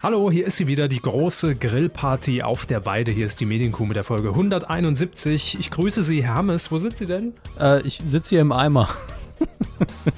Hallo, 0.00 0.30
hier 0.30 0.46
ist 0.46 0.58
sie 0.58 0.68
wieder, 0.68 0.86
die 0.86 1.02
große 1.02 1.56
Grillparty 1.56 2.44
auf 2.44 2.66
der 2.66 2.86
Weide. 2.86 3.10
Hier 3.10 3.26
ist 3.26 3.40
die 3.40 3.46
Medienkuh 3.46 3.84
mit 3.84 3.96
der 3.96 4.04
Folge 4.04 4.28
171. 4.28 5.56
Ich 5.58 5.72
grüße 5.72 6.04
Sie, 6.04 6.22
Herr 6.22 6.36
Hammes. 6.36 6.70
Wo 6.70 6.78
sind 6.78 6.96
Sie 6.96 7.06
denn? 7.06 7.32
Äh, 7.58 7.82
ich 7.82 8.00
sitze 8.04 8.28
hier 8.28 8.42
im 8.42 8.52
Eimer. 8.52 8.88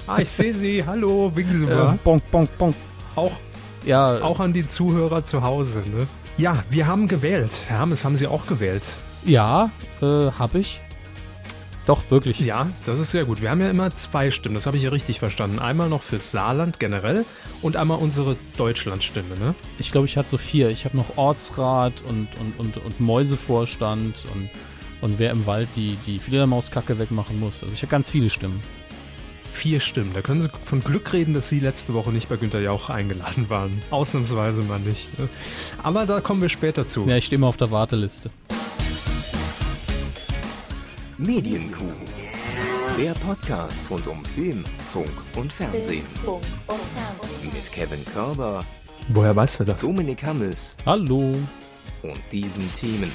ah, 0.07 0.19
ich 0.19 0.29
sehe 0.29 0.53
Sie. 0.53 0.85
Hallo, 0.85 1.33
winken 1.35 1.55
Sie 1.55 1.65
mal. 1.65 1.95
Äh, 1.95 1.99
bonk, 2.05 2.31
bonk, 2.31 2.59
bonk. 2.59 2.77
Auch, 3.17 3.33
ja. 3.87 4.21
auch 4.21 4.39
an 4.39 4.53
die 4.53 4.67
Zuhörer 4.67 5.25
zu 5.25 5.41
Hause, 5.41 5.83
ne? 5.91 6.07
Ja, 6.37 6.63
wir 6.69 6.87
haben 6.87 7.09
gewählt. 7.09 7.63
Herr 7.67 7.79
Hammes, 7.79 8.05
haben 8.05 8.19
Sie 8.19 8.27
auch 8.27 8.47
gewählt? 8.47 8.83
Ja, 9.25 9.71
äh, 10.03 10.31
habe 10.31 10.59
ich. 10.59 10.83
Doch, 11.91 12.09
wirklich. 12.09 12.39
Ja, 12.39 12.69
das 12.87 13.01
ist 13.01 13.11
sehr 13.11 13.25
gut. 13.25 13.43
Wir 13.43 13.51
haben 13.51 13.61
ja 13.61 13.69
immer 13.69 13.93
zwei 13.93 14.31
Stimmen, 14.31 14.55
das 14.55 14.67
habe 14.67 14.77
ich 14.77 14.85
ja 14.85 14.91
richtig 14.91 15.19
verstanden. 15.19 15.59
Einmal 15.59 15.89
noch 15.89 16.03
fürs 16.03 16.31
Saarland 16.31 16.79
generell 16.79 17.25
und 17.63 17.75
einmal 17.75 17.99
unsere 17.99 18.37
Deutschlandstimme, 18.57 19.37
ne? 19.41 19.57
Ich 19.81 19.91
glaube, 19.91 20.07
ich 20.07 20.17
hatte 20.17 20.29
so 20.29 20.39
vier. 20.39 20.71
Ich 20.71 20.85
habe 20.85 20.97
noch 20.97 21.17
Ortsrat 21.17 21.95
und, 22.07 22.29
und, 22.39 22.61
und, 22.61 22.77
und 22.77 23.01
Mäusevorstand 23.01 24.25
und, 24.33 24.51
und 25.01 25.19
wer 25.19 25.33
im 25.33 25.47
Wald 25.47 25.69
die, 25.75 25.99
die 26.07 26.21
Fledermauskacke 26.21 27.01
wegmachen 27.01 27.41
muss. 27.41 27.65
Also 27.65 27.75
ich 27.75 27.83
habe 27.83 27.91
ganz 27.91 28.09
viele 28.09 28.31
Stimmen. 28.31 28.61
Vier 29.53 29.81
Stimmen. 29.81 30.13
Da 30.15 30.21
können 30.21 30.43
Sie 30.43 30.49
von 30.63 30.85
Glück 30.85 31.13
reden, 31.13 31.35
dass 31.35 31.49
Sie 31.49 31.59
letzte 31.59 31.93
Woche 31.93 32.11
nicht 32.11 32.29
bei 32.29 32.37
Günter 32.37 32.61
Jauch 32.61 32.89
eingeladen 32.89 33.51
waren. 33.51 33.83
Ausnahmsweise 33.91 34.63
mal 34.63 34.79
nicht. 34.79 35.19
Ne? 35.19 35.29
Aber 35.83 36.07
da 36.07 36.21
kommen 36.21 36.41
wir 36.41 36.51
später 36.51 36.87
zu. 36.87 37.05
Ja, 37.09 37.17
ich 37.17 37.25
stehe 37.25 37.39
immer 37.39 37.49
auf 37.49 37.57
der 37.57 37.73
Warteliste. 37.73 38.31
Medienkuh. 41.21 41.85
Der 42.99 43.13
Podcast 43.13 43.91
rund 43.91 44.07
um 44.07 44.25
Film, 44.25 44.65
Funk 44.91 45.13
und 45.37 45.53
Fernsehen. 45.53 46.07
Mit 47.43 47.71
Kevin 47.71 48.03
Körber. 48.07 48.65
Woher 49.09 49.37
weißt 49.37 49.61
du 49.61 49.65
das? 49.65 49.83
Dominik 49.83 50.23
Hammes. 50.23 50.79
Hallo. 50.87 51.33
Und 52.03 52.21
diesen 52.33 52.73
Themen. 52.73 53.13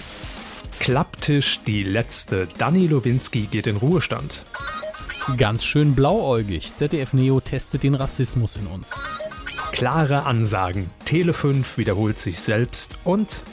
Klapptisch 0.79 1.61
die 1.65 1.81
letzte. 1.81 2.47
Danny 2.59 2.85
Lowinski 2.85 3.47
geht 3.47 3.65
in 3.65 3.77
Ruhestand. 3.77 4.45
Ganz 5.35 5.63
schön 5.63 5.95
blauäugig. 5.95 6.75
ZDF 6.75 7.13
Neo 7.13 7.41
testet 7.41 7.81
den 7.81 7.95
Rassismus 7.95 8.57
in 8.57 8.67
uns. 8.67 9.03
Klare 9.71 10.25
Ansagen. 10.25 10.91
Tele 11.05 11.33
5 11.33 11.79
wiederholt 11.79 12.19
sich 12.19 12.39
selbst 12.39 12.99
und 13.03 13.43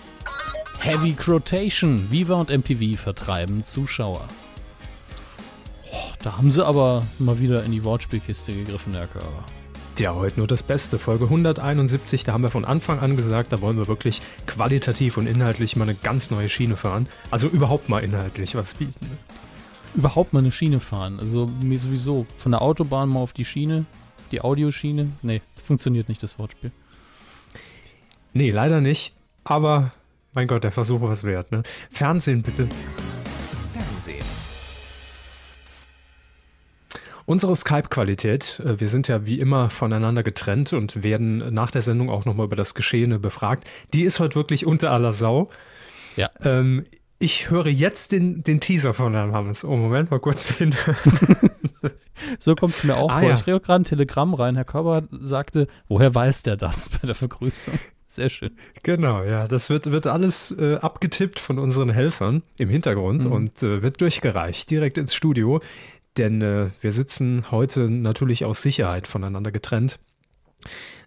Heavy 0.79 1.15
Crotation. 1.15 2.09
Viva 2.11 2.35
und 2.35 2.51
MTV 2.51 3.01
vertreiben 3.01 3.63
Zuschauer. 3.63 4.29
Da 6.23 6.37
haben 6.37 6.51
sie 6.51 6.65
aber 6.65 7.05
mal 7.19 7.41
wieder 7.41 7.65
in 7.65 7.73
die 7.73 7.85
Wortspielkiste 7.85 8.53
gegriffen, 8.53 8.95
Herr 8.95 9.09
Körber. 9.09 9.45
Ja, 9.99 10.15
heute 10.15 10.39
nur 10.39 10.47
das 10.47 10.63
Beste. 10.63 10.99
Folge 10.99 11.25
171, 11.25 12.25
da 12.25 12.33
haben 12.33 12.43
wir 12.43 12.51
von 12.51 12.65
Anfang 12.65 13.01
an 13.01 13.17
gesagt, 13.17 13.53
da 13.53 13.61
wollen 13.61 13.77
wir 13.77 13.89
wirklich 13.89 14.23
qualitativ 14.47 15.19
und 15.19 15.27
inhaltlich 15.27 15.77
mal 15.77 15.85
eine 15.85 15.95
ganz 15.95 16.31
neue 16.31 16.49
Schiene 16.49 16.77
fahren. 16.77 17.09
Also 17.31 17.49
überhaupt 17.49 17.89
mal 17.89 17.99
inhaltlich 18.03 18.55
was 18.55 18.75
bieten. 18.75 19.19
Überhaupt 19.95 20.33
mal 20.33 20.39
eine 20.39 20.51
Schiene 20.51 20.81
fahren. 20.81 21.21
Also 21.21 21.47
mir 21.63 21.79
sowieso 21.79 22.27
von 22.39 22.53
der 22.53 22.63
Autobahn 22.63 23.11
mal 23.11 23.21
auf 23.21 23.35
die 23.35 23.45
Schiene, 23.45 23.85
die 24.31 24.41
Audioschiene. 24.41 25.09
Nee, 25.21 25.43
funktioniert 25.63 26.09
nicht 26.09 26.23
das 26.23 26.39
Wortspiel. 26.39 26.73
Nee, 28.33 28.51
leider 28.51 28.81
nicht. 28.81 29.13
Aber 29.45 29.91
mein 30.33 30.49
Gott, 30.49 30.65
der 30.65 30.73
Versuch 30.73 31.03
was 31.03 31.25
wert, 31.25 31.53
ne? 31.53 31.63
Fernsehen 31.91 32.43
bitte. 32.43 32.69
Unsere 37.33 37.57
Skype-Qualität, 37.57 38.61
äh, 38.63 38.79
wir 38.79 38.91
sind 38.91 39.09
ja 39.09 39.25
wie 39.25 39.41
immer 39.41 39.71
voneinander 39.71 40.23
getrennt 40.23 40.75
und 40.75 41.03
werden 41.03 41.55
nach 41.55 41.71
der 41.71 41.81
Sendung 41.81 42.11
auch 42.11 42.27
nochmal 42.27 42.45
über 42.45 42.57
das 42.57 42.75
Geschehene 42.75 43.19
befragt, 43.19 43.67
die 43.95 44.03
ist 44.03 44.21
heute 44.21 44.35
wirklich 44.35 44.67
unter 44.67 44.91
aller 44.91 45.15
Sau. 45.15 45.49
Ja. 46.17 46.29
Ähm, 46.43 46.85
ich 47.19 47.49
höre 47.49 47.69
jetzt 47.69 48.13
den, 48.13 48.43
den 48.43 48.61
Teaser 48.61 48.93
von 48.93 49.15
Herrn 49.15 49.33
Hammes. 49.33 49.65
Oh, 49.65 49.75
Moment, 49.77 50.11
mal 50.11 50.21
kurz 50.21 50.51
hin. 50.51 50.75
so 52.39 52.55
kommt 52.55 52.75
es 52.75 52.85
mir 52.85 52.99
auch 52.99 53.09
ah, 53.11 53.21
vor. 53.21 53.29
Ja. 53.31 53.35
Ich 53.35 53.45
kriege 53.45 53.61
gerade 53.61 53.81
ein 53.81 53.85
Telegramm 53.85 54.35
rein. 54.35 54.55
Herr 54.55 54.67
Körber 54.67 55.05
sagte, 55.11 55.69
woher 55.89 56.15
weiß 56.15 56.43
der 56.43 56.59
das 56.59 56.89
bei 57.01 57.07
der 57.07 57.15
Vergrüßung? 57.15 57.79
Sehr 58.09 58.29
schön. 58.29 58.51
Genau, 58.83 59.25
ja. 59.25 59.49
Das 59.49 59.71
wird, 59.71 59.91
wird 59.91 60.07
alles 60.07 60.51
äh, 60.51 60.75
abgetippt 60.75 61.39
von 61.39 61.59
unseren 61.59 61.89
Helfern 61.89 62.43
im 62.59 62.69
Hintergrund 62.69 63.25
mhm. 63.25 63.33
und 63.33 63.63
äh, 63.63 63.83
wird 63.83 64.03
durchgereicht 64.03 64.71
direkt 64.71 64.99
ins 64.99 65.15
Studio. 65.15 65.63
Denn 66.19 66.43
äh, 66.43 66.71
wir 66.81 66.93
sitzen 66.93 67.51
heute 67.51 67.91
natürlich 67.91 68.45
aus 68.45 68.63
Sicherheit 68.63 69.07
voneinander 69.07 69.51
getrennt. 69.51 69.99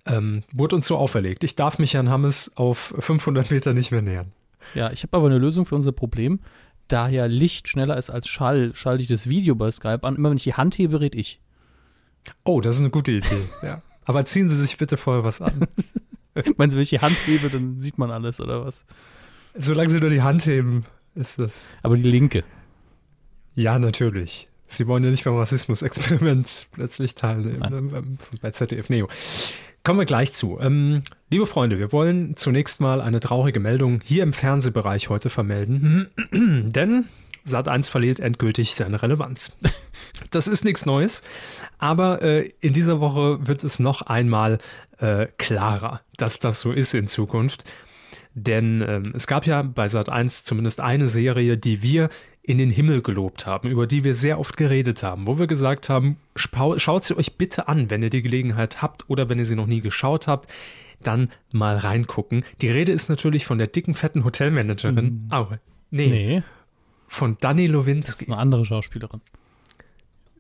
Ähm, 0.06 0.44
wurde 0.52 0.76
uns 0.76 0.88
so 0.88 0.98
auferlegt. 0.98 1.44
Ich 1.44 1.56
darf 1.56 1.80
mich 1.80 1.94
Herrn 1.94 2.10
Hammes 2.10 2.52
auf 2.56 2.94
500 3.00 3.52
Meter 3.52 3.74
nicht 3.74 3.92
mehr 3.92 4.02
nähern. 4.02 4.32
Ja, 4.74 4.92
ich 4.92 5.04
habe 5.04 5.16
aber 5.18 5.28
eine 5.28 5.38
Lösung 5.38 5.66
für 5.66 5.76
unser 5.76 5.92
Problem. 5.92 6.40
Da 6.88 7.08
ja 7.08 7.26
Licht 7.26 7.68
schneller 7.68 7.98
ist 7.98 8.10
als 8.10 8.28
Schall, 8.28 8.76
schalte 8.76 9.02
ich 9.02 9.08
das 9.08 9.28
Video 9.30 9.56
bei 9.56 9.72
Skype 9.72 10.04
an. 10.04 10.16
Immer 10.16 10.30
wenn 10.30 10.38
ich 10.38 10.44
die 10.44 10.54
Hand 10.54 10.78
hebe, 10.78 11.00
red 11.02 11.16
ich. 11.16 11.40
Oh, 12.44 12.62
das 12.62 12.76
ist 12.76 12.82
eine 12.82 12.92
gute 12.92 13.12
Idee. 13.12 13.42
ja. 13.64 13.82
Aber 14.06 14.26
ziehen 14.26 14.50
Sie 14.50 14.58
sich 14.58 14.78
bitte 14.78 14.98
vorher 14.98 15.24
was 15.24 15.42
an. 15.42 15.68
Meinen 16.58 16.70
Sie, 16.70 16.76
wenn 16.76 16.84
ich 16.84 16.90
die 16.90 17.00
Hand 17.00 17.18
hebe, 17.26 17.50
dann 17.50 17.80
sieht 17.80 17.98
man 17.98 18.12
alles, 18.12 18.42
oder 18.42 18.66
was? 18.66 18.86
Solange 19.56 19.90
Sie 19.90 20.00
nur 20.00 20.10
die 20.10 20.22
Hand 20.22 20.46
heben, 20.46 20.84
ist 21.16 21.40
das. 21.40 21.70
Aber 21.82 21.96
die 21.96 22.04
linke. 22.04 22.44
Ja, 23.56 23.80
natürlich. 23.80 24.50
Sie 24.68 24.88
wollen 24.88 25.04
ja 25.04 25.12
nicht 25.12 25.24
beim 25.24 25.36
Rassismus-Experiment 25.36 26.68
plötzlich 26.72 27.16
teilnehmen 27.16 27.60
ne, 27.70 28.18
bei 28.42 28.52
ZDF 28.52 28.90
Neo. 28.90 29.08
Kommen 29.84 30.00
wir 30.00 30.06
gleich 30.06 30.34
zu. 30.34 30.60
Ähm, 30.60 31.04
liebe 31.30 31.46
Freunde, 31.46 31.78
wir 31.78 31.92
wollen 31.92 32.36
zunächst 32.36 32.82
mal 32.82 33.02
eine 33.02 33.20
traurige 33.20 33.60
Meldung 33.60 34.02
hier 34.04 34.24
im 34.24 34.34
Fernsehbereich 34.34 35.10
heute 35.10 35.30
vermelden, 35.30 36.10
denn 36.32 37.06
Sat1 37.48 37.92
verliert 37.92 38.20
endgültig 38.20 38.76
seine 38.76 39.02
Relevanz. 39.02 39.56
Das 40.32 40.48
ist 40.48 40.64
nichts 40.64 40.86
Neues, 40.86 41.24
aber 41.78 42.22
äh, 42.22 42.52
in 42.62 42.74
dieser 42.74 43.00
Woche 43.00 43.46
wird 43.48 43.64
es 43.64 43.80
noch 43.80 44.02
einmal 44.02 44.60
äh, 44.98 45.28
klarer, 45.38 46.02
dass 46.18 46.40
das 46.40 46.62
so 46.62 46.72
ist 46.72 46.94
in 46.94 47.08
Zukunft. 47.08 47.66
Denn 48.34 48.82
ähm, 48.82 49.14
es 49.16 49.28
gab 49.28 49.46
ja 49.46 49.62
bei 49.62 49.86
Sat1 49.86 50.44
zumindest 50.44 50.80
eine 50.80 51.08
Serie, 51.08 51.58
die 51.58 51.82
wir 51.82 52.10
in 52.48 52.60
den 52.60 52.70
Himmel 52.70 53.02
gelobt 53.02 53.46
haben, 53.46 53.70
über 53.70 53.88
die 53.88 54.04
wir 54.04 54.14
sehr 54.14 54.40
oft 54.40 54.56
geredet 54.56 55.02
haben, 55.02 55.26
wo 55.26 55.40
wir 55.40 55.48
gesagt 55.48 55.90
haben, 55.90 56.18
schaut 56.36 57.04
sie 57.04 57.18
euch 57.18 57.38
bitte 57.38 57.68
an, 57.68 57.90
wenn 57.90 58.04
ihr 58.04 58.12
die 58.12 58.22
Gelegenheit 58.22 58.82
habt 58.82 59.10
oder 59.10 59.30
wenn 59.30 59.40
ihr 59.40 59.46
sie 59.46 59.56
noch 59.56 59.66
nie 59.66 59.82
geschaut 59.82 60.28
habt, 60.28 60.48
dann 61.02 61.32
mal 61.52 61.78
reingucken. 61.78 62.46
Die 62.62 62.70
Rede 62.70 62.92
ist 62.92 63.10
natürlich 63.10 63.46
von 63.46 63.58
der 63.58 63.68
dicken, 63.68 63.96
fetten 63.96 64.24
Hotelmanagerin. 64.24 65.06
Mhm. 65.06 65.28
Oh, 65.34 65.48
nee. 65.90 66.08
nee. 66.08 66.44
Von 67.08 67.36
Dani 67.40 67.66
Lowinski. 67.68 68.12
Das 68.12 68.22
ist 68.22 68.28
eine 68.28 68.38
andere 68.38 68.64
Schauspielerin. 68.64 69.22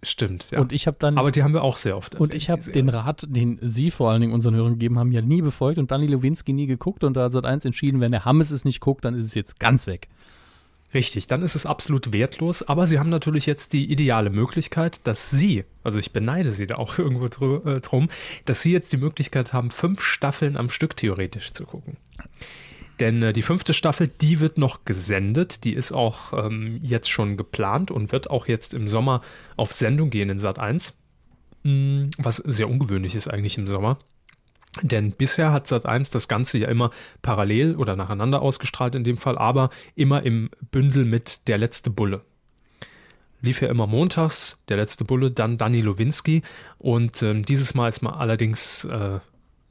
Stimmt, 0.04 0.52
ja. 0.52 0.60
Und 0.60 0.72
ich 0.72 0.86
habe 0.86 0.98
dann. 1.00 1.18
Aber 1.18 1.32
die 1.32 1.42
haben 1.42 1.54
wir 1.54 1.64
auch 1.64 1.78
sehr 1.78 1.98
oft. 1.98 2.14
Und 2.16 2.36
ich 2.36 2.52
habe 2.52 2.62
den 2.62 2.90
Rat, 2.90 3.26
den 3.28 3.58
Sie 3.62 3.90
vor 3.90 4.12
allen 4.12 4.22
Dingen 4.22 4.34
unseren 4.34 4.54
Hörern 4.54 4.74
gegeben 4.74 5.00
haben, 5.00 5.12
ja 5.12 5.22
nie 5.22 5.42
befolgt 5.42 5.80
und 5.80 5.90
Dani 5.90 6.06
Lowinski 6.06 6.54
nie 6.54 6.68
geguckt. 6.68 7.04
Und 7.04 7.18
da 7.18 7.24
hat 7.24 7.32
seit 7.32 7.46
eins 7.46 7.66
entschieden, 7.66 8.00
wenn 8.02 8.12
der 8.12 8.26
Hammes 8.26 8.52
es 8.52 8.66
nicht 8.66 8.80
guckt, 8.80 9.06
dann 9.06 9.16
ist 9.16 9.26
es 9.26 9.34
jetzt 9.34 9.60
ganz 9.60 9.88
weg. 9.88 10.08
Richtig, 10.95 11.28
dann 11.28 11.44
ist 11.44 11.56
es 11.56 11.66
absolut 11.66 12.13
wertlos, 12.13 12.63
aber 12.63 12.88
sie 12.88 13.00
haben 13.00 13.09
natürlich 13.09 13.45
jetzt 13.45 13.73
die 13.73 13.91
ideale 13.91 14.29
Möglichkeit, 14.29 15.06
dass 15.06 15.29
sie, 15.29 15.66
also 15.83 16.00
ich 16.00 16.13
beneide 16.13 16.51
sie 16.51 16.67
da 16.67 16.75
auch 16.75 16.97
irgendwo 16.97 17.28
dr 17.28 17.66
äh, 17.66 17.81
drum, 17.81 18.09
dass 18.45 18.61
sie 18.61 18.72
jetzt 18.72 18.94
die 18.94 18.97
Möglichkeit 18.97 19.51
haben, 19.51 19.72
fünf 19.72 20.01
Staffeln 20.01 20.56
am 20.56 20.69
Stück 20.69 20.95
theoretisch 20.95 21.51
zu 21.51 21.66
gucken. 21.66 21.97
Denn 23.01 23.22
äh, 23.23 23.33
die 23.33 23.41
fünfte 23.41 23.73
Staffel, 23.73 24.07
die 24.07 24.39
wird 24.39 24.57
noch 24.57 24.85
gesendet, 24.85 25.66
die 25.66 25.73
ist 25.73 25.91
auch 25.91 26.31
ähm, 26.31 26.79
jetzt 26.81 27.09
schon 27.09 27.35
geplant 27.35 27.91
und 27.91 28.13
wird 28.13 28.29
auch 28.29 28.47
jetzt 28.47 28.73
im 28.73 28.88
Sommer 28.88 29.22
auf 29.57 29.73
Sendung 29.73 30.09
gehen 30.09 30.29
in 30.29 30.39
Sat 30.39 30.59
1. 30.59 30.94
Mm, 31.63 32.06
was 32.17 32.38
sehr 32.38 32.69
ungewöhnlich 32.69 33.16
ist 33.16 33.27
eigentlich 33.27 33.57
im 33.57 33.67
Sommer. 33.67 34.00
Denn 34.81 35.12
bisher 35.12 35.51
hat 35.51 35.68
Sat1 35.68 36.12
das 36.12 36.27
Ganze 36.27 36.57
ja 36.57 36.68
immer 36.68 36.92
parallel 37.22 37.75
oder 37.75 37.95
nacheinander 37.95 38.42
ausgestrahlt 38.42 38.95
in 38.95 39.04
dem 39.04 39.18
Fall, 39.18 39.38
aber 39.38 39.69
immer 39.95 40.24
im 40.24 40.50
Bündel 40.72 41.06
mit 41.06 41.48
Der 41.48 41.57
letzte 41.57 41.89
Bulle. 41.89 42.22
Lief 43.42 43.62
ja 43.62 43.69
immer 43.69 43.88
montags, 43.88 44.60
Der 44.69 44.77
letzte 44.77 45.06
Bulle, 45.06 45.31
dann 45.31 45.57
Danny 45.57 45.81
Lowinski 45.81 46.42
und 46.77 47.22
äh, 47.22 47.42
dieses 47.42 47.74
Mal 47.74 47.89
ist 47.89 48.01
man 48.01 48.13
allerdings 48.13 48.86
äh, 48.86 49.19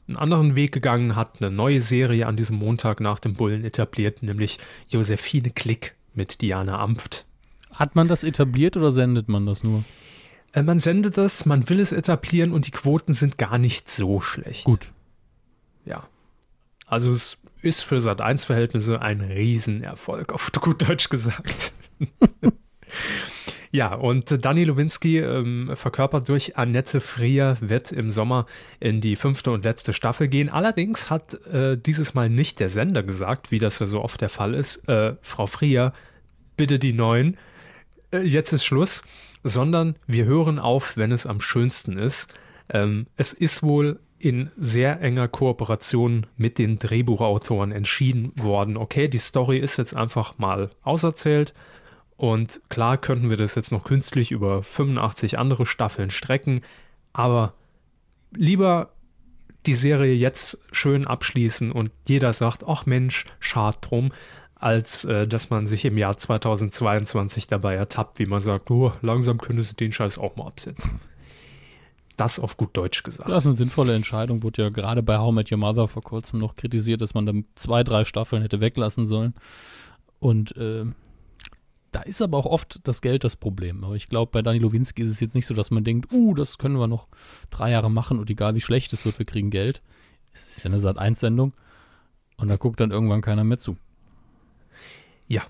einen 0.06 0.17
anderen 0.17 0.55
Weg 0.55 0.73
gegangen, 0.73 1.17
hat 1.17 1.41
eine 1.41 1.51
neue 1.51 1.81
Serie 1.81 2.27
an 2.27 2.37
diesem 2.37 2.56
Montag 2.56 3.01
nach 3.01 3.19
dem 3.19 3.35
Bullen 3.35 3.65
etabliert, 3.65 4.23
nämlich 4.23 4.59
Josephine 4.89 5.51
Klick 5.51 5.95
mit 6.15 6.41
Diana 6.43 6.79
Amft. 6.79 7.27
Hat 7.73 7.95
man 7.97 8.09
das 8.09 8.23
etabliert 8.23 8.77
oder 8.77 8.91
sendet 8.91 9.29
man 9.29 9.47
das 9.47 9.65
nur? 9.65 9.85
Äh, 10.53 10.62
man 10.62 10.79
sendet 10.79 11.19
das, 11.19 11.47
man 11.47 11.69
will 11.69 11.81
es 11.81 11.93
etablieren 11.93 12.53
und 12.53 12.67
die 12.67 12.71
Quoten 12.71 13.12
sind 13.12 13.39
gar 13.39 13.59
nicht 13.59 13.91
so 13.91 14.21
schlecht. 14.21 14.65
Gut. 14.65 14.93
Also 16.87 17.11
es 17.11 17.39
ist 17.63 17.83
für 17.83 17.97
Sat1-Verhältnisse 17.97 19.01
ein 19.01 19.21
Riesenerfolg, 19.21 20.33
auf 20.33 20.53
gut 20.61 20.89
Deutsch 20.89 21.09
gesagt. 21.09 21.73
Ja, 23.75 23.93
und 23.93 24.45
Danny 24.45 24.63
Lowinski, 24.63 25.19
ähm, 25.19 25.73
verkörpert 25.75 26.29
durch 26.29 26.57
Annette 26.57 27.01
Frier, 27.01 27.57
wird 27.61 27.91
im 27.91 28.13
Sommer 28.13 28.47
in 28.79 29.01
die 29.01 29.17
fünfte 29.17 29.51
und 29.51 29.65
letzte 29.65 29.93
Staffel 29.93 30.29
gehen. 30.29 30.49
Allerdings 30.49 31.11
hat 31.11 31.35
äh, 31.47 31.77
dieses 31.77 32.15
Mal 32.15 32.31
nicht 32.31 32.61
der 32.61 32.69
Sender 32.69 33.03
gesagt, 33.03 33.51
wie 33.51 33.59
das 33.59 33.81
ja 33.81 33.87
so 33.87 34.01
oft 34.01 34.21
der 34.21 34.29
Fall 34.29 34.55
ist, 34.55 34.89
äh, 34.89 35.17
Frau 35.23 35.49
Frier, 35.49 35.93
bitte 36.57 36.79
die 36.79 36.93
neuen, 36.93 37.37
äh, 38.13 38.21
jetzt 38.21 38.53
ist 38.53 38.65
Schluss, 38.65 39.03
sondern 39.43 39.97
wir 40.07 40.25
hören 40.25 40.61
auf, 40.61 40.97
wenn 40.97 41.11
es 41.11 41.27
am 41.27 41.41
schönsten 41.41 41.99
ist. 41.99 42.33
Ähm, 42.69 43.09
es 43.17 43.33
ist 43.33 43.65
wohl 43.65 43.99
in 44.25 44.50
sehr 44.56 45.03
enger 45.03 45.29
Kooperation 45.29 46.26
mit 46.38 46.59
den 46.59 46.79
Drehbuchautoren 46.79 47.73
entschieden 47.73 48.32
worden. 48.37 48.79
Okay, 48.79 49.06
die 49.06 49.19
Story 49.19 49.59
ist 49.59 49.76
jetzt 49.76 49.94
einfach 49.94 50.38
mal 50.38 50.71
auserzählt 50.82 51.53
und 52.17 52.62
klar 52.71 52.97
könnten 52.97 53.29
wir 53.29 53.37
das 53.37 53.55
jetzt 53.55 53.71
noch 53.71 53.85
künstlich 53.85 54.32
über 54.32 54.62
85 54.62 55.38
andere 55.38 55.67
Staffeln 55.67 56.11
strecken, 56.11 56.62
aber 57.12 57.53
lieber 58.35 58.94
die 59.67 59.75
Serie 59.75 60.15
jetzt 60.15 60.59
schön 60.73 61.06
abschließen 61.06 61.70
und 61.70 61.91
jeder 62.09 62.32
sagt, 62.32 62.65
ach 62.67 62.87
Mensch, 62.87 63.27
schad 63.41 63.79
drum, 63.82 64.12
als 64.55 65.05
äh, 65.05 65.27
dass 65.29 65.50
man 65.50 65.67
sich 65.67 65.85
im 65.85 65.99
Jahr 65.99 66.17
2022 66.17 67.47
dabei 67.47 67.75
ertappt, 67.75 68.19
wie 68.19 68.27
man 68.27 68.41
sagt, 68.41 68.70
oh, 68.70 68.93
langsam 69.03 69.37
könntest 69.37 69.73
du 69.73 69.85
den 69.85 69.93
Scheiß 69.93 70.17
auch 70.17 70.37
mal 70.37 70.47
absetzen. 70.47 71.00
Das 72.17 72.39
auf 72.39 72.57
gut 72.57 72.77
Deutsch 72.77 73.03
gesagt. 73.03 73.31
Das 73.31 73.43
ist 73.43 73.47
eine 73.47 73.55
sinnvolle 73.55 73.95
Entscheidung. 73.95 74.43
Wurde 74.43 74.63
ja 74.63 74.69
gerade 74.69 75.03
bei 75.03 75.19
How 75.19 75.33
Met 75.33 75.51
Your 75.51 75.59
Mother 75.59 75.89
vor 75.89 76.03
kurzem 76.03 76.39
noch 76.39 76.55
kritisiert, 76.55 77.01
dass 77.01 77.15
man 77.15 77.27
dann 77.27 77.45
zwei, 77.57 77.83
drei 77.83 78.05
Staffeln 78.05 78.43
hätte 78.43 78.61
weglassen 78.61 79.05
sollen. 79.05 79.35
Und 80.21 80.57
äh, 80.57 80.85
da 81.95 82.01
ist 82.01 82.23
aber 82.23 82.39
auch 82.39 82.47
oft 82.47 82.81
das 82.89 83.03
Geld 83.03 83.25
das 83.25 83.37
Problem. 83.37 83.85
Aber 83.85 83.95
ich 83.95 84.09
glaube, 84.09 84.31
bei 84.33 84.43
Dani 84.43 84.59
Lowinski 84.59 85.03
ist 85.03 85.11
es 85.11 85.21
jetzt 85.21 85.35
nicht 85.35 85.47
so, 85.47 85.55
dass 85.55 85.71
man 85.71 85.85
denkt, 85.85 86.13
uh, 86.13 86.35
das 86.35 86.59
können 86.59 86.79
wir 86.79 86.87
noch 86.87 87.09
drei 87.51 87.71
Jahre 87.71 87.91
machen 87.91 88.19
und 88.19 88.31
egal 88.31 88.55
wie 88.55 88.61
schlecht 88.61 88.93
es 88.93 89.05
wird, 89.05 89.19
wir 89.19 89.27
kriegen 89.27 89.51
Geld. 89.51 89.83
Es 90.33 90.57
ist 90.57 90.65
ja 90.65 90.71
eine 90.71 90.81
Sat-1-Sendung 90.81 91.53
und 92.37 92.49
da 92.49 92.57
guckt 92.57 92.81
dann 92.81 92.91
irgendwann 92.91 93.21
keiner 93.21 93.45
mehr 93.45 93.59
zu. 93.59 93.77
Ja, 95.29 95.43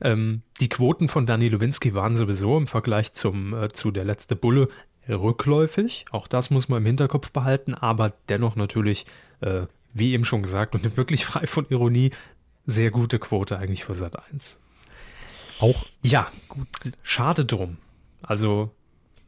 ähm, 0.00 0.42
die 0.60 0.68
Quoten 0.68 1.08
von 1.08 1.26
Dani 1.26 1.48
Lowinski 1.48 1.94
waren 1.94 2.16
sowieso 2.16 2.56
im 2.56 2.66
Vergleich 2.66 3.12
zum, 3.14 3.54
äh, 3.54 3.68
zu 3.68 3.90
der 3.90 4.04
letzte 4.04 4.36
Bulle 4.36 4.68
rückläufig. 5.14 6.06
Auch 6.10 6.28
das 6.28 6.50
muss 6.50 6.68
man 6.68 6.78
im 6.78 6.86
Hinterkopf 6.86 7.32
behalten, 7.32 7.74
aber 7.74 8.12
dennoch 8.28 8.56
natürlich, 8.56 9.06
äh, 9.40 9.62
wie 9.94 10.12
eben 10.12 10.24
schon 10.24 10.42
gesagt, 10.42 10.74
und 10.74 10.84
wirklich 10.96 11.24
frei 11.24 11.46
von 11.46 11.66
Ironie, 11.68 12.10
sehr 12.66 12.90
gute 12.90 13.18
Quote 13.18 13.58
eigentlich 13.58 13.84
für 13.84 13.94
Sat 13.94 14.16
1. 14.30 14.60
Auch 15.60 15.84
ja, 16.02 16.30
gut, 16.48 16.68
schade 17.02 17.44
drum. 17.44 17.78
Also 18.22 18.70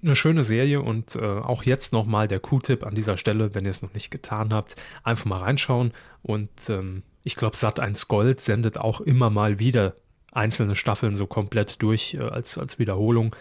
eine 0.02 0.14
schöne 0.14 0.44
Serie 0.44 0.80
und 0.80 1.16
äh, 1.16 1.20
auch 1.20 1.64
jetzt 1.64 1.92
nochmal 1.92 2.28
der 2.28 2.38
Q-Tipp 2.38 2.84
an 2.84 2.94
dieser 2.94 3.16
Stelle, 3.16 3.54
wenn 3.54 3.64
ihr 3.64 3.70
es 3.70 3.82
noch 3.82 3.92
nicht 3.94 4.10
getan 4.10 4.52
habt, 4.52 4.76
einfach 5.04 5.24
mal 5.26 5.38
reinschauen 5.38 5.92
und 6.22 6.50
ähm, 6.68 7.02
ich 7.22 7.34
glaube, 7.36 7.56
Sat1 7.56 8.08
Gold 8.08 8.40
sendet 8.40 8.78
auch 8.78 9.00
immer 9.00 9.30
mal 9.30 9.58
wieder 9.58 9.94
einzelne 10.32 10.76
Staffeln 10.76 11.14
so 11.14 11.26
komplett 11.26 11.82
durch 11.82 12.14
äh, 12.14 12.20
als, 12.20 12.56
als 12.56 12.78
Wiederholung. 12.78 13.34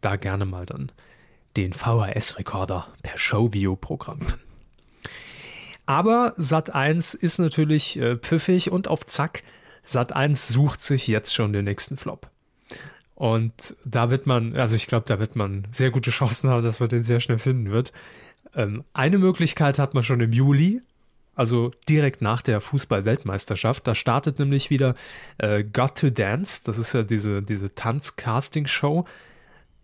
Da 0.00 0.16
gerne 0.16 0.44
mal 0.44 0.66
dann 0.66 0.92
den 1.56 1.72
VHS-Rekorder 1.72 2.88
per 3.02 3.18
Showview 3.18 3.76
programmieren. 3.76 4.40
Aber 5.86 6.34
Sat1 6.38 7.16
ist 7.16 7.38
natürlich 7.38 7.98
äh, 7.98 8.16
pfiffig 8.16 8.70
und 8.70 8.86
auf 8.88 9.06
Zack. 9.06 9.42
Sat1 9.84 10.52
sucht 10.52 10.82
sich 10.82 11.08
jetzt 11.08 11.34
schon 11.34 11.52
den 11.52 11.64
nächsten 11.64 11.96
Flop. 11.96 12.30
Und 13.16 13.76
da 13.84 14.08
wird 14.08 14.26
man, 14.26 14.56
also 14.56 14.76
ich 14.76 14.86
glaube, 14.86 15.06
da 15.06 15.18
wird 15.18 15.36
man 15.36 15.66
sehr 15.72 15.90
gute 15.90 16.10
Chancen 16.10 16.48
haben, 16.48 16.64
dass 16.64 16.80
man 16.80 16.88
den 16.88 17.04
sehr 17.04 17.20
schnell 17.20 17.38
finden 17.38 17.70
wird. 17.70 17.92
Ähm, 18.54 18.84
eine 18.92 19.18
Möglichkeit 19.18 19.78
hat 19.78 19.94
man 19.94 20.02
schon 20.02 20.20
im 20.20 20.32
Juli, 20.32 20.80
also 21.34 21.72
direkt 21.88 22.22
nach 22.22 22.40
der 22.40 22.60
Fußball-Weltmeisterschaft. 22.60 23.86
Da 23.86 23.94
startet 23.94 24.38
nämlich 24.38 24.70
wieder 24.70 24.94
äh, 25.38 25.64
Got 25.64 25.98
to 25.98 26.10
Dance. 26.10 26.62
Das 26.64 26.78
ist 26.78 26.92
ja 26.92 27.02
diese, 27.02 27.42
diese 27.42 27.74
Tanz-Casting-Show 27.74 29.06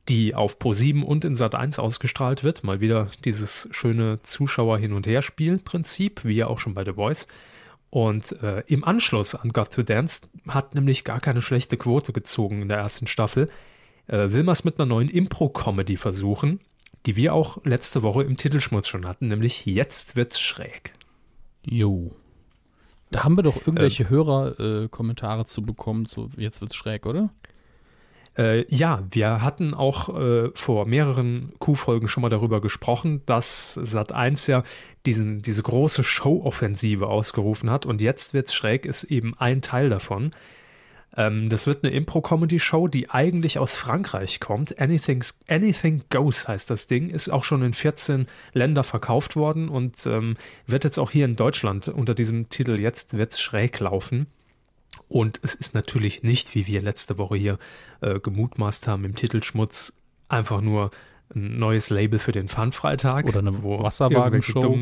die 0.09 0.35
auf 0.35 0.59
Pro7 0.59 1.03
und 1.03 1.25
in 1.25 1.35
Sat1 1.35 1.81
ausgestrahlt 1.81 2.45
wird. 2.45 2.65
Mal 2.65 2.81
wieder 2.81 3.09
dieses 3.25 3.69
schöne 3.73 4.23
Zuschauer-Hin- 4.23 4.93
und 4.93 5.07
Her-Spiel-Prinzip, 5.07 6.25
wie 6.25 6.35
ja 6.35 6.47
auch 6.47 6.59
schon 6.59 6.75
bei 6.75 6.85
The 6.85 6.93
Voice. 6.93 7.27
Und 7.91 8.33
äh, 8.43 8.63
im 8.67 8.85
Anschluss 8.85 9.35
an 9.35 9.53
Got 9.53 9.73
to 9.73 9.83
Dance 9.83 10.23
hat 10.49 10.75
nämlich 10.75 11.05
gar 11.05 11.21
keine 11.21 11.41
schlechte 11.41 11.77
Quote 11.77 12.13
gezogen 12.13 12.63
in 12.63 12.69
der 12.69 12.79
ersten 12.79 13.07
Staffel. 13.07 13.49
Äh, 14.07 14.31
will 14.31 14.45
man 14.45 14.53
es 14.53 14.65
mit 14.65 14.79
einer 14.79 14.87
neuen 14.87 15.09
Impro-Comedy 15.09 15.97
versuchen, 15.97 16.61
die 17.07 17.17
wir 17.17 17.35
auch 17.35 17.65
letzte 17.65 18.03
Woche 18.03 18.23
im 18.23 18.37
Titelschmutz 18.37 18.89
schon 18.89 19.07
hatten, 19.07 19.29
nämlich 19.29 19.67
Jetzt 19.67 20.17
wird's 20.17 20.41
schräg. 20.41 20.93
Jo. 21.65 22.15
Da 23.11 23.25
haben 23.25 23.37
wir 23.37 23.43
doch 23.43 23.57
irgendwelche 23.57 24.05
ähm, 24.05 24.11
Hörer-Kommentare 24.11 25.43
äh, 25.43 25.47
zu 25.47 25.63
bekommen, 25.63 26.07
so 26.07 26.31
jetzt 26.37 26.61
wird's 26.61 26.77
schräg, 26.77 27.07
oder? 27.07 27.31
Äh, 28.39 28.65
ja, 28.75 29.03
wir 29.11 29.43
hatten 29.43 29.73
auch 29.73 30.15
äh, 30.19 30.51
vor 30.55 30.87
mehreren 30.87 31.53
Q-Folgen 31.59 32.09
schon 32.09 32.23
mal 32.23 32.29
darüber 32.29 32.61
gesprochen, 32.61 33.23
dass 33.27 33.79
Sat1 33.79 34.51
ja 34.51 34.63
diesen, 35.07 35.41
diese 35.41 35.63
große 35.63 36.03
Show-Offensive 36.03 37.07
ausgerufen 37.07 37.71
hat 37.71 37.87
und 37.87 38.03
jetzt 38.03 38.35
wird's 38.35 38.55
schräg, 38.55 38.85
ist 38.85 39.05
eben 39.05 39.35
ein 39.39 39.63
Teil 39.63 39.89
davon. 39.89 40.33
Ähm, 41.17 41.49
das 41.49 41.67
wird 41.67 41.85
eine 41.85 41.95
Impro-Comedy-Show, 41.95 42.89
die 42.89 43.09
eigentlich 43.09 43.59
aus 43.59 43.77
Frankreich 43.77 44.39
kommt. 44.41 44.79
Anything, 44.79 45.25
Anything 45.49 46.03
Goes 46.11 46.47
heißt 46.47 46.69
das 46.69 46.87
Ding, 46.87 47.09
ist 47.09 47.31
auch 47.31 47.45
schon 47.45 47.63
in 47.63 47.73
14 47.73 48.27
Länder 48.53 48.85
verkauft 48.85 49.37
worden 49.37 49.69
und 49.69 50.05
ähm, 50.07 50.37
wird 50.67 50.85
jetzt 50.85 50.99
auch 50.99 51.11
hier 51.11 51.25
in 51.25 51.37
Deutschland 51.37 51.89
unter 51.89 52.15
diesem 52.15 52.51
Titel 52.51 52.79
Jetzt 52.79 53.17
wird's 53.17 53.41
schräg 53.41 53.79
laufen. 53.81 54.27
Und 55.09 55.41
es 55.43 55.55
ist 55.55 55.75
natürlich 55.75 56.23
nicht, 56.23 56.55
wie 56.55 56.67
wir 56.67 56.83
letzte 56.83 57.19
Woche 57.19 57.37
hier 57.37 57.59
äh, 58.01 58.21
gemutmaßt 58.21 58.89
haben, 58.89 59.05
im 59.05 59.15
Titelschmutz 59.15 59.93
einfach 60.29 60.61
nur 60.61 60.91
ein 61.35 61.59
neues 61.59 61.91
Label 61.91 62.19
für 62.19 62.33
den 62.33 62.49
Fun-Freitag. 62.49 63.27
Oder 63.27 63.41
eine 63.41 63.63
Wasserwagenshow. 63.63 64.79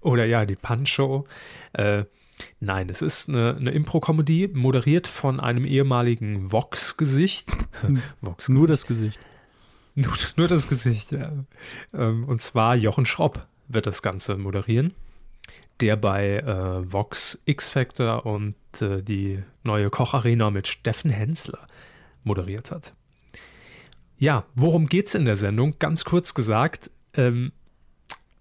Oder 0.00 0.24
ja, 0.24 0.44
die 0.46 0.56
Punch-Show. 0.56 1.26
Äh, 1.74 2.04
nein, 2.60 2.88
es 2.88 3.02
ist 3.02 3.28
eine, 3.28 3.56
eine 3.56 3.70
Impro-Comedy, 3.70 4.50
moderiert 4.52 5.06
von 5.06 5.38
einem 5.38 5.64
ehemaligen 5.64 6.50
Vox-Gesicht. 6.50 7.50
Vox 8.20 8.48
nur 8.48 8.66
das 8.66 8.86
Gesicht. 8.86 9.20
Nur, 9.94 10.12
nur 10.36 10.48
das 10.48 10.68
Gesicht, 10.68 11.12
ja. 11.12 11.32
Ähm, 11.92 12.24
und 12.24 12.40
zwar 12.40 12.74
Jochen 12.74 13.06
Schropp 13.06 13.46
wird 13.68 13.86
das 13.86 14.02
Ganze 14.02 14.36
moderieren 14.36 14.94
der 15.80 15.96
bei 15.96 16.38
äh, 16.38 16.92
Vox 16.92 17.40
X 17.44 17.68
Factor 17.68 18.26
und 18.26 18.54
äh, 18.80 19.02
die 19.02 19.42
neue 19.64 19.90
Kocharena 19.90 20.50
mit 20.50 20.68
Steffen 20.68 21.10
Hensler 21.10 21.66
moderiert 22.24 22.70
hat. 22.70 22.94
Ja, 24.18 24.44
worum 24.54 24.86
geht 24.86 25.06
es 25.06 25.14
in 25.14 25.24
der 25.24 25.36
Sendung? 25.36 25.76
Ganz 25.78 26.04
kurz 26.04 26.34
gesagt, 26.34 26.90
ähm, 27.14 27.52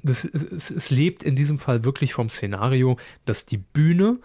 das, 0.04 0.26
es, 0.26 0.70
es 0.70 0.92
lebt 0.92 1.24
in 1.24 1.36
diesem 1.36 1.60
Fall 1.60 1.84
wirklich 1.84 2.14
vom 2.14 2.30
Szenario, 2.30 2.98
dass 3.26 3.46
die 3.46 3.58
Bühne 3.58 4.20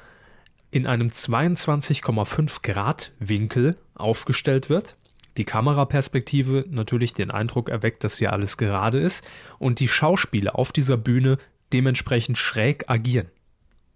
in 0.71 0.87
einem 0.87 1.09
22,5 1.09 2.63
Grad 2.63 3.13
Winkel 3.19 3.77
aufgestellt 3.95 4.69
wird. 4.69 4.97
Die 5.37 5.45
Kameraperspektive 5.45 6.65
natürlich 6.69 7.13
den 7.13 7.31
Eindruck 7.31 7.69
erweckt, 7.69 8.05
dass 8.05 8.19
hier 8.19 8.33
alles 8.33 8.57
gerade 8.57 8.99
ist 8.99 9.25
und 9.59 9.81
die 9.81 9.89
Schauspieler 9.89 10.59
auf 10.59 10.73
dieser 10.73 10.97
Bühne 10.97 11.39
dementsprechend 11.73 12.39
schräg 12.39 12.89
agieren. 12.89 13.31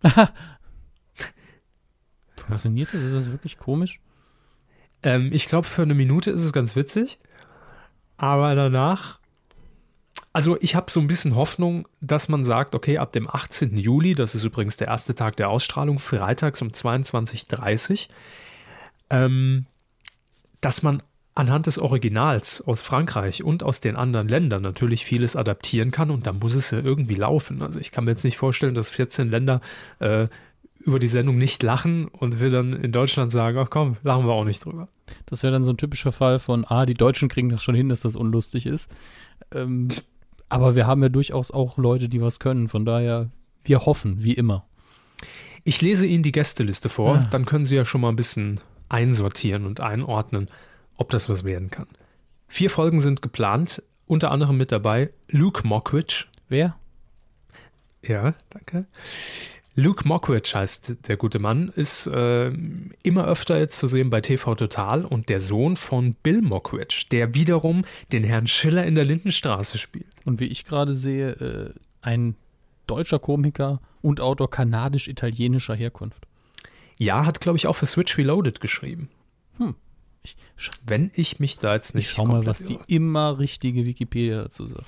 Funktioniert 2.37 2.93
das? 2.95 3.03
Ist 3.03 3.15
das 3.15 3.31
wirklich 3.31 3.59
komisch? 3.59 4.01
Ähm, 5.03 5.31
ich 5.33 5.47
glaube, 5.47 5.67
für 5.67 5.83
eine 5.83 5.95
Minute 5.95 6.31
ist 6.31 6.45
es 6.45 6.53
ganz 6.53 6.77
witzig. 6.77 7.19
Aber 8.17 8.55
danach, 8.55 9.19
also 10.33 10.59
ich 10.61 10.75
habe 10.75 10.91
so 10.91 11.01
ein 11.01 11.07
bisschen 11.07 11.37
Hoffnung, 11.37 11.89
dass 12.01 12.29
man 12.29 12.45
sagt, 12.45 12.75
okay, 12.75 12.99
ab 12.99 13.13
dem 13.13 13.29
18. 13.29 13.77
Juli, 13.77 14.15
das 14.15 14.35
ist 14.35 14.45
übrigens 14.45 14.77
der 14.77 14.89
erste 14.89 15.15
Tag 15.15 15.37
der 15.37 15.49
Ausstrahlung, 15.49 15.99
freitags 15.99 16.61
um 16.61 16.69
22.30 16.69 18.09
Uhr, 18.09 18.15
ähm, 19.11 19.67
dass 20.61 20.83
man 20.83 21.03
anhand 21.35 21.67
des 21.67 21.79
Originals 21.79 22.61
aus 22.63 22.83
Frankreich 22.83 23.45
und 23.45 23.63
aus 23.63 23.81
den 23.81 23.97
anderen 23.97 24.29
Ländern 24.29 24.63
natürlich 24.63 25.05
vieles 25.05 25.37
adaptieren 25.37 25.91
kann 25.91 26.11
und 26.11 26.27
da 26.27 26.33
muss 26.33 26.55
es 26.55 26.71
ja 26.71 26.81
irgendwie 26.81 27.15
laufen. 27.15 27.63
Also 27.63 27.79
ich 27.79 27.93
kann 27.93 28.05
mir 28.05 28.11
jetzt 28.11 28.25
nicht 28.25 28.37
vorstellen, 28.37 28.75
dass 28.75 28.91
14 28.91 29.31
Länder 29.31 29.61
äh, 30.01 30.27
über 30.81 30.99
die 30.99 31.09
Sendung 31.09 31.37
nicht 31.37 31.63
lachen 31.63 32.09
und 32.09 32.41
wir 32.41 32.51
dann 32.51 32.73
in 32.73 32.91
Deutschland 32.91 33.31
sagen, 33.31 33.59
ach 33.59 33.69
komm, 33.71 33.97
lachen 34.03 34.27
wir 34.27 34.33
auch 34.33 34.45
nicht 34.45 34.65
drüber. 34.65 34.87
Das 35.27 35.43
wäre 35.43 35.53
dann 35.53 35.63
so 35.63 35.73
ein 35.73 35.77
typischer 35.77 36.13
Fall 36.13 36.39
von, 36.39 36.65
ah, 36.67 36.87
die 36.87 36.95
Deutschen 36.95 37.29
kriegen 37.29 37.51
das 37.51 37.63
schon 37.63 37.75
hin, 37.75 37.91
dass 37.91 38.01
das 38.01 38.17
unlustig 38.17 38.67
ist. 38.67 38.91
Ähm, 39.53 39.89
aber 40.49 40.75
wir 40.77 40.87
haben 40.87 41.03
ja 41.03 41.11
durchaus 41.11 41.51
auch 41.51 41.79
Leute, 41.79 42.09
die 42.09 42.21
was 42.21 42.41
können. 42.41 42.67
Von 42.67 42.85
daher, 42.85 43.31
wir 43.63 43.85
hoffen, 43.87 44.25
wie 44.25 44.33
immer. 44.33 44.65
Ich 45.65 45.83
lese 45.83 46.07
Ihnen 46.07 46.23
die 46.23 46.33
Gästeliste 46.33 46.89
vor, 46.89 47.17
ja. 47.17 47.21
dann 47.31 47.45
können 47.45 47.67
Sie 47.67 47.77
ja 47.77 47.85
schon 47.85 48.01
mal 48.01 48.09
ein 48.09 48.17
bisschen 48.17 48.59
einsortieren 48.89 49.67
und 49.67 49.81
einordnen, 49.81 50.49
ob 51.01 51.09
das 51.11 51.29
was 51.29 51.45
werden 51.45 51.71
kann. 51.71 51.89
Vier 52.47 52.71
Folgen 52.71 53.01
sind 53.01 53.23
geplant, 53.23 53.83
unter 54.07 54.31
anderem 54.31 54.57
mit 54.57 54.71
dabei 54.71 55.11
Luke 55.29 55.67
Mockridge. 55.67 56.27
Wer? 56.49 56.77
Ja, 58.03 58.35
danke. 58.51 58.87
Luke 59.77 60.07
Mockridge 60.07 60.53
heißt 60.55 61.09
der 61.09 61.17
gute 61.17 61.39
Mann, 61.39 61.69
ist 61.75 62.07
äh, 62.07 62.53
immer 63.03 63.27
öfter 63.27 63.59
jetzt 63.59 63.79
zu 63.79 63.87
sehen 63.87 64.11
bei 64.11 64.21
TV 64.21 64.55
Total 64.57 65.05
und 65.05 65.29
der 65.29 65.41
Sohn 65.41 65.77
von 65.77 66.17
Bill 66.23 66.43
Mockridge, 66.43 67.07
der 67.11 67.35
wiederum 67.35 67.85
den 68.13 68.25
Herrn 68.25 68.47
Schiller 68.47 68.85
in 68.85 68.95
der 68.95 69.05
Lindenstraße 69.05 69.79
spielt. 69.79 70.09
Und 70.25 70.39
wie 70.39 70.47
ich 70.47 70.67
gerade 70.67 70.93
sehe, 70.93 71.31
äh, 71.31 71.73
ein 72.03 72.35
deutscher 72.87 73.21
Komiker 73.21 73.81
und 74.03 74.21
Autor 74.21 74.51
kanadisch-italienischer 74.51 75.75
Herkunft. 75.75 76.27
Ja, 76.99 77.25
hat, 77.25 77.41
glaube 77.41 77.57
ich, 77.57 77.67
auch 77.67 77.75
für 77.75 77.87
Switch 77.87 78.19
Reloaded 78.19 78.61
geschrieben. 78.61 79.09
Hm. 79.57 79.77
Wenn 80.85 81.11
ich 81.15 81.41
mich 81.41 81.59
da 81.59 81.75
jetzt 81.75 81.95
nicht. 81.95 82.07
Ich 82.07 82.11
schau 82.13 82.27
mal, 82.27 82.47
was 82.47 82.65
die 82.65 82.79
immer 82.87 83.39
richtige 83.39 83.87
Wikipedia 83.87 84.43
dazu 84.43 84.67
sagt. 84.67 84.87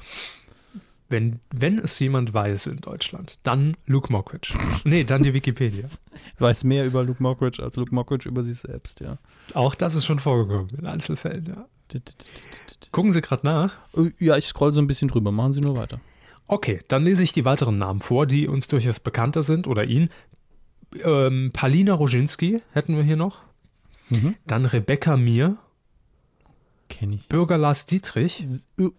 Wenn, 1.09 1.41
wenn 1.55 1.79
es 1.79 1.99
jemand 1.99 2.33
weiß 2.33 2.69
in 2.69 2.79
Deutschland, 2.81 3.39
dann 3.43 3.77
Luke 3.85 4.11
Mockridge. 4.11 4.55
nee, 4.85 5.05
dann 5.05 5.23
die 5.23 5.35
Wikipedia. 5.35 5.87
Weiß 6.39 6.65
mehr 6.65 6.87
über 6.87 7.05
Luke 7.05 7.23
Mockridge 7.23 7.63
als 7.63 7.77
Luke 7.77 7.95
Mockridge 7.95 8.27
über 8.27 8.43
sich 8.43 8.57
selbst, 8.57 9.01
ja. 9.01 9.19
Auch 9.53 9.75
das 9.75 9.95
ist 9.95 10.07
schon 10.07 10.21
vorgekommen 10.21 10.71
in 10.71 10.87
Einzelfällen, 10.87 11.45
ja. 11.45 11.67
Gucken 12.93 13.13
Sie 13.13 13.21
gerade 13.21 13.47
nach? 13.47 13.75
Äh, 13.95 14.13
ja, 14.19 14.39
ich 14.39 14.47
scroll 14.47 14.73
so 14.73 14.81
ein 14.81 14.87
bisschen 14.87 15.09
drüber. 15.09 15.33
Machen 15.33 15.53
Sie 15.53 15.61
nur 15.61 15.77
weiter. 15.77 16.01
Okay, 16.49 16.81
dann 16.89 17.05
lese 17.05 17.23
ich 17.23 17.33
die 17.33 17.45
weiteren 17.45 17.79
Namen 17.79 18.01
vor, 18.01 18.27
die 18.27 18.49
uns 18.49 18.67
durchaus 18.69 19.01
bekannter 19.01 19.43
sind 19.43 19.67
oder 19.67 19.85
ihn. 19.85 20.11
Ähm, 21.05 21.51
Palina 21.53 21.95
Roginski 21.95 22.63
hätten 22.73 22.97
wir 22.97 23.03
hier 23.03 23.17
noch. 23.17 23.39
Mhm. 24.13 24.35
Dann 24.47 24.65
Rebecca 24.65 25.17
Mir. 25.17 25.59
Kenne 26.89 27.17
ich. 27.17 27.29
Bürger 27.29 27.59
Lars 27.59 27.87
Dietrich. 27.87 28.45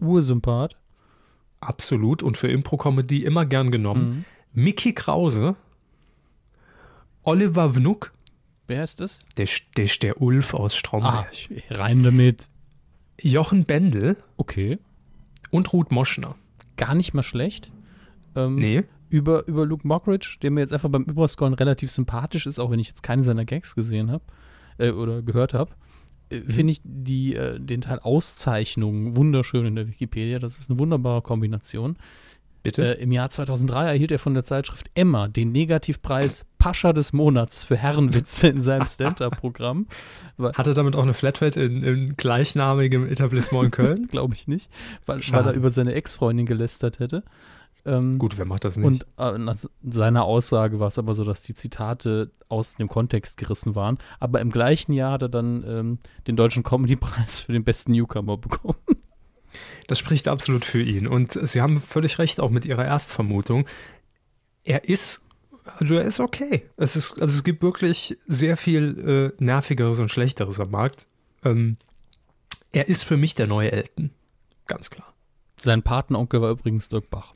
Ursympath. 0.00 0.76
Absolut. 1.60 2.22
Und 2.22 2.36
für 2.36 2.48
Impro-Comedy 2.48 3.24
immer 3.24 3.46
gern 3.46 3.70
genommen. 3.70 4.24
Mhm. 4.54 4.62
Mickey 4.62 4.92
Krause. 4.92 5.56
Oliver 7.22 7.74
Vnuk. 7.74 8.12
Wer 8.66 8.84
ist 8.84 9.00
das? 9.00 9.24
Der, 9.36 9.48
der 9.76 9.86
der 9.86 10.20
Ulf 10.20 10.54
aus 10.54 10.74
Stromberg. 10.74 11.26
Ah, 11.26 11.74
rein 11.74 12.02
damit. 12.02 12.48
Jochen 13.20 13.64
Bendel. 13.64 14.16
Okay. 14.36 14.78
Und 15.50 15.72
Ruth 15.72 15.92
Moschner. 15.92 16.34
Gar 16.76 16.94
nicht 16.94 17.14
mal 17.14 17.22
schlecht. 17.22 17.70
Ähm, 18.34 18.56
nee. 18.56 18.84
Über, 19.10 19.46
über 19.46 19.64
Luke 19.64 19.86
Mockridge, 19.86 20.38
der 20.42 20.50
mir 20.50 20.60
jetzt 20.60 20.72
einfach 20.72 20.88
beim 20.88 21.04
Überscrollen 21.04 21.54
relativ 21.54 21.90
sympathisch 21.90 22.46
ist, 22.46 22.58
auch 22.58 22.70
wenn 22.70 22.80
ich 22.80 22.88
jetzt 22.88 23.02
keine 23.02 23.22
seiner 23.22 23.44
Gags 23.44 23.74
gesehen 23.74 24.10
habe 24.10 24.24
äh, 24.78 24.90
oder 24.90 25.22
gehört 25.22 25.54
habe. 25.54 25.72
Äh, 26.30 26.40
mhm. 26.40 26.50
finde 26.50 26.72
ich 26.72 26.80
die, 26.84 27.34
äh, 27.34 27.58
den 27.58 27.80
Teil 27.80 27.98
Auszeichnungen 28.00 29.16
wunderschön 29.16 29.66
in 29.66 29.76
der 29.76 29.88
Wikipedia. 29.88 30.38
Das 30.38 30.58
ist 30.58 30.70
eine 30.70 30.78
wunderbare 30.78 31.22
Kombination. 31.22 31.96
Bitte? 32.62 32.96
Äh, 32.96 33.02
Im 33.02 33.12
Jahr 33.12 33.28
2003 33.28 33.84
erhielt 33.84 34.10
er 34.10 34.18
von 34.18 34.32
der 34.32 34.42
Zeitschrift 34.42 34.86
Emma 34.94 35.28
den 35.28 35.52
Negativpreis 35.52 36.46
Pascha 36.58 36.94
des 36.94 37.12
Monats 37.12 37.62
für 37.62 37.76
Herrenwitze 37.76 38.48
in 38.48 38.62
seinem 38.62 38.86
Stand-Up-Programm. 38.88 39.86
Hat 40.38 40.66
er 40.66 40.72
damit 40.72 40.96
auch 40.96 41.02
eine 41.02 41.12
Flatrate 41.12 41.62
in, 41.62 41.84
in 41.84 42.16
gleichnamigem 42.16 43.06
Etablissement 43.06 43.66
in 43.66 43.70
Köln? 43.70 44.06
Glaube 44.10 44.34
ich 44.34 44.48
nicht, 44.48 44.70
weil, 45.04 45.20
weil, 45.30 45.46
er 45.46 45.52
über 45.52 45.70
seine 45.70 45.92
Ex-Freundin 45.92 46.46
gelästert 46.46 47.00
hätte. 47.00 47.22
Ähm, 47.86 48.18
Gut, 48.18 48.38
wer 48.38 48.46
macht 48.46 48.64
das 48.64 48.76
nicht? 48.76 48.86
Und 48.86 49.06
äh, 49.18 49.38
nach 49.38 49.56
seiner 49.82 50.24
Aussage 50.24 50.80
war 50.80 50.88
es 50.88 50.98
aber 50.98 51.14
so, 51.14 51.24
dass 51.24 51.42
die 51.42 51.54
Zitate 51.54 52.30
aus 52.48 52.76
dem 52.76 52.88
Kontext 52.88 53.36
gerissen 53.36 53.74
waren. 53.74 53.98
Aber 54.20 54.40
im 54.40 54.50
gleichen 54.50 54.92
Jahr 54.92 55.12
hat 55.12 55.22
er 55.22 55.28
dann 55.28 55.64
ähm, 55.66 55.98
den 56.26 56.36
Deutschen 56.36 56.62
Comedy-Preis 56.62 57.40
für 57.40 57.52
den 57.52 57.64
besten 57.64 57.92
Newcomer 57.92 58.36
bekommen. 58.38 58.78
Das 59.86 59.98
spricht 59.98 60.28
absolut 60.28 60.64
für 60.64 60.82
ihn. 60.82 61.06
Und 61.06 61.32
Sie 61.32 61.60
haben 61.60 61.80
völlig 61.80 62.18
recht, 62.18 62.40
auch 62.40 62.50
mit 62.50 62.64
Ihrer 62.64 62.84
Erstvermutung. 62.84 63.66
Er 64.64 64.88
ist, 64.88 65.22
also 65.78 65.94
er 65.94 66.04
ist 66.04 66.20
okay. 66.20 66.68
Es, 66.76 66.96
ist, 66.96 67.20
also 67.20 67.34
es 67.34 67.44
gibt 67.44 67.62
wirklich 67.62 68.16
sehr 68.20 68.56
viel 68.56 69.32
äh, 69.38 69.44
Nervigeres 69.44 70.00
und 70.00 70.10
Schlechteres 70.10 70.58
am 70.58 70.70
Markt. 70.70 71.06
Ähm, 71.44 71.76
er 72.72 72.88
ist 72.88 73.04
für 73.04 73.16
mich 73.16 73.34
der 73.34 73.46
neue 73.46 73.70
Elton. 73.70 74.10
Ganz 74.66 74.90
klar. 74.90 75.12
Sein 75.60 75.82
Patenonkel 75.82 76.40
war 76.40 76.50
übrigens 76.50 76.88
Dirk 76.88 77.10
Bach. 77.10 77.34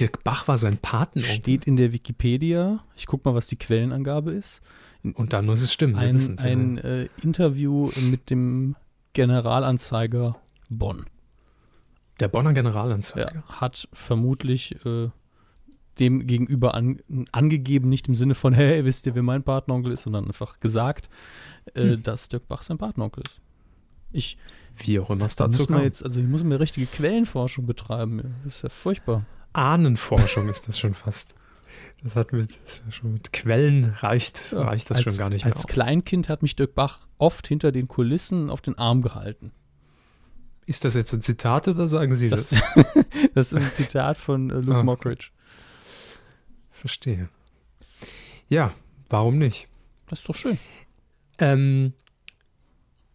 Dirk 0.00 0.24
Bach 0.24 0.48
war 0.48 0.58
sein 0.58 0.78
Patenonkel. 0.78 1.34
Steht 1.34 1.66
in 1.66 1.76
der 1.76 1.92
Wikipedia. 1.92 2.84
Ich 2.96 3.06
guck 3.06 3.24
mal, 3.24 3.34
was 3.34 3.46
die 3.46 3.56
Quellenangabe 3.56 4.32
ist. 4.32 4.60
Und 5.02 5.32
dann 5.32 5.46
muss 5.46 5.60
es 5.60 5.72
stimmen. 5.72 5.96
Ein, 5.96 6.38
ein 6.38 6.78
äh, 6.78 7.08
Interview 7.22 7.90
mit 8.10 8.30
dem 8.30 8.74
Generalanzeiger 9.12 10.36
Bonn. 10.68 11.06
Der 12.20 12.28
Bonner 12.28 12.52
Generalanzeiger. 12.52 13.34
Ja, 13.34 13.60
hat 13.60 13.88
vermutlich 13.92 14.84
äh, 14.84 15.10
dem 15.98 16.26
gegenüber 16.26 16.74
an, 16.74 17.00
angegeben, 17.32 17.88
nicht 17.88 18.08
im 18.08 18.14
Sinne 18.14 18.34
von, 18.34 18.52
hey, 18.54 18.84
wisst 18.84 19.06
ihr, 19.06 19.14
wer 19.14 19.22
mein 19.22 19.42
Partneronkel 19.42 19.92
ist, 19.92 20.02
sondern 20.02 20.26
einfach 20.26 20.60
gesagt, 20.60 21.08
äh, 21.74 21.82
hm. 21.82 22.02
dass 22.02 22.28
Dirk 22.28 22.48
Bach 22.48 22.62
sein 22.62 22.78
Partneronkel 22.78 23.22
ist. 23.26 23.40
Ich, 24.12 24.38
Wie 24.76 25.00
auch 25.00 25.10
immer 25.10 25.26
es 25.26 25.34
dazu 25.34 25.58
muss 25.58 25.68
man 25.68 25.82
jetzt, 25.82 26.04
also 26.04 26.20
ich 26.20 26.26
muss 26.26 26.44
mir 26.44 26.60
richtige 26.60 26.86
Quellenforschung 26.86 27.66
betreiben. 27.66 28.36
Das 28.44 28.56
ist 28.56 28.62
ja 28.62 28.68
furchtbar. 28.68 29.26
Ahnenforschung 29.54 30.48
ist 30.48 30.68
das 30.68 30.78
schon 30.78 30.94
fast. 30.94 31.34
Das 32.02 32.16
hat 32.16 32.32
mit, 32.32 32.58
das 32.66 32.94
schon 32.94 33.14
mit 33.14 33.32
Quellen 33.32 33.94
reicht, 33.96 34.52
reicht 34.52 34.90
das 34.90 34.98
als, 34.98 35.04
schon 35.04 35.16
gar 35.16 35.30
nicht 35.30 35.46
mehr. 35.46 35.54
Als 35.54 35.64
aus. 35.64 35.66
Kleinkind 35.66 36.28
hat 36.28 36.42
mich 36.42 36.54
Dirk 36.54 36.74
Bach 36.74 37.00
oft 37.16 37.46
hinter 37.46 37.72
den 37.72 37.88
Kulissen 37.88 38.50
auf 38.50 38.60
den 38.60 38.76
Arm 38.76 39.00
gehalten. 39.00 39.52
Ist 40.66 40.84
das 40.84 40.94
jetzt 40.94 41.12
ein 41.14 41.22
Zitat 41.22 41.66
oder 41.68 41.88
sagen 41.88 42.14
Sie 42.14 42.28
das? 42.28 42.50
Das, 42.50 42.62
das 43.34 43.52
ist 43.52 43.62
ein 43.62 43.72
Zitat 43.72 44.18
von 44.18 44.50
äh, 44.50 44.54
Luke 44.54 44.76
ah. 44.76 44.82
Mockridge. 44.82 45.30
Verstehe. 46.70 47.30
Ja, 48.48 48.74
warum 49.08 49.38
nicht? 49.38 49.68
Das 50.08 50.20
ist 50.20 50.28
doch 50.28 50.36
schön. 50.36 50.58
Ähm, 51.38 51.94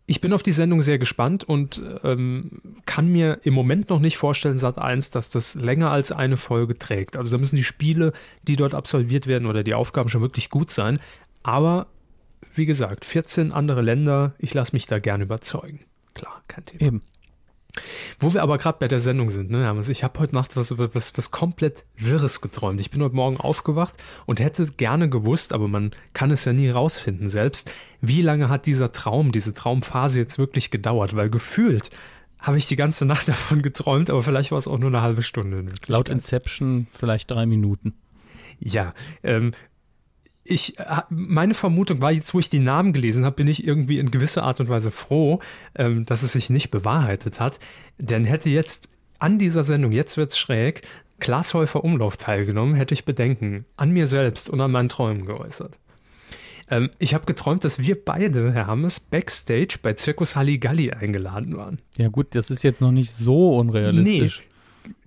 ich 0.10 0.22
bin 0.22 0.34
auf 0.34 0.42
die 0.42 0.52
Sendung 0.52 0.82
sehr 0.82 0.98
gespannt 0.98 1.44
und 1.44 1.80
ähm, 2.04 2.62
kann 2.88 3.10
mir 3.10 3.40
im 3.44 3.54
Moment 3.54 3.90
noch 3.90 4.00
nicht 4.00 4.18
vorstellen, 4.18 4.58
Sat 4.58 4.80
1, 4.80 5.12
dass 5.12 5.30
das 5.30 5.54
länger 5.54 5.92
als 5.92 6.12
eine 6.12 6.36
Folge 6.36 6.76
trägt. 6.76 7.16
Also 7.16 7.36
da 7.36 7.40
müssen 7.40 7.58
die 7.58 7.64
Spiele, 7.64 8.12
die 8.42 8.56
dort 8.56 8.74
absolviert 8.74 9.28
werden 9.28 9.46
oder 9.46 9.64
die 9.64 9.76
Aufgaben 9.76 10.10
schon 10.10 10.24
wirklich 10.24 10.50
gut 10.50 10.72
sein. 10.72 11.00
Aber 11.44 11.86
wie 12.56 12.66
gesagt, 12.66 13.06
14 13.06 13.52
andere 13.52 13.84
Länder, 13.84 14.34
ich 14.40 14.56
lasse 14.56 14.74
mich 14.74 14.88
da 14.88 14.98
gerne 14.98 15.26
überzeugen. 15.26 15.82
Klar, 16.16 16.42
kein 16.48 16.66
Thema. 16.66 16.82
Eben. 16.82 17.02
Wo 18.20 18.34
wir 18.34 18.42
aber 18.42 18.58
gerade 18.58 18.80
bei 18.80 18.88
der 18.88 19.00
Sendung 19.00 19.30
sind, 19.30 19.52
ne, 19.52 19.70
also 19.70 19.92
ich 19.92 20.04
habe 20.04 20.20
heute 20.20 20.34
Nacht 20.34 20.56
was, 20.56 20.78
was, 20.78 21.16
was 21.16 21.32
komplett 21.32 21.86
Wirres 21.98 22.42
geträumt. 22.42 22.82
Ich 22.82 22.90
bin 22.90 23.02
heute 23.04 23.16
Morgen 23.16 23.38
aufgewacht 23.38 23.94
und 24.26 24.40
hätte 24.40 24.66
gerne 24.66 25.10
gewusst, 25.10 25.54
aber 25.54 25.68
man 25.68 25.92
kann 26.14 26.32
es 26.32 26.46
ja 26.46 26.54
nie 26.54 26.70
rausfinden 26.70 27.30
selbst, 27.30 27.72
wie 28.02 28.22
lange 28.22 28.50
hat 28.50 28.66
dieser 28.66 28.92
Traum, 28.92 29.32
diese 29.32 29.54
Traumphase 29.54 30.20
jetzt 30.20 30.40
wirklich 30.40 30.72
gedauert, 30.72 31.16
weil 31.16 31.30
gefühlt 31.30 31.92
habe 32.40 32.58
ich 32.58 32.68
die 32.68 32.76
ganze 32.76 33.06
Nacht 33.06 33.28
davon 33.30 33.62
geträumt, 33.62 34.10
aber 34.10 34.24
vielleicht 34.24 34.52
war 34.52 34.58
es 34.58 34.68
auch 34.68 34.80
nur 34.80 34.90
eine 34.90 35.02
halbe 35.02 35.22
Stunde. 35.22 35.66
Laut 35.88 36.10
Inception 36.10 36.88
vielleicht 36.92 37.30
drei 37.30 37.46
Minuten. 37.46 37.94
Ja, 38.60 38.94
ähm, 39.24 39.54
ich, 40.50 40.80
äh, 40.80 41.02
meine 41.10 41.54
Vermutung 41.54 42.02
war 42.02 42.12
jetzt, 42.12 42.34
wo 42.34 42.40
ich 42.40 42.50
die 42.50 42.60
Namen 42.60 42.94
gelesen 42.94 43.26
habe, 43.26 43.36
bin 43.36 43.48
ich 43.48 43.66
irgendwie 43.66 44.00
in 44.00 44.12
gewisser 44.12 44.44
Art 44.44 44.60
und 44.60 44.70
Weise 44.70 44.92
froh, 44.92 45.40
ähm, 45.76 46.06
dass 46.06 46.24
es 46.24 46.34
sich 46.34 46.50
nicht 46.50 46.72
bewahrheitet 46.72 47.40
hat. 47.40 47.60
Denn 47.98 48.26
hätte 48.26 48.50
jetzt 48.50 48.90
an 49.20 49.38
dieser 49.38 49.64
Sendung, 49.64 49.92
jetzt 49.92 50.18
wird's 50.18 50.38
schräg, 50.38 50.82
Klaas 51.20 51.54
Häufer 51.54 51.84
Umlauf 51.84 52.18
teilgenommen, 52.18 52.76
hätte 52.76 52.94
ich 52.94 53.06
Bedenken 53.06 53.66
an 53.76 53.92
mir 53.92 54.08
selbst 54.08 54.50
und 54.50 54.62
an 54.62 54.72
meinen 54.72 54.90
Träumen 54.90 55.26
geäußert. 55.26 55.78
Ähm, 56.70 56.90
ich 57.00 57.14
habe 57.14 57.26
geträumt, 57.26 57.64
dass 57.64 57.80
wir 57.80 58.04
beide, 58.04 58.54
Herr 58.54 58.68
Hammes, 58.68 59.00
backstage 59.00 59.78
bei 59.82 59.94
Zirkus 59.94 60.36
Halligalli 60.36 60.92
eingeladen 60.92 61.58
waren. 61.58 61.78
Ja 61.98 62.10
gut, 62.10 62.36
das 62.36 62.52
ist 62.52 62.64
jetzt 62.64 62.82
noch 62.82 62.92
nicht 62.92 63.12
so 63.12 63.58
unrealistisch. 63.58 64.40
Nee. 64.40 64.49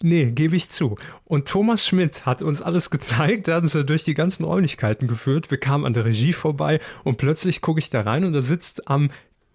Nee, 0.01 0.33
gebe 0.33 0.57
ich 0.57 0.69
zu. 0.69 0.97
Und 1.25 1.49
Thomas 1.49 1.87
Schmidt 1.87 2.27
hat 2.27 2.43
uns 2.43 2.63
alles 2.63 2.91
gezeigt. 2.91 3.49
Er 3.49 3.57
hat 3.57 3.63
uns 3.63 3.75
ja 3.75 3.83
durch 3.83 4.05
die 4.05 4.15
ganzen 4.15 4.45
Räumlichkeiten 4.45 5.09
geführt. 5.09 5.51
Wir 5.51 5.59
kamen 5.59 5.85
an 5.85 5.93
der 5.93 6.05
Regie 6.05 6.33
vorbei 6.33 6.81
und 7.05 7.19
plötzlich 7.19 7.61
gucke 7.61 7.79
ich 7.79 7.91
da 7.91 8.01
rein 8.01 8.25
und 8.25 8.33
da 8.33 8.43
sitzt 8.43 8.89
am 8.89 9.11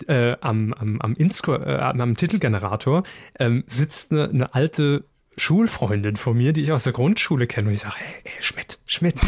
äh, 0.06 0.36
am, 0.42 0.74
am, 0.74 1.02
am, 1.02 1.14
Insco, 1.14 1.56
äh, 1.56 1.80
am 1.80 2.16
Titelgenerator 2.16 3.02
ähm, 3.40 3.64
sitzt 3.66 4.12
eine, 4.12 4.54
eine 4.54 5.04
Schulfreundin 5.38 6.18
von 6.18 6.38
mir, 6.38 6.54
die 6.54 6.62
ich 6.62 6.72
aus 6.72 6.84
der 6.84 6.94
Grundschule 6.94 7.48
kenne. 7.48 7.68
Und 7.68 7.74
ich 7.74 7.80
sage, 7.80 7.96
hey, 7.98 8.22
hey, 8.24 8.42
Schmidt, 8.42 8.80
Schmidt, 8.86 9.16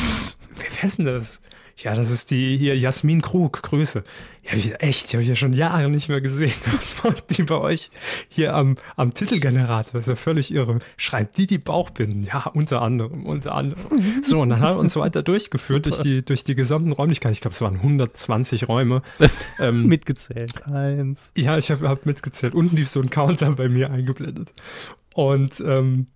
wer 0.55 0.83
ist 0.83 0.97
denn 0.97 1.05
das? 1.05 1.41
Ja, 1.81 1.93
das 1.93 2.11
ist 2.11 2.29
die 2.29 2.57
hier 2.57 2.77
Jasmin 2.77 3.21
Krug. 3.21 3.63
Grüße. 3.63 4.03
Ja, 4.43 4.53
ich, 4.53 4.81
echt, 4.81 5.11
die 5.11 5.15
habe 5.15 5.23
ich 5.23 5.29
ja 5.29 5.35
schon 5.35 5.53
Jahre 5.53 5.89
nicht 5.89 6.09
mehr 6.09 6.19
gesehen. 6.19 6.51
Was 6.77 7.01
macht 7.03 7.37
die 7.37 7.43
bei 7.43 7.55
euch 7.55 7.89
hier 8.27 8.53
am, 8.53 8.75
am 8.97 9.13
Titelgenerator? 9.13 9.93
Das 9.93 10.03
ist 10.03 10.09
ja 10.09 10.15
völlig 10.17 10.51
irre. 10.51 10.79
Schreibt 10.97 11.37
die 11.37 11.47
die 11.47 11.57
Bauchbinden? 11.57 12.23
Ja, 12.23 12.47
unter 12.53 12.81
anderem, 12.81 13.25
unter 13.25 13.55
anderem. 13.55 13.83
So, 14.21 14.41
und 14.41 14.49
dann 14.49 14.59
hat 14.59 14.71
er 14.71 14.77
uns 14.77 14.97
weiter 14.97 15.23
durchgeführt 15.23 15.85
durch 15.85 15.99
die, 15.99 16.23
durch 16.23 16.43
die 16.43 16.55
gesamten 16.55 16.91
Räumlichkeiten. 16.91 17.31
Ich 17.31 17.41
glaube, 17.41 17.53
es 17.53 17.61
waren 17.61 17.75
120 17.75 18.67
Räume. 18.67 19.01
ähm, 19.59 19.87
mitgezählt. 19.87 20.65
Eins. 20.67 21.31
Ja, 21.37 21.57
ich 21.57 21.71
habe 21.71 21.87
hab 21.87 22.05
mitgezählt. 22.05 22.55
Unten 22.55 22.75
lief 22.75 22.89
so 22.89 22.99
ein 22.99 23.09
Counter 23.09 23.51
bei 23.51 23.69
mir 23.69 23.89
eingeblendet. 23.89 24.51
Und 25.13 25.61
ähm, 25.61 26.07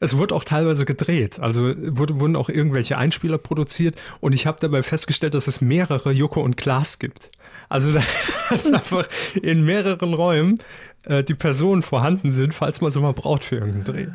es 0.00 0.16
wurde 0.16 0.34
auch 0.34 0.44
teilweise 0.44 0.84
gedreht, 0.84 1.40
also 1.40 1.64
wurde, 1.64 2.20
wurden 2.20 2.36
auch 2.36 2.48
irgendwelche 2.48 2.98
Einspieler 2.98 3.38
produziert 3.38 3.96
und 4.20 4.32
ich 4.32 4.46
habe 4.46 4.58
dabei 4.60 4.82
festgestellt, 4.82 5.34
dass 5.34 5.46
es 5.46 5.60
mehrere 5.60 6.12
Joko 6.12 6.40
und 6.40 6.56
Klaas 6.56 6.98
gibt. 6.98 7.30
Also 7.68 7.92
dass 8.50 8.72
einfach 8.72 9.08
in 9.40 9.64
mehreren 9.64 10.14
Räumen 10.14 10.58
äh, 11.04 11.22
die 11.22 11.34
Personen 11.34 11.82
vorhanden 11.82 12.30
sind, 12.30 12.54
falls 12.54 12.80
man 12.80 12.90
sie 12.90 13.00
mal 13.00 13.12
braucht 13.12 13.44
für 13.44 13.56
irgendeinen 13.56 13.84
Dreh. 13.84 14.06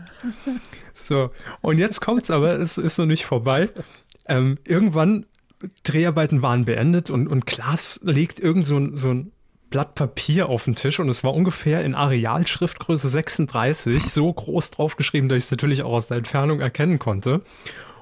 So, 0.93 1.31
und 1.61 1.77
jetzt 1.79 2.01
kommt's 2.01 2.31
aber, 2.31 2.53
es 2.53 2.77
ist 2.77 2.97
noch 2.97 3.05
nicht 3.05 3.25
vorbei. 3.25 3.69
Ähm, 4.27 4.57
irgendwann 4.63 5.25
Dreharbeiten 5.83 6.41
waren 6.41 6.65
beendet 6.65 7.09
und, 7.09 7.27
und 7.27 7.45
Klaas 7.45 7.99
legt 8.03 8.39
irgend 8.39 8.67
so 8.67 8.77
ein, 8.77 8.95
so 8.95 9.09
ein 9.09 9.31
Blatt 9.73 9.95
Papier 9.95 10.49
auf 10.49 10.65
den 10.65 10.75
Tisch 10.75 10.99
und 10.99 11.09
es 11.09 11.23
war 11.23 11.33
ungefähr 11.33 11.83
in 11.83 11.95
Arealschriftgröße 11.95 13.09
36 13.09 14.03
so 14.03 14.31
groß 14.31 14.69
draufgeschrieben, 14.69 15.29
dass 15.29 15.39
ich 15.39 15.43
es 15.45 15.51
natürlich 15.51 15.81
auch 15.81 15.93
aus 15.93 16.05
der 16.05 16.17
Entfernung 16.17 16.59
erkennen 16.59 16.99
konnte. 16.99 17.41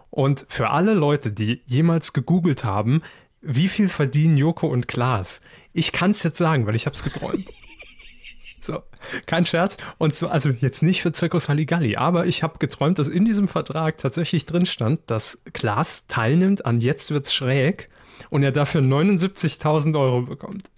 Und 0.10 0.46
für 0.50 0.72
alle 0.72 0.94
Leute, 0.94 1.32
die 1.32 1.62
jemals 1.66 2.12
gegoogelt 2.12 2.66
haben, 2.66 3.04
wie 3.40 3.70
viel 3.70 3.88
verdienen 3.88 4.36
Joko 4.36 4.68
und 4.68 4.90
Klaas? 4.90 5.40
Ich 5.72 5.94
kann 5.94 6.12
es 6.12 6.24
jetzt 6.24 6.38
sagen, 6.38 6.68
weil 6.68 6.76
ich 6.76 6.86
habe 6.86 6.94
es 6.94 7.04
geträumt. 7.04 7.48
So, 8.64 8.84
kein 9.26 9.44
Scherz. 9.48 9.78
Und 9.98 10.14
so, 10.14 10.28
also 10.28 10.52
jetzt 10.52 10.84
nicht 10.84 11.02
für 11.02 11.12
Zirkus 11.12 11.50
Halligalli, 11.50 11.96
aber 11.96 12.28
ich 12.28 12.44
habe 12.44 12.60
geträumt, 12.60 13.00
dass 13.00 13.08
in 13.08 13.26
diesem 13.26 13.48
Vertrag 13.48 13.98
tatsächlich 13.98 14.46
drin 14.46 14.68
stand, 14.68 15.00
dass 15.08 15.42
Klaas 15.54 16.06
teilnimmt 16.06 16.64
an 16.68 16.80
Jetzt 16.80 17.10
wird's 17.10 17.34
schräg 17.34 17.90
und 18.30 18.44
er 18.44 18.52
dafür 18.52 18.82
79.000 18.82 20.00
Euro 20.00 20.22
bekommt. 20.22 20.70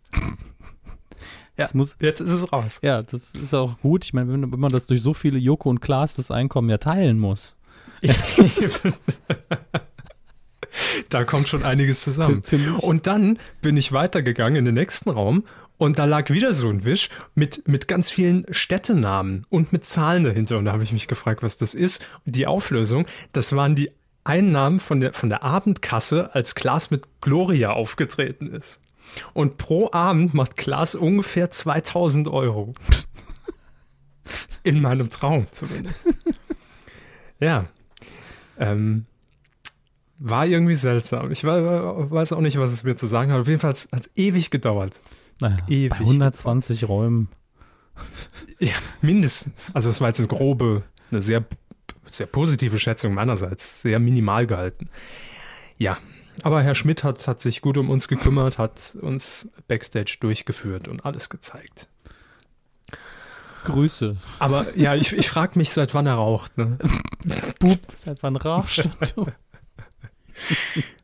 Ja, 1.58 1.68
muss, 1.74 1.98
jetzt 2.00 2.20
ist 2.20 2.32
es 2.32 2.52
raus. 2.52 2.80
Ja, 2.82 3.04
das 3.04 3.36
ist 3.36 3.54
auch 3.54 3.80
gut. 3.80 4.06
Ich 4.06 4.14
meine, 4.14 4.32
wenn, 4.32 4.52
wenn 4.52 4.60
man 4.60 4.72
das 4.72 4.88
durch 4.88 5.02
so 5.02 5.14
viele 5.14 5.38
Joko 5.38 5.70
und 5.70 5.82
Klaas 5.82 6.16
das 6.16 6.32
Einkommen 6.32 6.70
ja 6.70 6.80
teilen 6.80 7.20
muss. 7.20 7.56
da 11.10 11.24
kommt 11.26 11.48
schon 11.48 11.64
einiges 11.64 12.02
zusammen. 12.02 12.42
Für, 12.44 12.58
für 12.58 12.84
und 12.84 13.06
dann 13.08 13.38
bin 13.62 13.78
ich 13.78 13.92
weitergegangen 13.92 14.58
in 14.58 14.66
den 14.66 14.74
nächsten 14.74 15.10
Raum 15.12 15.44
und 15.78 16.00
da 16.00 16.06
lag 16.06 16.30
wieder 16.30 16.54
so 16.54 16.70
ein 16.70 16.86
Wisch 16.86 17.10
mit, 17.36 17.68
mit 17.68 17.88
ganz 17.88 18.10
vielen 18.10 18.46
Städtenamen 18.52 19.46
und 19.50 19.74
mit 19.74 19.86
Zahlen 19.86 20.24
dahinter. 20.24 20.58
Und 20.58 20.66
da 20.66 20.72
habe 20.72 20.84
ich 20.84 20.94
mich 20.94 21.08
gefragt, 21.08 21.44
was 21.44 21.58
das 21.58 21.74
ist. 21.74 22.06
Und 22.26 22.36
die 22.36 22.48
Auflösung, 22.48 23.06
das 23.32 23.54
waren 23.56 23.76
die 23.76 23.92
Einnahmen 24.24 24.80
von 24.80 25.02
der, 25.02 25.14
von 25.14 25.30
der 25.30 25.44
Abendkasse, 25.44 26.34
als 26.34 26.56
Klaas 26.56 26.92
mit 26.92 27.06
Gloria 27.22 27.72
aufgetreten 27.72 28.48
ist. 28.48 28.80
Und 29.34 29.58
pro 29.58 29.90
Abend 29.92 30.34
macht 30.34 30.58
Klaas 30.58 30.96
ungefähr 30.96 31.52
2000 31.52 32.28
Euro. 32.28 32.74
In 34.64 34.82
meinem 34.82 35.10
Traum 35.10 35.48
zumindest. 35.52 36.08
ja. 37.40 37.66
Ähm, 38.58 39.06
war 40.20 40.46
irgendwie 40.46 40.76
seltsam. 40.76 41.32
Ich 41.32 41.44
weiß 41.44 42.32
auch 42.32 42.40
nicht, 42.40 42.58
was 42.58 42.72
es 42.72 42.84
mir 42.84 42.96
zu 42.96 43.06
sagen 43.06 43.32
hat. 43.32 43.42
Auf 43.42 43.48
jeden 43.48 43.60
Fall 43.60 43.72
hat 43.72 43.88
es 43.92 44.10
ewig 44.16 44.52
gedauert. 44.52 45.02
Naja, 45.42 45.58
ewig 45.68 45.90
bei 45.90 45.98
120 45.98 46.82
gedauert. 46.82 46.98
Räumen. 47.00 47.28
Ja, 48.60 48.76
mindestens. 49.02 49.72
Also 49.74 49.90
es 49.90 50.00
war 50.00 50.08
jetzt 50.08 50.20
eine 50.20 50.28
grobe, 50.28 50.84
eine 51.12 51.22
sehr, 51.22 51.44
sehr 52.10 52.28
positive 52.28 52.80
Schätzung 52.80 53.14
meinerseits. 53.14 53.82
Sehr 53.82 54.00
minimal 54.00 54.48
gehalten. 54.48 54.90
Ja, 55.78 55.98
aber 56.42 56.64
Herr 56.64 56.76
Schmidt 56.76 57.04
hat, 57.04 57.28
hat 57.28 57.40
sich 57.40 57.62
gut 57.62 57.78
um 57.78 57.90
uns 57.90 58.08
gekümmert, 58.08 58.58
hat 58.58 58.96
uns 59.00 59.48
Backstage 59.68 60.18
durchgeführt 60.20 60.88
und 60.88 61.06
alles 61.06 61.30
gezeigt. 61.30 61.88
Grüße. 63.64 64.18
Aber 64.40 64.66
ja, 64.76 64.96
ich, 64.96 65.14
ich 65.14 65.30
frage 65.30 65.58
mich, 65.58 65.70
seit 65.70 65.94
wann 65.94 66.06
er 66.06 66.16
raucht. 66.16 66.58
Ne? 66.58 66.78
Bub, 67.60 67.80
seit 67.94 68.22
wann 68.22 68.36
rauchst 68.36 68.90
du? 69.16 69.28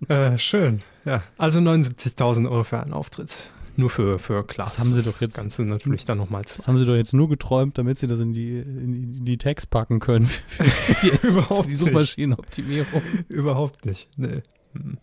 äh, 0.13 0.37
schön. 0.37 0.81
Ja, 1.05 1.23
also 1.37 1.59
79.000 1.59 2.49
Euro 2.49 2.63
für 2.63 2.81
einen 2.81 2.93
Auftritt. 2.93 3.51
Nur 3.77 3.89
für, 3.89 4.19
für 4.19 4.45
Klaas. 4.45 4.75
Das 4.75 4.83
haben 4.83 4.93
sie 4.93 5.03
doch 5.03 5.21
jetzt. 5.21 5.37
Ganze 5.37 5.63
natürlich 5.63 6.03
dann 6.03 6.17
nochmal. 6.17 6.43
Das 6.43 6.67
haben 6.67 6.77
sie 6.77 6.85
doch 6.85 6.95
jetzt 6.95 7.13
nur 7.13 7.29
geträumt, 7.29 7.77
damit 7.77 7.97
sie 7.97 8.07
das 8.07 8.19
in 8.19 8.33
die, 8.33 8.57
in 8.57 9.23
die 9.23 9.37
Tags 9.37 9.65
packen 9.65 9.99
können. 9.99 10.25
Für, 10.47 10.65
die, 11.01 11.27
Überhaupt 11.27 11.71
die 11.71 11.75
Suchmaschinenoptimierung. 11.75 13.01
Überhaupt 13.29 13.85
nicht. 13.85 14.09
Nee. 14.17 14.41
Hm. 14.73 14.97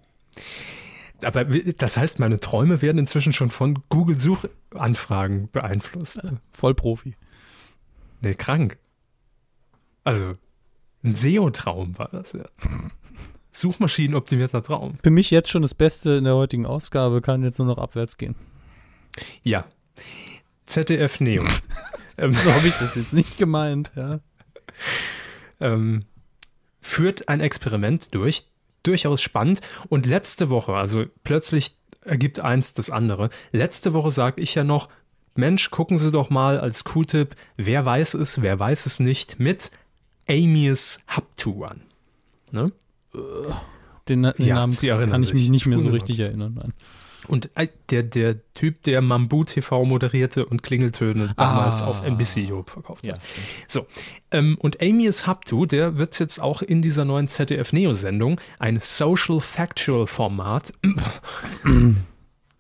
Aber 1.22 1.44
das 1.44 1.96
heißt, 1.96 2.18
meine 2.18 2.40
Träume 2.40 2.82
werden 2.82 2.98
inzwischen 2.98 3.32
schon 3.32 3.50
von 3.50 3.82
Google-Suchanfragen 3.88 5.50
beeinflusst. 5.50 6.20
Ja, 6.22 6.32
voll 6.52 6.74
Profi. 6.74 7.14
Nee, 8.20 8.34
krank. 8.34 8.78
Also, 10.04 10.34
ein 11.02 11.14
SEO-Traum 11.14 11.98
war 11.98 12.08
das 12.08 12.32
ja. 12.32 12.44
Suchmaschinenoptimierter 13.50 14.62
Traum. 14.62 14.98
Für 15.02 15.10
mich 15.10 15.30
jetzt 15.30 15.48
schon 15.48 15.62
das 15.62 15.74
Beste 15.74 16.12
in 16.12 16.24
der 16.24 16.34
heutigen 16.34 16.66
Ausgabe, 16.66 17.22
kann 17.22 17.42
jetzt 17.42 17.58
nur 17.58 17.66
noch 17.66 17.78
abwärts 17.78 18.18
gehen. 18.18 18.34
Ja. 19.42 19.64
ZDF 20.66 21.20
Neo. 21.20 21.44
Ähm, 22.18 22.32
so 22.32 22.52
habe 22.52 22.66
ich 22.66 22.74
das 22.74 22.94
jetzt 22.94 23.12
nicht 23.12 23.36
gemeint, 23.36 23.92
ja. 23.94 24.20
Ähm, 25.60 26.00
führt 26.80 27.28
ein 27.28 27.40
Experiment 27.40 28.14
durch, 28.14 28.48
durchaus 28.86 29.20
spannend. 29.20 29.60
Und 29.88 30.06
letzte 30.06 30.50
Woche, 30.50 30.74
also 30.74 31.04
plötzlich 31.24 31.76
ergibt 32.02 32.40
eins 32.40 32.72
das 32.72 32.90
andere. 32.90 33.30
Letzte 33.52 33.92
Woche 33.92 34.10
sage 34.10 34.40
ich 34.40 34.54
ja 34.54 34.64
noch, 34.64 34.88
Mensch, 35.34 35.70
gucken 35.70 35.98
Sie 35.98 36.10
doch 36.10 36.30
mal 36.30 36.58
als 36.58 36.84
Q-Tipp, 36.84 37.34
wer 37.56 37.84
weiß 37.84 38.14
es, 38.14 38.40
wer 38.40 38.58
weiß 38.58 38.86
es 38.86 39.00
nicht, 39.00 39.38
mit 39.38 39.70
Amius 40.28 41.00
Run. 41.44 41.82
Ne? 42.50 42.72
Den, 44.08 44.22
den 44.22 44.34
ja, 44.38 44.54
Namen 44.54 44.74
kann 44.74 45.22
ich 45.22 45.34
mich 45.34 45.50
nicht 45.50 45.66
mehr 45.66 45.78
so 45.78 45.88
richtig 45.88 46.20
erinnern. 46.20 46.54
Nein. 46.54 46.72
Und 47.28 47.50
äh, 47.54 47.68
der, 47.90 48.02
der 48.02 48.52
Typ, 48.54 48.82
der 48.82 49.02
Mambu 49.02 49.44
TV 49.44 49.84
moderierte 49.84 50.46
und 50.46 50.62
Klingeltöne 50.62 51.34
damals 51.36 51.82
ah, 51.82 51.86
auf 51.86 52.02
NBC 52.04 52.50
Europe 52.50 52.70
verkauft 52.70 53.06
hat. 53.06 53.18
Ja, 53.18 53.22
so. 53.68 53.86
Ähm, 54.30 54.56
und 54.60 54.80
Amius 54.80 55.26
Haptu, 55.26 55.66
der 55.66 55.98
wird 55.98 56.18
jetzt 56.18 56.40
auch 56.40 56.62
in 56.62 56.82
dieser 56.82 57.04
neuen 57.04 57.28
ZDF-Neo-Sendung 57.28 58.40
ein 58.58 58.80
Social 58.80 59.40
Factual 59.40 60.06
Format, 60.06 60.72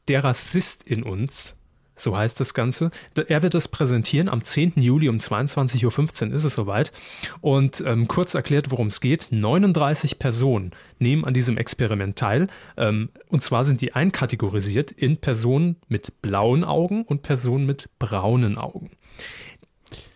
der 0.08 0.24
Rassist 0.24 0.84
in 0.84 1.02
uns 1.02 1.56
so 1.96 2.16
heißt 2.16 2.38
das 2.38 2.54
Ganze. 2.54 2.90
Er 3.28 3.42
wird 3.42 3.54
das 3.54 3.68
präsentieren 3.68 4.28
am 4.28 4.44
10. 4.44 4.74
Juli 4.76 5.08
um 5.08 5.16
22.15 5.16 6.28
Uhr 6.28 6.34
ist 6.34 6.44
es 6.44 6.54
soweit. 6.54 6.92
Und 7.40 7.82
ähm, 7.84 8.06
kurz 8.06 8.34
erklärt, 8.34 8.70
worum 8.70 8.88
es 8.88 9.00
geht. 9.00 9.28
39 9.30 10.18
Personen 10.18 10.72
nehmen 10.98 11.24
an 11.24 11.34
diesem 11.34 11.56
Experiment 11.56 12.16
teil. 12.16 12.48
Ähm, 12.76 13.08
und 13.28 13.42
zwar 13.42 13.64
sind 13.64 13.80
die 13.80 13.94
einkategorisiert 13.94 14.92
in 14.92 15.16
Personen 15.16 15.76
mit 15.88 16.22
blauen 16.22 16.64
Augen 16.64 17.02
und 17.02 17.22
Personen 17.22 17.66
mit 17.66 17.88
braunen 17.98 18.58
Augen. 18.58 18.90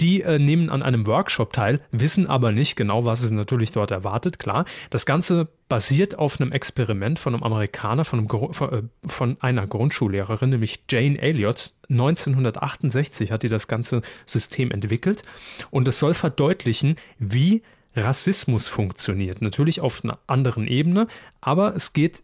Die 0.00 0.22
äh, 0.22 0.38
nehmen 0.38 0.70
an 0.70 0.82
einem 0.82 1.06
Workshop 1.06 1.52
teil, 1.52 1.80
wissen 1.90 2.26
aber 2.26 2.52
nicht 2.52 2.76
genau, 2.76 3.04
was 3.04 3.22
es 3.22 3.30
natürlich 3.30 3.72
dort 3.72 3.90
erwartet, 3.90 4.38
klar. 4.38 4.64
Das 4.90 5.06
Ganze 5.06 5.48
basiert 5.68 6.18
auf 6.18 6.40
einem 6.40 6.52
Experiment 6.52 7.18
von 7.18 7.34
einem 7.34 7.42
Amerikaner, 7.42 8.04
von, 8.04 8.20
einem, 8.20 8.60
äh, 8.72 9.08
von 9.08 9.36
einer 9.40 9.66
Grundschullehrerin, 9.66 10.50
nämlich 10.50 10.84
Jane 10.88 11.20
Elliott. 11.20 11.72
1968 11.88 13.32
hat 13.32 13.42
die 13.42 13.48
das 13.48 13.68
ganze 13.68 14.02
System 14.26 14.70
entwickelt 14.70 15.22
und 15.70 15.88
es 15.88 15.98
soll 15.98 16.14
verdeutlichen, 16.14 16.96
wie 17.18 17.62
Rassismus 17.96 18.68
funktioniert. 18.68 19.42
Natürlich 19.42 19.80
auf 19.80 20.04
einer 20.04 20.18
anderen 20.26 20.66
Ebene, 20.66 21.08
aber 21.40 21.74
es 21.74 21.92
geht 21.92 22.22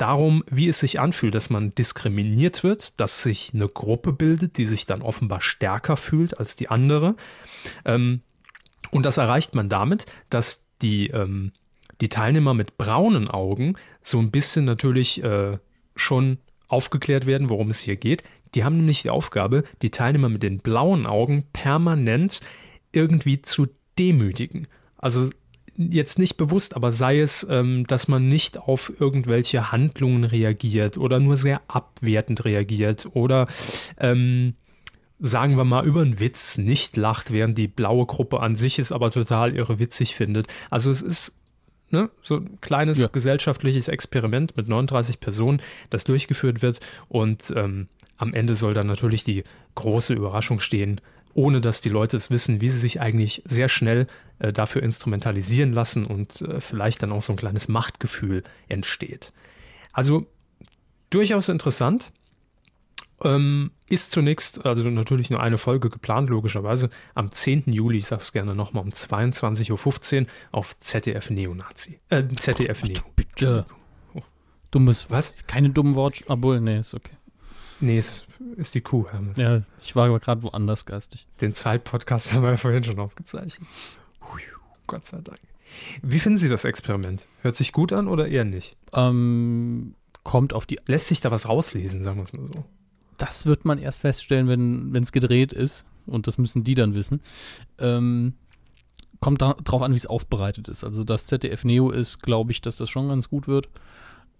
darum, 0.00 0.44
wie 0.50 0.68
es 0.68 0.80
sich 0.80 1.00
anfühlt, 1.00 1.34
dass 1.34 1.50
man 1.50 1.74
diskriminiert 1.74 2.62
wird, 2.62 2.98
dass 3.00 3.22
sich 3.22 3.52
eine 3.54 3.68
Gruppe 3.68 4.12
bildet, 4.12 4.56
die 4.58 4.66
sich 4.66 4.86
dann 4.86 5.02
offenbar 5.02 5.40
stärker 5.40 5.96
fühlt 5.96 6.38
als 6.38 6.56
die 6.56 6.68
andere. 6.68 7.16
Ähm, 7.84 8.22
und 8.90 9.04
das 9.04 9.18
erreicht 9.18 9.54
man 9.54 9.68
damit, 9.68 10.06
dass 10.30 10.62
die, 10.82 11.08
ähm, 11.08 11.52
die 12.00 12.08
Teilnehmer 12.08 12.54
mit 12.54 12.78
braunen 12.78 13.28
Augen 13.28 13.76
so 14.02 14.18
ein 14.18 14.30
bisschen 14.30 14.64
natürlich 14.64 15.22
äh, 15.22 15.58
schon 15.94 16.38
aufgeklärt 16.68 17.26
werden, 17.26 17.50
worum 17.50 17.70
es 17.70 17.80
hier 17.80 17.96
geht. 17.96 18.22
Die 18.54 18.64
haben 18.64 18.76
nämlich 18.76 19.02
die 19.02 19.10
Aufgabe, 19.10 19.64
die 19.82 19.90
Teilnehmer 19.90 20.28
mit 20.28 20.42
den 20.42 20.58
blauen 20.58 21.06
Augen 21.06 21.44
permanent 21.52 22.40
irgendwie 22.92 23.42
zu 23.42 23.68
demütigen. 23.98 24.66
Also 24.96 25.30
jetzt 25.76 26.18
nicht 26.18 26.36
bewusst, 26.36 26.76
aber 26.76 26.92
sei 26.92 27.20
es, 27.20 27.46
ähm, 27.48 27.86
dass 27.86 28.08
man 28.08 28.28
nicht 28.28 28.58
auf 28.58 28.92
irgendwelche 29.00 29.72
Handlungen 29.72 30.24
reagiert 30.24 30.98
oder 30.98 31.20
nur 31.20 31.36
sehr 31.36 31.60
abwertend 31.68 32.44
reagiert 32.44 33.08
oder 33.14 33.46
ähm, 33.98 34.54
sagen 35.18 35.56
wir 35.56 35.64
mal, 35.64 35.84
über 35.86 36.00
einen 36.00 36.18
Witz 36.18 36.58
nicht 36.58 36.96
lacht, 36.96 37.32
während 37.32 37.58
die 37.58 37.68
blaue 37.68 38.06
Gruppe 38.06 38.40
an 38.40 38.54
sich 38.54 38.78
ist, 38.78 38.90
aber 38.92 39.10
total 39.10 39.54
irre 39.54 39.78
witzig 39.78 40.14
findet. 40.14 40.46
Also 40.70 40.90
es 40.90 41.02
ist 41.02 41.34
ne, 41.90 42.10
so 42.22 42.36
ein 42.36 42.58
kleines 42.60 42.98
ja. 42.98 43.08
gesellschaftliches 43.08 43.88
Experiment 43.88 44.56
mit 44.56 44.68
39 44.68 45.20
Personen, 45.20 45.60
das 45.90 46.04
durchgeführt 46.04 46.62
wird 46.62 46.80
und 47.08 47.52
ähm, 47.56 47.88
am 48.16 48.34
Ende 48.34 48.54
soll 48.54 48.74
dann 48.74 48.86
natürlich 48.86 49.24
die 49.24 49.44
große 49.76 50.12
Überraschung 50.14 50.60
stehen, 50.60 51.00
ohne 51.34 51.60
dass 51.60 51.80
die 51.80 51.88
Leute 51.88 52.16
es 52.16 52.30
wissen, 52.30 52.60
wie 52.60 52.68
sie 52.68 52.78
sich 52.78 53.00
eigentlich 53.00 53.42
sehr 53.44 53.68
schnell 53.68 54.06
äh, 54.38 54.52
dafür 54.52 54.82
instrumentalisieren 54.82 55.72
lassen 55.72 56.06
und 56.06 56.42
äh, 56.42 56.60
vielleicht 56.60 57.02
dann 57.02 57.12
auch 57.12 57.22
so 57.22 57.32
ein 57.32 57.36
kleines 57.36 57.68
Machtgefühl 57.68 58.42
entsteht. 58.68 59.32
Also 59.92 60.26
durchaus 61.10 61.48
interessant. 61.48 62.12
Ähm, 63.22 63.72
ist 63.90 64.12
zunächst, 64.12 64.64
also 64.64 64.88
natürlich 64.88 65.28
nur 65.28 65.42
eine 65.42 65.58
Folge 65.58 65.90
geplant, 65.90 66.30
logischerweise, 66.30 66.88
am 67.14 67.30
10. 67.30 67.64
Juli, 67.66 67.98
ich 67.98 68.06
sag's 68.06 68.32
gerne 68.32 68.54
nochmal, 68.54 68.82
um 68.82 68.90
22.15 68.90 70.22
Uhr 70.22 70.26
auf 70.52 70.78
ZDF 70.78 71.28
Neonazi. 71.28 72.00
Äh, 72.08 72.22
ZDF 72.34 72.82
Neo. 72.84 73.02
Bitte. 73.16 73.66
Dummes, 74.70 75.10
was? 75.10 75.34
Keine 75.46 75.68
dummen 75.68 75.96
Worte, 75.96 76.24
obwohl, 76.28 76.60
nee, 76.62 76.78
ist 76.78 76.94
okay. 76.94 77.16
Nee, 77.80 77.98
es 77.98 78.24
ist 78.56 78.74
die 78.74 78.80
Kuh, 78.80 79.06
Hermes. 79.10 79.36
Ja, 79.36 79.62
ich 79.82 79.94
war 79.96 80.06
aber 80.06 80.20
gerade 80.20 80.42
woanders 80.42 80.86
geistig. 80.86 81.26
Den 81.40 81.54
Zeitpodcast 81.54 82.32
haben 82.32 82.42
wir 82.42 82.50
ja 82.50 82.56
vorhin 82.56 82.84
schon 82.84 82.98
aufgezeichnet. 82.98 83.68
Gott 84.86 85.06
sei 85.06 85.20
Dank. 85.20 85.38
Wie 86.02 86.18
finden 86.18 86.38
Sie 86.38 86.48
das 86.48 86.64
Experiment? 86.64 87.26
Hört 87.42 87.54
sich 87.54 87.72
gut 87.72 87.92
an 87.92 88.08
oder 88.08 88.26
eher 88.26 88.44
nicht? 88.44 88.76
Ähm, 88.92 89.94
kommt 90.24 90.52
auf 90.52 90.66
die. 90.66 90.80
Lässt 90.86 91.06
sich 91.06 91.20
da 91.20 91.30
was 91.30 91.48
rauslesen, 91.48 92.02
sagen 92.02 92.16
wir 92.16 92.24
es 92.24 92.32
mal 92.32 92.48
so? 92.48 92.64
Das 93.16 93.46
wird 93.46 93.64
man 93.64 93.78
erst 93.78 94.00
feststellen, 94.00 94.48
wenn 94.48 95.02
es 95.02 95.12
gedreht 95.12 95.52
ist. 95.52 95.84
Und 96.06 96.26
das 96.26 96.38
müssen 96.38 96.64
die 96.64 96.74
dann 96.74 96.94
wissen. 96.94 97.20
Ähm, 97.78 98.34
kommt 99.20 99.42
darauf 99.42 99.82
an, 99.82 99.92
wie 99.92 99.96
es 99.96 100.06
aufbereitet 100.06 100.68
ist. 100.68 100.82
Also 100.82 101.04
das 101.04 101.26
ZDF 101.26 101.64
Neo 101.64 101.90
ist, 101.90 102.20
glaube 102.22 102.52
ich, 102.52 102.62
dass 102.62 102.78
das 102.78 102.88
schon 102.88 103.08
ganz 103.08 103.28
gut 103.28 103.46
wird. 103.46 103.68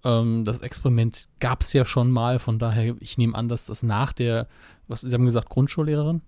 Ähm, 0.04 0.44
das 0.44 0.60
Experiment 0.60 1.28
gab 1.40 1.62
es 1.62 1.72
ja 1.72 1.84
schon 1.84 2.10
mal, 2.10 2.38
von 2.38 2.58
daher, 2.58 2.94
ich 3.00 3.18
nehme 3.18 3.34
an, 3.34 3.48
dass 3.48 3.66
das 3.66 3.82
nach 3.82 4.12
der, 4.12 4.48
was 4.88 5.02
Sie 5.02 5.12
haben 5.12 5.24
gesagt, 5.24 5.48
Grundschullehrerin? 5.48 6.22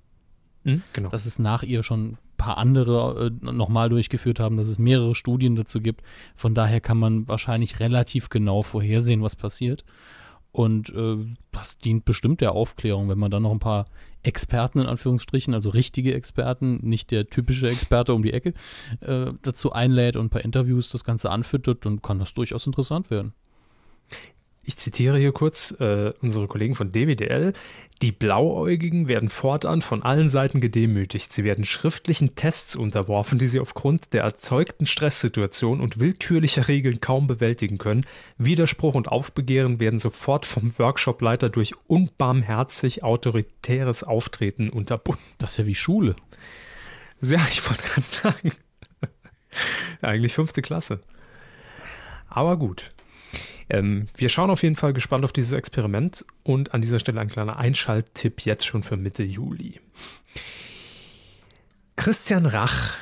Mhm, 0.65 0.83
genau. 0.93 1.09
Dass 1.09 1.27
es 1.27 1.39
nach 1.39 1.63
ihr 1.63 1.83
schon 1.83 2.13
ein 2.13 2.19
paar 2.37 2.59
andere 2.59 3.31
äh, 3.43 3.53
nochmal 3.53 3.89
durchgeführt 3.89 4.41
haben, 4.41 4.57
dass 4.57 4.69
es 4.69 4.79
mehrere 4.79 5.15
Studien 5.15 5.57
dazu 5.57 5.81
gibt. 5.81 6.03
Von 6.37 6.55
daher 6.55 6.81
kann 6.81 6.99
man 6.99 7.29
wahrscheinlich 7.29 7.81
relativ 7.81 8.29
genau 8.29 8.63
vorhersehen, 8.63 9.23
was 9.23 9.37
passiert. 9.37 9.85
Und 10.53 10.91
äh, 10.91 11.17
das 11.51 11.79
dient 11.79 12.05
bestimmt 12.05 12.43
der 12.43 12.53
Aufklärung, 12.53 13.09
wenn 13.09 13.19
man 13.19 13.31
dann 13.31 13.43
noch 13.43 13.53
ein 13.53 13.59
paar 13.59 13.87
Experten 14.23 14.81
in 14.81 14.87
Anführungsstrichen, 14.87 15.55
also 15.55 15.71
richtige 15.71 16.15
Experten, 16.15 16.79
nicht 16.83 17.11
der 17.11 17.27
typische 17.27 17.69
Experte 17.69 18.13
um 18.13 18.23
die 18.23 18.35
Ecke, 18.35 18.53
äh, 19.01 19.33
dazu 19.41 19.73
einlädt 19.73 20.17
und 20.17 20.27
ein 20.27 20.31
paar 20.31 20.45
Interviews 20.45 20.91
das 20.91 21.05
Ganze 21.05 21.31
anfüttert, 21.31 21.87
dann 21.87 22.03
kann 22.03 22.19
das 22.19 22.35
durchaus 22.35 22.67
interessant 22.67 23.11
werden. 23.11 23.33
Ich 24.64 24.77
zitiere 24.77 25.18
hier 25.18 25.33
kurz 25.33 25.72
äh, 25.81 26.12
unsere 26.20 26.46
Kollegen 26.46 26.75
von 26.75 26.92
DWDL. 26.92 27.53
Die 28.01 28.12
Blauäugigen 28.12 29.07
werden 29.07 29.29
fortan 29.29 29.81
von 29.81 30.03
allen 30.03 30.29
Seiten 30.29 30.61
gedemütigt. 30.61 31.33
Sie 31.33 31.44
werden 31.44 31.64
schriftlichen 31.64 32.35
Tests 32.35 32.75
unterworfen, 32.75 33.38
die 33.38 33.46
sie 33.46 33.61
aufgrund 33.61 34.12
der 34.12 34.22
erzeugten 34.22 34.87
Stresssituation 34.87 35.81
und 35.81 36.01
willkürlicher 36.01 36.66
Regeln 36.66 37.01
kaum 37.01 37.29
bewältigen 37.29 37.79
können. 37.79 38.05
Widerspruch 38.38 38.94
und 38.94 39.09
Aufbegehren 39.09 39.79
werden 39.79 40.01
sofort 40.01 40.46
vom 40.46 40.77
Workshopleiter 40.79 41.48
durch 41.48 41.75
unbarmherzig 41.87 43.05
autoritäres 43.05 44.03
Auftreten 44.03 44.68
unterbunden. 44.68 45.22
Das 45.38 45.53
ist 45.53 45.59
ja 45.59 45.66
wie 45.66 45.77
Schule. 45.77 46.16
Ja, 47.20 47.40
ich 47.51 47.68
wollte 47.68 47.85
gerade 47.85 48.03
sagen. 48.03 48.53
Eigentlich 50.03 50.35
fünfte 50.35 50.61
Klasse. 50.61 51.01
Aber 52.29 52.57
gut. 52.57 52.90
Ähm, 53.68 54.07
wir 54.16 54.29
schauen 54.29 54.51
auf 54.51 54.62
jeden 54.62 54.77
Fall 54.77 54.92
gespannt 54.92 55.25
auf 55.25 55.33
dieses 55.33 55.53
Experiment 55.53 56.25
und 56.42 56.75
an 56.75 56.81
dieser 56.83 56.98
Stelle 56.98 57.20
ein 57.20 57.29
kleiner 57.29 57.57
Einschalttipp 57.57 58.44
jetzt 58.44 58.66
schon 58.66 58.83
für 58.83 58.96
Mitte 58.96 59.22
Juli. 59.22 59.81
Christian 61.96 62.46
Rach. 62.46 62.94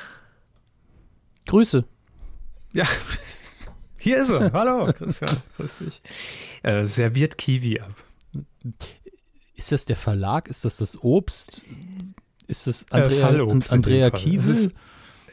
Grüße. 1.47 1.85
Ja, 2.73 2.87
hier 3.97 4.17
ist 4.17 4.29
er. 4.29 4.51
Hallo, 4.53 4.91
Christian. 4.93 5.37
Grüß 5.57 5.79
dich. 5.79 6.01
Äh, 6.63 6.83
serviert 6.85 7.37
Kiwi 7.37 7.79
ab. 7.79 7.95
Ist 9.55 9.71
das 9.71 9.85
der 9.85 9.95
Verlag? 9.95 10.47
Ist 10.47 10.65
das 10.65 10.77
das 10.77 11.01
Obst? 11.03 11.63
Ist 12.47 12.67
das 12.67 12.83
äh, 12.83 12.85
Andrea, 12.91 13.31
äh, 13.31 13.59
Andrea 13.69 14.09
Kiewel? 14.09 14.71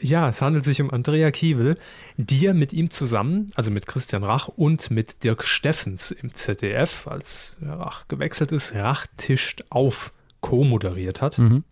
Ja, 0.00 0.28
es 0.28 0.42
handelt 0.42 0.64
sich 0.64 0.80
um 0.80 0.90
Andrea 0.90 1.30
Kiewel, 1.30 1.76
die 2.16 2.46
er 2.46 2.54
mit 2.54 2.72
ihm 2.72 2.90
zusammen, 2.90 3.48
also 3.54 3.70
mit 3.70 3.87
Christian 3.87 4.24
Rach 4.24 4.48
und 4.48 4.90
mit 4.90 5.24
Dirk 5.24 5.44
Steffens 5.44 6.11
im 6.11 6.34
ZDF, 6.34 7.06
als 7.06 7.56
Rach 7.62 8.06
gewechselt 8.08 8.52
ist, 8.52 8.74
Rach 8.74 9.06
tischt 9.16 9.64
auf, 9.70 10.12
co-moderiert 10.40 11.20
hat. 11.20 11.38
Mhm. 11.38 11.64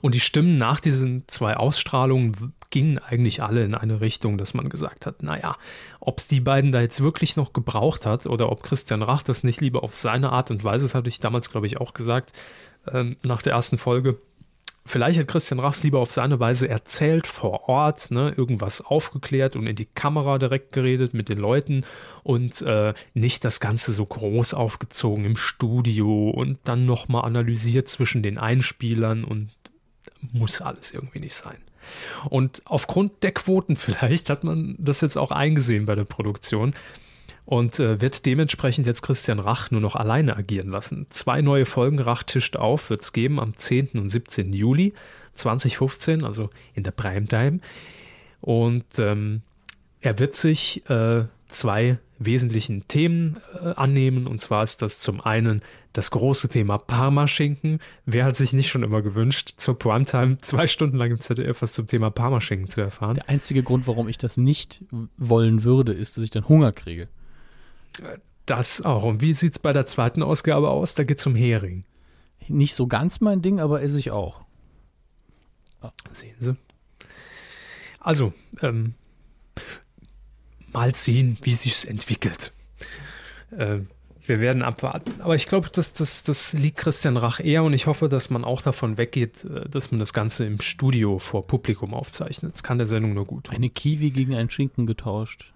Und 0.00 0.14
die 0.14 0.20
Stimmen 0.20 0.56
nach 0.56 0.80
diesen 0.80 1.26
zwei 1.26 1.56
Ausstrahlungen 1.56 2.54
gingen 2.70 2.98
eigentlich 2.98 3.42
alle 3.42 3.64
in 3.64 3.74
eine 3.74 4.00
Richtung, 4.00 4.38
dass 4.38 4.54
man 4.54 4.68
gesagt 4.68 5.06
hat, 5.06 5.22
naja, 5.22 5.56
ob 6.00 6.18
es 6.18 6.28
die 6.28 6.40
beiden 6.40 6.70
da 6.70 6.80
jetzt 6.80 7.02
wirklich 7.02 7.36
noch 7.36 7.52
gebraucht 7.52 8.06
hat 8.06 8.26
oder 8.26 8.52
ob 8.52 8.62
Christian 8.62 9.02
Rach 9.02 9.22
das 9.22 9.42
nicht 9.42 9.60
lieber 9.60 9.82
auf 9.82 9.94
seine 9.94 10.30
Art 10.30 10.50
und 10.50 10.64
Weise, 10.64 10.84
das 10.84 10.94
hatte 10.94 11.08
ich 11.08 11.20
damals, 11.20 11.50
glaube 11.50 11.66
ich, 11.66 11.80
auch 11.80 11.94
gesagt, 11.94 12.32
ähm, 12.92 13.16
nach 13.22 13.42
der 13.42 13.54
ersten 13.54 13.78
Folge, 13.78 14.18
Vielleicht 14.88 15.18
hat 15.18 15.28
Christian 15.28 15.60
Rachs 15.60 15.82
lieber 15.82 16.00
auf 16.00 16.10
seine 16.10 16.40
Weise 16.40 16.66
erzählt 16.66 17.26
vor 17.26 17.68
Ort, 17.68 18.10
ne, 18.10 18.32
irgendwas 18.34 18.80
aufgeklärt 18.80 19.54
und 19.54 19.66
in 19.66 19.76
die 19.76 19.84
Kamera 19.84 20.38
direkt 20.38 20.72
geredet 20.72 21.12
mit 21.12 21.28
den 21.28 21.36
Leuten 21.36 21.84
und 22.22 22.62
äh, 22.62 22.94
nicht 23.12 23.44
das 23.44 23.60
Ganze 23.60 23.92
so 23.92 24.06
groß 24.06 24.54
aufgezogen 24.54 25.26
im 25.26 25.36
Studio 25.36 26.30
und 26.30 26.58
dann 26.64 26.86
nochmal 26.86 27.26
analysiert 27.26 27.86
zwischen 27.86 28.22
den 28.22 28.38
Einspielern 28.38 29.24
und 29.24 29.50
muss 30.32 30.62
alles 30.62 30.90
irgendwie 30.90 31.20
nicht 31.20 31.34
sein. 31.34 31.58
Und 32.30 32.62
aufgrund 32.64 33.22
der 33.22 33.32
Quoten 33.32 33.76
vielleicht 33.76 34.30
hat 34.30 34.42
man 34.42 34.74
das 34.78 35.02
jetzt 35.02 35.18
auch 35.18 35.32
eingesehen 35.32 35.84
bei 35.84 35.96
der 35.96 36.04
Produktion 36.04 36.74
und 37.48 37.80
äh, 37.80 38.02
wird 38.02 38.26
dementsprechend 38.26 38.86
jetzt 38.86 39.00
Christian 39.00 39.38
Rach 39.38 39.70
nur 39.70 39.80
noch 39.80 39.96
alleine 39.96 40.36
agieren 40.36 40.68
lassen. 40.68 41.06
Zwei 41.08 41.40
neue 41.40 41.64
Folgen 41.64 41.98
Rach 41.98 42.22
tischt 42.22 42.56
auf 42.56 42.90
wird 42.90 43.00
es 43.00 43.14
geben 43.14 43.40
am 43.40 43.56
10. 43.56 43.92
und 43.94 44.10
17. 44.10 44.52
Juli 44.52 44.92
2015, 45.32 46.24
also 46.24 46.50
in 46.74 46.82
der 46.82 46.90
Primetime. 46.90 47.60
Und 48.42 48.84
ähm, 48.98 49.40
er 50.02 50.18
wird 50.18 50.34
sich 50.34 50.84
äh, 50.90 51.24
zwei 51.46 51.96
wesentlichen 52.18 52.86
Themen 52.86 53.38
äh, 53.54 53.68
annehmen. 53.76 54.26
Und 54.26 54.42
zwar 54.42 54.62
ist 54.62 54.82
das 54.82 54.98
zum 54.98 55.22
einen 55.22 55.62
das 55.94 56.10
große 56.10 56.50
Thema 56.50 56.76
Parmaschinken. 56.76 57.80
Wer 58.04 58.26
hat 58.26 58.36
sich 58.36 58.52
nicht 58.52 58.68
schon 58.68 58.82
immer 58.82 59.00
gewünscht, 59.00 59.54
zur 59.56 59.78
Primetime 59.78 60.36
zwei 60.36 60.66
Stunden 60.66 60.98
lang 60.98 61.12
im 61.12 61.18
ZDF 61.18 61.62
was 61.62 61.72
zum 61.72 61.86
Thema 61.86 62.10
Parmaschinken 62.10 62.68
zu 62.68 62.82
erfahren? 62.82 63.14
Der 63.14 63.30
einzige 63.30 63.62
Grund, 63.62 63.86
warum 63.86 64.06
ich 64.06 64.18
das 64.18 64.36
nicht 64.36 64.84
wollen 65.16 65.64
würde, 65.64 65.94
ist, 65.94 66.18
dass 66.18 66.24
ich 66.24 66.30
dann 66.30 66.46
Hunger 66.46 66.72
kriege. 66.72 67.08
Das 68.46 68.80
auch. 68.80 69.02
Und 69.02 69.20
wie 69.20 69.32
sieht 69.32 69.52
es 69.52 69.58
bei 69.58 69.72
der 69.72 69.86
zweiten 69.86 70.22
Ausgabe 70.22 70.70
aus? 70.70 70.94
Da 70.94 71.04
geht 71.04 71.18
es 71.18 71.26
um 71.26 71.34
Hering. 71.34 71.84
Nicht 72.48 72.74
so 72.74 72.86
ganz 72.86 73.20
mein 73.20 73.42
Ding, 73.42 73.60
aber 73.60 73.82
esse 73.82 73.98
ich 73.98 74.10
auch. 74.10 74.42
Sehen 76.08 76.36
Sie. 76.38 76.56
Also, 78.00 78.32
ähm, 78.62 78.94
mal 80.72 80.94
sehen, 80.94 81.38
wie 81.42 81.52
sich 81.52 81.88
entwickelt. 81.88 82.52
Äh, 83.50 83.80
wir 84.24 84.40
werden 84.40 84.62
abwarten. 84.62 85.20
Aber 85.20 85.34
ich 85.34 85.46
glaube, 85.46 85.70
das, 85.72 85.94
das, 85.94 86.22
das 86.22 86.52
liegt 86.52 86.76
Christian 86.76 87.16
Rach 87.16 87.40
eher 87.40 87.64
und 87.64 87.72
ich 87.72 87.86
hoffe, 87.86 88.08
dass 88.08 88.28
man 88.28 88.44
auch 88.44 88.60
davon 88.60 88.98
weggeht, 88.98 89.44
äh, 89.44 89.68
dass 89.68 89.90
man 89.90 90.00
das 90.00 90.12
Ganze 90.12 90.44
im 90.44 90.60
Studio 90.60 91.18
vor 91.18 91.46
Publikum 91.46 91.94
aufzeichnet. 91.94 92.54
Das 92.54 92.62
kann 92.62 92.78
der 92.78 92.86
Sendung 92.86 93.14
nur 93.14 93.24
gut 93.24 93.44
tun. 93.44 93.54
Eine 93.54 93.70
Kiwi 93.70 94.10
gegen 94.10 94.34
einen 94.34 94.50
Schinken 94.50 94.86
getauscht. 94.86 95.52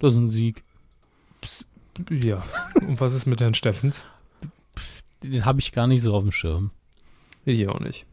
Das 0.00 0.14
ist 0.14 0.18
ein 0.18 0.30
Sieg. 0.30 0.64
Psst. 1.40 1.67
Ja. 2.10 2.44
Und 2.74 3.00
was 3.00 3.14
ist 3.14 3.26
mit 3.26 3.40
Herrn 3.40 3.54
Steffens? 3.54 4.06
Den 5.22 5.44
habe 5.44 5.60
ich 5.60 5.72
gar 5.72 5.86
nicht 5.86 6.02
so 6.02 6.14
auf 6.14 6.22
dem 6.22 6.32
Schirm. 6.32 6.70
Ich 7.44 7.66
auch 7.68 7.80
nicht. 7.80 8.06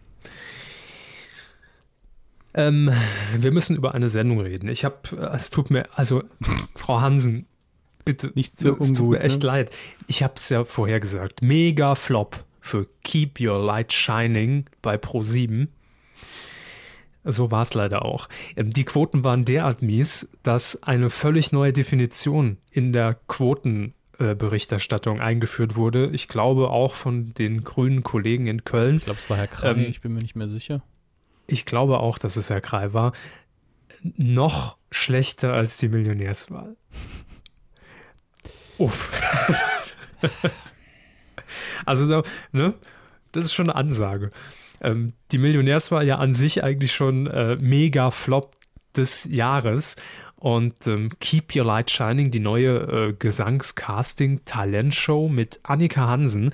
Ähm, 2.54 2.91
wir 3.36 3.52
müssen 3.52 3.76
über 3.76 3.93
eine 3.93 4.10
Sendung 4.10 4.39
reden. 4.39 4.69
Ich 4.69 4.86
habe, 4.86 4.98
äh, 5.12 5.36
es 5.36 5.50
tut 5.50 5.69
mir, 5.69 5.88
also 5.93 6.24
Frau 6.76 7.02
Hansen, 7.02 7.48
bitte, 8.06 8.32
nicht 8.34 8.58
so 8.58 8.78
es 8.78 8.93
tut 8.93 9.10
mir 9.10 9.19
echt 9.19 9.41
ne? 9.41 9.48
leid. 9.48 9.71
Ich 10.08 10.24
habe 10.24 10.36
es 10.38 10.48
ja 10.50 10.63
vorher 10.63 11.00
gesagt. 11.00 11.41
Mega 11.41 11.95
Flop 11.95 12.45
für 12.62 12.88
Keep 13.04 13.41
Your 13.41 13.60
Light 13.60 13.91
Shining 13.91 14.65
bei 14.82 14.95
Pro7. 14.95 15.67
So 17.25 17.51
war 17.51 17.63
es 17.63 17.73
leider 17.73 18.05
auch. 18.05 18.29
Ähm, 18.55 18.69
die 18.69 18.85
Quoten 18.85 19.23
waren 19.23 19.45
derart 19.45 19.81
mies, 19.81 20.29
dass 20.43 20.83
eine 20.83 21.09
völlig 21.09 21.51
neue 21.51 21.73
Definition 21.73 22.57
in 22.71 22.93
der 22.93 23.15
Quotenberichterstattung 23.27 25.19
eingeführt 25.19 25.75
wurde. 25.75 26.11
Ich 26.13 26.27
glaube 26.27 26.69
auch 26.69 26.93
von 26.93 27.33
den 27.33 27.63
grünen 27.63 28.03
Kollegen 28.03 28.45
in 28.45 28.63
Köln. 28.63 28.97
Ich 28.97 29.05
glaube, 29.05 29.19
es 29.19 29.29
war 29.29 29.38
Herr 29.38 29.47
Krei, 29.47 29.71
ähm, 29.71 29.79
ich 29.89 30.01
bin 30.01 30.13
mir 30.13 30.21
nicht 30.21 30.35
mehr 30.35 30.47
sicher. 30.47 30.83
Ich 31.47 31.65
glaube 31.65 31.99
auch, 31.99 32.19
dass 32.19 32.35
es 32.38 32.49
Herr 32.49 32.61
Krei 32.61 32.93
war. 32.93 33.13
Noch 34.01 34.77
schlechter 34.91 35.53
als 35.53 35.77
die 35.77 35.89
Millionärswahl. 35.89 36.75
Uff. 38.77 39.11
also, 41.85 42.23
ne, 42.51 42.73
das 43.31 43.45
ist 43.45 43.53
schon 43.53 43.69
eine 43.69 43.75
Ansage. 43.75 44.31
Ähm, 44.81 45.13
die 45.31 45.38
Millionärswahl 45.38 46.05
ja 46.05 46.17
an 46.17 46.33
sich 46.33 46.61
eigentlich 46.63 46.93
schon 46.93 47.27
äh, 47.27 47.55
mega 47.57 48.11
Flop 48.11 48.55
des 48.95 49.25
Jahres. 49.25 49.95
Und 50.38 50.88
ähm, 50.88 51.09
Keep 51.19 51.55
Your 51.55 51.65
Light 51.65 51.89
Shining, 51.89 52.29
die 52.31 52.39
neue 52.39 52.77
äh, 52.77 53.13
Gesangscasting-Talentshow 53.13 55.29
mit 55.29 55.59
Annika 55.63 56.07
Hansen, 56.07 56.51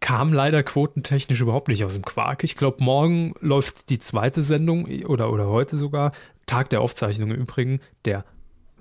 kam 0.00 0.32
leider 0.32 0.62
quotentechnisch 0.64 1.40
überhaupt 1.40 1.68
nicht 1.68 1.84
aus 1.84 1.94
dem 1.94 2.04
Quark. 2.04 2.44
Ich 2.44 2.56
glaube, 2.56 2.84
morgen 2.84 3.34
läuft 3.40 3.88
die 3.88 4.00
zweite 4.00 4.42
Sendung 4.42 4.86
oder, 5.06 5.32
oder 5.32 5.46
heute 5.46 5.76
sogar, 5.76 6.10
Tag 6.44 6.70
der 6.70 6.80
Aufzeichnung 6.80 7.30
im 7.30 7.40
Übrigen, 7.40 7.78
der, 8.04 8.24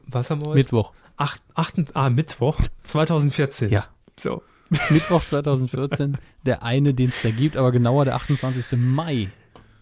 was 0.08 0.32
haben 0.32 0.42
wir 0.42 0.48
heute? 0.48 0.58
Mittwoch. 0.58 0.94
Acht, 1.18 1.44
acht, 1.54 1.76
ah, 1.94 2.10
Mittwoch 2.10 2.60
2014. 2.84 3.70
Ja. 3.70 3.86
So. 4.20 4.42
Mittwoch 4.90 5.24
2014, 5.26 6.18
der 6.46 6.64
eine, 6.64 6.94
den 6.94 7.10
es 7.10 7.22
da 7.22 7.30
gibt, 7.30 7.58
aber 7.58 7.74
genauer 7.74 8.06
der 8.06 8.16
28. 8.16 8.80
Mai. 8.80 9.30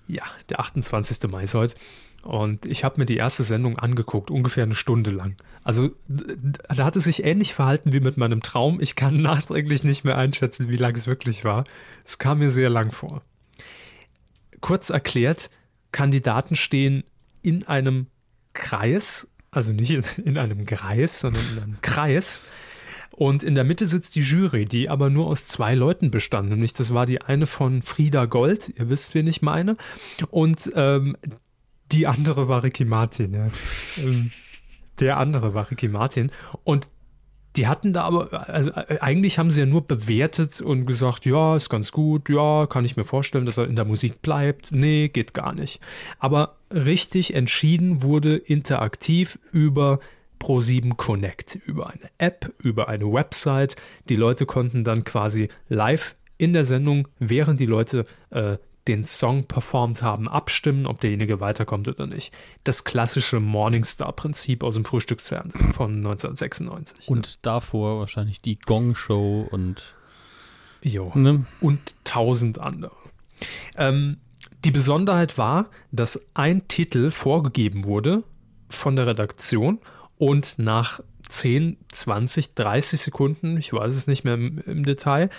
Ja, 0.08 0.24
der 0.50 0.60
28. 0.60 1.30
Mai 1.30 1.44
ist 1.44 1.54
heute. 1.54 1.76
Und 2.24 2.66
ich 2.66 2.84
habe 2.84 3.00
mir 3.00 3.06
die 3.06 3.16
erste 3.16 3.44
Sendung 3.44 3.78
angeguckt, 3.78 4.32
ungefähr 4.32 4.64
eine 4.64 4.74
Stunde 4.76 5.12
lang. 5.12 5.36
Also 5.64 5.92
da 6.08 6.86
hat 6.86 6.96
es 6.96 7.04
sich 7.04 7.24
ähnlich 7.24 7.54
verhalten 7.54 7.94
wie 7.94 8.00
mit 8.00 8.18
meinem 8.18 8.42
Traum. 8.42 8.82
Ich 8.82 8.96
kann 8.96 9.22
nachträglich 9.22 9.84
nicht 9.84 10.04
mehr 10.04 10.18
einschätzen, 10.18 10.70
wie 10.70 10.78
lang 10.78 10.96
es 10.96 11.06
wirklich 11.06 11.46
war. 11.46 11.66
Es 12.04 12.18
kam 12.18 12.40
mir 12.40 12.50
sehr 12.50 12.70
lang 12.70 12.92
vor. 12.92 13.22
Kurz 14.60 14.90
erklärt, 14.90 15.52
Kandidaten 15.92 16.56
stehen 16.56 17.04
in 17.44 17.66
einem 17.68 18.08
Kreis, 18.54 19.30
also 19.52 19.72
nicht 19.72 19.92
in 20.18 20.38
einem 20.38 20.66
Kreis, 20.66 21.20
sondern 21.20 21.44
in 21.54 21.64
einem 21.64 21.82
Kreis 21.82 22.42
und 23.12 23.44
in 23.44 23.56
der 23.56 23.64
Mitte 23.64 23.86
sitzt 23.86 24.16
die 24.16 24.22
Jury, 24.22 24.66
die 24.66 24.90
aber 24.90 25.10
nur 25.10 25.28
aus 25.28 25.46
zwei 25.46 25.76
Leuten 25.76 26.12
bestand. 26.12 26.50
Nämlich 26.50 26.74
das 26.74 26.94
war 26.94 27.06
die 27.06 27.22
eine 27.22 27.48
von 27.48 27.82
Frieda 27.82 28.26
Gold, 28.26 28.74
ihr 28.78 28.90
wisst, 28.90 29.14
wen 29.16 29.28
ich 29.28 29.42
meine. 29.42 29.78
Und 30.30 30.72
ähm, 30.76 31.18
die 31.92 32.08
andere 32.08 32.48
war 32.48 32.64
Ricky 32.64 32.86
Martin. 32.86 33.34
Ja. 33.34 33.50
Ähm, 33.98 34.32
der 35.00 35.18
andere 35.18 35.54
war 35.54 35.70
Ricky 35.72 35.88
Martin. 35.88 36.32
Und 36.64 36.88
die 37.56 37.68
hatten 37.68 37.94
da 37.94 38.04
aber, 38.04 38.50
also 38.50 38.72
äh, 38.72 39.00
eigentlich 39.02 39.40
haben 39.40 39.52
sie 39.52 39.62
ja 39.62 39.66
nur 39.66 39.86
bewertet 39.86 40.62
und 40.62 40.86
gesagt, 40.86 41.26
ja, 41.26 41.56
ist 41.56 41.70
ganz 41.70 41.92
gut, 41.92 42.30
ja, 42.30 42.68
kann 42.68 42.86
ich 42.86 42.96
mir 42.96 43.06
vorstellen, 43.06 43.46
dass 43.46 43.58
er 43.58 43.68
in 43.68 43.76
der 43.76 43.86
Musik 43.86 44.22
bleibt. 44.22 44.72
Nee, 44.72 45.10
geht 45.10 45.34
gar 45.34 45.54
nicht. 45.54 45.80
Aber 46.20 46.58
richtig 46.72 47.34
entschieden 47.34 48.04
wurde 48.04 48.38
interaktiv 48.38 49.40
über 49.52 50.00
Pro7 50.40 50.96
Connect 50.96 51.56
über 51.66 51.90
eine 51.90 52.10
App, 52.18 52.54
über 52.60 52.88
eine 52.88 53.12
Website. 53.12 53.76
Die 54.10 54.16
Leute 54.16 54.46
konnten 54.46 54.84
dann 54.84 55.04
quasi 55.04 55.50
live 55.68 56.16
in 56.38 56.54
der 56.54 56.64
Sendung, 56.64 57.08
während 57.20 57.60
die 57.60 57.66
Leute 57.66 58.06
äh, 58.30 58.58
den 58.88 59.04
Song 59.04 59.46
performt 59.46 60.02
haben, 60.02 60.28
abstimmen, 60.28 60.88
ob 60.88 61.00
derjenige 61.00 61.40
weiterkommt 61.40 61.88
oder 61.88 62.08
nicht. 62.08 62.34
Das 62.64 62.86
klassische 62.86 63.40
Morningstar-Prinzip 63.40 64.64
aus 64.64 64.74
dem 64.74 64.86
Frühstücksfernsehen 64.86 65.74
von 65.74 65.98
1996. 65.98 67.08
Und 67.08 67.28
ne? 67.28 67.34
davor 67.44 68.00
wahrscheinlich 68.00 68.42
die 68.42 68.58
Gong 68.58 68.96
Show 68.96 69.48
und 69.52 69.94
jo, 70.82 71.12
ne? 71.14 71.46
und 71.62 71.94
tausend 72.04 72.58
andere. 72.58 72.96
Ähm, 73.78 74.18
die 74.66 74.72
Besonderheit 74.72 75.38
war, 75.38 75.70
dass 75.92 76.26
ein 76.34 76.68
Titel 76.68 77.12
vorgegeben 77.12 77.86
wurde 77.86 78.24
von 78.70 78.96
der 78.96 79.08
Redaktion 79.08 79.80
und 80.20 80.60
nach 80.60 81.00
10, 81.30 81.78
20, 81.92 82.54
30 82.54 83.02
Sekunden, 83.02 83.58
ich 83.58 83.74
weiß 83.74 83.96
es 83.96 84.06
nicht 84.06 84.26
mehr 84.26 84.36
im, 84.36 84.60
im 84.66 84.84
Detail, 84.84 85.30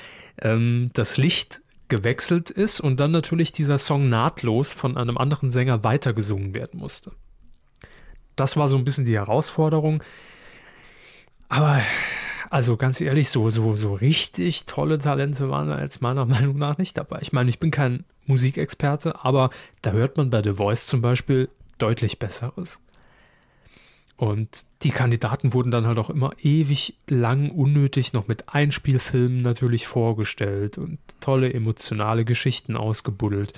ähm, 0.41 0.91
das 0.95 1.17
Licht 1.19 1.61
gewechselt 1.89 2.51
ist 2.51 2.81
und 2.81 2.99
dann 2.99 3.11
natürlich 3.11 3.53
dieser 3.53 3.79
Song 3.79 4.09
nahtlos 4.09 4.73
von 4.73 4.97
einem 4.97 5.19
anderen 5.19 5.51
Sänger 5.51 5.85
weitergesungen 5.85 6.55
werden 6.55 6.81
musste. 6.81 7.13
Das 8.37 8.57
war 8.57 8.69
so 8.69 8.79
ein 8.79 8.85
bisschen 8.85 9.05
die 9.05 9.17
Herausforderung. 9.17 10.03
Aber 11.49 11.83
also 12.49 12.77
ganz 12.77 13.01
ehrlich, 13.01 13.29
so, 13.29 13.51
so, 13.51 13.77
so 13.77 13.95
richtig 13.95 14.65
tolle 14.65 14.99
Talente 14.99 15.51
waren 15.51 15.69
da 15.69 15.81
jetzt 15.81 16.01
meiner 16.01 16.25
Meinung 16.27 16.57
nach 16.57 16.79
nicht 16.79 16.97
dabei. 16.97 17.19
Ich 17.21 17.33
meine, 17.33 17.51
ich 17.51 17.59
bin 17.59 17.71
kein 17.71 18.05
Musikexperte, 18.27 19.25
aber 19.25 19.51
da 19.83 19.91
hört 19.91 20.17
man 20.17 20.31
bei 20.31 20.43
The 20.43 20.55
Voice 20.55 20.87
zum 20.87 21.03
Beispiel 21.03 21.51
deutlich 21.77 22.19
Besseres. 22.19 22.81
Und 24.21 24.67
die 24.83 24.91
Kandidaten 24.91 25.55
wurden 25.55 25.71
dann 25.71 25.87
halt 25.87 25.97
auch 25.97 26.11
immer 26.11 26.33
ewig 26.43 26.99
lang 27.07 27.49
unnötig 27.51 28.13
noch 28.13 28.29
mit 28.29 28.55
Einspielfilmen 28.55 29.41
natürlich 29.41 29.87
vorgestellt 29.87 30.77
und 30.77 30.99
tolle 31.21 31.51
emotionale 31.55 32.27
Geschichten 32.27 32.77
ausgebuddelt. 32.77 33.55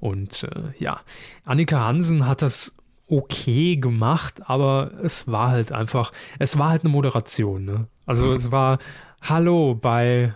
Und 0.00 0.42
äh, 0.42 0.72
ja, 0.80 1.02
Annika 1.44 1.86
Hansen 1.86 2.26
hat 2.26 2.42
das 2.42 2.74
okay 3.06 3.76
gemacht, 3.76 4.50
aber 4.50 4.90
es 5.00 5.28
war 5.28 5.50
halt 5.50 5.70
einfach, 5.70 6.10
es 6.40 6.58
war 6.58 6.70
halt 6.70 6.82
eine 6.82 6.90
Moderation. 6.90 7.64
Ne? 7.64 7.86
Also 8.04 8.34
es 8.34 8.50
war 8.50 8.80
Hallo 9.22 9.76
bei 9.76 10.34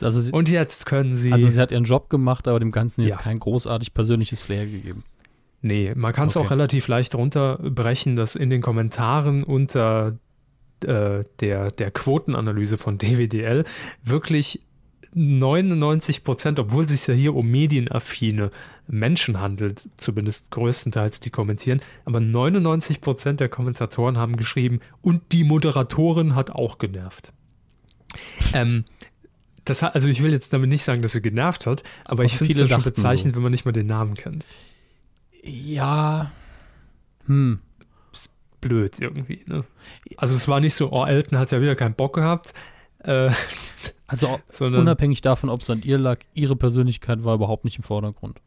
also 0.00 0.18
sie, 0.18 0.32
und 0.32 0.48
jetzt 0.48 0.86
können 0.86 1.12
sie. 1.12 1.30
Also 1.30 1.46
sie 1.50 1.60
hat 1.60 1.72
ihren 1.72 1.84
Job 1.84 2.08
gemacht, 2.08 2.48
aber 2.48 2.58
dem 2.58 2.72
Ganzen 2.72 3.02
jetzt 3.02 3.16
ja. 3.16 3.20
kein 3.20 3.38
großartig 3.38 3.92
persönliches 3.92 4.40
Flair 4.40 4.64
gegeben. 4.64 5.04
Nee, 5.60 5.92
man 5.96 6.12
kann 6.12 6.28
es 6.28 6.36
okay. 6.36 6.46
auch 6.46 6.50
relativ 6.50 6.88
leicht 6.88 7.14
runterbrechen, 7.14 8.16
dass 8.16 8.36
in 8.36 8.50
den 8.50 8.62
Kommentaren 8.62 9.42
unter 9.42 10.18
äh, 10.84 11.24
der, 11.40 11.70
der 11.70 11.90
Quotenanalyse 11.90 12.78
von 12.78 12.98
DWDL 12.98 13.64
wirklich 14.04 14.60
99 15.14 16.22
Prozent, 16.22 16.58
obwohl 16.58 16.84
es 16.84 16.90
sich 16.90 17.06
ja 17.06 17.14
hier 17.14 17.34
um 17.34 17.50
medienaffine 17.50 18.50
Menschen 18.86 19.40
handelt, 19.40 19.88
zumindest 19.96 20.50
größtenteils 20.50 21.20
die 21.20 21.30
kommentieren, 21.30 21.80
aber 22.04 22.20
99 22.20 23.00
Prozent 23.00 23.40
der 23.40 23.48
Kommentatoren 23.48 24.16
haben 24.16 24.36
geschrieben, 24.36 24.80
und 25.02 25.32
die 25.32 25.44
Moderatorin 25.44 26.34
hat 26.34 26.50
auch 26.50 26.78
genervt. 26.78 27.32
Ähm, 28.52 28.84
das 29.64 29.82
hat, 29.82 29.94
also 29.94 30.08
ich 30.08 30.22
will 30.22 30.32
jetzt 30.32 30.52
damit 30.52 30.70
nicht 30.70 30.82
sagen, 30.82 31.02
dass 31.02 31.12
sie 31.12 31.22
genervt 31.22 31.66
hat, 31.66 31.82
aber, 32.04 32.12
aber 32.12 32.24
ich 32.24 32.36
finde 32.36 32.64
es 32.64 32.70
schon 32.70 32.82
bezeichnend, 32.82 33.34
so. 33.34 33.36
wenn 33.36 33.42
man 33.42 33.52
nicht 33.52 33.64
mal 33.64 33.72
den 33.72 33.86
Namen 33.86 34.14
kennt. 34.14 34.44
Ja. 35.42 36.30
Hm. 37.26 37.60
Ist 38.12 38.32
blöd 38.60 38.98
irgendwie, 39.00 39.44
ne? 39.46 39.64
Also 40.16 40.34
es 40.34 40.48
war 40.48 40.60
nicht 40.60 40.74
so, 40.74 40.92
oh, 40.92 41.04
Elton 41.04 41.38
hat 41.38 41.50
ja 41.50 41.60
wieder 41.60 41.74
keinen 41.74 41.94
Bock 41.94 42.14
gehabt. 42.14 42.54
Äh, 43.00 43.30
also 44.06 44.40
sondern, 44.50 44.82
unabhängig 44.82 45.20
davon, 45.20 45.50
ob 45.50 45.60
es 45.60 45.70
an 45.70 45.82
ihr 45.82 45.98
lag, 45.98 46.18
ihre 46.34 46.56
Persönlichkeit 46.56 47.24
war 47.24 47.34
überhaupt 47.34 47.64
nicht 47.64 47.76
im 47.76 47.84
Vordergrund. 47.84 48.40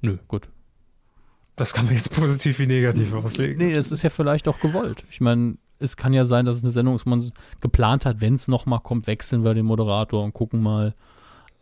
Nö, 0.00 0.18
gut. 0.28 0.48
Das 1.56 1.74
kann 1.74 1.86
man 1.86 1.94
jetzt 1.94 2.14
positiv 2.14 2.60
wie 2.60 2.66
negativ 2.66 3.12
auslegen. 3.14 3.58
Nee, 3.58 3.72
es 3.72 3.90
ist 3.90 4.02
ja 4.02 4.10
vielleicht 4.10 4.46
auch 4.46 4.60
gewollt. 4.60 5.04
Ich 5.10 5.20
meine, 5.20 5.58
es 5.80 5.96
kann 5.96 6.12
ja 6.12 6.24
sein, 6.24 6.44
dass 6.44 6.56
es 6.56 6.64
eine 6.64 6.70
Sendung 6.70 6.94
ist, 6.94 7.04
man 7.04 7.32
geplant 7.60 8.06
hat, 8.06 8.20
wenn 8.20 8.34
es 8.34 8.46
nochmal 8.46 8.80
kommt, 8.80 9.06
wechseln 9.06 9.44
wir 9.44 9.54
den 9.54 9.66
Moderator 9.66 10.22
und 10.22 10.32
gucken 10.32 10.62
mal, 10.62 10.94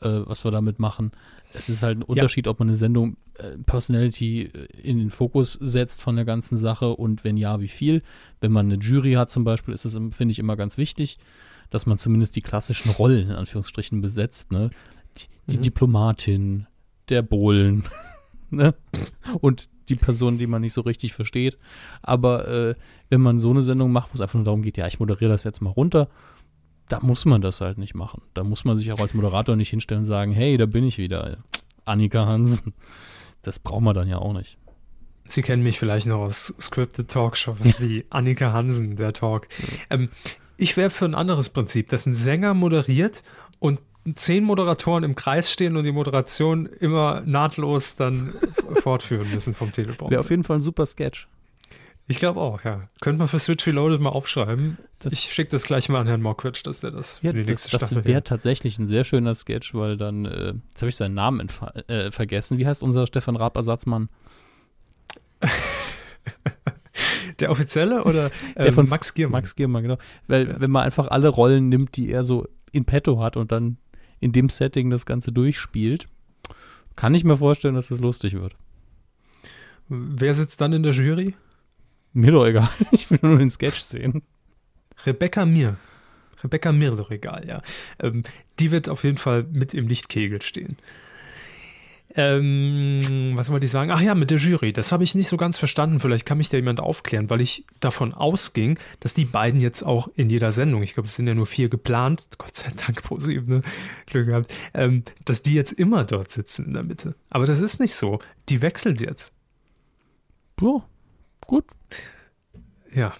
äh, 0.03 0.21
was 0.25 0.45
wir 0.45 0.51
damit 0.51 0.79
machen. 0.79 1.13
Es 1.53 1.69
ist 1.69 1.83
halt 1.83 1.99
ein 1.99 2.03
Unterschied, 2.03 2.47
ja. 2.47 2.51
ob 2.51 2.59
man 2.59 2.69
eine 2.69 2.77
Sendung 2.77 3.17
äh, 3.35 3.57
Personality 3.59 4.43
äh, 4.43 4.67
in 4.83 4.99
den 4.99 5.11
Fokus 5.11 5.55
setzt 5.55 6.03
von 6.03 6.17
der 6.17 6.25
ganzen 6.25 6.57
Sache 6.57 6.91
und 6.91 7.25
wenn 7.25 7.37
ja, 7.37 7.61
wie 7.61 7.69
viel. 7.69 8.03
Wenn 8.41 8.53
man 8.53 8.67
eine 8.67 8.81
Jury 8.81 9.15
hat 9.15 9.31
zum 9.31 9.45
Beispiel, 9.45 9.75
ist 9.75 9.85
es, 9.85 9.95
finde 9.95 10.33
ich, 10.33 10.39
immer 10.39 10.57
ganz 10.57 10.79
wichtig, 10.79 11.19
dass 11.71 11.87
man 11.87 11.99
zumindest 11.99 12.37
die 12.37 12.43
klassischen 12.43 12.91
Rollen 12.91 13.31
in 13.31 13.37
Anführungsstrichen 13.37 14.01
besetzt. 14.01 14.53
Ne? 14.53 14.71
Die, 15.17 15.27
die 15.47 15.59
mhm. 15.59 15.63
Diplomatin, 15.63 16.67
der 17.09 17.23
Bohlen 17.23 17.85
ne? 18.51 18.75
und 19.41 19.69
die 19.89 19.95
Person, 19.95 20.37
die 20.37 20.47
man 20.47 20.63
nicht 20.63 20.73
so 20.73 20.81
richtig 20.81 21.13
versteht. 21.13 21.59
Aber 22.03 22.49
äh, 22.49 22.75
wenn 23.09 23.21
man 23.21 23.39
so 23.39 23.51
eine 23.51 23.63
Sendung 23.63 23.93
macht, 23.93 24.11
wo 24.11 24.15
es 24.15 24.21
einfach 24.21 24.35
nur 24.35 24.45
darum 24.45 24.63
geht, 24.63 24.77
ja, 24.77 24.87
ich 24.87 24.99
moderiere 24.99 25.31
das 25.31 25.45
jetzt 25.45 25.63
mal 25.63 25.71
runter 25.71 26.09
da 26.89 27.01
muss 27.01 27.25
man 27.25 27.41
das 27.41 27.61
halt 27.61 27.79
nicht 27.79 27.95
machen. 27.95 28.23
Da 28.35 28.45
muss 28.45 28.65
man 28.65 28.77
sich 28.77 28.93
auch 28.93 29.01
als 29.01 29.15
Moderator 29.15 29.57
nicht 29.57 29.71
hinstellen 29.71 30.03
und 30.03 30.07
sagen, 30.07 30.33
hey, 30.33 30.57
da 30.57 30.67
bin 30.67 30.85
ich 30.85 30.99
wieder, 30.99 31.39
Annika 31.85 32.27
Hansen. 32.27 32.75
Das 33.43 33.59
braucht 33.59 33.83
man 33.83 33.95
dann 33.95 34.09
ja 34.09 34.19
auch 34.19 34.33
nicht. 34.33 34.59
Sie 35.25 35.43
kennen 35.43 35.63
mich 35.63 35.79
vielleicht 35.79 36.07
noch 36.07 36.21
aus 36.21 36.55
Scripted 36.61 37.09
Talkshows 37.09 37.81
wie 37.81 38.05
Annika 38.11 38.53
Hansen, 38.53 38.97
der 38.97 39.13
Talk. 39.13 39.49
Ähm, 39.91 40.09
ich 40.57 40.77
wäre 40.77 40.91
für 40.91 41.05
ein 41.05 41.15
anderes 41.15 41.51
Prinzip, 41.51 41.89
dass 41.89 42.07
ein 42.07 42.13
Sänger 42.13 42.55
moderiert 42.55 43.23
und 43.59 43.81
zehn 44.15 44.45
Moderatoren 44.45 45.03
im 45.03 45.17
Kreis 45.17 45.51
stehen 45.51 45.77
und 45.77 45.85
die 45.85 45.93
Moderation 45.93 46.67
immer 46.67 47.23
nahtlos 47.27 47.97
dann 47.97 48.33
fortführen 48.83 49.31
müssen 49.31 49.53
vom 49.53 49.73
Telefon. 49.73 50.11
Wäre 50.11 50.21
auf 50.21 50.31
jeden 50.31 50.45
Fall 50.45 50.57
ein 50.59 50.63
super 50.63 50.87
Sketch. 50.87 51.29
Ich 52.09 52.19
glaube 52.21 52.41
auch, 52.41 52.63
ja. 52.63 52.89
Könnte 53.01 53.19
man 53.19 53.27
für 53.27 53.41
Switch 53.41 53.67
Reloaded 53.67 54.01
mal 54.01 54.11
aufschreiben. 54.11 54.79
ich 55.11 55.21
schicke 55.21 55.51
das 55.51 55.65
gleich 55.65 55.89
mal 55.89 56.01
an 56.01 56.07
Herrn 56.07 56.23
Mockridge, 56.23 56.61
dass 56.63 56.81
der 56.81 56.93
das 56.93 57.21
ja, 57.23 57.33
für 57.33 57.39
die 57.43 57.51
nächste 57.51 57.77
das, 57.77 57.91
das 57.91 58.05
wäre 58.05 58.23
tatsächlich 58.23 58.79
ein 58.79 58.87
sehr 58.87 59.03
schöner 59.03 59.35
Sketch, 59.35 59.75
weil 59.75 59.97
dann, 59.97 60.25
äh, 60.25 60.55
jetzt 60.69 60.83
habe 60.83 60.89
ich 60.89 60.97
seinen 60.97 61.15
Namen 61.15 61.49
äh, 61.89 62.13
vergessen. 62.13 62.59
Wie 62.59 62.67
heißt 62.67 62.83
unser 62.85 63.07
Stefan 63.09 63.35
Raab-Ersatzmann? 63.35 64.09
der 67.41 67.51
offizielle 67.51 68.05
oder 68.05 68.27
ähm, 68.57 68.63
der 68.63 68.73
von 68.73 68.89
Max 68.89 69.13
Giermann? 69.15 69.41
Max 69.41 69.57
Giermann, 69.57 69.83
genau. 69.83 69.99
Weil 70.29 70.49
ja. 70.49 70.61
wenn 70.61 70.71
man 70.71 70.85
einfach 70.85 71.09
alle 71.09 71.29
Rollen 71.29 71.69
nimmt, 71.69 71.97
die 71.97 72.13
er 72.13 72.23
so 72.23 72.47
in 72.71 72.85
petto 72.85 73.21
hat 73.21 73.37
und 73.37 73.51
dann 73.51 73.79
in 74.21 74.31
dem 74.31 74.49
Setting 74.49 74.91
das 74.91 75.07
Ganze 75.07 75.33
durchspielt, 75.33 76.07
kann 76.95 77.15
ich 77.15 77.25
mir 77.25 77.37
vorstellen, 77.37 77.75
dass 77.75 77.87
es 77.87 77.99
das 77.99 78.01
lustig 78.01 78.35
wird. 78.35 78.57
Wer 79.89 80.35
sitzt 80.35 80.61
dann 80.61 80.73
in 80.73 80.83
der 80.83 80.93
Jury? 80.93 81.35
Mir 82.17 82.31
doch 82.31 82.47
egal. 82.47 82.71
Ich 82.93 83.11
will 83.11 83.19
nur 83.21 83.37
den 83.37 83.51
Sketch 83.51 83.79
sehen. 83.79 84.23
Rebecca 85.05 85.45
Mir. 85.45 85.77
Rebecca 86.43 86.73
Mir 86.73 86.93
doch 86.93 87.11
egal, 87.11 87.47
ja. 87.47 87.61
Ähm, 88.01 88.23
die 88.59 88.71
wird 88.71 88.89
auf 88.89 89.05
jeden 89.05 89.19
Fall 89.19 89.47
mit 89.53 89.75
im 89.75 89.87
Lichtkegel 89.87 90.41
stehen. 90.41 90.79
Ähm, 92.15 93.33
was 93.35 93.51
wollte 93.51 93.67
ich 93.67 93.71
sagen? 93.71 93.91
Ach 93.91 94.01
ja, 94.01 94.15
mit 94.15 94.31
der 94.31 94.39
Jury. 94.39 94.73
Das 94.73 94.93
habe 94.93 95.05
ich 95.05 95.15
nicht 95.15 95.29
so 95.29 95.37
ganz 95.37 95.59
verstanden. 95.59 96.01
Vielleicht 96.01 96.25
kann 96.25 96.39
mich 96.39 96.49
da 96.49 96.57
jemand 96.57 96.81
aufklären, 96.81 97.29
weil 97.29 97.43
ich 97.43 97.67
davon 97.81 98.15
ausging, 98.15 98.79
dass 99.01 99.13
die 99.13 99.27
beiden 99.27 99.61
jetzt 99.61 99.83
auch 99.83 100.09
in 100.15 100.31
jeder 100.31 100.53
Sendung, 100.53 100.83
ich 100.83 100.95
glaube, 100.95 101.09
es 101.09 101.17
sind 101.17 101.27
ja 101.27 101.35
nur 101.35 101.45
vier 101.45 101.69
geplant, 101.69 102.29
Gott 102.39 102.55
sei 102.55 102.73
Dank 102.87 103.03
sieben, 103.19 103.63
Glück 104.07 104.29
gehabt, 104.29 104.51
ähm, 104.73 105.03
dass 105.27 105.43
die 105.43 105.53
jetzt 105.53 105.73
immer 105.73 106.05
dort 106.05 106.31
sitzen 106.31 106.65
in 106.65 106.73
der 106.73 106.85
Mitte. 106.85 107.15
Aber 107.29 107.45
das 107.45 107.61
ist 107.61 107.79
nicht 107.79 107.95
so. 107.95 108.21
Die 108.49 108.63
wechseln 108.63 108.97
jetzt. 108.97 109.35
So, 110.59 110.83
gut. 111.47 111.65
Ja. 112.95 113.15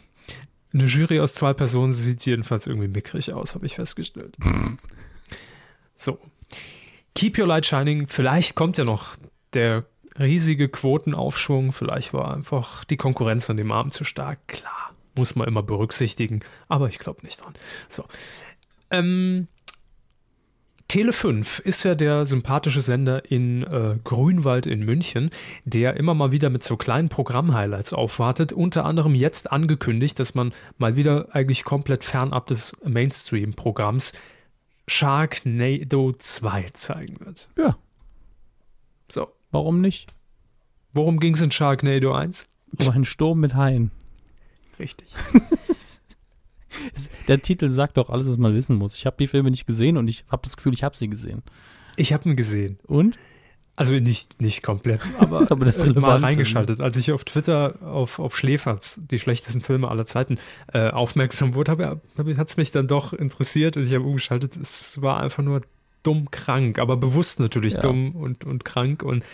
Eine 0.73 0.85
Jury 0.85 1.21
aus 1.21 1.35
zwei 1.35 1.55
Personen 1.55 1.93
sieht 1.93 2.27
jedenfalls 2.27 2.67
irgendwie 2.67 2.89
mickrig 2.89 3.33
aus, 3.33 3.55
habe 3.55 3.67
ich 3.67 3.77
festgestellt. 3.77 4.37
so. 5.97 6.19
Keep 7.15 7.39
Your 7.39 7.47
Light 7.47 7.65
Shining, 7.65 8.09
vielleicht 8.09 8.57
kommt 8.57 8.77
ja 8.77 8.85
noch 8.85 9.17
der 9.55 9.87
riesige 10.19 10.69
Quotenaufschwung, 10.69 11.73
vielleicht 11.73 12.13
war 12.13 12.35
einfach 12.35 12.85
die 12.85 12.99
Konkurrenz 12.99 13.49
an 13.49 13.57
dem 13.57 13.73
Abend 13.73 13.95
zu 13.95 14.05
stark. 14.05 14.47
Klar, 14.49 14.93
muss 15.15 15.35
man 15.35 15.49
immer 15.49 15.63
berücksichtigen, 15.63 16.41
aber 16.69 16.89
ich 16.89 16.99
glaube 16.99 17.25
nicht 17.25 17.43
dran. 17.43 17.55
So. 17.89 18.05
Ähm, 18.91 19.49
Tele 20.89 21.13
5 21.13 21.59
ist 21.61 21.85
ja 21.85 21.97
der 21.97 22.27
sympathische 22.27 22.81
Sender 22.81 23.29
in 23.31 23.65
äh, 23.65 23.99
Grünwald 24.05 24.67
in 24.67 24.85
München, 24.85 25.31
der 25.65 25.97
immer 25.97 26.15
mal 26.15 26.31
wieder 26.31 26.49
mit 26.49 26.63
so 26.63 26.77
kleinen 26.77 27.09
Programm-Highlights 27.09 27.93
aufwartet. 27.93 28.53
Unter 28.53 28.85
anderem 28.85 29.15
jetzt 29.15 29.51
angekündigt, 29.51 30.19
dass 30.21 30.35
man 30.35 30.55
mal 30.79 30.95
wieder 30.95 31.35
eigentlich 31.35 31.65
komplett 31.65 32.05
fernab 32.05 32.47
des 32.47 32.77
Mainstream-Programms 32.85 34.13
Sharknado 34.87 36.13
2 36.13 36.71
zeigen 36.73 37.19
wird. 37.25 37.49
Ja. 37.59 37.77
So. 39.09 39.29
Warum 39.51 39.81
nicht? 39.81 40.15
Worum 40.93 41.19
ging 41.19 41.35
es 41.35 41.41
in 41.41 41.51
Sharknado 41.51 42.13
1? 42.15 42.47
Um 42.79 42.91
einen 42.91 43.05
Sturm 43.05 43.41
mit 43.41 43.55
Haien. 43.55 43.91
Richtig. 44.79 45.09
Der 47.29 47.43
Titel 47.43 47.69
sagt 47.69 47.97
doch 47.97 48.11
alles, 48.11 48.29
was 48.29 48.39
man 48.39 48.55
wissen 48.55 48.77
muss. 48.77 48.95
Ich 48.95 49.07
habe 49.07 49.17
die 49.19 49.27
Filme 49.27 49.51
nicht 49.51 49.67
gesehen 49.67 49.97
und 49.97 50.09
ich 50.09 50.25
habe 50.29 50.43
das 50.45 50.57
Gefühl, 50.57 50.75
ich 50.75 50.85
habe 50.85 50.97
sie 50.97 51.09
gesehen. 51.09 51.43
Ich 51.97 52.13
habe 52.13 52.29
ihn 52.29 52.37
gesehen. 52.37 52.79
Und? 52.87 53.19
Also 53.79 53.93
nicht, 53.93 54.41
nicht 54.41 54.63
komplett, 54.63 55.03
aber, 55.19 55.51
aber 55.51 55.65
das 55.67 55.85
mal 55.95 56.17
reingeschaltet. 56.17 56.81
Als 56.81 56.97
ich 56.97 57.13
auf 57.13 57.25
Twitter 57.25 57.77
auf, 57.83 58.19
auf 58.19 58.37
Schläferz, 58.37 59.01
die 59.11 59.19
schlechtesten 59.19 59.61
Filme 59.61 59.89
aller 59.89 60.07
Zeiten, 60.07 60.39
äh, 60.73 60.89
aufmerksam 60.89 61.55
wurde, 61.55 61.77
hat 61.77 62.49
es 62.49 62.57
mich 62.57 62.71
dann 62.71 62.89
doch 62.89 63.13
interessiert 63.13 63.77
und 63.77 63.85
ich 63.85 63.93
habe 63.93 64.05
umgeschaltet. 64.05 64.57
Es 64.57 65.03
war 65.03 65.21
einfach 65.21 65.43
nur 65.43 65.61
dumm 66.03 66.31
krank, 66.31 66.79
aber 66.79 66.97
bewusst 66.97 67.39
natürlich 67.39 67.75
ja. 67.75 67.81
dumm 67.81 68.15
und, 68.15 68.45
und 68.45 68.65
krank. 68.65 69.03
Und 69.03 69.25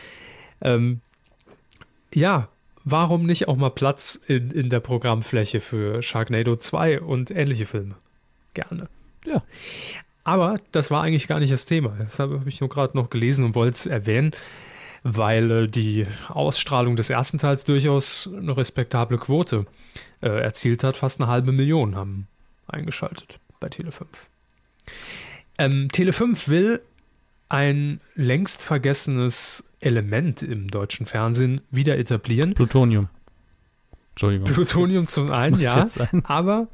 ähm, 0.60 1.00
ja, 2.12 2.48
warum 2.84 3.26
nicht 3.26 3.48
auch 3.48 3.56
mal 3.56 3.70
Platz 3.70 4.20
in, 4.26 4.50
in 4.50 4.70
der 4.70 4.80
Programmfläche 4.80 5.60
für 5.60 6.02
Sharknado 6.02 6.56
2 6.56 7.00
und 7.00 7.30
ähnliche 7.30 7.66
Filme? 7.66 7.94
Gerne. 8.54 8.88
Ja. 9.24 9.42
Aber 10.24 10.60
das 10.70 10.90
war 10.90 11.02
eigentlich 11.02 11.26
gar 11.26 11.40
nicht 11.40 11.52
das 11.52 11.66
Thema. 11.66 11.96
Das 11.98 12.18
habe 12.18 12.42
ich 12.46 12.60
nur 12.60 12.68
gerade 12.68 12.96
noch 12.96 13.10
gelesen 13.10 13.44
und 13.44 13.54
wollte 13.54 13.74
es 13.74 13.86
erwähnen, 13.86 14.32
weil 15.02 15.50
äh, 15.50 15.66
die 15.68 16.06
Ausstrahlung 16.28 16.96
des 16.96 17.10
ersten 17.10 17.38
Teils 17.38 17.64
durchaus 17.64 18.28
eine 18.32 18.56
respektable 18.56 19.18
Quote 19.18 19.66
äh, 20.20 20.28
erzielt 20.28 20.84
hat. 20.84 20.96
Fast 20.96 21.20
eine 21.20 21.30
halbe 21.30 21.52
Million 21.52 21.96
haben 21.96 22.28
eingeschaltet 22.68 23.38
bei 23.58 23.68
Tele5. 23.68 24.06
Ähm, 25.58 25.88
Tele5 25.92 26.48
will 26.48 26.80
ein 27.48 28.00
längst 28.14 28.62
vergessenes 28.62 29.64
Element 29.82 30.42
im 30.42 30.68
deutschen 30.68 31.06
Fernsehen 31.06 31.60
wieder 31.70 31.98
etablieren. 31.98 32.54
Plutonium. 32.54 33.08
Entschuldigung. 34.10 34.44
Plutonium 34.44 35.06
zum 35.06 35.30
einen, 35.30 35.58
ja. 35.58 35.88
Aber 36.24 36.68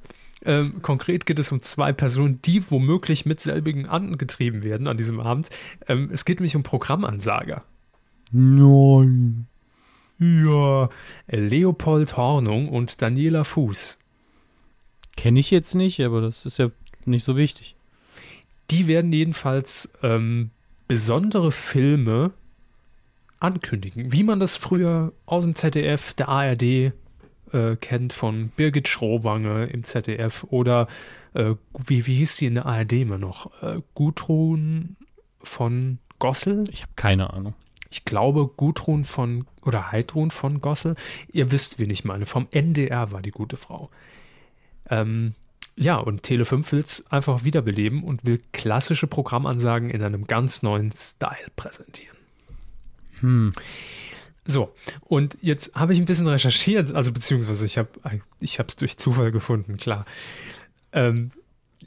ähm, 0.44 0.82
konkret 0.82 1.26
geht 1.26 1.38
es 1.38 1.50
um 1.52 1.62
zwei 1.62 1.92
Personen, 1.92 2.40
die 2.42 2.70
womöglich 2.70 3.26
mit 3.26 3.40
selbigen 3.40 3.86
angetrieben 3.86 4.62
werden 4.62 4.86
an 4.86 4.96
diesem 4.96 5.20
Abend. 5.20 5.48
Ähm, 5.86 6.10
es 6.12 6.24
geht 6.24 6.40
nämlich 6.40 6.56
um 6.56 6.62
Programmansager. 6.62 7.64
Nein. 8.30 9.46
Ja. 10.18 10.88
Leopold 11.28 12.16
Hornung 12.16 12.68
und 12.68 13.00
Daniela 13.02 13.44
Fuß. 13.44 13.98
Kenne 15.16 15.40
ich 15.40 15.50
jetzt 15.50 15.74
nicht, 15.74 16.00
aber 16.00 16.20
das 16.20 16.46
ist 16.46 16.58
ja 16.58 16.70
nicht 17.04 17.24
so 17.24 17.36
wichtig. 17.36 17.74
Die 18.70 18.86
werden 18.86 19.12
jedenfalls 19.12 19.92
ähm, 20.02 20.50
besondere 20.86 21.52
Filme 21.52 22.32
ankündigen, 23.40 24.12
wie 24.12 24.22
man 24.22 24.40
das 24.40 24.56
früher 24.56 25.12
aus 25.26 25.44
dem 25.44 25.54
ZDF, 25.54 26.14
der 26.14 26.28
ARD 26.28 26.62
äh, 26.62 26.92
kennt 27.80 28.12
von 28.12 28.48
Birgit 28.56 28.88
Schrowange 28.88 29.66
im 29.66 29.84
ZDF 29.84 30.44
oder 30.50 30.86
äh, 31.34 31.54
wie, 31.86 32.06
wie 32.06 32.16
hieß 32.16 32.36
die 32.36 32.46
in 32.46 32.54
der 32.54 32.66
ARD 32.66 32.92
immer 32.92 33.18
noch? 33.18 33.62
Äh, 33.62 33.80
Gudrun 33.94 34.96
von 35.40 35.98
Gossel? 36.18 36.64
Ich 36.70 36.82
habe 36.82 36.92
keine 36.96 37.32
Ahnung. 37.32 37.54
Ich 37.90 38.04
glaube 38.04 38.48
Gudrun 38.48 39.04
von 39.04 39.46
oder 39.62 39.92
Heidrun 39.92 40.30
von 40.30 40.60
Gossel. 40.60 40.94
Ihr 41.32 41.50
wisst, 41.50 41.78
wen 41.78 41.90
ich 41.90 42.04
meine. 42.04 42.26
Vom 42.26 42.48
NDR 42.50 43.12
war 43.12 43.22
die 43.22 43.30
gute 43.30 43.56
Frau. 43.56 43.90
Ähm, 44.90 45.34
ja, 45.76 45.96
und 45.96 46.26
Tele5 46.26 46.72
will 46.72 46.80
es 46.80 47.06
einfach 47.10 47.44
wiederbeleben 47.44 48.02
und 48.02 48.26
will 48.26 48.42
klassische 48.52 49.06
Programmansagen 49.06 49.90
in 49.90 50.02
einem 50.02 50.26
ganz 50.26 50.62
neuen 50.62 50.90
Style 50.90 51.48
präsentieren. 51.56 52.17
Hm. 53.20 53.52
So, 54.44 54.74
und 55.02 55.36
jetzt 55.42 55.74
habe 55.74 55.92
ich 55.92 55.98
ein 55.98 56.06
bisschen 56.06 56.26
recherchiert, 56.26 56.94
also 56.94 57.12
beziehungsweise 57.12 57.66
ich 57.66 57.76
habe 57.76 57.90
ich 58.40 58.58
es 58.58 58.76
durch 58.76 58.96
Zufall 58.96 59.30
gefunden, 59.30 59.76
klar. 59.76 60.06
Ähm, 60.92 61.32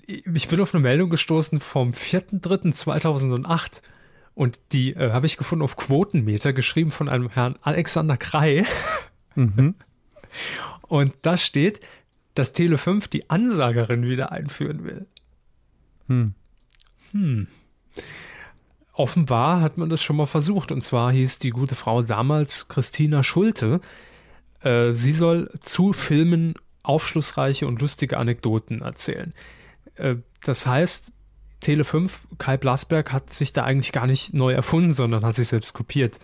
ich 0.06 0.48
bin 0.48 0.62
auf 0.62 0.74
eine 0.74 0.84
Meldung 0.84 1.10
gestoßen 1.10 1.60
vom 1.60 1.92
4.3.2008 1.92 3.82
und 4.36 4.60
die 4.74 4.94
äh, 4.94 5.12
habe 5.12 5.26
ich 5.26 5.38
gefunden 5.38 5.64
auf 5.64 5.76
Quotenmeter, 5.76 6.54
geschrieben 6.54 6.92
von 6.92 7.10
einem 7.10 7.30
Herrn 7.30 7.58
Alexander 7.62 8.16
Krei. 8.16 8.66
Mhm. 9.36 9.76
Und 10.88 11.14
da 11.22 11.38
steht, 11.38 11.80
dass 12.36 12.54
Tele5 12.54 13.10
die 13.10 13.30
Ansagerin 13.30 14.04
wieder 14.04 14.34
einführen 14.34 14.84
will. 14.84 15.08
Hm. 16.08 16.34
Hm 17.12 17.48
offenbar 18.94 19.62
hat 19.62 19.78
man 19.78 19.90
das 19.90 20.02
schon 20.02 20.16
mal 20.16 20.26
versucht. 20.26 20.72
Und 20.72 20.82
zwar 20.82 21.12
hieß 21.12 21.40
die 21.40 21.52
gute 21.52 21.76
Frau 21.76 22.02
damals 22.02 22.68
Christina 22.68 23.24
Schulte. 23.24 23.82
Äh, 24.62 24.92
sie 24.92 25.14
soll 25.14 25.50
zu 25.62 25.94
Filmen 25.94 26.56
aufschlussreiche 26.84 27.68
und 27.68 27.82
lustige 27.82 28.18
Anekdoten 28.18 28.82
erzählen. 28.82 29.34
Äh, 29.96 30.16
das 30.44 30.66
heißt, 30.66 31.14
Tele5, 31.62 32.24
Kai 32.38 32.58
Blasberg 32.58 33.14
hat 33.14 33.30
sich 33.30 33.54
da 33.54 33.64
eigentlich 33.64 33.92
gar 33.92 34.08
nicht 34.08 34.34
neu 34.34 34.52
erfunden, 34.52 34.94
sondern 34.94 35.24
hat 35.24 35.36
sich 35.36 35.48
selbst 35.48 35.74
kopiert. 35.74 36.20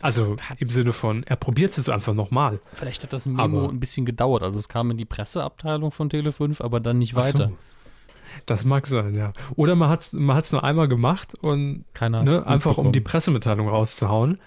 Also 0.00 0.36
im 0.58 0.70
Sinne 0.70 0.92
von, 0.92 1.24
er 1.24 1.34
probiert 1.34 1.76
es 1.76 1.88
einfach 1.88 2.14
nochmal. 2.14 2.60
Vielleicht 2.74 3.02
hat 3.02 3.12
das 3.12 3.26
Memo 3.26 3.42
aber, 3.42 3.68
ein 3.68 3.80
bisschen 3.80 4.06
gedauert. 4.06 4.44
Also 4.44 4.58
es 4.58 4.68
kam 4.68 4.92
in 4.92 4.96
die 4.96 5.04
Presseabteilung 5.04 5.90
von 5.90 6.08
Tele5, 6.08 6.62
aber 6.62 6.78
dann 6.78 6.98
nicht 6.98 7.14
weiter. 7.16 7.48
So. 7.48 7.58
Das 8.46 8.64
mag 8.64 8.86
sein, 8.86 9.14
ja. 9.14 9.32
Oder 9.56 9.74
man 9.74 9.88
hat 9.90 10.00
es 10.00 10.12
man 10.12 10.36
hat's 10.36 10.52
nur 10.52 10.64
einmal 10.64 10.88
gemacht 10.88 11.34
und 11.40 11.84
Keiner 11.94 12.22
ne, 12.22 12.46
einfach 12.46 12.78
um 12.78 12.92
die 12.92 13.00
Pressemitteilung 13.00 13.68
rauszuhauen 13.68 14.38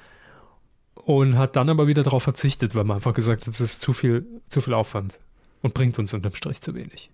und 0.96 1.38
hat 1.38 1.56
dann 1.56 1.70
aber 1.70 1.88
wieder 1.88 2.04
darauf 2.04 2.24
verzichtet, 2.24 2.76
weil 2.76 2.84
man 2.84 2.96
einfach 2.96 3.14
gesagt 3.14 3.42
hat, 3.48 3.54
es 3.54 3.62
ist 3.62 3.82
zu 3.82 3.94
viel, 3.94 4.26
zu 4.50 4.62
viel 4.62 4.74
Aufwand 4.74 5.20
und 5.62 5.74
bringt 5.74 5.98
uns 6.00 6.14
unterm 6.14 6.36
Strich 6.36 6.62
zu 6.62 6.76
wenig. 6.76 7.10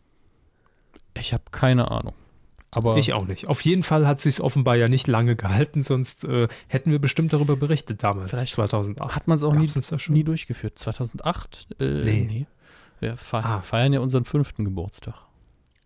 Ich 1.16 1.34
habe 1.34 1.44
keine 1.52 1.90
Ahnung. 1.92 2.14
Aber 2.70 2.98
Ich 2.98 3.14
auch 3.14 3.26
nicht. 3.26 3.48
Auf 3.48 3.62
jeden 3.62 3.82
Fall 3.82 4.06
hat 4.06 4.20
sich 4.20 4.42
offenbar 4.42 4.76
ja 4.76 4.90
nicht 4.90 5.08
lange 5.08 5.36
gehalten, 5.38 5.82
sonst 5.82 6.26
äh, 6.26 6.48
hätten 6.68 6.92
wir 6.92 7.00
bestimmt 7.00 7.32
darüber 7.32 7.56
berichtet 7.56 8.04
damals, 8.04 8.30
Vielleicht 8.30 8.52
2008. 8.52 9.16
hat 9.16 9.28
man 9.28 9.38
es 9.38 9.44
auch 9.44 9.56
nie, 9.56 9.70
nie 10.10 10.24
durchgeführt. 10.24 10.78
2008? 10.78 11.68
Äh, 11.80 11.86
Nee. 12.04 12.46
Wir 13.00 13.16
fe 13.16 13.38
Ah. 13.38 13.62
feiern 13.62 13.94
ja 13.94 14.00
unseren 14.02 14.26
fünften 14.26 14.66
Geburtstag. 14.66 15.16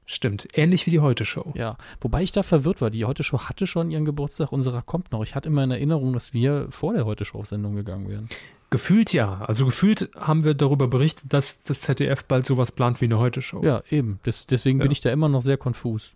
Stimmt, 0.06 0.48
ähnlich 0.56 0.86
wie 0.86 0.92
die 0.92 1.00
Heute-Show. 1.00 1.54
Ja, 1.56 1.78
wobei 2.02 2.22
ich 2.24 2.32
da 2.34 2.44
verwirrt 2.44 2.82
war. 2.82 2.90
Die 2.90 3.06
Heute-Show 3.06 3.40
hatte 3.48 3.66
schon 3.66 3.92
ihren 3.92 4.04
Geburtstag, 4.04 4.52
unserer 4.52 4.82
kommt 4.82 5.12
noch. 5.12 5.24
Ich 5.24 5.36
hatte 5.36 5.48
immer 5.48 5.64
in 5.64 5.72
Erinnerung, 5.72 6.12
dass 6.14 6.34
wir 6.34 6.68
vor 6.70 6.94
der 6.94 7.06
Heute-Show 7.06 7.40
auf 7.40 7.46
Sendung 7.48 7.76
gegangen 7.76 8.10
wären. 8.10 8.28
Gefühlt 8.72 9.14
ja. 9.14 9.42
Also 9.46 9.66
gefühlt 9.66 10.10
haben 10.20 10.44
wir 10.44 10.54
darüber 10.54 10.88
berichtet, 10.88 11.32
dass 11.32 11.60
das 11.62 11.82
ZDF 11.82 12.26
bald 12.26 12.46
sowas 12.46 12.72
plant 12.72 13.00
wie 13.00 13.06
eine 13.06 13.20
Heute-Show. 13.20 13.64
Ja, 13.64 13.84
eben. 13.90 14.20
Des, 14.26 14.48
deswegen 14.48 14.80
bin 14.80 14.88
Ja. 14.88 14.92
ich 14.92 15.02
da 15.02 15.12
immer 15.12 15.30
noch 15.30 15.42
sehr 15.42 15.58
konfus. 15.58 16.12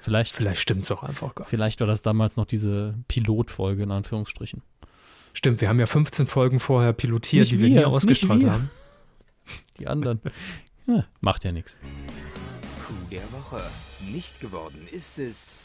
Vielleicht, 0.00 0.34
Vielleicht 0.34 0.60
stimmt 0.60 0.82
es 0.82 0.90
auch 0.90 1.02
einfach 1.02 1.34
gar 1.34 1.44
nicht. 1.44 1.50
vielleicht 1.50 1.80
war 1.80 1.86
das 1.86 2.02
damals 2.02 2.36
noch 2.36 2.44
diese 2.46 2.94
Pilotfolge 3.08 3.82
in 3.82 3.90
Anführungsstrichen. 3.90 4.62
Stimmt, 5.32 5.60
wir 5.62 5.68
haben 5.68 5.80
ja 5.80 5.86
15 5.86 6.26
Folgen 6.26 6.60
vorher 6.60 6.92
pilotiert, 6.92 7.40
Nicht 7.42 7.52
die 7.52 7.58
wir 7.58 7.68
wir, 7.68 7.78
nie 7.80 7.84
ausgestrahlt 7.84 8.42
wir. 8.42 8.52
haben. 8.52 8.70
Die 9.78 9.88
anderen. 9.88 10.20
ja, 10.86 11.04
macht 11.20 11.44
ja 11.44 11.52
nichts. 11.52 11.78
Coup 12.86 13.10
der 13.10 13.22
Woche. 13.32 13.60
Nicht 14.12 14.40
geworden 14.40 14.86
ist 14.90 15.18
es. 15.18 15.62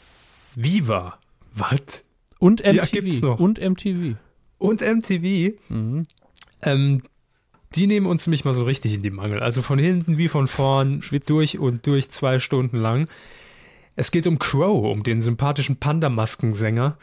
Viva. 0.54 1.18
Was? 1.54 2.04
Und 2.38 2.60
Ja, 2.60 2.72
MTV. 2.72 2.90
gibt's 2.92 3.22
noch. 3.22 3.38
Und 3.40 3.58
MTV. 3.58 4.16
Und 4.58 4.82
MTV, 4.82 5.56
Mhm. 5.68 6.06
ähm, 6.62 7.02
die 7.74 7.86
nehmen 7.86 8.06
uns 8.06 8.26
nämlich 8.26 8.44
mal 8.44 8.54
so 8.54 8.64
richtig 8.64 8.94
in 8.94 9.02
die 9.02 9.10
Mangel. 9.10 9.40
Also 9.40 9.62
von 9.62 9.78
hinten 9.78 10.18
wie 10.18 10.28
von 10.28 10.48
vorn, 10.48 11.02
durch 11.26 11.58
und 11.58 11.86
durch 11.86 12.10
zwei 12.10 12.38
Stunden 12.38 12.76
lang. 12.76 13.08
Es 13.96 14.10
geht 14.10 14.26
um 14.26 14.38
Crow, 14.38 14.90
um 14.90 15.02
den 15.02 15.20
sympathischen 15.20 15.76
Panda-Maskensänger. 15.76 16.96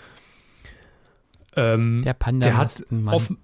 Ähm, 1.56 1.98
Der 2.00 2.04
der 2.06 2.14
hat 2.14 2.20
Panda-Maskenmann. 2.20 3.38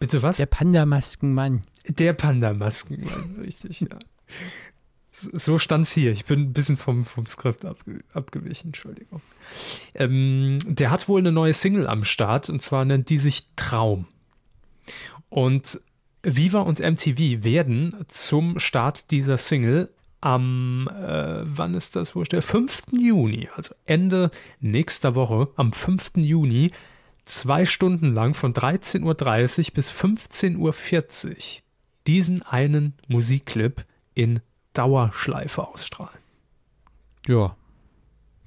Bitte 0.00 0.22
was? 0.22 0.36
Der 0.36 0.46
Panda-Maskenmann. 0.46 1.62
Der 1.88 2.12
Panda-Maskenmann, 2.12 3.36
richtig, 3.44 3.80
ja. 3.80 3.88
So 5.18 5.30
so 5.36 5.58
stand's 5.58 5.92
hier. 5.92 6.12
Ich 6.12 6.24
bin 6.24 6.40
ein 6.40 6.52
bisschen 6.52 6.76
vom, 6.76 7.04
vom 7.04 7.26
Skript 7.26 7.64
abge 7.64 8.04
abgewichen, 8.12 8.68
Entschuldigung. 8.68 9.20
Ähm, 9.94 10.58
der 10.64 10.90
hat 10.90 11.08
wohl 11.08 11.20
eine 11.20 11.32
neue 11.32 11.54
Single 11.54 11.86
am 11.86 12.04
Start 12.04 12.48
und 12.48 12.62
zwar 12.62 12.84
nennt 12.84 13.10
die 13.10 13.18
sich 13.18 13.48
Traum. 13.56 14.06
Und 15.28 15.80
Viva 16.22 16.60
und 16.60 16.80
MTV 16.80 17.44
werden 17.44 17.94
zum 18.08 18.58
Start 18.58 19.10
dieser 19.10 19.38
Single 19.38 19.90
am, 20.20 20.88
äh, 20.88 21.42
wann 21.44 21.74
ist 21.74 21.96
das, 21.96 22.14
wo 22.14 22.24
steht? 22.24 22.44
5. 22.44 22.84
Juni, 22.92 23.48
also 23.54 23.74
Ende 23.86 24.30
nächster 24.60 25.14
Woche, 25.14 25.48
am 25.56 25.72
5. 25.72 26.12
Juni, 26.16 26.72
zwei 27.24 27.64
Stunden 27.64 28.14
lang 28.14 28.34
von 28.34 28.52
13.30 28.52 29.02
Uhr 29.68 29.74
bis 29.74 29.90
15.40 29.90 30.56
Uhr 30.56 31.34
diesen 32.06 32.42
einen 32.42 32.94
Musikclip 33.06 33.84
in 34.14 34.40
Dauerschleife 34.78 35.66
ausstrahlen. 35.66 36.18
Ja. 37.26 37.56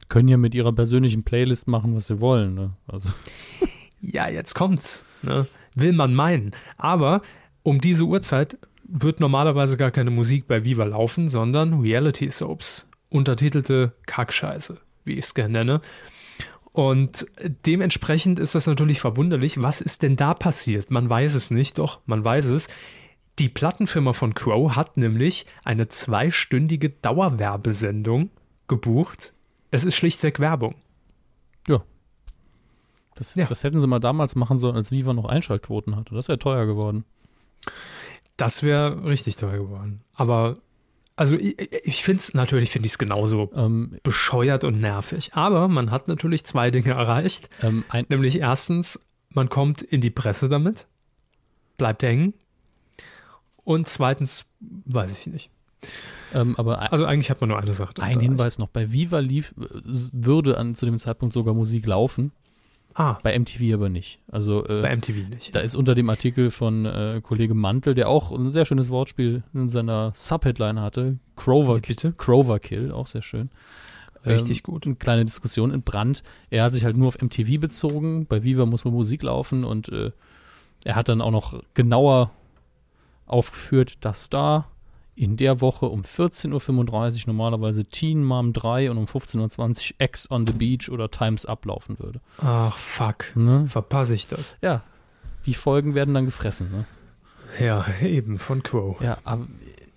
Können 0.10 0.28
ja 0.28 0.38
mit 0.38 0.56
ihrer 0.56 0.74
persönlichen 0.74 1.24
Playlist 1.24 1.68
machen, 1.68 1.96
was 1.96 2.08
sie 2.08 2.20
wollen. 2.20 2.56
Ne? 2.56 2.72
Also, 2.88 3.10
Ja, 4.02 4.28
jetzt 4.28 4.56
kommt's. 4.56 5.06
Ne? 5.22 5.48
Will 5.76 5.94
man 5.94 6.14
meinen. 6.14 6.52
Aber 6.78 7.22
um 7.64 7.80
diese 7.80 8.04
Uhrzeit 8.04 8.58
wird 8.84 9.20
normalerweise 9.20 9.78
gar 9.78 9.92
keine 9.92 10.10
Musik 10.10 10.48
bei 10.48 10.64
Viva 10.64 10.84
laufen, 10.84 11.30
sondern 11.30 11.80
Reality 11.80 12.30
Soaps. 12.30 12.88
Untertitelte 13.10 13.94
Kackscheiße, 14.06 14.78
wie 15.06 15.14
ich 15.14 15.26
es 15.26 15.34
gerne 15.34 15.60
nenne. 15.60 15.82
Und 16.74 17.28
dementsprechend 17.66 18.40
ist 18.40 18.56
das 18.56 18.68
natürlich 18.68 19.00
verwunderlich. 19.00 19.62
Was 19.62 19.82
ist 19.82 20.02
denn 20.02 20.16
da 20.16 20.34
passiert? 20.34 20.90
Man 20.90 21.10
weiß 21.10 21.36
es 21.36 21.52
nicht, 21.52 21.78
doch, 21.78 22.00
man 22.06 22.24
weiß 22.24 22.46
es. 22.46 22.70
Die 23.42 23.50
Plattenfirma 23.50 24.14
von 24.14 24.36
Crow 24.36 24.76
hat 24.76 24.98
nämlich 24.98 25.48
eine 25.66 25.88
zweistündige 25.88 26.92
Dauerwerbesendung 26.92 28.30
gebucht. 28.68 29.34
Es 29.72 29.84
ist 29.84 29.96
schlichtweg 29.96 30.40
Werbung. 30.40 30.76
das, 33.16 33.36
Ja. 33.36 33.46
das 33.48 33.64
hätten 33.64 33.80
sie 33.80 33.88
mal 33.88 34.00
damals 34.00 34.36
machen 34.36 34.58
sollen, 34.60 34.76
als 34.76 34.92
Viva 34.92 35.14
noch 35.14 35.26
Einschaltquoten 35.26 35.96
hatte. 35.96 36.14
Das 36.14 36.28
wäre 36.28 36.38
teuer 36.40 36.66
geworden. 36.68 37.04
Das 38.38 38.62
wäre 38.64 39.04
richtig 39.06 39.36
teuer 39.38 39.58
geworden. 39.58 40.02
Aber, 40.14 40.58
also 41.16 41.36
ich, 41.36 41.60
ich 41.84 42.04
finde 42.04 42.20
es, 42.20 42.34
natürlich 42.36 42.70
finde 42.70 42.86
ich 42.86 42.94
es 42.94 42.98
genauso 43.00 43.52
Ähm, 43.56 43.98
bescheuert 44.04 44.64
und 44.64 44.80
nervig. 44.80 45.32
Aber 45.34 45.68
man 45.68 45.90
hat 45.92 46.08
natürlich 46.08 46.46
zwei 46.46 46.70
Dinge 46.72 46.92
erreicht. 46.92 47.50
ähm, 47.64 47.84
Nämlich 48.08 48.40
erstens, 48.40 49.00
man 49.30 49.50
kommt 49.50 49.82
in 49.82 50.00
die 50.00 50.10
Presse 50.12 50.48
damit, 50.48 50.86
bleibt 51.78 52.04
hängen. 52.04 52.34
Und 53.64 53.88
zweitens, 53.88 54.46
weiß 54.60 55.18
ich 55.20 55.28
nicht. 55.28 55.50
ähm, 56.34 56.56
aber 56.58 56.92
Also 56.92 57.06
eigentlich 57.06 57.30
hat 57.30 57.42
man 57.42 57.50
nur 57.50 57.60
eine 57.60 57.74
Sache. 57.74 57.94
ein. 58.02 58.20
Hinweis 58.20 58.60
noch: 58.60 58.68
Bei 58.70 58.92
Viva 58.92 59.20
lief, 59.20 59.54
äh, 59.60 59.66
würde 60.14 60.58
an 60.58 60.76
zu 60.76 60.86
dem 60.86 60.98
Zeitpunkt 60.98 61.34
sogar 61.34 61.54
Musik 61.54 61.86
laufen, 61.86 62.32
Ah, 62.94 63.18
bei 63.24 63.38
MTV 63.38 63.74
aber 63.74 63.88
nicht. 63.90 64.20
Also 64.30 64.66
äh, 64.66 64.82
bei 64.82 64.96
MTV 64.96 65.30
nicht. 65.30 65.56
Da 65.56 65.60
ist 65.62 65.76
unter 65.76 65.96
dem 65.96 66.10
Artikel 66.10 66.50
von 66.50 66.86
äh, 66.86 67.22
Kollege 67.24 67.54
Mantel, 67.54 67.96
der 67.96 68.10
auch 68.10 68.32
ein 68.32 68.52
sehr 68.52 68.66
schönes 68.66 68.90
Wortspiel 68.90 69.44
in 69.54 69.70
seiner 69.70 70.12
Subheadline 70.14 70.82
hatte, 70.82 71.18
Crover, 71.38 71.76
Bitte? 71.76 72.12
Crover 72.18 72.60
Kill, 72.60 72.92
auch 72.92 73.08
sehr 73.08 73.22
schön. 73.22 73.50
Richtig 74.26 74.58
ähm, 74.60 74.64
gut. 74.64 74.86
Eine 74.86 74.96
kleine 74.96 75.26
Diskussion 75.26 75.72
entbrannt. 75.72 76.22
Er 76.50 76.64
hat 76.66 76.74
sich 76.74 76.84
halt 76.84 76.98
nur 76.98 77.08
auf 77.08 77.18
MTV 77.22 77.60
bezogen. 77.60 78.26
Bei 78.28 78.44
Viva 78.44 78.66
muss 78.66 78.84
wohl 78.86 78.92
Musik 78.92 79.24
laufen 79.24 79.64
und 79.64 79.90
äh, 79.90 80.12
er 80.84 80.96
hat 80.96 81.08
dann 81.10 81.22
auch 81.22 81.32
noch 81.32 81.64
genauer 81.74 82.32
aufgeführt, 83.32 83.98
dass 84.02 84.30
da 84.30 84.68
in 85.16 85.38
der 85.38 85.62
Woche 85.62 85.88
um 85.88 86.02
14.35 86.02 86.52
Uhr 86.52 87.22
normalerweise 87.28 87.86
Teen 87.86 88.24
Mom 88.24 88.54
3 88.54 88.90
und 88.92 88.98
um 88.98 89.06
15.20 89.06 89.92
Uhr 89.92 89.96
X 90.00 90.32
on 90.32 90.46
the 90.48 90.54
Beach 90.54 90.90
oder 90.90 91.12
Times 91.12 91.46
Up 91.46 91.66
laufen 91.66 92.00
würde. 92.00 92.22
Ach, 92.40 92.78
fuck. 92.78 93.36
Ne? 93.36 93.68
Verpasse 93.68 94.16
ich 94.16 94.28
das. 94.28 94.58
Ja, 94.62 94.84
die 95.46 95.54
Folgen 95.54 95.96
werden 95.96 96.14
dann 96.14 96.26
gefressen. 96.26 96.72
Ne? 96.72 96.86
Ja, 97.60 97.86
eben, 98.02 98.40
von 98.40 98.64
Crow. 98.64 99.00
Ja, 99.02 99.18
aber 99.24 99.48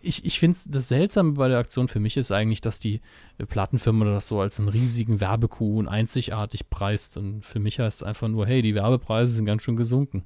ich, 0.00 0.24
ich 0.24 0.38
finde 0.38 0.58
das 0.66 0.88
Seltsame 0.88 1.32
bei 1.32 1.48
der 1.48 1.58
Aktion 1.58 1.88
für 1.88 2.00
mich 2.00 2.16
ist 2.16 2.30
eigentlich, 2.30 2.60
dass 2.60 2.78
die 2.78 3.00
Plattenfirma 3.48 4.04
das 4.04 4.28
so 4.28 4.40
als 4.40 4.58
einen 4.58 4.68
riesigen 4.68 5.20
Werbekuh 5.20 5.78
und 5.78 5.88
einzigartig 5.88 6.68
preist. 6.68 7.16
Und 7.16 7.44
für 7.44 7.60
mich 7.60 7.78
heißt 7.78 8.02
es 8.02 8.06
einfach 8.06 8.28
nur, 8.28 8.46
hey, 8.46 8.60
die 8.60 8.74
Werbepreise 8.74 9.32
sind 9.32 9.46
ganz 9.46 9.62
schön 9.62 9.76
gesunken. 9.76 10.24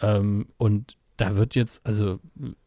ähm, 0.00 0.46
und 0.56 0.96
da 1.18 1.36
wird 1.36 1.54
jetzt, 1.54 1.84
also, 1.84 2.20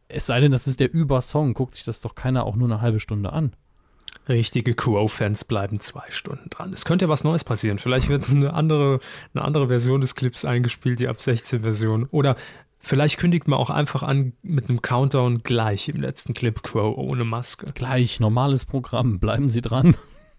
es 0.07 0.27
sei 0.27 0.39
denn, 0.39 0.51
das 0.51 0.67
ist 0.67 0.79
der 0.79 0.93
Übersong, 0.93 1.53
guckt 1.53 1.75
sich 1.75 1.85
das 1.85 2.01
doch 2.01 2.15
keiner 2.15 2.45
auch 2.45 2.55
nur 2.55 2.67
eine 2.67 2.81
halbe 2.81 2.99
Stunde 2.99 3.33
an. 3.33 3.53
Richtige 4.29 4.75
Crow-Fans 4.75 5.45
bleiben 5.45 5.79
zwei 5.79 6.05
Stunden 6.09 6.49
dran. 6.49 6.73
Es 6.73 6.85
könnte 6.85 7.05
ja 7.05 7.09
was 7.09 7.23
Neues 7.23 7.43
passieren. 7.43 7.79
Vielleicht 7.79 8.07
wird 8.07 8.29
eine 8.29 8.53
andere, 8.53 8.99
eine 9.33 9.43
andere 9.43 9.67
Version 9.69 10.01
des 10.01 10.15
Clips 10.15 10.45
eingespielt, 10.45 10.99
die 10.99 11.07
ab 11.07 11.19
16 11.19 11.61
Version. 11.63 12.07
Oder 12.11 12.35
vielleicht 12.79 13.17
kündigt 13.17 13.47
man 13.47 13.57
auch 13.57 13.69
einfach 13.69 14.03
an 14.03 14.33
mit 14.43 14.69
einem 14.69 14.81
Countdown 14.81 15.41
gleich 15.43 15.89
im 15.89 15.99
letzten 15.99 16.33
Clip 16.33 16.61
Crow 16.61 16.95
ohne 16.95 17.23
Maske. 17.23 17.67
Gleich, 17.73 18.19
normales 18.19 18.65
Programm, 18.65 19.19
bleiben 19.19 19.49
Sie 19.49 19.61
dran. 19.61 19.95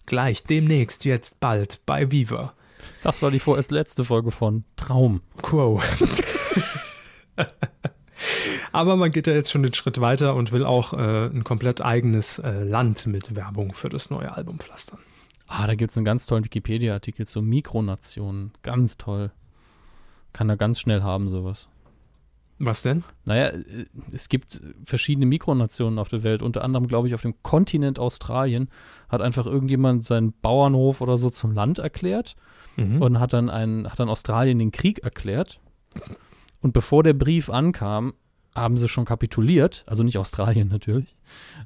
Gleich, 0.06 0.44
demnächst, 0.44 1.04
jetzt 1.04 1.40
bald 1.40 1.80
bei 1.86 2.10
Viva. 2.10 2.54
Das 3.02 3.22
war 3.22 3.30
die 3.30 3.38
vorerst 3.38 3.70
letzte 3.70 4.04
Folge 4.04 4.30
von 4.30 4.64
Traum. 4.76 5.22
Crow. 5.40 5.82
Aber 8.72 8.96
man 8.96 9.10
geht 9.10 9.26
ja 9.26 9.32
jetzt 9.32 9.50
schon 9.50 9.62
den 9.62 9.74
Schritt 9.74 10.00
weiter 10.00 10.34
und 10.34 10.52
will 10.52 10.64
auch 10.64 10.92
äh, 10.92 11.26
ein 11.26 11.44
komplett 11.44 11.80
eigenes 11.80 12.38
äh, 12.38 12.62
Land 12.62 13.06
mit 13.06 13.36
Werbung 13.36 13.72
für 13.72 13.88
das 13.88 14.10
neue 14.10 14.34
Album 14.34 14.58
pflastern. 14.58 14.98
Ah, 15.46 15.66
da 15.66 15.74
gibt 15.74 15.90
es 15.90 15.96
einen 15.98 16.04
ganz 16.04 16.26
tollen 16.26 16.44
Wikipedia-Artikel 16.44 17.26
zu 17.26 17.42
Mikronationen. 17.42 18.52
Ganz 18.62 18.96
toll. 18.96 19.30
Kann 20.32 20.48
er 20.48 20.56
ganz 20.56 20.80
schnell 20.80 21.02
haben, 21.02 21.28
sowas. 21.28 21.68
Was 22.58 22.82
denn? 22.82 23.02
Naja, 23.24 23.48
äh, 23.48 23.86
es 24.12 24.28
gibt 24.28 24.60
verschiedene 24.84 25.26
Mikronationen 25.26 25.98
auf 25.98 26.08
der 26.08 26.22
Welt. 26.22 26.42
Unter 26.42 26.62
anderem, 26.64 26.86
glaube 26.86 27.08
ich, 27.08 27.14
auf 27.14 27.22
dem 27.22 27.34
Kontinent 27.42 27.98
Australien 27.98 28.68
hat 29.08 29.20
einfach 29.20 29.46
irgendjemand 29.46 30.04
seinen 30.04 30.32
Bauernhof 30.32 31.00
oder 31.00 31.18
so 31.18 31.28
zum 31.30 31.52
Land 31.52 31.78
erklärt 31.78 32.36
Mhm. 32.76 33.02
und 33.02 33.20
hat 33.20 33.34
dann, 33.34 33.50
einen, 33.50 33.90
hat 33.90 34.00
dann 34.00 34.08
Australien 34.08 34.58
den 34.58 34.70
Krieg 34.72 35.00
erklärt. 35.00 35.60
Und 36.62 36.72
bevor 36.72 37.02
der 37.02 37.12
Brief 37.12 37.50
ankam, 37.50 38.14
haben 38.54 38.76
sie 38.76 38.88
schon 38.88 39.04
kapituliert, 39.06 39.82
also 39.86 40.02
nicht 40.02 40.18
Australien 40.18 40.68
natürlich, 40.72 41.16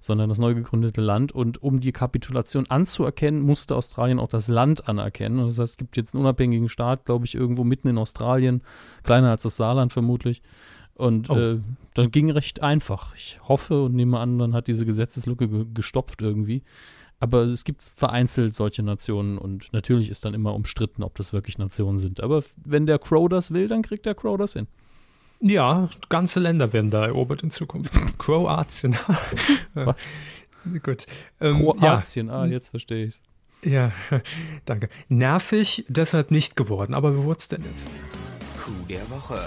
sondern 0.01 0.28
das 0.28 0.38
neu 0.38 0.55
gegründete 0.55 1.01
Land. 1.01 1.32
Und 1.32 1.62
um 1.62 1.80
die 1.80 1.92
Kapitulation 1.92 2.66
anzuerkennen, 2.68 3.40
musste 3.42 3.74
Australien 3.74 4.18
auch 4.18 4.28
das 4.28 4.49
Land 4.49 4.88
anerkennen. 4.88 5.38
Das 5.38 5.59
heißt, 5.59 5.72
es 5.72 5.76
gibt 5.76 5.97
jetzt 5.97 6.14
einen 6.14 6.22
unabhängigen 6.24 6.68
Staat, 6.68 7.05
glaube 7.05 7.26
ich, 7.26 7.34
irgendwo 7.34 7.64
mitten 7.64 7.88
in 7.88 7.99
Australien, 7.99 8.62
kleiner 9.03 9.30
als 9.30 9.42
das 9.42 9.57
Saarland 9.57 9.92
vermutlich. 9.92 10.42
Und 10.94 11.28
Oh. 11.28 11.36
äh, 11.36 11.61
das 11.94 12.11
ging 12.11 12.30
recht 12.30 12.62
einfach. 12.62 13.14
Ich 13.16 13.38
hoffe 13.47 13.82
und 13.82 13.94
nehme 13.94 14.18
an, 14.18 14.38
dann 14.38 14.55
hat 14.55 14.66
diese 14.66 14.86
Gesetzeslücke 14.86 15.49
ge 15.49 15.66
gestopft 15.74 16.22
irgendwie. 16.22 16.62
Aber 17.18 17.42
es 17.42 17.64
gibt 17.64 17.82
vereinzelt 17.82 18.55
solche 18.55 18.82
Nationen 18.82 19.38
und 19.38 19.72
natürlich 19.72 20.11
ist 20.11 20.24
dann 20.24 20.34
immer 20.34 20.55
umstritten, 20.55 21.03
ob 21.03 21.14
das 21.16 21.32
wirklich 21.32 21.59
Nationen 21.59 21.99
sind. 21.99 22.20
Aber 22.20 22.42
wenn 22.64 22.86
der 22.86 22.99
Crow 22.99 23.28
das 23.28 23.53
will, 23.53 23.68
dann 23.68 23.82
kriegt 23.82 24.05
der 24.07 24.14
Crow 24.14 24.36
das 24.38 24.53
hin. 24.53 24.68
Ja, 25.41 25.89
ganze 26.09 26.41
Länder 26.41 26.72
werden 26.72 26.91
da 26.91 27.07
erobert 27.07 27.43
in 27.43 27.51
Zukunft. 27.51 27.93
Kroatien. 28.18 28.97
Was? 29.74 30.20
Gut. 30.82 31.07
Ähm, 31.41 31.59
Kroatien, 31.59 32.28
ja. 32.28 32.34
ah, 32.34 32.47
jetzt 32.47 32.70
verstehe 32.70 33.07
ich 33.07 33.20
Ja, 33.62 33.93
danke. 34.64 34.89
Nervig, 35.09 35.84
deshalb 35.89 36.30
nicht 36.30 36.57
geworden. 36.57 36.95
Aber 36.95 37.16
wie 37.16 37.22
wurde 37.22 37.39
es 37.39 37.49
denn 37.49 37.64
jetzt? 37.64 37.89
Coup 38.62 38.89
der 38.89 39.09
Woche. 39.11 39.39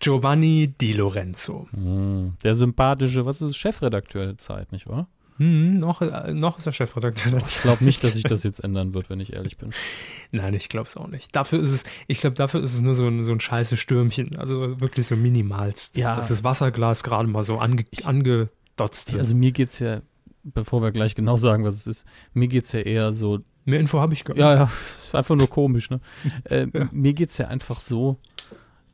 Giovanni 0.00 0.74
Di 0.80 0.92
Lorenzo. 0.92 1.68
Hm, 1.72 2.34
der 2.42 2.56
sympathische, 2.56 3.24
was 3.24 3.40
ist 3.40 3.56
Chefredakteur 3.56 4.26
der 4.26 4.38
Zeit, 4.38 4.72
nicht 4.72 4.88
wahr? 4.88 5.06
Hm, 5.42 5.78
noch, 5.78 6.00
äh, 6.02 6.32
noch 6.32 6.58
ist 6.58 6.66
er 6.66 6.72
Chefredakteur. 6.72 7.36
Ich 7.44 7.62
glaube 7.62 7.84
nicht, 7.84 8.04
dass 8.04 8.12
sich 8.12 8.22
das 8.22 8.44
jetzt 8.44 8.62
ändern 8.62 8.94
wird, 8.94 9.10
wenn 9.10 9.18
ich 9.18 9.32
ehrlich 9.32 9.58
bin. 9.58 9.70
Nein, 10.30 10.54
ich 10.54 10.68
glaube 10.68 10.86
es 10.86 10.96
auch 10.96 11.08
nicht. 11.08 11.34
Dafür 11.34 11.60
ist 11.60 11.72
es, 11.72 11.84
ich 12.06 12.20
glaube, 12.20 12.36
dafür 12.36 12.62
ist 12.62 12.74
es 12.74 12.80
nur 12.80 12.94
so 12.94 13.08
ein, 13.08 13.24
so 13.24 13.32
ein 13.32 13.40
scheiße 13.40 13.76
Stürmchen. 13.76 14.36
Also 14.36 14.80
wirklich 14.80 15.08
so 15.08 15.16
minimalst. 15.16 15.96
Ja. 15.96 16.14
Dass 16.14 16.28
das 16.28 16.44
Wasserglas 16.44 17.02
gerade 17.02 17.28
mal 17.28 17.42
so 17.42 17.58
ange, 17.58 17.84
angedotzt 18.04 19.12
wird. 19.12 19.18
Also 19.18 19.34
mir 19.34 19.50
geht 19.50 19.70
es 19.70 19.80
ja, 19.80 20.02
bevor 20.44 20.80
wir 20.80 20.92
gleich 20.92 21.16
genau 21.16 21.36
sagen, 21.38 21.64
was 21.64 21.74
es 21.74 21.86
ist, 21.88 22.04
mir 22.34 22.46
geht 22.46 22.66
es 22.66 22.72
ja 22.72 22.80
eher 22.80 23.12
so. 23.12 23.40
Mehr 23.64 23.80
Info 23.80 23.98
habe 23.98 24.14
ich 24.14 24.24
gar 24.24 24.34
nicht. 24.34 24.40
Ja, 24.40 24.54
ja, 24.54 24.70
einfach 25.12 25.34
nur 25.34 25.50
komisch, 25.50 25.90
ne? 25.90 26.00
äh, 26.44 26.68
ja. 26.72 26.88
Mir 26.92 27.14
geht 27.14 27.30
es 27.30 27.38
ja 27.38 27.48
einfach 27.48 27.80
so, 27.80 28.20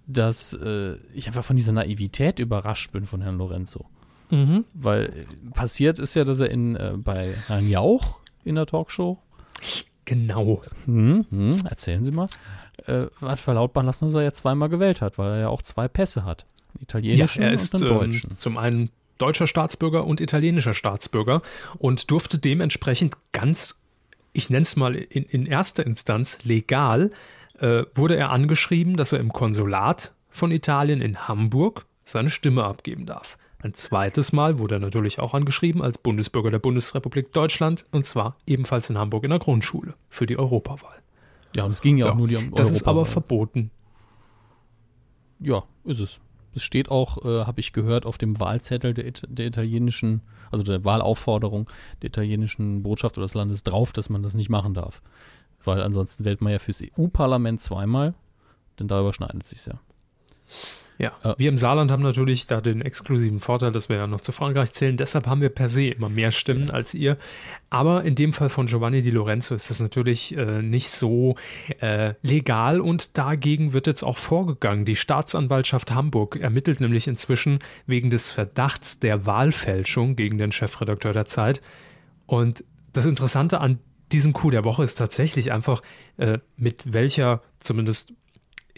dass 0.06 0.54
äh, 0.54 0.94
ich 1.12 1.26
einfach 1.26 1.44
von 1.44 1.56
dieser 1.56 1.72
Naivität 1.72 2.38
überrascht 2.38 2.90
bin 2.92 3.04
von 3.04 3.20
Herrn 3.20 3.36
Lorenzo. 3.36 3.84
Mhm. 4.30 4.64
Weil 4.74 5.04
äh, 5.04 5.50
passiert 5.54 5.98
ist 5.98 6.14
ja, 6.14 6.24
dass 6.24 6.40
er 6.40 6.50
in, 6.50 6.76
äh, 6.76 6.94
bei 6.96 7.34
Herrn 7.46 7.68
Jauch 7.68 8.20
in 8.44 8.54
der 8.54 8.66
Talkshow. 8.66 9.18
Genau. 10.04 10.62
Hm, 10.86 11.26
hm, 11.30 11.66
erzählen 11.66 12.04
Sie 12.04 12.10
mal. 12.10 12.28
Äh, 12.86 13.06
hat 13.20 13.40
verlautbaren 13.40 13.86
lassen, 13.86 14.06
dass 14.06 14.14
er 14.14 14.22
ja 14.22 14.32
zweimal 14.32 14.68
gewählt 14.68 15.02
hat, 15.02 15.18
weil 15.18 15.32
er 15.32 15.40
ja 15.40 15.48
auch 15.48 15.62
zwei 15.62 15.88
Pässe 15.88 16.24
hat. 16.24 16.46
Italienischen 16.80 17.42
ja, 17.42 17.48
er 17.48 17.54
ist, 17.54 17.74
und 17.74 17.82
einen 17.82 17.98
deutschen. 17.98 18.30
Ähm, 18.30 18.36
zum 18.36 18.56
einen 18.56 18.90
deutscher 19.18 19.46
Staatsbürger 19.46 20.06
und 20.06 20.20
italienischer 20.20 20.74
Staatsbürger 20.74 21.42
und 21.78 22.10
durfte 22.10 22.38
dementsprechend 22.38 23.16
ganz, 23.32 23.82
ich 24.32 24.48
nenne 24.48 24.62
es 24.62 24.76
mal 24.76 24.94
in, 24.94 25.24
in 25.24 25.46
erster 25.46 25.84
Instanz 25.84 26.38
legal, 26.44 27.10
äh, 27.58 27.82
wurde 27.94 28.16
er 28.16 28.30
angeschrieben, 28.30 28.96
dass 28.96 29.12
er 29.12 29.18
im 29.18 29.32
Konsulat 29.32 30.12
von 30.30 30.50
Italien 30.50 31.00
in 31.00 31.26
Hamburg 31.26 31.86
seine 32.04 32.30
Stimme 32.30 32.64
abgeben 32.64 33.06
darf. 33.06 33.37
Ein 33.60 33.74
zweites 33.74 34.32
Mal 34.32 34.60
wurde 34.60 34.76
er 34.76 34.78
natürlich 34.78 35.18
auch 35.18 35.34
angeschrieben 35.34 35.82
als 35.82 35.98
Bundesbürger 35.98 36.50
der 36.50 36.60
Bundesrepublik 36.60 37.32
Deutschland 37.32 37.86
und 37.90 38.06
zwar 38.06 38.36
ebenfalls 38.46 38.88
in 38.88 38.98
Hamburg 38.98 39.24
in 39.24 39.30
der 39.30 39.40
Grundschule 39.40 39.94
für 40.08 40.26
die 40.26 40.38
Europawahl. 40.38 41.02
Ja, 41.56 41.64
und 41.64 41.70
es 41.70 41.80
ging 41.80 41.96
ja, 41.96 42.06
ja 42.06 42.12
auch 42.12 42.16
nur 42.16 42.28
die 42.28 42.36
Europawahl. 42.36 42.56
Das 42.56 42.70
ist 42.70 42.86
aber 42.86 43.04
verboten. 43.04 43.70
Ja, 45.40 45.64
ist 45.84 46.00
es. 46.00 46.20
Es 46.54 46.62
steht 46.62 46.88
auch, 46.90 47.24
äh, 47.24 47.44
habe 47.44 47.60
ich 47.60 47.72
gehört, 47.72 48.06
auf 48.06 48.16
dem 48.16 48.38
Wahlzettel 48.40 48.94
der, 48.94 49.12
der, 49.12 49.46
italienischen, 49.46 50.22
also 50.50 50.62
der 50.62 50.84
Wahlaufforderung 50.84 51.68
der 52.02 52.08
italienischen 52.08 52.82
Botschaft 52.82 53.18
oder 53.18 53.26
des 53.26 53.34
Landes 53.34 53.64
drauf, 53.64 53.92
dass 53.92 54.08
man 54.08 54.22
das 54.22 54.34
nicht 54.34 54.50
machen 54.50 54.74
darf. 54.74 55.02
Weil 55.64 55.82
ansonsten 55.82 56.24
wählt 56.24 56.40
man 56.40 56.52
ja 56.52 56.58
fürs 56.58 56.82
EU-Parlament 56.82 57.60
zweimal, 57.60 58.14
denn 58.78 58.88
da 58.88 59.00
überschneidet 59.00 59.42
es 59.42 59.50
sich 59.50 59.66
ja. 59.66 59.80
Ja, 60.98 61.12
äh, 61.22 61.34
wir 61.38 61.48
im 61.48 61.56
Saarland 61.56 61.92
haben 61.92 62.02
natürlich 62.02 62.48
da 62.48 62.60
den 62.60 62.82
exklusiven 62.82 63.38
Vorteil, 63.38 63.70
dass 63.70 63.88
wir 63.88 63.96
ja 63.96 64.06
noch 64.06 64.20
zu 64.20 64.32
Frankreich 64.32 64.72
zählen. 64.72 64.96
Deshalb 64.96 65.28
haben 65.28 65.40
wir 65.40 65.48
per 65.48 65.68
se 65.68 65.86
immer 65.86 66.08
mehr 66.08 66.32
Stimmen 66.32 66.70
als 66.70 66.92
ihr. 66.92 67.16
Aber 67.70 68.04
in 68.04 68.16
dem 68.16 68.32
Fall 68.32 68.48
von 68.48 68.66
Giovanni 68.66 69.02
Di 69.02 69.10
Lorenzo 69.10 69.54
ist 69.54 69.70
das 69.70 69.78
natürlich 69.78 70.36
äh, 70.36 70.60
nicht 70.60 70.90
so 70.90 71.36
äh, 71.80 72.14
legal 72.22 72.80
und 72.80 73.16
dagegen 73.16 73.72
wird 73.72 73.86
jetzt 73.86 74.02
auch 74.02 74.18
vorgegangen. 74.18 74.84
Die 74.84 74.96
Staatsanwaltschaft 74.96 75.92
Hamburg 75.92 76.36
ermittelt 76.36 76.80
nämlich 76.80 77.06
inzwischen 77.06 77.60
wegen 77.86 78.10
des 78.10 78.32
Verdachts 78.32 78.98
der 78.98 79.24
Wahlfälschung 79.24 80.16
gegen 80.16 80.36
den 80.36 80.50
Chefredakteur 80.50 81.12
der 81.12 81.26
Zeit. 81.26 81.62
Und 82.26 82.64
das 82.92 83.06
Interessante 83.06 83.60
an 83.60 83.78
diesem 84.10 84.32
Coup 84.32 84.50
der 84.50 84.64
Woche 84.64 84.82
ist 84.82 84.96
tatsächlich 84.96 85.52
einfach, 85.52 85.82
äh, 86.16 86.38
mit 86.56 86.92
welcher 86.92 87.42
zumindest 87.60 88.14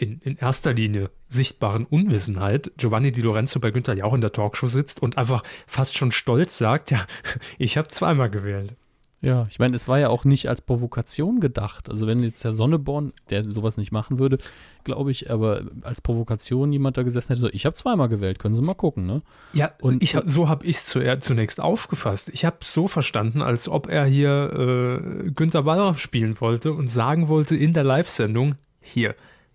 in, 0.00 0.20
in 0.22 0.36
erster 0.36 0.72
Linie 0.72 1.10
sichtbaren 1.28 1.84
Unwissenheit 1.84 2.72
Giovanni 2.76 3.12
Di 3.12 3.20
Lorenzo 3.20 3.60
bei 3.60 3.70
Günther 3.70 3.94
Jauch 3.94 4.14
in 4.14 4.20
der 4.20 4.32
Talkshow 4.32 4.66
sitzt 4.66 5.02
und 5.02 5.18
einfach 5.18 5.42
fast 5.66 5.96
schon 5.96 6.10
stolz 6.10 6.58
sagt, 6.58 6.90
ja, 6.90 7.06
ich 7.58 7.76
habe 7.76 7.88
zweimal 7.88 8.30
gewählt. 8.30 8.74
Ja, 9.22 9.46
ich 9.50 9.58
meine, 9.58 9.76
es 9.76 9.86
war 9.86 9.98
ja 9.98 10.08
auch 10.08 10.24
nicht 10.24 10.48
als 10.48 10.62
Provokation 10.62 11.40
gedacht. 11.40 11.90
Also 11.90 12.06
wenn 12.06 12.22
jetzt 12.22 12.42
der 12.42 12.54
Sonneborn, 12.54 13.12
der 13.28 13.42
sowas 13.42 13.76
nicht 13.76 13.92
machen 13.92 14.18
würde, 14.18 14.38
glaube 14.82 15.10
ich, 15.10 15.30
aber 15.30 15.64
als 15.82 16.00
Provokation 16.00 16.72
jemand 16.72 16.96
da 16.96 17.02
gesessen 17.02 17.28
hätte, 17.28 17.42
so, 17.42 17.48
ich 17.50 17.66
habe 17.66 17.76
zweimal 17.76 18.08
gewählt, 18.08 18.38
können 18.38 18.54
Sie 18.54 18.62
mal 18.62 18.72
gucken, 18.72 19.04
ne? 19.04 19.20
Ja, 19.52 19.72
und 19.82 20.02
ich, 20.02 20.16
so 20.24 20.48
habe 20.48 20.64
ich 20.64 20.78
es 20.78 20.96
zunächst 21.20 21.60
aufgefasst. 21.60 22.30
Ich 22.30 22.46
habe 22.46 22.56
es 22.62 22.72
so 22.72 22.88
verstanden, 22.88 23.42
als 23.42 23.68
ob 23.68 23.90
er 23.90 24.06
hier 24.06 25.02
äh, 25.26 25.30
Günther 25.32 25.66
Wallraff 25.66 25.98
spielen 25.98 26.40
wollte 26.40 26.72
und 26.72 26.90
sagen 26.90 27.28
wollte 27.28 27.56
in 27.56 27.74
der 27.74 27.84
Live-Sendung, 27.84 28.54
hier, 28.80 29.14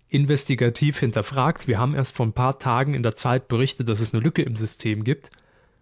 investigativ 0.10 1.00
hinterfragt. 1.00 1.68
Wir 1.68 1.80
haben 1.80 1.96
erst 1.96 2.16
vor 2.16 2.26
ein 2.26 2.34
paar 2.34 2.60
Tagen 2.60 2.94
in 2.94 3.04
der 3.04 3.16
Zeit 3.16 3.48
berichtet, 3.48 3.90
dass 3.90 4.00
es 4.00 4.14
eine 4.14 4.24
Lücke 4.24 4.42
im 4.42 4.56
System 4.56 5.04
gibt. 5.04 5.32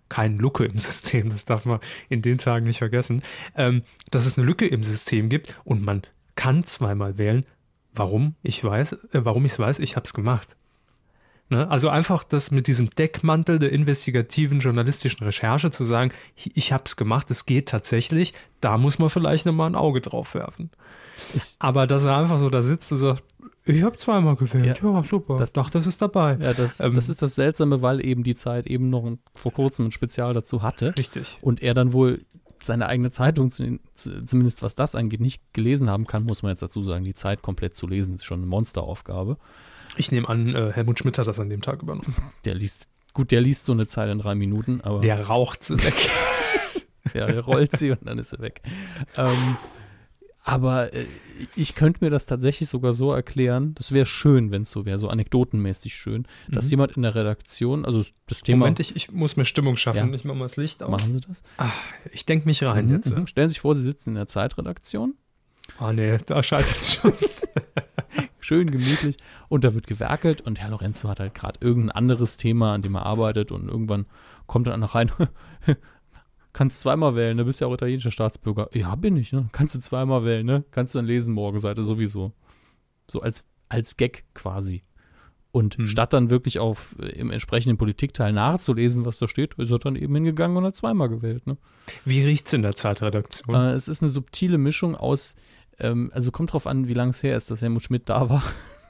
Keine 0.09 0.38
Lücke 0.38 0.65
im 0.65 0.78
System, 0.80 1.30
das 1.30 1.45
darf 1.45 1.65
man 1.65 1.80
in 2.09 2.21
den 2.21 2.38
Tagen 2.38 2.65
nicht 2.65 2.80
vergessen. 2.80 3.21
Ähm, 3.55 3.84
dass 4.11 4.26
es 4.26 4.38
eine 4.38 4.47
Lücke 4.47 4.67
im 4.67 4.84
System 4.84 5.30
gibt 5.30 5.55
und 5.63 5.84
man 5.84 6.03
kann 6.36 6.63
zweimal 6.63 7.17
wählen. 7.17 7.45
Warum? 7.93 8.36
Ich 8.41 8.63
weiß, 8.63 8.93
äh, 9.13 9.26
warum 9.26 9.45
ich 9.45 9.53
es 9.53 9.59
weiß, 9.59 9.80
ich 9.80 9.95
habe 9.95 10.05
es 10.05 10.13
gemacht. 10.13 10.57
Ne? 11.49 11.69
Also 11.69 11.89
einfach 11.89 12.24
das 12.24 12.51
mit 12.51 12.67
diesem 12.67 12.89
Deckmantel 12.89 13.59
der 13.59 13.71
investigativen 13.71 14.59
journalistischen 14.59 15.24
Recherche 15.24 15.71
zu 15.71 15.84
sagen, 15.84 16.11
ich 16.36 16.71
habe 16.71 16.86
es 16.86 16.95
gemacht, 16.95 17.30
es 17.30 17.45
geht 17.45 17.67
tatsächlich, 17.67 18.34
da 18.61 18.78
muss 18.78 18.97
man 18.97 19.09
vielleicht 19.09 19.45
nochmal 19.45 19.69
ein 19.69 19.76
Auge 19.76 20.01
drauf 20.01 20.34
werfen. 20.34 20.71
Ich 21.36 21.55
Aber 21.59 21.86
dass 21.86 22.05
er 22.05 22.17
einfach 22.17 22.38
so 22.38 22.49
da 22.49 22.63
sitzt 22.63 22.91
und 22.91 22.97
sagt, 22.97 23.24
ich 23.66 23.84
habe 23.84 23.97
zweimal 23.97 24.36
gewählt. 24.36 24.82
Ja, 24.82 24.93
ja 24.93 25.03
super. 25.03 25.38
Das, 25.38 25.53
dachte, 25.53 25.78
das 25.78 25.88
ist 25.88 26.01
dabei. 26.01 26.38
Ja, 26.39 26.53
das, 26.53 26.80
ähm, 26.80 26.93
das 26.93 27.09
ist 27.09 27.22
das 27.22 27.36
Seltsame, 27.36 27.82
weil 27.82 28.05
eben 28.05 28.24
die 28.24 28.36
Zeit 28.36 28.68
eben 28.68 28.89
noch 28.89 29.05
ein, 29.05 29.20
vor 29.34 29.53
kurzem 29.53 29.86
ein 29.86 29.91
Spezial 29.91 30.34
dazu 30.34 30.61
hatte. 30.61 30.93
Richtig. 30.97 31.38
Und 31.41 31.61
er 31.61 31.74
dann 31.74 31.93
wohl 31.93 32.26
seine 32.61 32.88
eigene 32.88 33.11
Zeitung, 33.11 33.51
zumindest 33.51 34.61
was 34.61 34.76
das 34.76 34.95
angeht, 34.95 35.20
nicht 35.20 35.41
gelesen 35.53 35.89
haben 35.89 36.07
kann, 36.07 36.24
muss 36.24 36.43
man 36.43 36.51
jetzt 36.51 36.61
dazu 36.61 36.82
sagen. 36.84 37.03
Die 37.03 37.14
Zeit 37.14 37.41
komplett 37.41 37.76
zu 37.76 37.88
lesen 37.88 38.16
ist 38.16 38.26
schon 38.26 38.39
eine 38.39 38.47
Monsteraufgabe. 38.47 39.38
Ich 39.97 40.11
nehme 40.11 40.28
an, 40.28 40.55
äh, 40.55 40.72
Helmut 40.72 40.99
Schmidt 40.99 41.18
hat 41.18 41.28
das 41.28 41.39
an 41.39 41.49
dem 41.49 41.61
Tag 41.61 41.84
übernommen. 41.84 42.16
Der 42.45 42.55
liest, 42.55 42.89
gut, 43.14 43.32
der 43.32 43.41
liest 43.41 43.66
so 43.66 43.74
eine 43.74 43.86
Zeile 43.88 44.11
in 44.11 44.20
drei 44.20 44.36
Minuten, 44.36 44.82
aber. 44.82 45.01
Der 45.01 45.28
raucht 45.28 45.64
sie 45.64 45.76
weg. 45.76 46.09
ja, 47.14 47.26
der 47.28 47.41
rollt 47.41 47.78
sie 47.78 47.91
und 47.91 48.05
dann 48.05 48.18
ist 48.18 48.32
sie 48.32 48.39
weg. 48.39 48.61
Ähm, 49.18 49.57
aber 50.44 50.94
äh, 50.94 51.06
ich 51.56 51.74
könnte 51.74 52.04
mir 52.04 52.12
das 52.12 52.26
tatsächlich 52.26 52.70
sogar 52.70 52.94
so 52.94 53.14
erklären, 53.14 53.74
das 53.76 53.94
wäre 53.94 54.06
schön, 54.06 54.52
wenn 54.52 54.64
es 54.64 54.72
so 54.72 54.86
wäre, 54.86 54.98
so 54.98 55.08
anekdotenmäßig 55.08 55.96
schön, 55.96 56.28
mhm. 56.48 56.54
dass 56.54 56.70
jemand 56.70 56.91
in 56.94 57.04
der 57.04 57.16
Redaktion, 57.16 57.86
also 57.86 58.04
das 58.28 58.41
Thema. 58.41 58.60
Moment, 58.60 58.80
ich, 58.80 58.96
ich 58.96 59.12
muss 59.12 59.38
mir 59.38 59.46
Stimmung 59.46 59.78
schaffen, 59.78 60.10
ja. 60.10 60.16
ich 60.16 60.26
mache 60.26 60.38
mal 60.38 60.46
das 60.46 60.58
Licht 60.58 60.84
aus. 60.84 60.91
Machen 60.91 61.14
Sie 61.14 61.22
das? 61.22 61.44
Ach, 61.58 61.74
ich 62.12 62.26
denke 62.26 62.46
mich 62.46 62.62
rein 62.64 62.88
mhm, 62.88 62.94
jetzt. 62.94 63.16
Mhm. 63.16 63.26
Stellen 63.26 63.50
Sie 63.50 63.54
sich 63.54 63.62
vor, 63.62 63.74
Sie 63.74 63.84
sitzen 63.84 64.12
in 64.12 64.16
der 64.16 64.28
Zeitredaktion. 64.28 65.16
Ah, 65.80 65.94
nee, 65.94 66.18
da 66.26 66.44
scheitert 66.44 66.78
es 66.78 66.96
schon. 66.96 67.14
schön 68.44 68.70
gemütlich 68.70 69.18
und 69.48 69.64
da 69.64 69.74
wird 69.74 69.88
gewerkelt 69.88 70.41
und 70.41 70.60
Herr 70.60 70.70
Lorenzo 70.70 71.08
hat 71.08 71.20
halt 71.20 71.34
gerade 71.34 71.60
irgendein 71.62 71.91
anderes 71.91 72.38
Thema, 72.38 72.74
an 72.74 72.82
dem 72.82 72.96
er 72.96 73.06
arbeitet 73.06 73.52
und 73.52 73.70
irgendwann 73.70 74.06
kommt 74.46 74.68
er 74.68 74.72
dann 74.72 74.82
noch 74.82 74.96
rein, 74.96 75.10
kannst 76.54 76.80
zweimal 76.80 77.16
wählen, 77.16 77.36
ne? 77.36 77.45
Bist 77.45 77.60
ja 77.60 77.68
auch 77.68 77.74
italienischer 77.74 78.12
Staatsbürger. 78.12 78.70
Ja, 78.74 78.95
bin 78.95 79.18
ich, 79.18 79.34
ne? 79.34 79.49
Kannst 79.51 79.76
du 79.76 79.80
zweimal 79.80 80.24
wählen, 80.24 80.45
ne? 80.45 80.64
Kannst 80.72 80.95
du 80.95 80.99
dann 80.99 81.06
lesen, 81.06 81.34
Morgenseite 81.34 81.84
sowieso. 81.84 82.32
So 83.10 83.22
als, 83.22 83.45
als 83.70 83.97
Gag 83.97 84.24
quasi. 84.34 84.84
Und 85.51 85.78
hm. 85.78 85.86
statt 85.86 86.14
dann 86.14 86.32
wirklich 86.32 86.58
auf 86.60 86.95
äh, 86.99 87.10
im 87.10 87.30
entsprechenden 87.30 87.78
Politikteil 87.78 88.34
nachzulesen, 88.34 89.06
was 89.06 89.20
da 89.20 89.28
steht, 89.28 89.54
ist 89.56 89.72
er 89.72 89.80
dann 89.80 89.95
eben 89.95 90.16
hingegangen 90.16 90.58
und 90.58 90.64
hat 90.64 90.76
zweimal 90.76 91.10
gewählt. 91.10 91.45
Ne? 91.45 91.58
Wie 92.06 92.24
riecht's 92.24 92.54
in 92.54 92.64
der 92.64 92.74
Zeitredaktion? 92.74 93.56
Äh, 93.56 93.74
es 93.74 93.88
ist 93.88 94.01
eine 94.01 94.10
subtile 94.10 94.58
Mischung 94.58 94.95
aus, 94.95 95.36
ähm, 95.80 96.10
also 96.14 96.32
kommt 96.32 96.54
drauf 96.54 96.66
an, 96.66 96.88
wie 96.88 96.95
lange 96.95 97.12
es 97.12 97.22
her 97.22 97.38
ist, 97.38 97.51
dass 97.51 97.62
Helmut 97.62 97.84
Schmidt 97.84 98.10
da 98.10 98.30
war. 98.30 98.43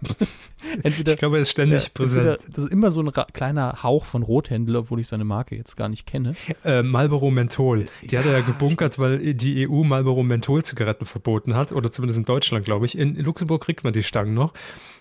entweder, 0.83 1.13
ich 1.13 1.17
glaube, 1.19 1.37
er 1.37 1.41
ist 1.41 1.51
ständig 1.51 1.83
ja, 1.83 1.89
präsent. 1.93 2.39
das 2.53 2.65
ist 2.65 2.71
immer 2.71 2.91
so 2.91 3.01
ein 3.01 3.11
kleiner 3.33 3.83
Hauch 3.83 4.05
von 4.05 4.23
Rothändler, 4.23 4.79
obwohl 4.79 4.99
ich 4.99 5.07
seine 5.07 5.23
Marke 5.25 5.55
jetzt 5.55 5.75
gar 5.75 5.89
nicht 5.89 6.05
kenne. 6.05 6.35
Äh, 6.63 6.83
Marlboro 6.83 7.31
Menthol. 7.31 7.85
Die 8.01 8.15
ja, 8.15 8.19
hat 8.19 8.27
er 8.27 8.33
ja 8.33 8.41
gebunkert, 8.41 8.99
weil 8.99 9.33
die 9.33 9.67
EU 9.67 9.83
Marlboro 9.83 10.23
Menthol-Zigaretten 10.23 11.05
verboten 11.05 11.55
hat. 11.55 11.71
Oder 11.71 11.91
zumindest 11.91 12.19
in 12.19 12.25
Deutschland, 12.25 12.65
glaube 12.65 12.85
ich. 12.85 12.97
In, 12.97 13.15
in 13.15 13.25
Luxemburg 13.25 13.63
kriegt 13.63 13.83
man 13.83 13.93
die 13.93 14.03
Stangen 14.03 14.33
noch. 14.33 14.53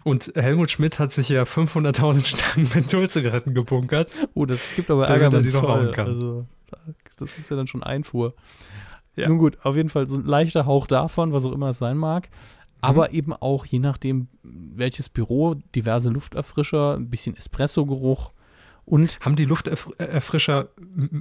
Und 0.04 0.32
Helmut 0.34 0.70
Schmidt 0.70 0.98
hat 0.98 1.12
sich 1.12 1.28
ja 1.28 1.44
500.000 1.44 2.26
Stangen 2.36 2.70
Menthol-Zigaretten 2.74 3.54
gebunkert. 3.54 4.12
Oh, 4.34 4.46
das 4.46 4.74
gibt 4.74 4.90
aber 4.90 5.08
Ärger, 5.08 5.36
er 5.36 5.42
die 5.42 5.50
noch 5.50 5.62
rauchen 5.62 5.92
kann. 5.92 6.06
Also, 6.06 6.46
das 7.18 7.38
ist 7.38 7.50
ja 7.50 7.56
dann 7.56 7.66
schon 7.66 7.82
Einfuhr. 7.82 8.34
Ja. 9.14 9.28
Nun 9.28 9.38
gut, 9.38 9.58
auf 9.62 9.76
jeden 9.76 9.90
Fall 9.90 10.06
so 10.06 10.16
ein 10.16 10.24
leichter 10.24 10.64
Hauch 10.64 10.86
davon, 10.86 11.32
was 11.32 11.44
auch 11.44 11.52
immer 11.52 11.68
es 11.68 11.78
sein 11.78 11.98
mag. 11.98 12.28
Aber 12.82 13.12
eben 13.12 13.32
auch, 13.32 13.64
je 13.64 13.78
nachdem, 13.78 14.28
welches 14.42 15.08
Büro, 15.08 15.54
diverse 15.74 16.10
Lufterfrischer, 16.10 16.96
ein 16.96 17.08
bisschen 17.08 17.36
Espresso-Geruch 17.36 18.32
und 18.84 19.20
Haben 19.20 19.36
die 19.36 19.44
Lufterfrischer 19.44 20.68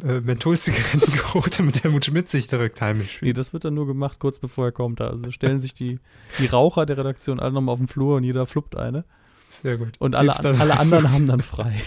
äh, 0.03 0.19
Mentholzigarettengeruch, 0.19 1.47
damit 1.49 1.83
Helmut 1.83 2.05
Schmidt 2.05 2.27
sich 2.27 2.47
direkt 2.47 2.81
heimisch 2.81 3.21
Nee, 3.21 3.33
das 3.33 3.53
wird 3.53 3.65
dann 3.65 3.75
nur 3.75 3.85
gemacht, 3.85 4.19
kurz 4.19 4.39
bevor 4.39 4.65
er 4.65 4.71
kommt. 4.71 4.99
Also 4.99 5.29
stellen 5.29 5.61
sich 5.61 5.75
die, 5.75 5.99
die 6.39 6.47
Raucher 6.47 6.87
der 6.87 6.97
Redaktion 6.97 7.39
alle 7.39 7.53
nochmal 7.53 7.73
auf 7.73 7.79
den 7.79 7.87
Flur 7.87 8.15
und 8.15 8.23
jeder 8.23 8.47
fluppt 8.47 8.75
eine. 8.75 9.05
Sehr 9.51 9.77
gut. 9.77 9.93
Und 9.99 10.15
alle, 10.15 10.33
alle 10.35 10.55
so? 10.55 10.63
anderen 10.63 11.11
haben 11.11 11.27
dann 11.27 11.41
frei. 11.41 11.79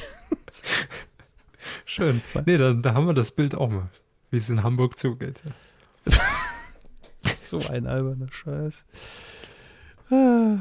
Schön. 1.85 2.23
Nee, 2.47 2.57
dann, 2.57 2.83
da 2.83 2.95
haben 2.95 3.07
wir 3.07 3.15
das 3.15 3.33
Bild 3.33 3.57
auch 3.57 3.69
mal, 3.69 3.91
wie 4.31 4.37
es 4.37 4.49
in 4.49 4.63
Hamburg 4.63 4.97
zugeht. 4.97 5.43
So 7.47 7.59
ein 7.71 7.87
alberner 7.87 8.31
Scheiß. 8.31 8.85
Ah. 10.11 10.57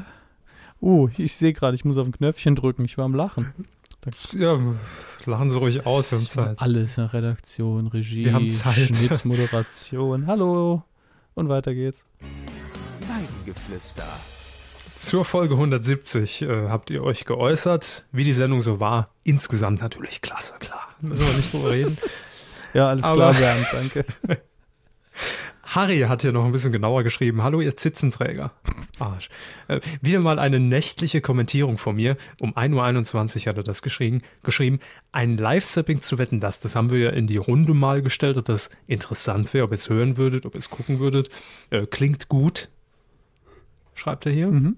Uh, 0.80 1.08
ich 1.16 1.34
sehe 1.34 1.52
gerade, 1.52 1.74
ich 1.74 1.84
muss 1.84 1.96
auf 1.96 2.06
ein 2.06 2.12
Knöpfchen 2.12 2.56
drücken. 2.56 2.84
Ich 2.84 2.98
war 2.98 3.04
am 3.04 3.14
Lachen. 3.14 3.52
Ja, 4.32 4.58
lachen 5.24 5.48
Sie 5.48 5.56
ruhig 5.56 5.86
aus, 5.86 6.10
wir 6.10 6.18
haben 6.18 6.26
Zeit. 6.26 6.58
Alles, 6.60 6.98
Redaktion, 6.98 7.86
Regie, 7.86 8.26
Wir 8.26 8.34
haben 8.34 8.50
Zeit. 8.50 8.74
Schnitt, 8.74 9.24
Moderation. 9.24 10.26
Hallo. 10.26 10.82
Und 11.34 11.48
weiter 11.48 11.74
geht's. 11.74 12.04
Weidengeflüster. 13.00 14.04
Zur 14.94 15.24
Folge 15.24 15.54
170 15.54 16.42
äh, 16.42 16.68
habt 16.68 16.90
ihr 16.90 17.02
euch 17.02 17.24
geäußert, 17.24 18.06
wie 18.12 18.24
die 18.24 18.32
Sendung 18.32 18.60
so 18.60 18.78
war. 18.78 19.08
Insgesamt 19.24 19.80
natürlich 19.80 20.20
klasse, 20.20 20.54
klar. 20.60 20.88
Müssen 21.00 21.26
wir 21.26 21.34
nicht 21.34 21.52
drüber 21.52 21.70
reden. 21.70 21.98
Ja, 22.74 22.88
alles 22.88 23.04
Aber- 23.04 23.32
klar, 23.32 23.34
Bernd, 23.34 23.66
danke. 23.72 24.04
Harry 25.74 26.00
hat 26.02 26.22
hier 26.22 26.30
noch 26.30 26.44
ein 26.44 26.52
bisschen 26.52 26.70
genauer 26.70 27.02
geschrieben. 27.02 27.42
Hallo, 27.42 27.60
ihr 27.60 27.74
Zitzenträger. 27.74 28.52
Arsch. 29.00 29.28
Äh, 29.66 29.80
wieder 30.00 30.20
mal 30.20 30.38
eine 30.38 30.60
nächtliche 30.60 31.20
Kommentierung 31.20 31.78
von 31.78 31.96
mir. 31.96 32.16
Um 32.38 32.54
1.21 32.54 33.40
Uhr 33.40 33.46
hat 33.50 33.56
er 33.56 33.64
das 33.64 33.82
geschrieben. 33.82 34.22
geschrieben. 34.44 34.78
Ein 35.10 35.36
Live-Sapping 35.36 36.00
zu 36.00 36.18
wetten, 36.18 36.38
das, 36.38 36.60
das 36.60 36.76
haben 36.76 36.90
wir 36.90 36.98
ja 37.00 37.10
in 37.10 37.26
die 37.26 37.38
Runde 37.38 37.74
mal 37.74 38.02
gestellt, 38.02 38.36
ob 38.36 38.44
das 38.44 38.70
interessant 38.86 39.52
wäre, 39.52 39.64
ob 39.64 39.72
ihr 39.72 39.74
es 39.74 39.90
hören 39.90 40.16
würdet, 40.16 40.46
ob 40.46 40.54
ihr 40.54 40.60
es 40.60 40.70
gucken 40.70 41.00
würdet. 41.00 41.28
Äh, 41.70 41.86
klingt 41.86 42.28
gut, 42.28 42.68
schreibt 43.94 44.26
er 44.26 44.32
hier. 44.32 44.48
Mhm. 44.48 44.76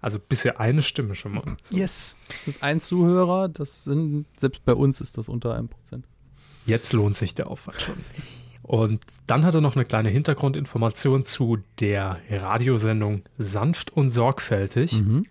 Also 0.00 0.18
bisher 0.18 0.58
eine 0.58 0.82
Stimme 0.82 1.14
schon 1.14 1.34
mal. 1.34 1.44
So. 1.62 1.76
Yes. 1.76 2.16
Das 2.28 2.48
ist 2.48 2.64
ein 2.64 2.80
Zuhörer, 2.80 3.48
das 3.48 3.84
sind, 3.84 4.26
selbst 4.36 4.64
bei 4.64 4.74
uns 4.74 5.00
ist 5.00 5.18
das 5.18 5.28
unter 5.28 5.54
einem 5.54 5.68
Prozent. 5.68 6.06
Jetzt 6.66 6.92
lohnt 6.92 7.14
sich 7.14 7.34
der 7.34 7.48
Aufwand 7.48 7.80
schon. 7.80 7.96
Und 8.64 9.02
dann 9.26 9.44
hat 9.44 9.54
er 9.54 9.60
noch 9.60 9.76
eine 9.76 9.84
kleine 9.84 10.08
Hintergrundinformation 10.08 11.24
zu 11.24 11.58
der 11.80 12.20
Radiosendung 12.30 13.22
Sanft 13.36 13.90
und 13.92 14.08
Sorgfältig, 14.08 15.00
Mhm. 15.02 15.26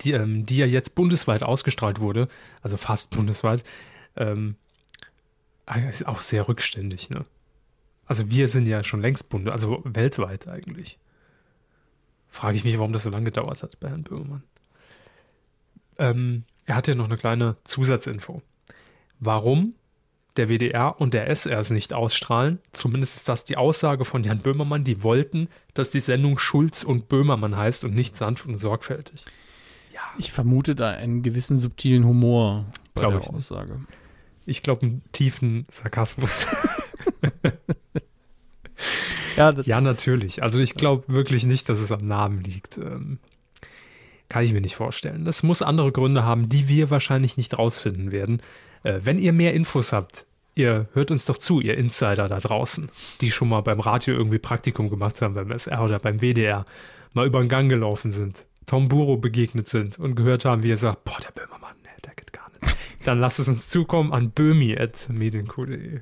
die, 0.00 0.12
ähm, 0.12 0.46
die 0.46 0.58
ja 0.58 0.66
jetzt 0.66 0.94
bundesweit 0.94 1.42
ausgestrahlt 1.42 1.98
wurde, 2.00 2.28
also 2.62 2.76
fast 2.76 3.10
bundesweit. 3.10 3.64
Ähm, 4.16 4.54
ah, 5.66 5.78
ist 5.80 6.06
auch 6.06 6.20
sehr 6.20 6.46
rückständig, 6.48 7.10
ne? 7.10 7.24
Also 8.06 8.30
wir 8.30 8.46
sind 8.48 8.66
ja 8.66 8.82
schon 8.84 9.00
längst 9.00 9.28
bunde, 9.28 9.52
also 9.52 9.82
weltweit 9.84 10.46
eigentlich. 10.48 10.98
Frage 12.28 12.56
ich 12.56 12.64
mich, 12.64 12.78
warum 12.78 12.92
das 12.92 13.02
so 13.02 13.10
lange 13.10 13.24
gedauert 13.26 13.62
hat 13.64 13.80
bei 13.80 13.88
Herrn 13.88 14.04
Böhmermann. 14.04 14.44
Ähm, 15.98 16.44
er 16.66 16.76
hat 16.76 16.86
ja 16.86 16.94
noch 16.94 17.06
eine 17.06 17.16
kleine 17.16 17.56
Zusatzinfo. 17.64 18.42
Warum 19.18 19.74
der 20.40 20.48
WDR 20.48 21.00
und 21.00 21.14
der 21.14 21.28
SR 21.28 21.58
es 21.58 21.70
nicht 21.70 21.92
ausstrahlen. 21.92 22.58
Zumindest 22.72 23.16
ist 23.16 23.28
das 23.28 23.44
die 23.44 23.56
Aussage 23.56 24.04
von 24.04 24.24
Jan 24.24 24.40
Böhmermann. 24.40 24.84
Die 24.84 25.02
wollten, 25.02 25.48
dass 25.74 25.90
die 25.90 26.00
Sendung 26.00 26.38
Schulz 26.38 26.82
und 26.82 27.08
Böhmermann 27.08 27.56
heißt 27.56 27.84
und 27.84 27.94
nicht 27.94 28.16
sanft 28.16 28.46
und 28.46 28.58
sorgfältig. 28.58 29.24
Ich 30.18 30.32
vermute 30.32 30.74
da 30.74 30.90
einen 30.90 31.22
gewissen 31.22 31.56
subtilen 31.56 32.04
Humor 32.04 32.66
bei 32.94 33.02
Glaube 33.02 33.16
der 33.18 33.22
ich 33.22 33.32
nicht. 33.32 33.36
Aussage. 33.36 33.80
Ich 34.46 34.62
glaube, 34.62 34.82
einen 34.82 35.02
tiefen 35.12 35.66
Sarkasmus. 35.70 36.46
Ja, 39.36 39.52
ja, 39.52 39.80
natürlich. 39.80 40.42
Also 40.42 40.58
ich 40.60 40.74
glaube 40.74 41.04
wirklich 41.08 41.46
nicht, 41.46 41.68
dass 41.68 41.80
es 41.80 41.92
am 41.92 42.06
Namen 42.06 42.42
liegt. 42.42 42.78
Ähm, 42.78 43.18
kann 44.28 44.44
ich 44.44 44.52
mir 44.52 44.60
nicht 44.60 44.76
vorstellen. 44.76 45.24
Das 45.24 45.42
muss 45.42 45.62
andere 45.62 45.92
Gründe 45.92 46.24
haben, 46.24 46.48
die 46.48 46.68
wir 46.68 46.90
wahrscheinlich 46.90 47.36
nicht 47.36 47.58
rausfinden 47.58 48.12
werden. 48.12 48.42
Äh, 48.82 49.00
wenn 49.02 49.18
ihr 49.18 49.32
mehr 49.32 49.54
Infos 49.54 49.92
habt, 49.92 50.26
ihr 50.60 50.88
hört 50.92 51.10
uns 51.10 51.24
doch 51.24 51.38
zu, 51.38 51.60
ihr 51.60 51.76
Insider 51.76 52.28
da 52.28 52.38
draußen, 52.38 52.90
die 53.20 53.30
schon 53.30 53.48
mal 53.48 53.62
beim 53.62 53.80
Radio 53.80 54.14
irgendwie 54.14 54.38
Praktikum 54.38 54.90
gemacht 54.90 55.20
haben, 55.22 55.34
beim 55.34 55.50
SR 55.50 55.82
oder 55.82 55.98
beim 55.98 56.20
WDR, 56.20 56.66
mal 57.12 57.26
über 57.26 57.40
den 57.40 57.48
Gang 57.48 57.68
gelaufen 57.68 58.12
sind, 58.12 58.46
Tom 58.66 58.88
Buro 58.88 59.16
begegnet 59.16 59.68
sind 59.68 59.98
und 59.98 60.14
gehört 60.14 60.44
haben, 60.44 60.62
wie 60.62 60.70
er 60.70 60.76
sagt, 60.76 61.04
boah, 61.04 61.18
der 61.20 61.32
Böhmermann, 61.32 61.74
nee, 61.82 61.88
der 62.04 62.14
geht 62.14 62.32
gar 62.32 62.48
nicht. 62.60 62.76
Dann 63.04 63.18
lasst 63.18 63.38
es 63.38 63.48
uns 63.48 63.68
zukommen 63.68 64.12
an 64.12 64.30
böhmi.medienco.de. 64.30 66.00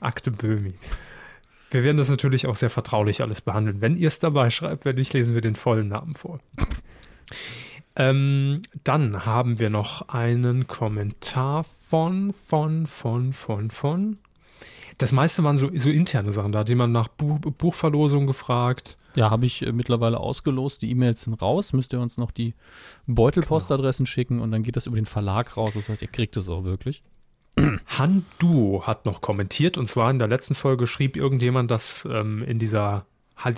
Akte 0.00 0.30
Böhmi. 0.30 0.74
Wir 1.70 1.84
werden 1.84 1.96
das 1.96 2.10
natürlich 2.10 2.46
auch 2.46 2.56
sehr 2.56 2.70
vertraulich 2.70 3.22
alles 3.22 3.40
behandeln. 3.40 3.80
Wenn 3.80 3.96
ihr 3.96 4.08
es 4.08 4.18
dabei 4.18 4.50
schreibt, 4.50 4.84
wenn 4.84 4.96
nicht, 4.96 5.12
lesen 5.12 5.34
wir 5.34 5.42
den 5.42 5.54
vollen 5.54 5.88
Namen 5.88 6.14
vor. 6.14 6.40
Ähm, 7.98 8.62
dann 8.84 9.26
haben 9.26 9.58
wir 9.58 9.70
noch 9.70 10.08
einen 10.08 10.68
Kommentar 10.68 11.64
von, 11.64 12.32
von, 12.32 12.86
von, 12.86 13.32
von, 13.32 13.70
von. 13.70 14.18
Das 14.98 15.10
meiste 15.10 15.42
waren 15.42 15.58
so, 15.58 15.68
so 15.74 15.90
interne 15.90 16.30
Sachen. 16.30 16.52
Da 16.52 16.60
hat 16.60 16.68
jemand 16.68 16.92
nach 16.92 17.08
Buch, 17.08 17.38
Buchverlosung 17.40 18.26
gefragt. 18.26 18.98
ja 19.16 19.30
habe 19.30 19.46
ich 19.46 19.66
äh, 19.66 19.72
mittlerweile 19.72 20.18
ausgelost. 20.18 20.80
Die 20.82 20.90
E-Mails 20.90 21.22
sind 21.22 21.42
raus. 21.42 21.72
Müsst 21.72 21.92
ihr 21.92 22.00
uns 22.00 22.18
noch 22.18 22.30
die 22.30 22.54
Beutelpostadressen 23.06 24.06
schicken 24.06 24.40
und 24.40 24.52
dann 24.52 24.62
geht 24.62 24.76
das 24.76 24.86
über 24.86 24.96
den 24.96 25.06
Verlag 25.06 25.56
raus. 25.56 25.74
Das 25.74 25.88
heißt, 25.88 26.02
ihr 26.02 26.08
kriegt 26.08 26.36
es 26.36 26.48
auch 26.48 26.62
wirklich. 26.62 27.02
Han 27.98 28.24
Duo 28.38 28.86
hat 28.86 29.06
noch 29.06 29.20
kommentiert 29.20 29.76
und 29.76 29.86
zwar 29.86 30.08
in 30.10 30.20
der 30.20 30.28
letzten 30.28 30.54
Folge 30.54 30.86
schrieb 30.86 31.16
irgendjemand, 31.16 31.70
dass 31.70 32.06
ähm, 32.08 32.44
in 32.44 32.60
dieser 32.60 33.06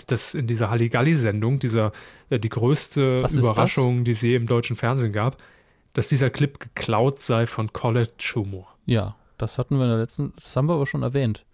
das 0.07 0.35
in 0.35 0.47
dieser 0.47 0.71
Halligalli-Sendung, 0.71 1.59
dieser 1.59 1.93
äh, 2.29 2.39
die 2.39 2.49
größte 2.49 3.23
Was? 3.23 3.37
Überraschung, 3.37 4.05
die 4.05 4.13
es 4.13 4.23
je 4.23 4.35
im 4.37 4.47
deutschen 4.47 4.77
Fernsehen 4.77 5.13
gab, 5.13 5.43
dass 5.93 6.09
dieser 6.09 6.31
Clip 6.31 6.59
geklaut 6.59 7.19
sei 7.19 7.47
von 7.47 7.73
College 7.73 8.33
Humor. 8.35 8.69
Ja, 8.87 9.17
das 9.39 9.59
hatten 9.59 9.77
wir 9.77 9.85
in 9.85 9.91
der 9.91 9.99
letzten, 9.99 10.33
das 10.37 10.55
haben 10.57 10.69
wir 10.69 10.75
aber 10.75 10.87
schon 10.87 11.03
erwähnt. 11.03 11.45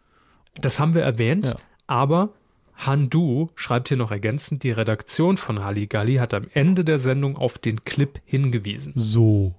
Das 0.60 0.78
haben 0.80 0.94
wir 0.94 1.02
erwähnt, 1.02 1.46
Ja. 1.46 1.56
aber 1.86 2.30
Han 2.78 3.08
Du 3.08 3.50
schreibt 3.54 3.88
hier 3.88 3.96
noch 3.96 4.10
ergänzend, 4.10 4.62
die 4.62 4.70
Redaktion 4.70 5.38
von 5.38 5.64
Halligalli 5.64 6.16
hat 6.16 6.34
am 6.34 6.46
Ende 6.52 6.84
der 6.84 6.98
Sendung 6.98 7.38
auf 7.38 7.56
den 7.58 7.84
Clip 7.84 8.20
hingewiesen. 8.26 8.92
So. 8.96 9.54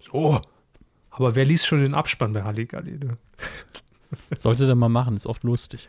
So. 0.00 0.40
Aber 1.10 1.34
wer 1.34 1.44
liest 1.44 1.66
schon 1.66 1.80
den 1.80 1.94
Abspann 1.94 2.32
bei 2.32 2.44
Halligalli? 2.44 2.98
Ne? 2.98 3.18
Sollte 4.38 4.64
der 4.66 4.74
mal 4.74 4.88
machen, 4.88 5.16
ist 5.16 5.26
oft 5.26 5.44
lustig. 5.44 5.88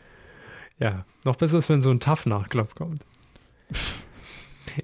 Ja, 0.79 1.05
noch 1.23 1.35
besser 1.35 1.57
ist, 1.57 1.69
wenn 1.69 1.81
so 1.81 1.89
ein 1.89 1.99
Tough-Nachklapp 1.99 2.75
kommt. 2.75 3.01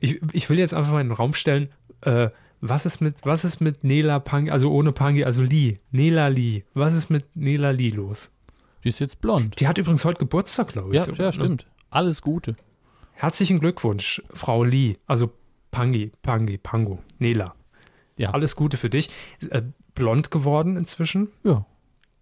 Ich, 0.02 0.20
ich 0.32 0.50
will 0.50 0.58
jetzt 0.60 0.74
einfach 0.74 0.92
mal 0.92 1.02
in 1.02 1.10
den 1.10 1.16
Raum 1.16 1.34
stellen, 1.34 1.70
äh, 2.02 2.30
was 2.62 2.86
ist 2.86 3.02
mit, 3.02 3.16
was 3.24 3.44
ist 3.44 3.60
mit 3.60 3.84
Nela 3.84 4.20
Pangi, 4.20 4.50
also 4.50 4.72
ohne 4.72 4.92
Pangi, 4.92 5.24
also 5.24 5.44
Lee, 5.44 5.80
Nela 5.92 6.28
Lee, 6.28 6.64
was 6.74 6.96
ist 6.96 7.10
mit 7.10 7.36
Nela 7.36 7.72
Lee 7.72 7.90
los? 7.90 8.32
Die 8.84 8.90
ist 8.90 9.00
jetzt 9.00 9.22
blond. 9.22 9.60
Die 9.60 9.68
hat 9.68 9.78
übrigens 9.78 10.04
heute 10.06 10.20
Geburtstag, 10.20 10.70
glaube 10.70 10.90
ich. 10.90 10.96
Ja, 10.96 11.06
sogar, 11.06 11.20
ja, 11.20 11.26
ne? 11.28 11.34
stimmt. 11.34 11.68
Alles 11.90 12.22
Gute. 12.22 12.56
Herzlichen 13.14 13.60
Glückwunsch, 13.60 14.22
Frau 14.32 14.64
Lee, 14.64 14.98
also 15.08 15.32
Pangi, 15.72 16.12
Pangi, 16.22 16.58
Pango, 16.58 17.00
Nela. 17.20 17.54
Ja. 18.18 18.32
Alles 18.32 18.56
Gute 18.56 18.78
für 18.78 18.90
dich. 18.90 19.10
Äh, 19.50 19.62
blond 19.94 20.32
geworden 20.32 20.78
inzwischen, 20.78 21.30
Ja. 21.44 21.66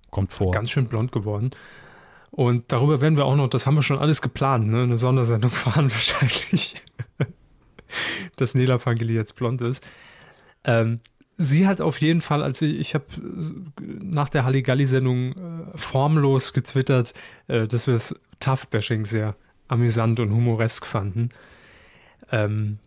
Kommt 0.09 0.33
vor. 0.33 0.51
ganz 0.51 0.69
schön 0.71 0.87
blond 0.87 1.11
geworden. 1.13 1.51
Und 2.31 2.71
darüber 2.71 3.01
werden 3.01 3.17
wir 3.17 3.25
auch 3.25 3.35
noch, 3.35 3.49
das 3.49 3.67
haben 3.67 3.75
wir 3.75 3.83
schon 3.83 3.99
alles 3.99 4.21
geplant, 4.21 4.67
ne? 4.67 4.83
eine 4.83 4.97
Sondersendung 4.97 5.51
fahren 5.51 5.91
wahrscheinlich, 5.91 6.81
dass 8.37 8.55
Nela 8.55 8.77
Pangeli 8.77 9.13
jetzt 9.13 9.35
blond 9.35 9.61
ist. 9.61 9.83
Ähm, 10.63 11.01
sie 11.35 11.67
hat 11.67 11.81
auf 11.81 11.99
jeden 11.99 12.21
Fall, 12.21 12.41
als 12.41 12.61
ich, 12.61 12.79
ich 12.79 12.93
habe 12.95 13.05
nach 13.81 14.29
der 14.29 14.45
Halligalli-Sendung 14.45 15.33
äh, 15.33 15.77
formlos 15.77 16.53
getwittert, 16.53 17.13
äh, 17.47 17.67
dass 17.67 17.87
wir 17.87 17.95
das 17.95 18.15
Tough-Bashing 18.39 19.05
sehr 19.05 19.35
amüsant 19.67 20.19
und 20.19 20.31
humoresk 20.31 20.85
fanden. 20.85 21.29
Ähm, 22.31 22.79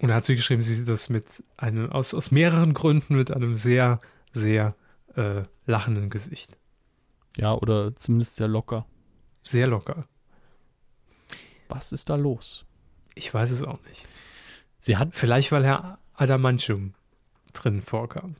und 0.00 0.08
da 0.08 0.14
hat 0.14 0.24
sie 0.24 0.36
geschrieben, 0.36 0.62
sie 0.62 0.74
sieht 0.74 0.88
das 0.88 1.08
mit 1.08 1.42
einem, 1.56 1.90
aus, 1.90 2.14
aus 2.14 2.30
mehreren 2.30 2.74
Gründen 2.74 3.16
mit 3.16 3.30
einem 3.30 3.54
sehr, 3.54 4.00
sehr 4.32 4.74
äh, 5.16 5.42
lachenden 5.66 6.10
Gesicht. 6.10 6.56
Ja, 7.40 7.54
oder 7.54 7.96
zumindest 7.96 8.36
sehr 8.36 8.48
locker. 8.48 8.86
Sehr 9.42 9.66
locker. 9.66 10.06
Was 11.68 11.92
ist 11.92 12.10
da 12.10 12.16
los? 12.16 12.66
Ich 13.14 13.32
weiß 13.32 13.50
es 13.50 13.62
auch 13.62 13.82
nicht. 13.88 14.02
Sie 14.78 14.96
hat. 14.96 15.10
Vielleicht, 15.12 15.50
weil 15.52 15.64
Herr 15.64 15.98
Adamantium 16.14 16.94
drin 17.52 17.80
vorkam. 17.80 18.36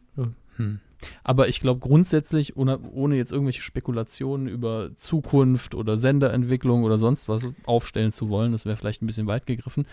Hm. 0.57 0.81
Aber 1.25 1.49
ich 1.49 1.61
glaube 1.61 1.81
grundsätzlich, 1.81 2.57
ohne, 2.57 2.79
ohne 2.79 3.17
jetzt 3.17 3.33
irgendwelche 3.33 3.63
Spekulationen 3.63 4.49
über 4.49 4.91
Zukunft 4.97 5.75
oder 5.75 5.97
Senderentwicklung 5.97 6.85
oder 6.85 6.99
sonst 6.99 7.29
was 7.29 7.49
aufstellen 7.65 8.13
zu 8.13 8.29
wollen, 8.29 8.53
das 8.53 8.67
wäre 8.67 8.77
vielleicht 8.77 9.01
ein 9.01 9.07
bisschen 9.07 9.27
weit 9.27 9.47
gegriffen, 9.47 9.87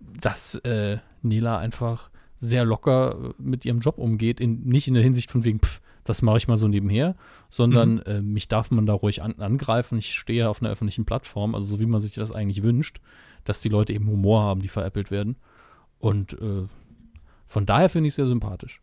dass 0.00 0.54
äh, 0.56 0.98
Nela 1.20 1.58
einfach 1.58 2.08
sehr 2.36 2.64
locker 2.64 3.34
mit 3.36 3.66
ihrem 3.66 3.80
Job 3.80 3.98
umgeht, 3.98 4.40
in, 4.40 4.64
nicht 4.64 4.88
in 4.88 4.94
der 4.94 5.02
Hinsicht 5.02 5.30
von 5.30 5.44
wegen, 5.44 5.60
pff, 5.60 5.82
das 6.04 6.22
mache 6.22 6.36
ich 6.36 6.48
mal 6.48 6.56
so 6.56 6.68
nebenher, 6.68 7.16
sondern 7.48 7.94
mhm. 7.94 8.02
äh, 8.06 8.20
mich 8.20 8.48
darf 8.48 8.70
man 8.70 8.86
da 8.86 8.92
ruhig 8.92 9.22
an, 9.22 9.34
angreifen. 9.38 9.98
Ich 9.98 10.14
stehe 10.14 10.48
auf 10.48 10.62
einer 10.62 10.70
öffentlichen 10.70 11.04
Plattform, 11.04 11.54
also 11.54 11.76
so 11.76 11.80
wie 11.80 11.86
man 11.86 12.00
sich 12.00 12.14
das 12.14 12.32
eigentlich 12.32 12.62
wünscht, 12.62 13.00
dass 13.44 13.60
die 13.60 13.68
Leute 13.68 13.92
eben 13.92 14.06
Humor 14.06 14.42
haben, 14.42 14.60
die 14.60 14.68
veräppelt 14.68 15.10
werden. 15.10 15.36
Und 15.98 16.34
äh, 16.34 16.66
von 17.46 17.66
daher 17.66 17.88
finde 17.88 18.08
ich 18.08 18.12
es 18.12 18.16
sehr 18.16 18.26
sympathisch. 18.26 18.80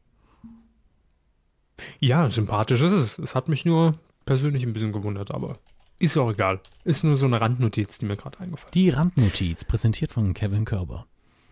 Ja, 2.00 2.30
sympathisch 2.30 2.82
ist 2.82 2.92
es. 2.92 3.20
Es 3.20 3.36
hat 3.36 3.48
mich 3.48 3.66
nur 3.66 3.98
persönlich 4.26 4.64
ein 4.64 4.74
bisschen 4.74 4.92
gewundert, 4.92 5.32
aber 5.32 5.58
ist 6.00 6.18
auch 6.18 6.32
egal. 6.32 6.60
Ist 6.84 7.04
nur 7.04 7.16
so 7.16 7.28
eine 7.28 7.40
Randnotiz, 7.40 8.00
die 8.00 8.06
mir 8.06 8.18
gerade 8.18 8.40
eingefallen 8.40 8.70
ist. 8.70 8.76
Die 8.76 8.90
Randnotiz, 8.90 9.66
präsentiert 9.66 10.12
von 10.12 10.34
Kevin 10.34 10.66
Körber. 10.66 11.06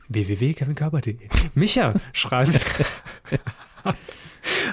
www.kevinkörber.de 0.07 1.17
Micha 1.53 1.93
schreibt, 2.13 2.59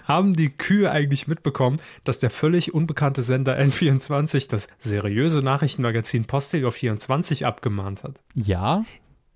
haben 0.04 0.34
die 0.34 0.50
Kühe 0.50 0.90
eigentlich 0.90 1.26
mitbekommen, 1.26 1.76
dass 2.04 2.18
der 2.18 2.30
völlig 2.30 2.74
unbekannte 2.74 3.22
Sender 3.22 3.58
N24 3.58 4.48
das 4.48 4.68
seriöse 4.78 5.42
Nachrichtenmagazin 5.42 6.24
Postel 6.24 6.70
24 6.70 7.46
abgemahnt 7.46 8.04
hat? 8.04 8.22
Ja. 8.34 8.84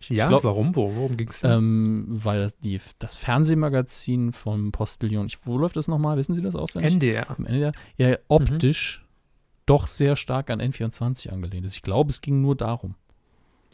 ja, 0.09 0.28
glaub, 0.28 0.44
warum? 0.44 0.74
Wo, 0.76 0.94
worum 0.94 1.16
ging 1.16 1.28
es 1.28 1.40
denn? 1.40 1.51
Ähm, 1.51 2.05
weil 2.09 2.53
die, 2.62 2.80
das 2.98 3.16
Fernsehmagazin 3.16 4.32
vom 4.32 4.72
Postillon, 4.72 5.26
ich, 5.26 5.46
wo 5.46 5.59
läuft 5.59 5.76
das 5.76 5.88
nochmal? 5.88 6.16
Wissen 6.16 6.34
Sie 6.34 6.42
das 6.42 6.55
auswendig? 6.55 6.92
NDR. 6.94 7.36
NDR 7.38 7.72
ja, 7.96 8.16
optisch 8.28 9.03
mhm. 9.03 9.07
doch 9.66 9.86
sehr 9.86 10.16
stark 10.16 10.51
an 10.51 10.61
N24 10.61 11.30
angelehnt 11.30 11.66
ist. 11.66 11.74
Ich 11.74 11.82
glaube, 11.82 12.11
es 12.11 12.20
ging 12.20 12.40
nur 12.40 12.57
darum. 12.57 12.94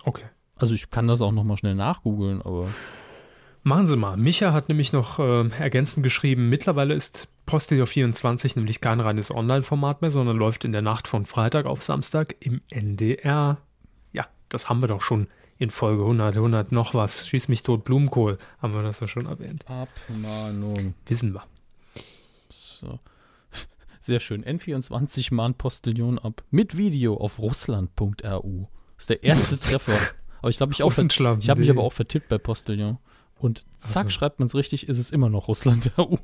Okay. 0.05 0.25
Also 0.57 0.75
ich 0.75 0.91
kann 0.91 1.07
das 1.07 1.21
auch 1.21 1.33
nochmal 1.33 1.57
schnell 1.57 1.75
nachgoogeln, 1.75 2.41
aber. 2.41 2.69
Machen 3.67 3.89
Sie 3.89 3.97
mal. 3.97 4.17
Micha 4.17 4.53
hat 4.53 4.69
nämlich 4.69 4.93
noch 4.93 5.19
äh, 5.19 5.49
ergänzend 5.59 6.05
geschrieben, 6.05 6.49
mittlerweile 6.49 6.95
ist 6.95 7.27
Postillon 7.47 7.89
24 7.89 8.55
nämlich 8.55 8.81
kein 8.81 9.01
reines 9.01 9.33
Online-Format 9.33 10.03
mehr, 10.03 10.13
sondern 10.13 10.37
läuft 10.37 10.65
in 10.65 10.71
der 10.71 10.83
Nacht 10.83 11.09
von 11.09 11.27
Freitag 11.27 11.67
auf 11.67 11.83
Samstag 11.83 12.37
im 12.39 12.61
NDR. 12.71 13.59
Ja, 14.13 14.29
das 14.51 14.69
haben 14.69 14.83
wir 14.83 14.87
doch 14.87 15.03
schon 15.03 15.27
in 15.59 15.71
Folge 15.71 16.03
100, 16.03 16.37
100 16.37 16.71
noch 16.71 16.95
was. 16.95 17.27
Schieß 17.27 17.49
mich 17.49 17.65
tot, 17.65 17.83
Blumenkohl, 17.83 18.39
haben 18.63 18.73
wir 18.73 18.85
das 18.85 19.01
ja 19.01 19.09
schon 19.09 19.27
erwähnt. 19.27 19.65
Abmahnung. 19.69 20.95
Wissen 21.07 21.35
wir. 21.35 21.43
So. 22.49 23.01
Sehr 23.99 24.21
schön. 24.21 24.45
N24 24.45 25.35
mahnt 25.35 25.59
Postillon 25.59 26.21
ab. 26.21 26.45
Mit 26.53 26.77
Video 26.77 27.17
auf 27.17 27.41
russland.ru. 27.41 28.69
Das 28.95 29.03
ist 29.03 29.11
der 29.11 29.25
erste 29.25 29.59
Treffer. 29.59 29.99
Aber 30.39 30.51
ich 30.51 30.57
glaube, 30.57 30.71
ich, 30.71 30.79
ich 30.79 31.51
habe 31.51 31.59
mich 31.59 31.71
aber 31.71 31.83
auch 31.83 31.93
vertippt 31.93 32.29
bei 32.29 32.39
Postillon. 32.39 32.99
Und 33.39 33.65
zack, 33.79 34.05
so. 34.05 34.11
schreibt 34.11 34.39
man 34.39 34.47
es 34.47 34.55
richtig, 34.55 34.89
ist 34.89 34.99
es 34.99 35.11
immer 35.11 35.29
noch 35.29 35.49
Russland 35.49 35.93
EU. 35.99 36.17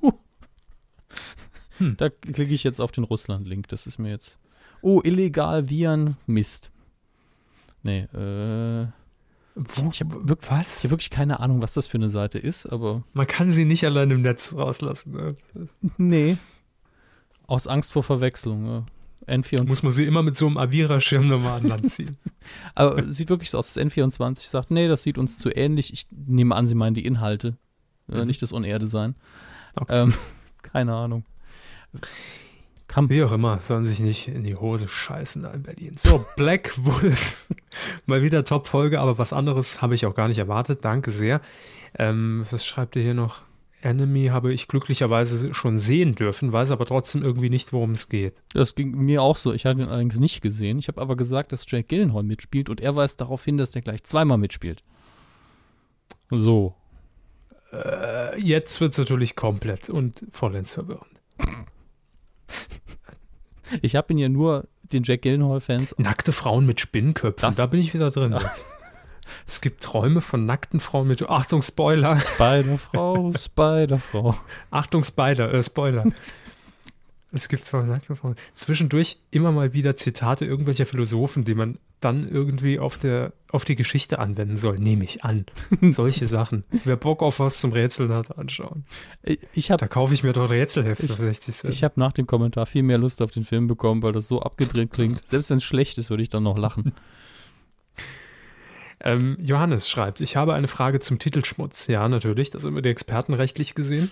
hm. 1.79 1.97
Da 1.97 2.09
klicke 2.09 2.53
ich 2.55 2.65
jetzt 2.65 2.81
auf 2.81 2.93
den 2.93 3.05
Russland-Link. 3.05 3.69
Das 3.69 3.87
ist 3.87 3.99
mir 3.99 4.11
jetzt. 4.11 4.39
Oh, 4.81 5.01
illegal 5.05 5.69
Viren, 5.69 6.17
Mist. 6.27 6.71
Nee, 7.83 8.01
äh. 8.15 8.87
Wo, 9.55 9.91
ich 9.91 10.01
habe 10.01 10.29
wirklich, 10.29 10.51
hab 10.51 10.91
wirklich 10.91 11.11
keine 11.11 11.41
Ahnung, 11.41 11.61
was 11.61 11.75
das 11.75 11.87
für 11.87 11.99
eine 11.99 12.09
Seite 12.09 12.39
ist, 12.39 12.67
aber. 12.67 13.03
Man 13.13 13.27
kann 13.27 13.51
sie 13.51 13.67
nicht 13.67 13.85
allein 13.85 14.11
im 14.11 14.23
Netz 14.23 14.55
rauslassen. 14.55 15.13
Ne? 15.13 15.37
Nee. 15.99 16.39
Aus 17.47 17.67
Angst 17.67 17.93
vor 17.93 18.03
Verwechslung. 18.03 18.65
Ja. 18.67 18.87
N24. 19.27 19.69
Muss 19.69 19.83
man 19.83 19.93
sie 19.93 20.05
immer 20.05 20.23
mit 20.23 20.35
so 20.35 20.47
einem 20.47 20.57
Avira-Schirm 20.57 21.29
nochmal 21.29 21.61
an 21.61 21.69
Land 21.69 21.91
ziehen. 21.91 22.17
Aber 22.75 23.03
sieht 23.11 23.29
wirklich 23.29 23.51
so 23.51 23.59
aus, 23.59 23.73
dass 23.73 23.83
N24 23.83 24.49
sagt, 24.49 24.71
nee, 24.71 24.89
das 24.89 25.03
sieht 25.03 25.19
uns 25.19 25.39
zu 25.39 25.51
ähnlich. 25.51 25.93
Ich 25.93 26.07
nehme 26.11 26.55
an, 26.55 26.67
sie 26.67 26.75
meinen 26.75 26.95
die 26.95 27.05
Inhalte, 27.05 27.57
äh, 28.09 28.21
mhm. 28.21 28.27
nicht 28.27 28.43
das 28.43 28.53
Unerde-Sein. 28.53 29.15
Okay. 29.77 30.03
Ähm, 30.03 30.15
keine 30.63 30.95
Ahnung. 30.95 31.25
Kam 32.89 33.09
Wie 33.09 33.23
auch 33.23 33.33
immer, 33.33 33.59
sollen 33.61 33.85
sich 33.85 34.01
nicht 34.01 34.29
in 34.29 34.45
die 34.45 34.55
Hose 34.55 34.87
scheißen 34.87 35.43
da 35.43 35.51
in 35.53 35.63
Berlin. 35.63 35.93
So, 35.97 36.27
Black 36.37 36.73
Wolf. 36.77 37.47
Mal 38.07 38.23
wieder 38.23 38.45
Top-Folge, 38.45 39.01
aber 39.01 39.17
was 39.19 39.33
anderes 39.33 39.81
habe 39.81 39.95
ich 39.95 40.05
auch 40.05 40.15
gar 40.15 40.29
nicht 40.29 40.39
erwartet. 40.39 40.85
Danke 40.85 41.11
sehr. 41.11 41.41
Ähm, 41.99 42.45
was 42.51 42.67
schreibt 42.67 42.97
ihr 42.97 43.03
hier 43.03 43.15
noch? 43.15 43.41
Enemy 43.83 44.27
habe 44.27 44.53
ich 44.53 44.69
glücklicherweise 44.69 45.53
schon 45.55 45.79
sehen 45.79 46.15
dürfen, 46.15 46.53
weiß 46.53 46.71
aber 46.71 46.87
trotzdem 46.87 47.23
irgendwie 47.23 47.51
nicht, 47.51 47.73
worum 47.73 47.93
es 47.93 48.09
geht. 48.09 48.43
Das 48.53 48.75
ging 48.75 48.93
mir 48.93 49.23
auch 49.23 49.37
so. 49.37 49.53
Ich 49.53 49.67
hatte 49.67 49.83
ihn 49.83 49.89
allerdings 49.89 50.21
nicht 50.21 50.41
gesehen. 50.41 50.79
Ich 50.79 50.89
habe 50.89 51.01
aber 51.01 51.17
gesagt, 51.17 51.53
dass 51.53 51.65
Jake 51.69 51.89
Gyllenhaal 51.89 52.23
mitspielt 52.23 52.71
und 52.71 52.81
er 52.81 52.97
weist 52.97 53.21
darauf 53.21 53.45
hin, 53.45 53.57
dass 53.57 53.75
er 53.75 53.83
gleich 53.83 54.05
zweimal 54.05 54.39
mitspielt. 54.39 54.83
So. 56.31 56.75
Äh, 57.73 58.41
jetzt 58.41 58.81
wird 58.81 58.93
es 58.93 58.99
natürlich 58.99 59.37
komplett 59.37 59.91
und 59.91 60.25
vollends 60.31 60.75
verwirrend. 60.75 61.21
ich 63.83 63.97
habe 63.97 64.13
ihn 64.13 64.19
ja 64.19 64.29
nur 64.29 64.69
den 64.93 65.03
Jack 65.03 65.23
Gyllenhaal-Fans. 65.23 65.97
Nackte 65.99 66.33
Frauen 66.33 66.67
mit 66.67 66.81
Spinnenköpfen, 66.81 67.49
das, 67.49 67.57
da 67.57 67.67
bin 67.67 67.81
ich 67.81 67.95
wieder 67.95 68.11
drin. 68.11 68.37
Jetzt. 68.39 68.67
Es 69.47 69.61
gibt 69.61 69.83
Träume 69.83 70.21
von 70.21 70.47
nackten 70.47 70.81
Frauen 70.81 71.09
mit. 71.09 71.23
Achtung, 71.29 71.63
Spoiler. 71.63 72.17
Spiderfrau, 72.17 73.33
Spiderfrau. 73.33 74.37
Achtung, 74.71 75.05
Spider, 75.05 75.53
äh, 75.53 75.63
Spoiler. 75.63 76.05
Es 77.35 77.49
gibt 77.49 77.67
Träume 77.67 77.89
nackte 77.89 78.15
Frauen. 78.15 78.37
Zwischendurch 78.55 79.19
immer 79.31 79.53
mal 79.53 79.73
wieder 79.73 79.97
Zitate 79.97 80.45
irgendwelcher 80.45 80.85
Philosophen, 80.85 81.45
die 81.45 81.55
man 81.55 81.79
dann 82.01 82.29
irgendwie 82.29 82.79
auf, 82.79 82.99
der, 82.99 83.33
auf 83.49 83.65
die 83.65 83.77
Geschichte 83.77 84.19
anwenden 84.19 84.57
soll, 84.57 84.79
nehme 84.79 85.05
ich 85.05 85.25
an. 85.25 85.47
Solche 85.93 86.27
Sachen. 86.27 86.65
Wer 86.85 86.97
Bock 86.97 87.23
auf 87.23 87.41
was 87.41 87.61
zum 87.61 87.73
Rätseln 87.73 88.13
hat, 88.13 88.37
anschauen. 88.37 88.85
Ich 89.55 89.71
hab, 89.71 89.81
da 89.81 89.89
kaufe 89.89 90.13
ich 90.13 90.23
mir 90.23 90.33
doch 90.33 90.51
Rätselhefte 90.51 91.09
für 91.09 91.23
60 91.23 91.55
Cent. 91.55 91.73
Ich 91.73 91.83
habe 91.85 91.99
nach 91.99 92.13
dem 92.13 92.27
Kommentar 92.27 92.67
viel 92.67 92.83
mehr 92.83 92.99
Lust 92.99 93.23
auf 93.23 93.31
den 93.31 93.45
Film 93.45 93.67
bekommen, 93.67 94.03
weil 94.03 94.13
das 94.13 94.29
so 94.29 94.43
abgedreht 94.43 94.91
klingt. 94.91 95.27
Selbst 95.27 95.49
wenn 95.49 95.57
es 95.57 95.65
schlecht 95.65 95.97
ist, 95.97 96.11
würde 96.11 96.23
ich 96.23 96.29
dann 96.29 96.43
noch 96.43 96.59
lachen. 96.59 96.93
Ähm, 99.03 99.37
Johannes 99.41 99.91
schreibt, 99.91 100.21
ich 100.21 100.37
habe 100.37 100.55
eine 100.55 100.69
Frage 100.69 101.01
zum 101.01 101.19
Titelschmutz. 101.19 101.89
Ja, 101.89 102.09
natürlich, 102.09 102.51
das 102.51 102.65
haben 102.65 102.75
wir 102.75 102.83
die 102.83 102.89
Experten 102.89 103.35
rechtlich 103.35 103.75
gesehen. 103.75 104.11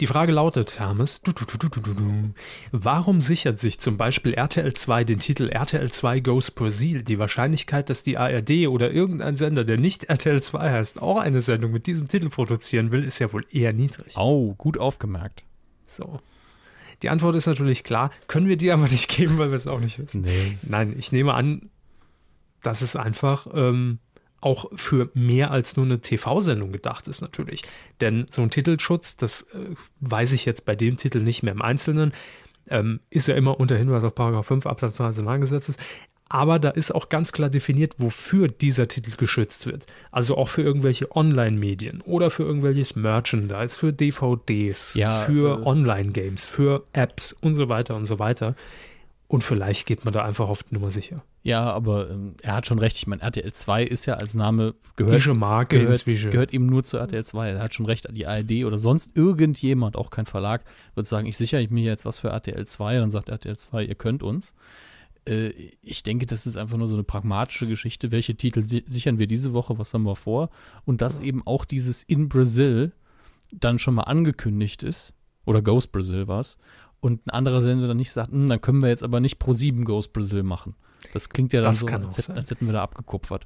Die 0.00 0.06
Frage 0.06 0.32
lautet, 0.32 0.78
Hermes, 0.78 1.20
du, 1.20 1.32
du, 1.32 1.44
du, 1.44 2.34
warum 2.70 3.20
sichert 3.20 3.58
sich 3.58 3.78
zum 3.78 3.98
Beispiel 3.98 4.32
RTL 4.32 4.72
2 4.72 5.04
den 5.04 5.18
Titel 5.18 5.48
RTL 5.50 5.90
2 5.90 6.20
Goes 6.20 6.50
Brazil? 6.50 7.02
Die 7.02 7.18
Wahrscheinlichkeit, 7.18 7.90
dass 7.90 8.02
die 8.02 8.16
ARD 8.16 8.68
oder 8.68 8.92
irgendein 8.92 9.36
Sender, 9.36 9.64
der 9.64 9.78
nicht 9.78 10.04
RTL 10.04 10.42
2 10.42 10.70
heißt, 10.70 11.02
auch 11.02 11.18
eine 11.18 11.42
Sendung 11.42 11.72
mit 11.72 11.86
diesem 11.86 12.08
Titel 12.08 12.30
produzieren 12.30 12.92
will, 12.92 13.04
ist 13.04 13.18
ja 13.18 13.30
wohl 13.32 13.44
eher 13.50 13.74
niedrig. 13.74 14.16
Oh, 14.16 14.54
gut 14.54 14.78
aufgemerkt. 14.78 15.44
So. 15.86 16.20
Die 17.02 17.10
Antwort 17.10 17.34
ist 17.34 17.46
natürlich 17.46 17.84
klar, 17.84 18.10
können 18.28 18.48
wir 18.48 18.56
die 18.56 18.70
aber 18.70 18.88
nicht 18.88 19.08
geben, 19.08 19.36
weil 19.36 19.50
wir 19.50 19.56
es 19.56 19.66
auch 19.66 19.80
nicht 19.80 19.98
wissen. 19.98 20.22
Nee. 20.22 20.56
Nein, 20.62 20.94
ich 20.96 21.12
nehme 21.12 21.34
an, 21.34 21.68
dass 22.62 22.80
es 22.82 22.96
einfach 22.96 23.46
ähm, 23.52 23.98
auch 24.40 24.66
für 24.74 25.10
mehr 25.14 25.50
als 25.52 25.76
nur 25.76 25.86
eine 25.86 26.00
TV-Sendung 26.00 26.72
gedacht 26.72 27.06
ist 27.06 27.20
natürlich. 27.20 27.62
Denn 28.00 28.26
so 28.30 28.42
ein 28.42 28.50
Titelschutz, 28.50 29.16
das 29.16 29.42
äh, 29.54 29.74
weiß 30.00 30.32
ich 30.32 30.44
jetzt 30.44 30.64
bei 30.64 30.74
dem 30.74 30.96
Titel 30.96 31.22
nicht 31.22 31.42
mehr 31.42 31.52
im 31.52 31.62
Einzelnen, 31.62 32.12
ähm, 32.68 33.00
ist 33.10 33.28
ja 33.28 33.34
immer 33.34 33.58
unter 33.60 33.76
Hinweis 33.76 34.04
auf 34.04 34.14
Paragraph 34.14 34.46
5 34.46 34.66
Absatz 34.66 34.96
3 34.96 35.08
des 35.08 35.16
Personalgesetzes. 35.16 35.76
Aber 36.28 36.58
da 36.58 36.70
ist 36.70 36.94
auch 36.94 37.10
ganz 37.10 37.32
klar 37.32 37.50
definiert, 37.50 37.96
wofür 37.98 38.48
dieser 38.48 38.88
Titel 38.88 39.12
geschützt 39.16 39.66
wird. 39.66 39.84
Also 40.10 40.38
auch 40.38 40.48
für 40.48 40.62
irgendwelche 40.62 41.14
Online-Medien 41.14 42.00
oder 42.00 42.30
für 42.30 42.42
irgendwelches 42.42 42.96
Merchandise, 42.96 43.76
für 43.76 43.92
DVDs, 43.92 44.94
ja, 44.94 45.20
für 45.20 45.60
äh, 45.60 45.62
Online-Games, 45.66 46.46
für 46.46 46.86
Apps 46.94 47.34
und 47.34 47.54
so 47.54 47.68
weiter 47.68 47.96
und 47.96 48.06
so 48.06 48.18
weiter. 48.18 48.56
Und 49.32 49.42
vielleicht 49.42 49.86
geht 49.86 50.04
man 50.04 50.12
da 50.12 50.22
einfach 50.22 50.50
auf 50.50 50.62
die 50.62 50.74
Nummer 50.74 50.90
sicher. 50.90 51.24
Ja, 51.42 51.62
aber 51.72 52.10
ähm, 52.10 52.34
er 52.42 52.54
hat 52.54 52.66
schon 52.66 52.78
recht. 52.78 52.98
Ich 52.98 53.06
meine, 53.06 53.22
RTL 53.22 53.50
2 53.50 53.82
ist 53.82 54.04
ja 54.04 54.16
als 54.16 54.34
Name 54.34 54.74
gehört, 54.96 55.26
Marke 55.28 55.78
gehört, 55.78 56.04
gehört 56.04 56.52
eben 56.52 56.66
nur 56.66 56.84
zu 56.84 56.98
RTL 56.98 57.24
2. 57.24 57.52
Er 57.52 57.62
hat 57.62 57.72
schon 57.72 57.86
recht, 57.86 58.06
die 58.14 58.26
ARD 58.26 58.66
oder 58.66 58.76
sonst 58.76 59.16
irgendjemand, 59.16 59.96
auch 59.96 60.10
kein 60.10 60.26
Verlag, 60.26 60.64
wird 60.94 61.06
sagen, 61.06 61.26
ich 61.26 61.38
sichere 61.38 61.66
mir 61.70 61.82
jetzt 61.82 62.04
was 62.04 62.18
für 62.18 62.28
RTL 62.28 62.66
2. 62.66 62.98
Dann 62.98 63.10
sagt 63.10 63.30
RTL 63.30 63.56
2, 63.56 63.84
ihr 63.86 63.94
könnt 63.94 64.22
uns. 64.22 64.52
Äh, 65.26 65.48
ich 65.80 66.02
denke, 66.02 66.26
das 66.26 66.46
ist 66.46 66.58
einfach 66.58 66.76
nur 66.76 66.88
so 66.88 66.96
eine 66.96 67.04
pragmatische 67.04 67.66
Geschichte. 67.66 68.12
Welche 68.12 68.34
Titel 68.34 68.60
si 68.60 68.84
sichern 68.86 69.18
wir 69.18 69.28
diese 69.28 69.54
Woche? 69.54 69.78
Was 69.78 69.94
haben 69.94 70.02
wir 70.02 70.14
vor? 70.14 70.50
Und 70.84 71.00
dass 71.00 71.20
ja. 71.20 71.24
eben 71.24 71.40
auch 71.46 71.64
dieses 71.64 72.02
In 72.02 72.28
Brazil 72.28 72.92
dann 73.50 73.78
schon 73.78 73.94
mal 73.94 74.02
angekündigt 74.02 74.82
ist. 74.82 75.14
Oder 75.46 75.62
Ghost 75.62 75.90
Brazil 75.90 76.28
war 76.28 76.40
es 76.40 76.58
und 77.02 77.26
ein 77.26 77.30
anderer 77.30 77.60
Sender 77.60 77.88
dann 77.88 77.96
nicht 77.96 78.12
sagt, 78.12 78.30
hm, 78.30 78.48
dann 78.48 78.60
können 78.60 78.80
wir 78.80 78.88
jetzt 78.88 79.02
aber 79.02 79.18
nicht 79.18 79.40
Pro 79.40 79.52
7 79.52 79.84
Ghost 79.84 80.12
Brazil 80.12 80.44
machen. 80.44 80.76
Das 81.12 81.28
klingt 81.28 81.52
ja 81.52 81.60
dann 81.60 81.70
das 81.70 81.80
so, 81.80 81.88
als, 81.88 82.16
hätten, 82.16 82.32
als, 82.32 82.50
hätten 82.50 82.66
wir 82.66 82.72
da 82.72 82.82
abgekupfert. 82.82 83.44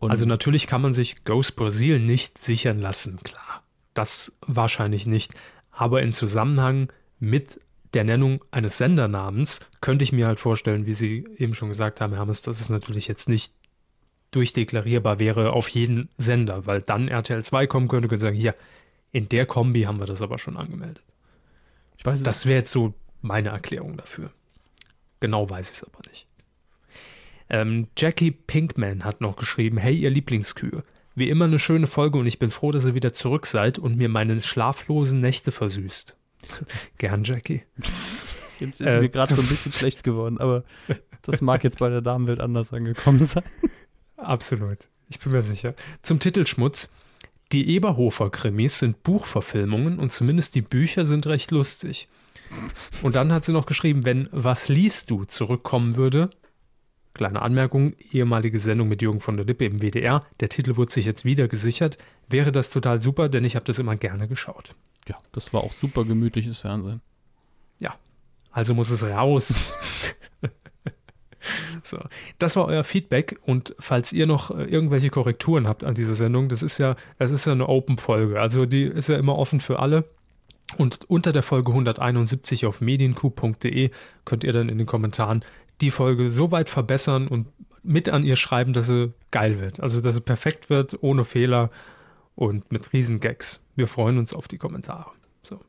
Und 0.00 0.10
also 0.10 0.26
natürlich 0.26 0.66
kann 0.66 0.82
man 0.82 0.92
sich 0.92 1.24
Ghost 1.24 1.54
Brazil 1.54 2.00
nicht 2.00 2.36
sichern 2.36 2.80
lassen, 2.80 3.16
klar. 3.22 3.62
Das 3.94 4.32
wahrscheinlich 4.40 5.06
nicht. 5.06 5.32
aber 5.70 6.02
in 6.02 6.12
Zusammenhang 6.12 6.92
mit 7.20 7.60
der 7.94 8.02
Nennung 8.02 8.44
eines 8.50 8.76
Sendernamens 8.76 9.60
könnte 9.80 10.02
ich 10.02 10.12
mir 10.12 10.26
halt 10.26 10.40
vorstellen, 10.40 10.84
wie 10.84 10.94
Sie 10.94 11.24
eben 11.36 11.54
schon 11.54 11.68
gesagt 11.68 12.00
haben, 12.00 12.12
Hermes, 12.12 12.42
dass 12.42 12.60
es 12.60 12.68
natürlich 12.68 13.06
jetzt 13.06 13.28
nicht 13.28 13.54
durchdeklarierbar 14.32 15.20
wäre 15.20 15.52
auf 15.52 15.68
jeden 15.68 16.08
Sender, 16.18 16.66
weil 16.66 16.82
dann 16.82 17.06
RTL 17.06 17.42
2 17.44 17.68
kommen 17.68 17.86
könnte 17.86 18.08
und 18.08 18.20
sagen, 18.20 18.36
hier, 18.36 18.56
in 19.12 19.28
der 19.28 19.46
Kombi 19.46 19.82
haben 19.82 20.00
wir 20.00 20.06
das 20.06 20.20
aber 20.22 20.38
schon 20.38 20.56
angemeldet. 20.56 21.04
Ich 21.98 22.04
weiß 22.06 22.22
Das 22.22 22.46
wäre 22.46 22.58
jetzt 22.58 22.70
so 22.72 22.94
meine 23.22 23.50
Erklärung 23.50 23.96
dafür. 23.96 24.30
Genau 25.20 25.48
weiß 25.48 25.70
ich 25.70 25.76
es 25.76 25.84
aber 25.84 26.00
nicht. 26.08 26.26
Ähm, 27.48 27.88
Jackie 27.96 28.32
Pinkman 28.32 29.04
hat 29.04 29.20
noch 29.20 29.36
geschrieben, 29.36 29.78
hey 29.78 29.96
ihr 29.96 30.10
Lieblingskühe, 30.10 30.82
wie 31.14 31.30
immer 31.30 31.44
eine 31.46 31.58
schöne 31.58 31.86
Folge 31.86 32.18
und 32.18 32.26
ich 32.26 32.38
bin 32.38 32.50
froh, 32.50 32.72
dass 32.72 32.84
ihr 32.84 32.94
wieder 32.94 33.12
zurück 33.12 33.46
seid 33.46 33.78
und 33.78 33.96
mir 33.96 34.08
meine 34.08 34.42
schlaflosen 34.42 35.20
Nächte 35.20 35.52
versüßt. 35.52 36.16
Gern, 36.98 37.24
Jackie. 37.24 37.62
Jetzt 37.76 38.60
ist 38.60 38.80
Äh, 38.80 39.00
mir 39.00 39.08
gerade 39.08 39.34
so 39.34 39.42
ein 39.42 39.48
bisschen 39.48 39.72
schlecht 39.72 40.02
geworden, 40.02 40.38
aber 40.38 40.64
das 41.22 41.40
mag 41.42 41.62
jetzt 41.62 41.78
bei 41.78 41.90
der 41.90 42.00
Damenwelt 42.00 42.40
anders 42.40 42.72
angekommen 42.72 43.22
sein. 43.22 43.42
Absolut. 44.16 44.78
Ich 45.08 45.18
bin 45.18 45.32
mir 45.32 45.42
sicher. 45.42 45.74
Zum 46.02 46.18
Titelschmutz. 46.20 46.88
Die 47.52 47.70
Eberhofer-Krimis 47.74 48.80
sind 48.80 49.02
Buchverfilmungen 49.02 49.98
und 49.98 50.10
zumindest 50.10 50.54
die 50.54 50.62
Bücher 50.62 51.06
sind 51.06 51.26
recht 51.26 51.50
lustig. 51.50 52.08
Und 53.02 53.16
dann 53.16 53.32
hat 53.32 53.44
sie 53.44 53.52
noch 53.52 53.66
geschrieben, 53.66 54.04
wenn 54.04 54.28
Was 54.32 54.68
liest 54.68 55.10
du 55.10 55.24
zurückkommen 55.24 55.96
würde, 55.96 56.30
kleine 57.14 57.42
Anmerkung, 57.42 57.94
ehemalige 58.12 58.58
Sendung 58.58 58.88
mit 58.88 59.02
Jürgen 59.02 59.20
von 59.20 59.36
der 59.36 59.46
Lippe 59.46 59.64
im 59.64 59.80
WDR, 59.80 60.24
der 60.40 60.48
Titel 60.48 60.76
wurde 60.76 60.92
sich 60.92 61.06
jetzt 61.06 61.24
wieder 61.24 61.48
gesichert, 61.48 61.98
wäre 62.28 62.52
das 62.52 62.70
total 62.70 63.00
super, 63.00 63.28
denn 63.28 63.44
ich 63.44 63.56
habe 63.56 63.64
das 63.64 63.78
immer 63.78 63.96
gerne 63.96 64.28
geschaut. 64.28 64.70
Ja, 65.08 65.16
das 65.32 65.52
war 65.52 65.62
auch 65.62 65.72
super 65.72 66.04
gemütliches 66.04 66.60
Fernsehen. 66.60 67.00
Also 68.56 68.72
muss 68.72 68.88
es 68.88 69.04
raus. 69.04 69.74
so, 71.82 71.98
das 72.38 72.56
war 72.56 72.66
euer 72.66 72.84
Feedback 72.84 73.38
und 73.44 73.74
falls 73.78 74.12
ihr 74.12 74.26
noch 74.26 74.50
äh, 74.50 74.64
irgendwelche 74.64 75.10
Korrekturen 75.10 75.66
habt 75.66 75.84
an 75.84 75.94
dieser 75.94 76.14
Sendung, 76.14 76.48
das 76.48 76.62
ist 76.62 76.78
ja, 76.78 76.96
es 77.18 77.30
ist 77.30 77.46
ja 77.46 77.52
eine 77.52 77.68
Open-Folge, 77.68 78.40
also 78.40 78.66
die 78.66 78.84
ist 78.84 79.08
ja 79.08 79.16
immer 79.16 79.38
offen 79.38 79.60
für 79.60 79.78
alle. 79.78 80.04
Und 80.76 81.08
unter 81.08 81.32
der 81.32 81.44
Folge 81.44 81.70
171 81.70 82.66
auf 82.66 82.80
medienku.de 82.80 83.90
könnt 84.24 84.44
ihr 84.44 84.52
dann 84.52 84.68
in 84.68 84.78
den 84.78 84.86
Kommentaren 84.86 85.44
die 85.80 85.92
Folge 85.92 86.30
so 86.30 86.50
weit 86.50 86.68
verbessern 86.68 87.28
und 87.28 87.46
mit 87.82 88.08
an 88.08 88.24
ihr 88.24 88.36
schreiben, 88.36 88.72
dass 88.72 88.88
sie 88.88 89.12
geil 89.30 89.60
wird. 89.60 89.80
Also, 89.80 90.00
dass 90.00 90.16
sie 90.16 90.20
perfekt 90.20 90.68
wird, 90.68 91.02
ohne 91.02 91.24
Fehler 91.24 91.70
und 92.34 92.72
mit 92.72 92.92
riesen 92.92 93.20
Gags. 93.20 93.62
Wir 93.76 93.86
freuen 93.86 94.18
uns 94.18 94.34
auf 94.34 94.48
die 94.48 94.58
Kommentare. 94.58 95.10
So. 95.42 95.60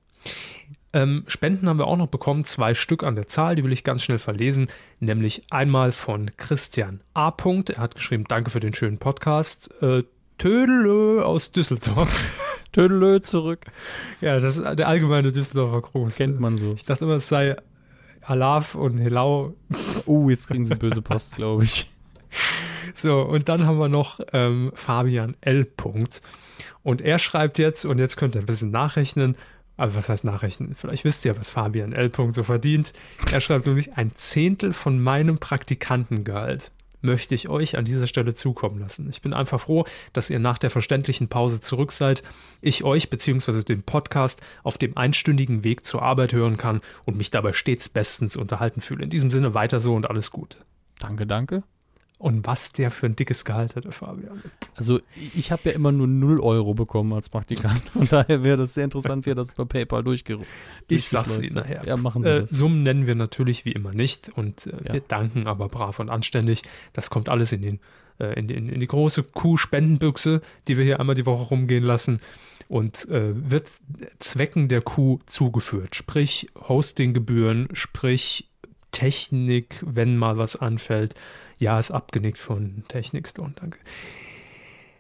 Ähm, 0.98 1.26
Spenden 1.28 1.70
haben 1.70 1.78
wir 1.78 1.86
auch 1.86 1.96
noch 1.96 2.08
bekommen, 2.08 2.44
zwei 2.44 2.74
Stück 2.74 3.04
an 3.04 3.14
der 3.14 3.28
Zahl, 3.28 3.54
die 3.54 3.64
will 3.64 3.72
ich 3.72 3.84
ganz 3.84 4.02
schnell 4.02 4.18
verlesen, 4.18 4.66
nämlich 5.00 5.44
einmal 5.52 5.92
von 5.92 6.32
Christian 6.38 7.02
A. 7.14 7.32
Er 7.68 7.78
hat 7.78 7.94
geschrieben, 7.94 8.24
danke 8.28 8.50
für 8.50 8.60
den 8.60 8.74
schönen 8.74 8.98
Podcast. 8.98 9.70
Äh, 9.84 10.06
Tödelö 10.40 11.22
aus 11.22 11.52
Düsseldorf. 11.52 12.64
Tödelö 12.72 13.22
zurück. 13.22 13.66
ja, 14.22 14.40
das 14.40 14.58
ist 14.58 14.80
der 14.80 14.88
allgemeine 14.88 15.32
Düsseldorfer 15.32 15.82
Gruß. 15.82 16.16
Kennt 16.16 16.40
man 16.40 16.58
so. 16.58 16.74
Ich 16.74 16.86
dachte 16.86 17.06
immer, 17.06 17.14
es 17.14 17.30
sei 17.30 17.56
Alaf 18.24 18.74
und 18.74 18.98
Helau. 18.98 19.54
Oh, 20.08 20.32
jetzt 20.32 20.48
kriegen 20.48 20.66
sie 20.66 20.74
böse 20.74 21.04
Post, 21.04 21.36
glaube 21.36 21.66
ich. 21.66 21.92
So, 22.96 23.22
und 23.22 23.50
dann 23.50 23.68
haben 23.68 23.78
wir 23.78 23.90
noch 23.90 24.20
ähm, 24.34 24.72
Fabian 24.74 25.36
L. 25.42 25.68
Und 26.82 27.02
er 27.02 27.20
schreibt 27.20 27.60
jetzt, 27.60 27.86
und 27.86 28.00
jetzt 28.00 28.16
könnt 28.16 28.34
ihr 28.34 28.42
ein 28.42 28.48
bisschen 28.48 28.72
nachrechnen, 28.72 29.36
aber 29.78 29.96
was 29.96 30.10
heißt 30.10 30.24
nachrechnen? 30.24 30.76
Vielleicht 30.76 31.06
wisst 31.06 31.24
ihr, 31.26 31.38
was 31.38 31.50
Fabian 31.50 31.94
L. 31.94 32.12
So 32.34 32.44
verdient. 32.44 32.94
Er 33.32 33.42
schreibt 33.42 33.68
nämlich, 33.68 33.94
ein 33.94 34.14
Zehntel 34.16 34.74
von 34.74 35.00
meinem 35.00 35.38
Praktikantengehalt 35.38 36.72
möchte 37.02 37.36
ich 37.36 37.48
euch 37.48 37.78
an 37.78 37.86
dieser 37.86 38.08
Stelle 38.08 38.34
zukommen 38.34 38.80
lassen. 38.80 39.08
Ich 39.10 39.22
bin 39.22 39.34
einfach 39.34 39.62
froh, 39.62 39.86
dass 40.14 40.30
ihr 40.30 40.40
nach 40.40 40.58
der 40.58 40.70
verständlichen 40.70 41.28
Pause 41.28 41.62
zurück 41.62 41.92
seid, 41.92 42.24
ich 42.62 42.84
euch 42.84 43.10
bzw. 43.10 43.64
den 43.64 43.84
Podcast 43.84 44.42
auf 44.64 44.78
dem 44.78 44.98
einstündigen 44.98 45.64
Weg 45.64 45.86
zur 45.86 46.02
Arbeit 46.02 46.34
hören 46.34 46.58
kann 46.58 46.82
und 47.06 47.18
mich 47.18 47.32
dabei 47.32 47.54
stets 47.54 47.88
bestens 47.88 48.36
unterhalten 48.36 48.82
fühle. 48.82 49.04
In 49.04 49.10
diesem 49.10 49.30
Sinne 49.30 49.54
weiter 49.54 49.80
so 49.80 49.96
und 49.96 50.10
alles 50.10 50.32
Gute. 50.32 50.58
Danke, 51.00 51.28
danke. 51.28 51.64
Und 52.20 52.48
was 52.48 52.72
der 52.72 52.90
für 52.90 53.06
ein 53.06 53.16
dickes 53.16 53.46
Gehalt 53.46 53.76
hat, 53.76 53.86
der 53.86 53.92
Fabian. 53.92 54.42
Also 54.76 55.00
ich 55.36 55.52
habe 55.52 55.62
ja 55.66 55.72
immer 55.74 55.92
nur 55.92 56.08
0 56.08 56.40
Euro 56.40 56.74
bekommen 56.74 57.14
als 57.14 57.30
Praktikant. 57.30 57.88
Von 57.94 58.08
daher 58.08 58.44
wäre 58.44 58.58
das 58.58 58.74
sehr 58.74 58.86
interessant, 58.86 59.28
wie 59.28 59.32
er 59.32 59.36
das 59.36 59.54
bei 59.54 59.66
PayPal 59.66 60.04
durchge 60.04 60.40
Ich 60.88 61.06
sag's 61.06 61.38
Ihnen 61.38 61.58
hat. 61.58 61.70
nachher. 61.70 61.86
Ja, 61.86 61.96
machen 61.96 62.24
Sie 62.24 62.30
Äh, 62.30 62.40
das. 62.42 62.50
Summen 62.50 62.82
nennen 62.82 63.06
wir 63.06 63.14
natürlich 63.14 63.66
wie 63.66 63.72
immer 63.72 63.94
nicht 63.94 64.30
und 64.36 64.66
äh, 64.66 64.72
Ja. 64.88 64.94
wir 64.94 65.02
danken 65.02 65.46
aber 65.48 65.70
brav 65.70 66.00
und 66.00 66.10
anständig. 66.10 66.64
Das 66.94 67.12
kommt 67.12 67.30
alles 67.30 67.52
in, 67.52 67.62
den, 67.62 67.80
äh, 68.20 68.34
in, 68.40 68.48
den, 68.48 68.68
in 68.70 68.80
die 68.80 68.88
große 68.88 69.22
Kuh-Spendenbüchse, 69.22 70.42
die 70.68 70.76
wir 70.76 70.84
hier 70.86 71.00
einmal 71.00 71.16
die 71.16 71.28
Woche 71.28 71.44
rumgehen 71.50 71.84
lassen 71.84 72.20
und 72.68 73.08
äh, 73.10 73.32
wird 73.52 73.70
Zwecken 74.18 74.70
der 74.70 74.82
Kuh 74.82 75.20
zugeführt. 75.28 75.96
Sprich 75.96 76.48
Hostinggebühren, 76.68 77.68
sprich 77.74 78.50
Technik, 78.92 79.84
wenn 79.86 80.18
mal 80.18 80.38
was 80.40 80.56
anfällt. 80.56 81.14
Ja, 81.60 81.80
ist 81.80 81.92
abgenickt 81.92 82.38
von 82.38 82.84
Technikstone, 82.88 83.54
danke. 83.60 83.80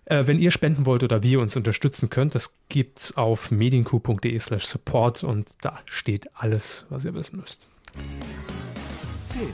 Äh, 0.05 0.26
wenn 0.26 0.39
ihr 0.39 0.51
spenden 0.51 0.86
wollt 0.86 1.03
oder 1.03 1.22
wir 1.22 1.39
uns 1.41 1.55
unterstützen 1.55 2.10
könnt, 2.10 2.34
das 2.34 2.53
gibt's 2.70 3.16
auf 3.18 3.51
medienku.de 3.51 4.39
slash 4.39 4.66
support 4.66 5.24
und 5.24 5.49
da 5.62 5.80
steht 5.86 6.30
alles, 6.36 6.86
was 6.89 7.05
ihr 7.05 7.14
wissen 7.14 7.39
müsst. 7.39 7.68
Film. 9.30 9.53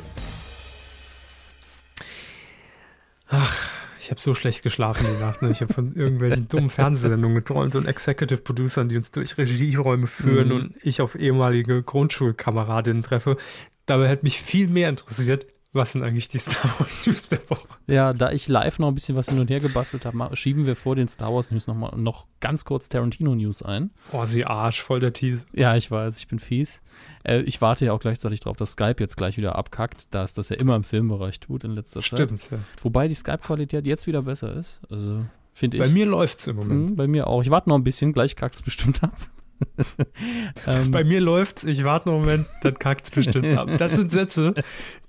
Ich 3.99 4.11
habe 4.11 4.21
so 4.21 4.33
schlecht 4.33 4.61
geschlafen 4.63 5.07
die 5.11 5.19
Nacht. 5.19 5.41
Ne? 5.41 5.49
Ich 5.49 5.61
habe 5.61 5.73
von 5.73 5.93
irgendwelchen 5.95 6.47
dummen 6.47 6.69
Fernsehsendungen 6.69 7.35
geträumt 7.35 7.75
und 7.75 7.87
Executive 7.87 8.41
Producern, 8.41 8.89
die 8.89 8.97
uns 8.97 9.11
durch 9.11 9.37
Regieräume 9.37 10.07
führen 10.07 10.49
Mhm. 10.49 10.53
und 10.55 10.75
ich 10.83 11.01
auf 11.01 11.15
ehemalige 11.15 11.81
Grundschulkameradinnen 11.81 13.01
treffe. 13.01 13.37
Dabei 13.85 14.07
hätte 14.07 14.23
mich 14.23 14.39
viel 14.41 14.67
mehr 14.67 14.89
interessiert, 14.89 15.47
was 15.73 15.91
sind 15.91 16.03
eigentlich 16.03 16.27
die 16.27 16.37
Star 16.37 16.69
Wars 16.79 17.05
News 17.07 17.29
der 17.29 17.39
Woche. 17.49 17.67
Ja, 17.87 18.13
da 18.13 18.31
ich 18.31 18.47
live 18.47 18.79
noch 18.79 18.87
ein 18.87 18.95
bisschen 18.95 19.15
was 19.15 19.29
hin 19.29 19.39
und 19.39 19.49
her 19.49 19.59
gebastelt 19.59 20.05
habe, 20.05 20.35
schieben 20.35 20.65
wir 20.65 20.75
vor 20.75 20.95
den 20.95 21.07
Star 21.07 21.33
Wars 21.33 21.51
News 21.51 21.67
noch 21.67 21.75
mal 21.75 21.97
noch 21.97 22.27
ganz 22.39 22.63
kurz 22.63 22.89
Tarantino 22.89 23.35
News 23.35 23.63
ein. 23.63 23.91
Oh, 24.11 24.25
sie 24.25 24.45
Arsch, 24.45 24.81
voll 24.81 24.99
der 24.99 25.13
Tease. 25.13 25.45
Ja, 25.51 25.75
ich 25.75 25.89
weiß, 25.89 26.17
ich 26.19 26.27
bin 26.27 26.39
fies. 26.39 26.81
Äh, 27.23 27.41
ich 27.41 27.61
warte 27.61 27.85
ja 27.85 27.93
auch 27.93 27.99
gleichzeitig 27.99 28.39
darauf, 28.41 28.57
dass 28.57 28.71
Skype 28.71 28.97
jetzt 28.99 29.17
gleich 29.17 29.37
wieder 29.37 29.55
abkackt, 29.55 30.07
da 30.11 30.23
es 30.23 30.33
das 30.33 30.49
ja 30.49 30.57
immer 30.57 30.75
im 30.75 30.83
Filmbereich 30.83 31.39
tut 31.39 31.63
in 31.63 31.71
letzter 31.71 32.01
Zeit. 32.01 32.19
Stimmt. 32.29 32.51
Ja. 32.51 32.59
Wobei 32.83 33.07
die 33.07 33.15
Skype-Qualität 33.15 33.87
jetzt 33.87 34.05
wieder 34.07 34.21
besser 34.21 34.55
ist. 34.55 34.79
Also 34.89 35.25
finde 35.53 35.77
ich. 35.77 35.83
Bei 35.83 35.89
mir 35.89 36.05
läuft's 36.05 36.45
im 36.47 36.57
Moment. 36.57 36.91
Mhm, 36.91 36.95
bei 36.95 37.07
mir 37.07 37.27
auch. 37.27 37.41
Ich 37.41 37.49
warte 37.49 37.69
noch 37.69 37.77
ein 37.77 37.83
bisschen, 37.83 38.13
gleich 38.13 38.35
kackt 38.35 38.55
es 38.55 38.61
bestimmt 38.61 39.03
ab. 39.03 39.15
ähm, 40.67 40.91
Bei 40.91 41.03
mir 41.03 41.21
läuft's, 41.21 41.63
ich 41.63 41.83
warte 41.83 42.09
einen 42.09 42.19
Moment, 42.19 42.47
dann 42.61 42.77
kackt's 42.77 43.09
bestimmt 43.11 43.57
ab. 43.57 43.69
Das 43.77 43.95
sind 43.95 44.11
Sätze, 44.11 44.53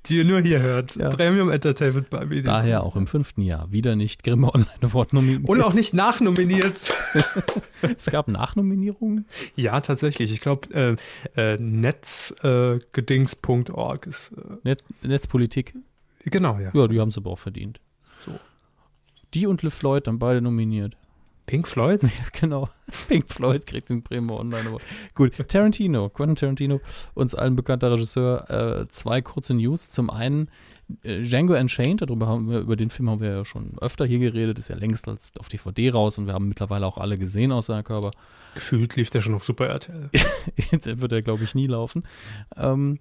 die 0.06 0.18
ihr 0.18 0.24
nur 0.24 0.40
hier 0.40 0.60
hört. 0.60 0.96
Ja. 0.96 1.10
Premium 1.10 1.50
Entertainment 1.50 2.10
bei 2.10 2.24
Medien. 2.24 2.44
daher 2.44 2.82
auch 2.82 2.96
im 2.96 3.06
fünften 3.06 3.42
Jahr 3.42 3.70
wieder 3.72 3.96
nicht 3.96 4.22
Grimme 4.22 4.54
Online 4.54 4.68
Award 4.82 5.12
nominiert. 5.12 5.48
Und 5.48 5.62
auch 5.62 5.74
nicht 5.74 5.94
nachnominiert. 5.94 6.88
es 7.96 8.06
gab 8.06 8.28
Nachnominierungen. 8.28 9.26
Ja, 9.56 9.80
tatsächlich. 9.80 10.32
Ich 10.32 10.40
glaube, 10.40 10.72
äh, 10.74 10.96
äh, 11.36 11.58
netzgedings.org 11.58 14.06
ist. 14.06 14.32
Äh, 14.32 14.56
Net 14.62 14.84
Netzpolitik. 15.02 15.74
genau, 16.24 16.58
ja. 16.58 16.70
Ja, 16.74 16.88
die 16.88 17.00
haben 17.00 17.08
es 17.08 17.18
aber 17.18 17.30
auch 17.30 17.38
verdient. 17.38 17.80
So. 18.24 18.32
Die 19.34 19.46
und 19.46 19.62
LeFloid 19.62 20.06
dann 20.06 20.18
beide 20.18 20.40
nominiert. 20.40 20.96
Pink 21.46 21.68
Floyd? 21.68 22.02
Ja, 22.02 22.24
genau. 22.32 22.68
Pink 23.08 23.30
Floyd 23.30 23.66
kriegt 23.66 23.88
den 23.88 24.02
Primo 24.02 24.38
Online 24.38 24.68
Award. 24.68 24.82
Gut, 25.14 25.32
Tarantino, 25.48 26.08
Quentin 26.08 26.36
Tarantino, 26.36 26.80
uns 27.14 27.34
allen 27.34 27.56
bekannter 27.56 27.92
Regisseur. 27.92 28.50
Äh, 28.50 28.88
zwei 28.88 29.20
kurze 29.20 29.54
News. 29.54 29.90
Zum 29.90 30.10
einen 30.10 30.48
äh, 31.02 31.20
Django 31.22 31.54
Unchained, 31.54 32.02
darüber 32.02 32.26
haben 32.26 32.48
wir, 32.50 32.60
über 32.60 32.76
den 32.76 32.90
Film 32.90 33.10
haben 33.10 33.20
wir 33.20 33.30
ja 33.30 33.44
schon 33.44 33.78
öfter 33.80 34.06
hier 34.06 34.18
geredet, 34.18 34.58
ist 34.58 34.68
ja 34.68 34.76
längst 34.76 35.08
als 35.08 35.30
auf 35.38 35.48
DVD 35.48 35.90
raus 35.90 36.18
und 36.18 36.26
wir 36.26 36.34
haben 36.34 36.48
mittlerweile 36.48 36.86
auch 36.86 36.98
alle 36.98 37.18
gesehen 37.18 37.52
aus 37.52 37.66
seiner 37.66 37.82
Körper. 37.82 38.10
Gefühlt 38.54 38.96
lief 38.96 39.10
der 39.10 39.20
schon 39.20 39.34
auf 39.34 39.44
Super 39.44 39.66
RTL. 39.66 40.10
Jetzt 40.70 41.00
wird 41.00 41.12
er, 41.12 41.22
glaube 41.22 41.44
ich, 41.44 41.54
nie 41.54 41.66
laufen. 41.66 42.04
Ähm, 42.56 43.00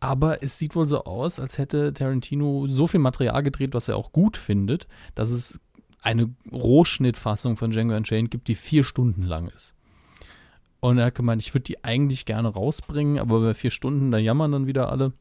aber 0.00 0.42
es 0.42 0.58
sieht 0.58 0.76
wohl 0.76 0.86
so 0.86 1.04
aus, 1.04 1.40
als 1.40 1.58
hätte 1.58 1.92
Tarantino 1.92 2.66
so 2.66 2.86
viel 2.86 3.00
Material 3.00 3.42
gedreht, 3.42 3.74
was 3.74 3.88
er 3.88 3.96
auch 3.96 4.12
gut 4.12 4.36
findet, 4.36 4.86
dass 5.14 5.30
es 5.30 5.60
eine 6.02 6.34
Rohschnittfassung 6.52 7.56
von 7.56 7.70
Django 7.70 7.96
Unchained 7.96 8.30
gibt, 8.30 8.48
die 8.48 8.54
vier 8.54 8.84
Stunden 8.84 9.22
lang 9.22 9.48
ist. 9.48 9.76
Und 10.80 10.98
er 10.98 11.06
hat 11.06 11.14
gemeint, 11.14 11.42
ich 11.42 11.52
würde 11.54 11.64
die 11.64 11.82
eigentlich 11.84 12.26
gerne 12.26 12.48
rausbringen, 12.48 13.18
aber 13.18 13.40
bei 13.40 13.54
vier 13.54 13.70
Stunden, 13.70 14.10
da 14.10 14.18
jammern 14.18 14.52
dann 14.52 14.66
wieder 14.66 14.90
alle. 14.90 15.12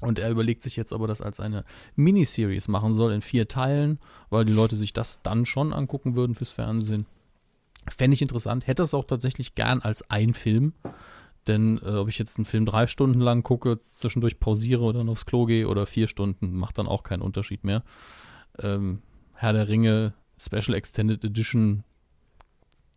Und 0.00 0.18
er 0.18 0.30
überlegt 0.30 0.62
sich 0.62 0.76
jetzt, 0.76 0.92
ob 0.92 1.02
er 1.02 1.06
das 1.06 1.22
als 1.22 1.40
eine 1.40 1.64
Miniseries 1.94 2.68
machen 2.68 2.94
soll 2.94 3.12
in 3.12 3.22
vier 3.22 3.48
Teilen, 3.48 3.98
weil 4.30 4.44
die 4.44 4.52
Leute 4.52 4.76
sich 4.76 4.92
das 4.92 5.22
dann 5.22 5.46
schon 5.46 5.72
angucken 5.72 6.16
würden 6.16 6.34
fürs 6.34 6.52
Fernsehen. 6.52 7.06
Fände 7.88 8.14
ich 8.14 8.22
interessant. 8.22 8.66
Hätte 8.66 8.82
es 8.82 8.94
auch 8.94 9.04
tatsächlich 9.04 9.54
gern 9.54 9.80
als 9.80 10.08
ein 10.10 10.34
Film. 10.34 10.74
Denn 11.46 11.78
äh, 11.84 11.96
ob 11.96 12.08
ich 12.08 12.18
jetzt 12.18 12.38
einen 12.38 12.44
Film 12.44 12.66
drei 12.66 12.86
Stunden 12.86 13.20
lang 13.20 13.42
gucke, 13.42 13.80
zwischendurch 13.90 14.40
pausiere 14.40 14.82
oder 14.82 14.98
dann 14.98 15.08
aufs 15.08 15.26
Klo 15.26 15.46
gehe 15.46 15.68
oder 15.68 15.86
vier 15.86 16.08
Stunden, 16.08 16.56
macht 16.56 16.78
dann 16.78 16.88
auch 16.88 17.02
keinen 17.02 17.22
Unterschied 17.22 17.64
mehr. 17.64 17.84
Ähm, 18.58 19.02
Herr 19.36 19.52
der 19.52 19.68
Ringe 19.68 20.14
Special 20.38 20.74
Extended 20.74 21.24
Edition 21.24 21.84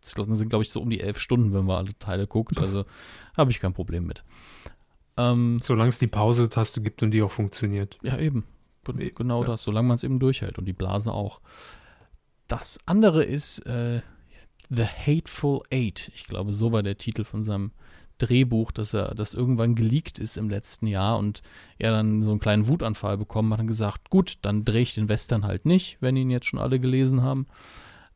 das 0.00 0.14
sind, 0.14 0.48
glaube 0.48 0.62
ich, 0.62 0.70
so 0.70 0.80
um 0.80 0.90
die 0.90 1.00
elf 1.00 1.18
Stunden, 1.18 1.52
wenn 1.52 1.66
man 1.66 1.76
alle 1.76 1.98
Teile 1.98 2.26
guckt. 2.26 2.58
Also 2.58 2.84
habe 3.36 3.50
ich 3.50 3.60
kein 3.60 3.74
Problem 3.74 4.06
mit. 4.06 4.24
Ähm, 5.16 5.58
Solange 5.60 5.90
es 5.90 5.98
die 5.98 6.06
Pause-Taste 6.06 6.80
gibt 6.80 7.02
und 7.02 7.10
die 7.10 7.22
auch 7.22 7.30
funktioniert. 7.30 7.98
Ja, 8.02 8.18
eben. 8.18 8.44
Genau 8.84 9.42
ja. 9.42 9.46
das, 9.46 9.62
solange 9.62 9.88
man 9.88 9.96
es 9.96 10.04
eben 10.04 10.18
durchhält 10.18 10.58
und 10.58 10.64
die 10.64 10.72
Blase 10.72 11.12
auch. 11.12 11.40
Das 12.48 12.78
andere 12.86 13.22
ist 13.22 13.60
äh, 13.66 14.00
The 14.70 14.84
Hateful 14.84 15.62
Eight. 15.70 16.10
Ich 16.14 16.24
glaube, 16.24 16.50
so 16.50 16.72
war 16.72 16.82
der 16.82 16.96
Titel 16.96 17.24
von 17.24 17.42
seinem 17.42 17.72
Drehbuch, 18.20 18.72
dass 18.72 18.94
er 18.94 19.14
das 19.14 19.34
irgendwann 19.34 19.74
geleakt 19.74 20.18
ist 20.18 20.36
im 20.36 20.50
letzten 20.50 20.86
Jahr 20.86 21.18
und 21.18 21.42
er 21.78 21.92
dann 21.92 22.22
so 22.22 22.30
einen 22.30 22.40
kleinen 22.40 22.68
Wutanfall 22.68 23.18
bekommen 23.18 23.52
hat 23.52 23.60
und 23.60 23.66
gesagt, 23.66 24.10
gut, 24.10 24.38
dann 24.42 24.64
drehe 24.64 24.82
ich 24.82 24.94
den 24.94 25.08
Western 25.08 25.44
halt 25.44 25.66
nicht, 25.66 25.98
wenn 26.00 26.16
ihn 26.16 26.30
jetzt 26.30 26.46
schon 26.46 26.58
alle 26.58 26.78
gelesen 26.78 27.22
haben. 27.22 27.46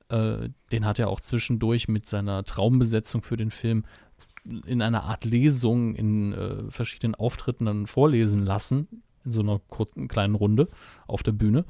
Äh, 0.08 0.50
den 0.70 0.84
hat 0.84 0.98
er 0.98 1.08
auch 1.08 1.20
zwischendurch 1.20 1.88
mit 1.88 2.06
seiner 2.06 2.44
Traumbesetzung 2.44 3.22
für 3.22 3.36
den 3.36 3.50
Film 3.50 3.84
in 4.66 4.82
einer 4.82 5.04
Art 5.04 5.24
Lesung 5.24 5.94
in 5.94 6.32
äh, 6.32 6.70
verschiedenen 6.70 7.14
Auftritten 7.14 7.64
dann 7.64 7.86
vorlesen 7.86 8.44
lassen, 8.44 9.02
in 9.24 9.30
so 9.30 9.40
einer 9.40 9.58
kurzen 9.68 10.06
kleinen 10.06 10.34
Runde 10.34 10.68
auf 11.06 11.22
der 11.22 11.32
Bühne. 11.32 11.64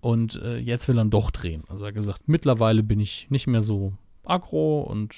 Und 0.00 0.40
äh, 0.42 0.58
jetzt 0.58 0.88
will 0.88 0.98
er 0.98 1.04
doch 1.04 1.30
drehen. 1.30 1.62
Also 1.68 1.84
er 1.84 1.88
hat 1.88 1.94
gesagt, 1.94 2.22
mittlerweile 2.26 2.82
bin 2.82 3.00
ich 3.00 3.30
nicht 3.30 3.46
mehr 3.46 3.62
so 3.62 3.92
aggro 4.24 4.80
und 4.80 5.14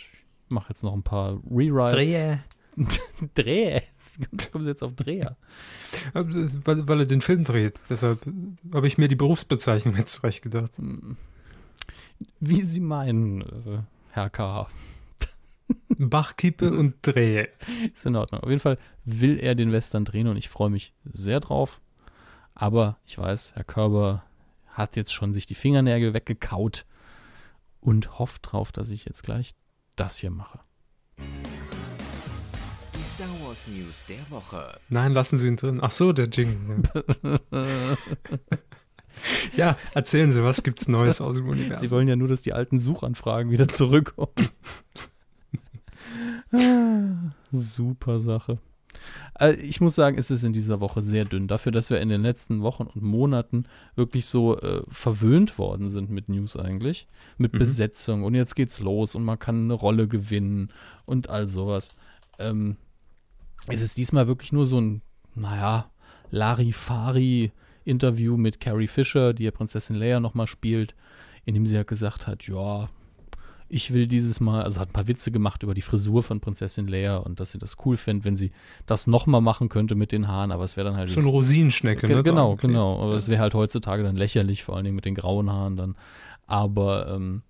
mache 0.53 0.71
jetzt 0.71 0.83
noch 0.83 0.95
ein 0.95 1.03
paar 1.03 1.41
Rewrites. 1.51 1.95
Drehe. 1.95 2.45
Drehe. 3.35 3.83
Wie 4.31 4.47
kommen 4.51 4.65
Sie 4.65 4.71
jetzt 4.71 4.83
auf 4.83 4.95
Dreher? 4.95 5.37
Weil, 6.13 6.89
weil 6.89 7.01
er 7.01 7.07
den 7.07 7.21
Film 7.21 7.45
dreht. 7.45 7.81
Deshalb 7.89 8.21
habe 8.73 8.87
ich 8.87 8.99
mir 8.99 9.09
die 9.09 9.17
Berufsbezeichnung 9.17 9.97
jetzt 9.97 10.13
zurecht 10.13 10.43
gedacht. 10.43 10.77
Hm. 10.77 11.17
Wie 12.41 12.63
Sie 12.63 12.81
meinen, 12.81 13.43
äh, 13.43 13.79
Herr 14.11 14.31
K. 14.31 14.69
Bachkippe 15.89 16.71
und 16.71 16.97
Drehe. 17.03 17.49
Ist 17.93 18.07
in 18.07 18.17
Ordnung. 18.17 18.43
Auf 18.43 18.49
jeden 18.49 18.61
Fall 18.61 18.79
will 19.05 19.39
er 19.39 19.55
den 19.55 19.73
Western 19.73 20.05
drehen 20.05 20.29
und 20.29 20.37
ich 20.37 20.49
freue 20.49 20.71
mich 20.71 20.93
sehr 21.05 21.41
drauf. 21.41 21.81
Aber 22.55 22.99
ich 23.07 23.17
weiß, 23.17 23.55
Herr 23.55 23.65
Körber 23.65 24.25
hat 24.69 24.97
jetzt 24.97 25.13
schon 25.13 25.33
sich 25.33 25.47
die 25.47 25.55
Fingernägel 25.55 26.15
weggekaut 26.15 26.85
und 27.81 28.19
hofft 28.19 28.53
drauf, 28.53 28.73
dass 28.73 28.91
ich 28.91 29.05
jetzt 29.05 29.23
gleich 29.23 29.53
das 29.97 30.19
hier 30.19 30.31
mache. 30.31 30.61
Die 31.19 33.03
Star 33.03 33.29
Wars 33.45 33.67
News 33.69 34.05
der 34.09 34.31
Woche. 34.31 34.79
Nein, 34.89 35.13
lassen 35.13 35.39
Sie 35.39 35.49
ihn 35.49 35.57
drin. 35.57 35.81
Ach 35.83 35.93
so, 35.93 36.13
der 36.13 36.29
Jingle. 36.29 36.83
ja, 39.57 39.77
erzählen 39.95 40.33
Sie, 40.33 40.43
was 40.43 40.63
gibt's 40.63 40.89
Neues 40.89 41.21
aus 41.21 41.37
dem 41.37 41.49
Universum? 41.49 41.81
Sie 41.81 41.91
wollen 41.91 42.09
ja 42.09 42.17
nur, 42.17 42.29
dass 42.29 42.43
die 42.43 42.53
alten 42.53 42.79
Suchanfragen 42.79 43.51
wieder 43.51 43.69
zurückkommen. 43.69 44.51
Super 47.51 48.19
Sache. 48.19 48.59
Also 49.35 49.61
ich 49.61 49.81
muss 49.81 49.95
sagen, 49.95 50.19
es 50.19 50.31
ist 50.31 50.45
in 50.45 50.53
dieser 50.53 50.81
Woche 50.81 51.03
sehr 51.03 51.25
dünn. 51.25 51.49
Dafür, 51.49 51.73
dass 51.73 51.91
wir 51.91 52.01
in 52.01 52.09
den 52.09 52.23
letzten 52.23 52.63
Wochen 52.63 52.85
und 52.85 53.03
Monaten 53.03 53.65
wirklich 53.95 54.27
so 54.27 54.59
äh, 54.59 54.83
verwöhnt 54.89 55.59
worden 55.59 55.91
sind 55.91 56.11
mit 56.11 56.29
News 56.29 56.57
eigentlich. 56.57 57.07
Mit 57.39 57.55
mhm. 57.55 57.59
Besetzung. 57.59 58.25
Und 58.25 58.35
jetzt 58.35 58.55
geht's 58.55 58.81
los 58.81 59.15
und 59.15 59.25
man 59.25 59.39
kann 59.39 59.65
eine 59.65 59.75
Rolle 59.75 60.09
gewinnen 60.09 60.71
und 61.07 61.31
all 61.31 61.49
sowas. 61.49 61.95
Ähm, 62.39 62.77
es 63.69 63.81
ist 63.81 63.97
diesmal 63.97 64.27
wirklich 64.27 64.53
nur 64.53 64.67
so 64.67 64.81
ein, 64.81 65.03
naja, 65.35 65.91
Larifari-Interview 66.31 68.37
mit 68.37 68.61
Carrie 68.61 68.87
Fisher, 68.87 69.35
die 69.35 69.45
ja 69.45 69.51
Prinzessin 69.51 69.97
Leia 69.97 70.21
nochmal 70.21 70.47
spielt, 70.47 70.95
in 71.45 71.55
dem 71.55 71.67
sie 71.67 71.77
ja 71.77 71.83
gesagt 71.83 72.27
hat, 72.27 72.47
ja, 72.49 72.89
ich 73.73 73.95
will 73.95 74.07
dieses 74.07 74.39
Mal, 74.39 74.63
also 74.63 74.81
hat 74.81 74.91
ein 74.91 74.93
paar 74.93 75.09
Witze 75.09 75.33
gemacht 75.33 75.63
über 75.63 75.73
die 75.73 75.81
Frisur 75.81 76.23
von 76.23 76.41
Prinzessin 76.41 76.87
Leia 76.87 77.17
und 77.17 77.41
dass 77.41 77.53
sie 77.53 77.59
das 77.59 77.79
cool 77.87 77.97
findet, 77.97 78.27
wenn 78.27 78.37
sie 78.37 78.53
das 78.85 79.07
nochmal 79.07 79.41
machen 79.41 79.71
könnte 79.71 79.95
mit 79.95 80.13
den 80.13 80.29
Haaren, 80.29 80.53
aber 80.53 80.65
es 80.65 80.77
wäre 80.77 80.89
dann 80.89 80.97
halt. 80.97 81.09
So 81.09 81.21
eine 81.21 81.31
Rosinenschnecke, 81.31 82.07
ne? 82.07 82.23
Genau, 82.23 82.55
genau. 82.57 83.03
Aber 83.03 83.15
es 83.15 83.29
wäre 83.29 83.41
halt 83.41 83.55
heutzutage 83.55 84.03
dann 84.03 84.15
lächerlich, 84.15 84.63
vor 84.63 84.77
allen 84.77 84.85
Dingen 84.85 84.95
mit 84.95 85.07
den 85.07 85.15
grauen 85.15 85.51
Haaren 85.51 85.77
dann. 85.77 85.97
Aber 86.47 87.09
ähm, 87.09 87.41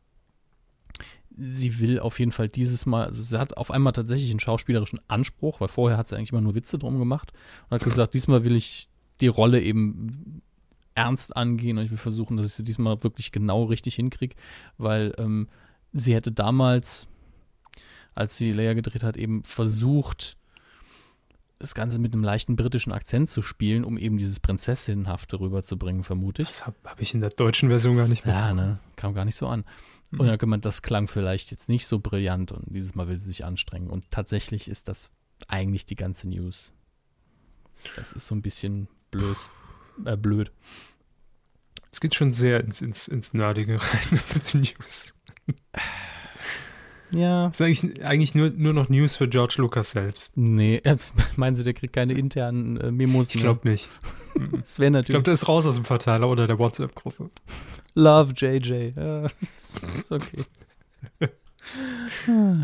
sie 1.36 1.80
will 1.80 1.98
auf 1.98 2.20
jeden 2.20 2.30
Fall 2.30 2.46
dieses 2.46 2.86
Mal, 2.86 3.06
also 3.06 3.20
sie 3.20 3.36
hat 3.36 3.56
auf 3.56 3.72
einmal 3.72 3.92
tatsächlich 3.92 4.30
einen 4.30 4.38
schauspielerischen 4.38 5.00
Anspruch, 5.08 5.60
weil 5.60 5.68
vorher 5.68 5.98
hat 5.98 6.06
sie 6.06 6.16
eigentlich 6.16 6.30
immer 6.30 6.40
nur 6.40 6.54
Witze 6.54 6.78
drum 6.78 7.00
gemacht 7.00 7.32
und 7.68 7.74
hat 7.74 7.82
gesagt, 7.82 8.14
diesmal 8.14 8.44
will 8.44 8.54
ich 8.54 8.88
die 9.20 9.26
Rolle 9.26 9.60
eben 9.60 10.40
ernst 10.94 11.36
angehen 11.36 11.78
und 11.78 11.84
ich 11.84 11.90
will 11.90 11.98
versuchen, 11.98 12.36
dass 12.36 12.46
ich 12.46 12.52
sie 12.52 12.62
diesmal 12.62 13.02
wirklich 13.02 13.32
genau 13.32 13.64
richtig 13.64 13.96
hinkriege, 13.96 14.36
weil 14.78 15.14
ähm, 15.18 15.48
sie 15.92 16.14
hätte 16.14 16.32
damals, 16.32 17.06
als 18.14 18.36
sie 18.36 18.52
Leia 18.52 18.74
gedreht 18.74 19.02
hat, 19.02 19.16
eben 19.16 19.44
versucht, 19.44 20.36
das 21.58 21.74
Ganze 21.74 22.00
mit 22.00 22.12
einem 22.12 22.24
leichten 22.24 22.56
britischen 22.56 22.92
Akzent 22.92 23.30
zu 23.30 23.40
spielen, 23.40 23.84
um 23.84 23.96
eben 23.96 24.18
dieses 24.18 24.40
Prinzessinnenhafte 24.40 25.38
rüberzubringen, 25.38 26.02
vermute 26.02 26.42
ich. 26.42 26.48
Das 26.48 26.66
habe 26.66 26.76
hab 26.84 27.00
ich 27.00 27.14
in 27.14 27.20
der 27.20 27.30
deutschen 27.30 27.68
Version 27.68 27.96
gar 27.96 28.08
nicht 28.08 28.26
mehr. 28.26 28.34
Ja, 28.34 28.52
ne? 28.52 28.80
Kam 28.96 29.14
gar 29.14 29.24
nicht 29.24 29.36
so 29.36 29.46
an. 29.46 29.64
Mhm. 30.10 30.20
Und 30.20 30.26
dann 30.26 30.38
kann 30.38 30.48
man, 30.48 30.60
das 30.60 30.82
klang 30.82 31.06
vielleicht 31.06 31.52
jetzt 31.52 31.68
nicht 31.68 31.86
so 31.86 32.00
brillant 32.00 32.50
und 32.50 32.64
dieses 32.66 32.96
Mal 32.96 33.06
will 33.06 33.16
sie 33.16 33.26
sich 33.26 33.44
anstrengen. 33.44 33.90
Und 33.90 34.10
tatsächlich 34.10 34.68
ist 34.68 34.88
das 34.88 35.12
eigentlich 35.46 35.86
die 35.86 35.94
ganze 35.94 36.28
News. 36.28 36.72
Das 37.96 38.12
ist 38.12 38.26
so 38.26 38.34
ein 38.34 38.42
bisschen 38.42 38.88
blöd. 39.12 39.36
Äh, 40.04 40.16
blöd. 40.16 40.50
Es 41.92 42.00
geht 42.00 42.14
schon 42.14 42.32
sehr 42.32 42.60
ins, 42.60 42.80
ins, 42.80 43.06
ins 43.06 43.34
Nerdige 43.34 43.80
rein 43.80 44.20
mit 44.34 44.52
den 44.52 44.62
News. 44.62 45.14
Ja. 47.14 47.48
Das 47.48 47.60
ist 47.60 47.66
eigentlich, 47.66 48.04
eigentlich 48.04 48.34
nur, 48.34 48.50
nur 48.50 48.72
noch 48.72 48.88
News 48.88 49.16
für 49.16 49.28
George 49.28 49.56
Lucas 49.58 49.90
selbst. 49.90 50.36
Nee, 50.36 50.80
meinen 51.36 51.54
Sie, 51.54 51.62
der 51.62 51.74
kriegt 51.74 51.92
keine 51.92 52.14
internen 52.14 52.78
äh, 52.78 52.90
Memos 52.90 53.34
Ich 53.34 53.40
glaube 53.40 53.68
nicht. 53.68 53.88
das 54.60 54.78
wäre 54.78 54.90
natürlich. 54.90 55.08
Ich 55.10 55.12
glaube, 55.12 55.24
der 55.24 55.34
ist 55.34 55.48
raus 55.48 55.66
aus 55.66 55.74
dem 55.74 55.84
Verteiler 55.84 56.28
oder 56.28 56.46
der 56.46 56.58
WhatsApp-Gruppe. 56.58 57.28
Love 57.94 58.32
JJ. 58.34 58.92
Ja, 58.96 59.26
ist 59.26 60.10
okay. 60.10 60.44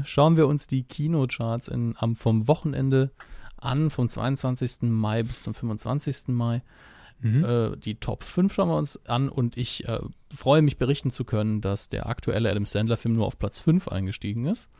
Schauen 0.04 0.36
wir 0.36 0.46
uns 0.46 0.66
die 0.66 0.82
Kinocharts 0.82 1.68
in, 1.68 1.94
am, 1.98 2.16
vom 2.16 2.48
Wochenende 2.48 3.10
an, 3.56 3.90
vom 3.90 4.08
22. 4.08 4.82
Mai 4.82 5.22
bis 5.22 5.42
zum 5.42 5.54
25. 5.54 6.28
Mai. 6.28 6.62
Mhm. 7.20 7.44
Äh, 7.44 7.76
die 7.76 7.96
Top 7.96 8.22
5 8.22 8.52
schauen 8.52 8.68
wir 8.68 8.76
uns 8.76 9.04
an 9.06 9.28
und 9.28 9.56
ich 9.56 9.86
äh, 9.88 10.00
freue 10.36 10.62
mich 10.62 10.78
berichten 10.78 11.10
zu 11.10 11.24
können, 11.24 11.60
dass 11.60 11.88
der 11.88 12.08
aktuelle 12.08 12.50
Adam 12.50 12.66
Sandler-Film 12.66 13.14
nur 13.14 13.26
auf 13.26 13.38
Platz 13.38 13.60
5 13.60 13.88
eingestiegen 13.88 14.46
ist. 14.46 14.70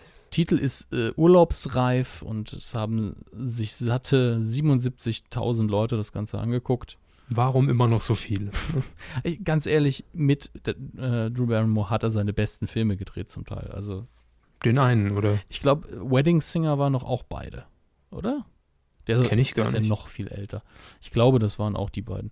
Yes. 0.00 0.28
Titel 0.30 0.58
ist 0.58 0.92
äh, 0.92 1.12
Urlaubsreif 1.16 2.22
und 2.22 2.52
es 2.52 2.74
haben 2.74 3.16
sich 3.32 3.76
satte 3.76 4.40
77.000 4.42 5.68
Leute 5.68 5.96
das 5.96 6.12
Ganze 6.12 6.38
angeguckt. 6.38 6.98
Warum 7.30 7.70
immer 7.70 7.88
noch 7.88 8.02
so 8.02 8.14
viele? 8.14 8.50
Ganz 9.44 9.64
ehrlich, 9.64 10.04
mit 10.12 10.50
äh, 10.66 11.30
Drew 11.30 11.46
Barrymore 11.46 11.88
hat 11.88 12.02
er 12.02 12.10
seine 12.10 12.34
besten 12.34 12.66
Filme 12.66 12.98
gedreht 12.98 13.30
zum 13.30 13.46
Teil. 13.46 13.70
Also 13.72 14.06
den 14.64 14.78
einen, 14.78 15.12
oder? 15.12 15.38
Ich 15.48 15.60
glaube, 15.60 15.88
Wedding 15.90 16.40
Singer 16.40 16.78
war 16.78 16.90
noch 16.90 17.04
auch 17.04 17.22
beide, 17.22 17.64
oder? 18.10 18.44
Der, 19.06 19.22
Kenn 19.22 19.38
ich 19.38 19.54
gar 19.54 19.64
der 19.64 19.74
ist 19.74 19.78
nicht. 19.78 19.82
ja 19.84 19.88
noch 19.88 20.08
viel 20.08 20.28
älter. 20.28 20.62
Ich 21.02 21.10
glaube, 21.10 21.38
das 21.38 21.58
waren 21.58 21.76
auch 21.76 21.90
die 21.90 22.02
beiden. 22.02 22.30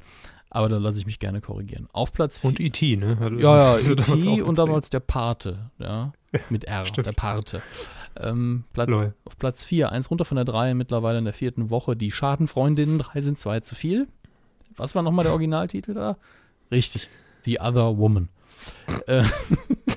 Aber 0.55 0.69
da 0.69 0.77
lasse 0.77 0.99
ich 0.99 1.07
mich 1.07 1.19
gerne 1.19 1.41
korrigieren. 1.41 1.89
Auf 1.93 2.13
Platz 2.13 2.41
4. 2.41 2.49
Und 2.49 2.61
E.T., 2.61 2.97
ne? 2.97 3.19
Hat, 3.19 3.33
ja, 3.33 3.79
ja, 3.79 3.79
E.T. 3.93 4.43
und 4.43 4.59
damals 4.59 4.91
der 4.91 5.01
Pate, 5.01 5.71
ja. 5.79 6.13
Mit 6.51 6.65
R, 6.65 6.85
Stimmt. 6.85 7.07
der 7.07 7.13
Pate. 7.13 7.63
Ähm, 8.17 8.65
Platz, 8.75 8.91
auf 9.25 9.39
Platz 9.39 9.65
4, 9.65 9.91
eins 9.93 10.11
runter 10.11 10.27
von 10.27 10.37
der 10.37 10.45
3, 10.45 10.75
mittlerweile 10.75 11.19
in 11.19 11.25
der 11.25 11.33
vierten 11.33 11.71
Woche. 11.71 11.97
Die 11.97 12.11
Schadenfreundinnen, 12.11 12.99
drei 12.99 13.23
sind 13.23 13.39
zwei 13.39 13.61
zu 13.61 13.75
viel. 13.75 14.09
Was 14.77 14.95
war 14.95 15.03
nochmal 15.03 15.25
der 15.25 15.33
Originaltitel 15.33 15.95
da? 15.95 16.17
Richtig, 16.71 17.09
The 17.45 17.61
Other 17.61 17.97
Woman. 17.97 18.29
äh, 19.07 19.25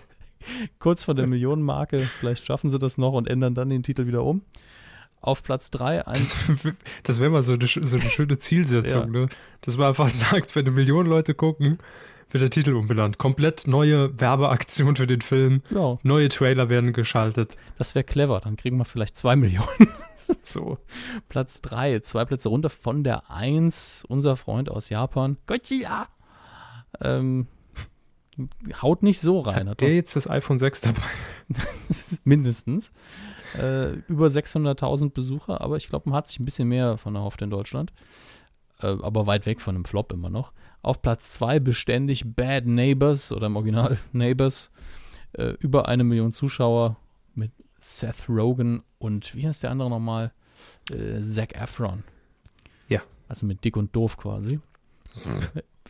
kurz 0.80 1.04
vor 1.04 1.16
der 1.16 1.28
Millionenmarke, 1.28 2.00
vielleicht 2.00 2.46
schaffen 2.46 2.70
sie 2.70 2.80
das 2.80 2.98
noch 2.98 3.14
und 3.14 3.28
ändern 3.28 3.56
dann 3.56 3.70
den 3.70 3.84
Titel 3.84 4.08
wieder 4.08 4.24
um 4.24 4.42
auf 5.26 5.44
Platz 5.44 5.72
3. 5.72 6.04
Das, 6.06 6.36
das 7.04 7.20
wäre 7.20 7.30
mal 7.30 7.44
so 7.44 7.54
eine, 7.54 7.68
so 7.68 7.98
eine 7.98 8.10
schöne 8.10 8.38
Zielsetzung, 8.38 9.14
ja. 9.14 9.22
ne? 9.22 9.30
Dass 9.62 9.78
man 9.78 9.88
einfach 9.88 10.10
sagt, 10.10 10.56
wenn 10.56 10.66
eine 10.66 10.76
Million 10.76 11.06
Leute 11.06 11.34
gucken, 11.34 11.80
wird 12.30 12.42
der 12.42 12.50
Titel 12.50 12.74
umbenannt. 12.74 13.18
Komplett 13.18 13.68
neue 13.68 14.20
Werbeaktion 14.20 14.96
für 14.96 15.08
den 15.08 15.22
Film. 15.22 15.62
Ja. 15.70 15.98
Neue 16.04 16.30
Trailer 16.30 16.70
werden 16.70 16.94
geschaltet. 16.94 17.56
Das 17.78 17.96
wäre 17.96 18.04
clever, 18.04 18.42
dann 18.42 18.56
kriegen 18.56 18.78
wir 18.78 18.86
vielleicht 18.86 19.16
zwei 19.18 19.36
Millionen. 19.38 19.92
so. 20.44 20.78
Platz 21.30 21.62
3, 21.62 22.00
zwei 22.02 22.26
Plätze 22.26 22.50
runter 22.50 22.70
von 22.70 23.04
der 23.04 23.30
1, 23.32 24.06
unser 24.08 24.36
Freund 24.36 24.70
aus 24.70 24.90
Japan. 24.90 25.38
Godzilla. 25.48 26.08
Ähm, 27.02 27.48
Haut 28.82 29.04
nicht 29.04 29.20
so 29.22 29.40
rein. 29.40 29.70
Hat 29.70 29.82
der 29.82 29.96
jetzt 29.96 30.16
das 30.16 30.30
iPhone 30.30 30.60
6 30.60 30.82
dabei? 30.82 31.02
Mindestens. 32.24 32.92
Äh, 33.58 33.94
über 34.08 34.28
600.000 34.28 35.12
Besucher, 35.12 35.62
aber 35.62 35.78
ich 35.78 35.88
glaube, 35.88 36.10
man 36.10 36.18
hat 36.18 36.28
sich 36.28 36.40
ein 36.40 36.46
bisschen 36.46 36.68
mehr 36.68 36.98
von 36.98 37.16
erhofft 37.16 37.42
in 37.42 37.50
Deutschland. 37.50 37.94
Äh, 38.82 38.88
aber 38.88 39.28
weit 39.28 39.46
weg 39.46 39.62
von 39.62 39.76
einem 39.76 39.86
Flop 39.86 40.12
immer 40.12 40.30
noch. 40.30 40.52
Auf 40.82 41.02
Platz 41.02 41.34
2 41.34 41.60
beständig 41.60 42.36
Bad 42.36 42.66
Neighbors 42.66 43.32
oder 43.32 43.48
im 43.48 43.56
Original 43.56 43.98
Neighbors. 44.12 44.72
Äh, 45.34 45.54
über 45.60 45.88
eine 45.88 46.04
Million 46.04 46.32
Zuschauer 46.32 46.98
mit 47.34 47.52
Seth 47.80 48.28
Rogen 48.30 48.84
und 49.00 49.36
wie 49.36 49.48
heißt 49.48 49.64
der 49.64 49.72
andere 49.72 49.90
nochmal? 49.90 50.34
Äh, 50.92 51.22
Zac 51.22 51.54
Efron. 51.56 52.04
Ja. 52.88 53.02
Also 53.28 53.46
mit 53.46 53.64
Dick 53.64 53.78
und 53.78 53.96
Doof 53.96 54.18
quasi. 54.18 54.60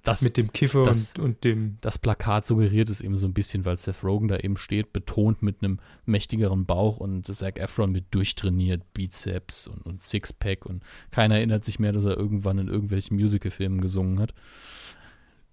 Das, 0.06 0.22
Mit 0.22 0.38
dem 0.38 0.54
Kiffer 0.54 0.84
das- 0.84 1.16
und, 1.18 1.24
und 1.24 1.44
dem. 1.44 1.78
das 1.82 1.98
Plakat 1.98 2.46
suggeriert 2.46 2.90
es 2.90 3.02
eben 3.02 3.18
so 3.18 3.26
ein 3.26 3.34
bisschen, 3.34 3.66
weil 3.66 3.76
Seth 3.76 4.04
Rogen 4.04 4.28
da 4.28 4.38
eben 4.38 4.56
steht, 4.56 4.94
betont 4.94 5.42
mit 5.42 5.64
einem 5.64 5.80
mächtigeren 6.06 6.66
Bauch 6.68 6.98
und 6.98 7.26
Zac 7.36 7.58
Efron 7.58 7.92
mit 7.92 8.14
durchtrainiert 8.14 8.94
Bizeps 8.94 9.68
und, 9.68 9.84
und 9.84 10.04
Sixpack 10.04 10.68
und 10.68 10.84
keiner 11.10 11.38
erinnert 11.38 11.66
sich 11.66 11.80
mehr, 11.80 11.92
dass 11.92 12.06
er 12.06 12.18
irgendwann 12.18 12.60
in 12.60 12.68
irgendwelchen 12.68 13.18
Musicalfilmen 13.18 13.82
gesungen 13.82 14.20
hat. 14.20 14.36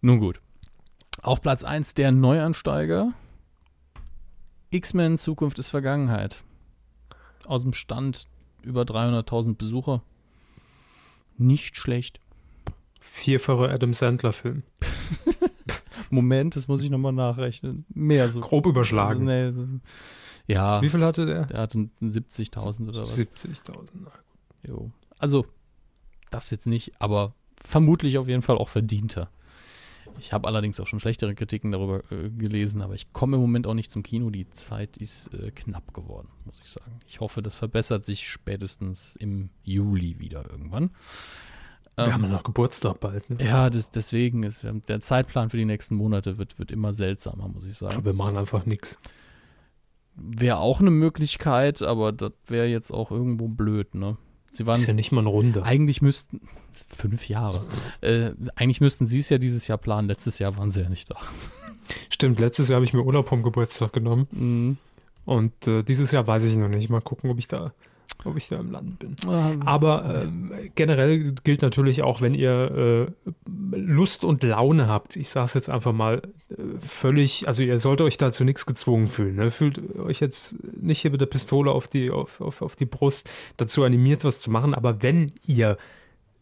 Nun 0.03 0.21
gut. 0.21 0.43
Auf 1.23 1.41
Platz 1.41 1.65
1 1.65 1.95
der 1.95 2.13
Neuansteiger. 2.13 3.15
X-Men 4.69 5.17
Zukunft 5.17 5.59
ist 5.59 5.71
Vergangenheit. 5.71 6.37
Aus 7.47 7.63
dem 7.63 7.73
Stand 7.73 8.27
über 8.63 8.83
300.000 8.83 9.57
Besucher. 9.57 10.03
Nicht 11.39 11.77
schlecht. 11.77 12.21
Vierfache 13.05 13.69
Adam 13.69 13.93
Sandler-Film. 13.95 14.63
Moment, 16.11 16.57
das 16.57 16.69
muss 16.69 16.83
ich 16.83 16.91
nochmal 16.91 17.13
nachrechnen. 17.13 17.85
Mehr 17.93 18.29
so. 18.31 18.41
Grob 18.41 18.67
überschlagen. 18.67 19.25
Nee, 19.25 19.51
das- 19.53 19.69
ja, 20.47 20.83
Wie 20.83 20.89
viel 20.89 21.05
hatte 21.05 21.25
der? 21.27 21.47
der 21.47 21.61
hatte 21.63 21.89
70.000 22.01 22.89
oder 22.89 23.03
was. 23.03 23.17
70.000. 23.19 23.91
Jo. 24.67 24.91
Also, 25.19 25.47
das 26.31 26.51
jetzt 26.51 26.67
nicht, 26.67 26.93
aber 27.01 27.35
vermutlich 27.61 28.19
auf 28.19 28.29
jeden 28.29 28.43
Fall 28.43 28.59
auch 28.59 28.69
verdienter. 28.69 29.31
Ich 30.19 30.33
habe 30.33 30.47
allerdings 30.49 30.79
auch 30.81 30.87
schon 30.87 31.01
schlechtere 31.01 31.35
Kritiken 31.35 31.73
darüber 31.73 32.03
äh, 32.13 32.29
gelesen, 32.31 32.83
aber 32.83 32.95
ich 32.95 33.13
komme 33.13 33.37
im 33.37 33.41
Moment 33.43 33.67
auch 33.67 33.75
nicht 33.75 33.91
zum 33.91 34.03
Kino. 34.03 34.31
Die 34.31 34.51
Zeit 34.51 34.97
ist 34.99 35.33
äh, 35.33 35.51
knapp 35.53 35.95
geworden, 35.95 36.29
muss 36.45 36.61
ich 36.63 36.71
sagen. 36.71 36.99
Ich 37.07 37.21
hoffe, 37.21 37.41
das 37.41 37.55
verbessert 37.55 38.05
sich 38.05 38.29
spätestens 38.29 39.17
im 39.17 39.49
Juli 39.63 40.19
wieder 40.19 40.51
irgendwann. 40.51 40.91
Wir 42.03 42.09
Ähm, 42.09 42.13
haben 42.15 42.23
ja 42.25 42.29
noch 42.31 42.43
Geburtstag 42.43 43.01
bald. 43.01 43.29
Ne? 43.31 43.45
ja, 43.45 43.71
das, 43.71 43.91
deswegen 43.91 44.43
ist 44.43 44.65
der 44.89 45.01
Zeitplan 45.01 45.51
für 45.51 45.57
die 45.57 45.65
nächsten 45.65 45.95
Monate 45.97 46.39
wird, 46.39 46.59
wird 46.59 46.71
immer 46.71 46.95
seltsamer, 46.95 47.49
muss 47.49 47.67
ich 47.67 47.77
sagen. 47.77 47.95
Aber 47.97 48.05
wir 48.05 48.13
machen 48.13 48.37
einfach 48.37 48.67
nichts. 48.67 48.99
Wäre 50.15 50.59
auch 50.59 50.81
eine 50.81 50.91
Möglichkeit, 50.91 51.83
aber 51.83 52.13
das 52.13 52.33
wäre 52.47 52.67
jetzt 52.67 52.91
auch 52.93 53.11
irgendwo 53.11 53.49
blöd, 53.49 53.95
ne? 53.95 54.17
Sie 54.51 54.67
waren 54.67 54.75
Ist 54.75 54.87
ja 54.87 54.93
nicht 54.93 55.13
mal 55.13 55.23
eine 55.23 55.31
Runde. 55.31 55.63
eigentlich 55.63 56.03
müssten 56.03 56.43
fünf 56.89 57.29
Jahre. 57.31 57.65
Äh, 58.03 58.33
eigentlich 58.55 58.83
müssten 58.83 59.07
sie 59.07 59.21
es 59.21 59.31
ja 59.31 59.39
dieses 59.39 59.67
Jahr 59.67 59.79
planen. 59.79 60.09
Letztes 60.09 60.39
Jahr 60.39 60.59
waren 60.59 60.71
sie 60.71 60.83
ja 60.83 60.91
nicht 60.91 61.11
da. 61.11 61.17
Stimmt, 62.11 62.39
letztes 62.39 62.69
Jahr 62.69 62.77
habe 62.77 62.85
ich 62.85 62.93
mir 62.93 63.03
Urlaub 63.03 63.29
vom 63.29 63.43
Geburtstag 63.43 63.95
genommen. 63.95 64.29
Mhm. 64.33 64.77
Und 65.25 65.67
äh, 65.67 65.83
dieses 65.83 66.11
Jahr 66.11 66.27
weiß 66.27 66.45
ich 66.45 66.57
noch 66.57 66.69
nicht. 66.69 66.91
Mal 66.91 67.01
gucken, 67.01 67.31
ob 67.31 67.39
ich 67.39 67.49
da, 67.49 67.73
ob 68.25 68.37
ich 68.37 68.49
da 68.49 68.57
im 68.59 68.71
Land 68.71 68.99
bin. 68.99 69.17
Aber 69.65 70.23
ähm, 70.23 70.53
generell 70.75 71.33
gilt 71.45 71.63
natürlich 71.63 72.03
auch, 72.03 72.21
wenn 72.21 72.35
ihr 72.35 73.07
äh, 73.27 73.31
Lust 73.77 74.25
und 74.25 74.43
Laune 74.43 74.89
habt, 74.89 75.17
ich 75.17 75.29
sage 75.29 75.47
es 75.47 75.55
jetzt 75.55 75.71
einfach 75.71 75.93
mal 75.93 76.23
äh, 76.51 76.55
völlig, 76.79 77.49
also 77.49 77.63
ihr 77.63 77.81
sollt 77.81 78.01
euch 78.01 78.17
dazu 78.17 78.45
nichts 78.45 78.67
gezwungen 78.67 79.07
fühlen. 79.07 79.37
Ne? 79.37 79.51
Fühlt 79.51 79.97
euch 79.97 80.21
jetzt 80.21 80.57
nicht 80.81 81.01
hier 81.01 81.11
mit 81.11 81.21
der 81.21 81.27
Pistole 81.27 81.71
auf 81.71 81.89
die, 81.89 82.11
auf, 82.11 82.41
auf, 82.41 82.63
auf 82.63 82.77
die 82.77 82.87
Brust 82.87 83.29
dazu 83.57 83.85
animiert, 83.85 84.25
was 84.25 84.41
zu 84.41 84.51
machen. 84.51 84.75
Aber 84.75 85.03
wenn 85.03 85.33
ihr 85.47 85.79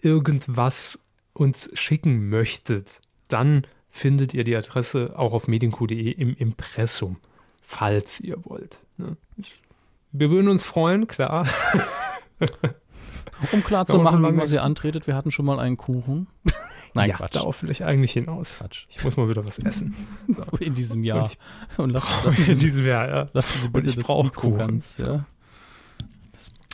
irgendwas 0.03 1.01
uns 1.33 1.71
schicken 1.75 2.29
möchtet, 2.29 3.01
dann 3.29 3.67
findet 3.91 4.35
ihr 4.35 4.45
die 4.45 4.57
Adresse 4.57 5.15
auch 5.17 5.33
auf 5.33 5.49
medienq.de 5.49 6.11
im 6.11 6.35
Impressum, 6.35 7.17
falls 7.61 8.21
ihr 8.21 8.45
wollt. 8.45 8.81
Ne? 8.97 9.17
Wir 10.13 10.31
würden 10.31 10.49
uns 10.49 10.65
freuen, 10.65 11.07
klar. 11.07 11.47
um 13.53 13.63
klar 13.65 13.87
zu 13.87 13.99
machen, 13.99 14.17
und 14.17 14.23
dann- 14.25 14.39
was 14.39 14.53
ihr 14.53 14.63
antretet, 14.63 15.07
wir 15.07 15.15
hatten 15.15 15.31
schon 15.31 15.45
mal 15.47 15.59
einen 15.59 15.77
Kuchen. 15.77 16.27
Nein, 16.95 17.11
ja, 17.11 17.17
Quatsch. 17.19 17.37
darauf 17.37 17.63
will 17.63 17.71
ich 17.71 17.85
eigentlich 17.85 18.13
hinaus. 18.13 18.59
Quatsch. 18.59 18.87
Ich 18.89 19.05
muss 19.05 19.17
mal 19.17 19.29
wieder 19.29 19.47
was 19.47 19.59
essen. 19.65 19.95
So. 20.29 20.43
In 20.59 20.75
diesem 20.75 21.01
Und 21.01 21.05
Jahr. 21.05 21.27
ich 21.27 21.39
Und 21.79 21.91
lassen, 21.91 22.09
lassen, 22.25 22.41
in 22.43 22.47
Sie, 22.49 22.55
diesem 22.57 22.85
Jahr, 22.85 23.09
ja. 23.09 23.29
lassen 23.33 23.59
Sie 23.61 23.67
und 23.67 23.73
bitte 23.73 23.91
ich 23.91 23.95
das 23.97 24.09
Mikro 24.09 24.29
Kuchen. 24.35 24.59
ganz. 24.59 24.99
Ja. 24.99 25.25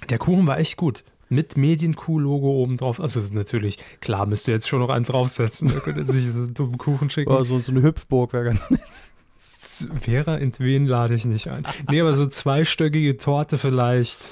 Der 0.08 0.18
Kuchen 0.18 0.46
war 0.46 0.58
echt 0.58 0.76
gut. 0.78 1.04
Mit 1.28 1.56
Medienkuh-Logo 1.58 2.48
oben 2.62 2.76
drauf. 2.78 3.00
Also 3.00 3.20
natürlich, 3.34 3.78
klar, 4.00 4.26
müsst 4.26 4.46
ihr 4.48 4.54
jetzt 4.54 4.68
schon 4.68 4.78
noch 4.78 4.90
einen 4.90 5.04
draufsetzen. 5.04 5.68
Da 5.68 5.80
könnt 5.80 5.98
ihr 5.98 6.06
sich 6.06 6.30
so 6.32 6.38
einen 6.38 6.54
dummen 6.54 6.78
Kuchen 6.78 7.10
schicken. 7.10 7.30
Oh, 7.32 7.42
so, 7.42 7.58
so 7.58 7.72
eine 7.72 7.82
Hüpfburg 7.82 8.32
wäre 8.32 8.44
ganz 8.44 8.70
nett. 8.70 8.80
Vera, 10.00 10.36
in 10.36 10.52
wen 10.58 10.86
lade 10.86 11.14
ich 11.14 11.24
nicht 11.24 11.48
ein? 11.48 11.64
Nee, 11.90 12.00
aber 12.00 12.14
so 12.14 12.26
zweistöckige 12.26 13.16
Torte 13.16 13.58
vielleicht. 13.58 14.28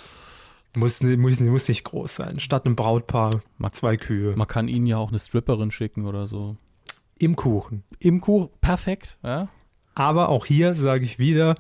Muss, 0.76 1.00
muss, 1.02 1.38
muss 1.40 1.68
nicht 1.68 1.84
groß 1.84 2.16
sein. 2.16 2.40
Statt 2.40 2.66
einem 2.66 2.74
Brautpaar 2.74 3.40
Mag- 3.58 3.74
zwei 3.76 3.96
Kühe. 3.96 4.34
Man 4.36 4.48
kann 4.48 4.66
ihnen 4.66 4.86
ja 4.86 4.96
auch 4.96 5.10
eine 5.10 5.20
Stripperin 5.20 5.70
schicken 5.70 6.04
oder 6.06 6.26
so. 6.26 6.56
Im 7.16 7.36
Kuchen. 7.36 7.84
Im 8.00 8.20
Kuchen, 8.20 8.48
perfekt. 8.60 9.16
Ja? 9.22 9.48
Aber 9.94 10.30
auch 10.30 10.46
hier 10.46 10.74
sage 10.74 11.04
ich 11.04 11.20
wieder, 11.20 11.54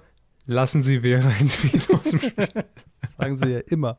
lassen 0.46 0.82
Sie 0.82 1.00
Vera 1.00 1.30
in 1.38 1.48
wen 1.48 1.80
aus 1.96 2.10
dem 2.10 2.18
Spiel. 2.18 2.48
Sagen 3.06 3.36
sie 3.36 3.50
ja 3.50 3.58
immer. 3.60 3.96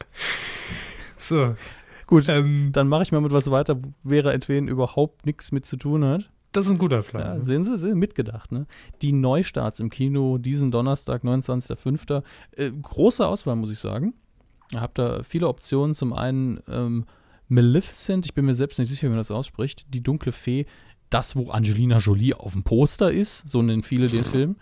So. 1.15 1.55
Gut, 2.07 2.27
Ähm, 2.27 2.71
dann 2.73 2.87
mache 2.89 3.03
ich 3.03 3.11
mal 3.11 3.21
mit 3.21 3.31
was 3.31 3.49
weiter, 3.49 3.77
wo 3.81 3.93
Vera 4.09 4.31
Entwen 4.31 4.67
überhaupt 4.67 5.25
nichts 5.25 5.51
mit 5.51 5.65
zu 5.65 5.77
tun 5.77 6.03
hat. 6.03 6.29
Das 6.55 6.65
ist 6.65 6.71
ein 6.71 6.77
guter 6.77 6.97
Ja, 6.97 7.01
Plan. 7.01 7.43
sehen 7.43 7.63
Sie, 7.63 7.77
sehen, 7.77 7.97
mitgedacht, 7.99 8.51
ne? 8.51 8.65
Die 9.01 9.11
Neustarts 9.11 9.79
im 9.79 9.89
Kino 9.89 10.37
diesen 10.37 10.71
Donnerstag, 10.71 11.23
29.05. 11.23 12.23
Äh, 12.51 12.71
große 12.81 13.25
Auswahl, 13.25 13.55
muss 13.55 13.71
ich 13.71 13.79
sagen. 13.79 14.13
Ihr 14.71 14.81
habt 14.81 14.97
da 14.97 15.23
viele 15.23 15.47
Optionen. 15.47 15.93
Zum 15.93 16.13
einen 16.13 16.59
ähm, 16.67 17.05
Maleficent, 17.47 18.25
ich 18.25 18.33
bin 18.33 18.45
mir 18.45 18.55
selbst 18.55 18.79
nicht 18.79 18.89
sicher, 18.89 19.03
wie 19.07 19.09
man 19.11 19.17
das 19.19 19.31
ausspricht. 19.31 19.85
Die 19.93 20.01
dunkle 20.01 20.31
Fee, 20.31 20.65
das, 21.09 21.35
wo 21.35 21.49
Angelina 21.51 21.99
Jolie 21.99 22.33
auf 22.33 22.53
dem 22.53 22.63
Poster 22.63 23.11
ist, 23.11 23.47
so 23.47 23.61
nennen 23.61 23.83
viele 23.83 24.07
den 24.07 24.23
Film. 24.23 24.55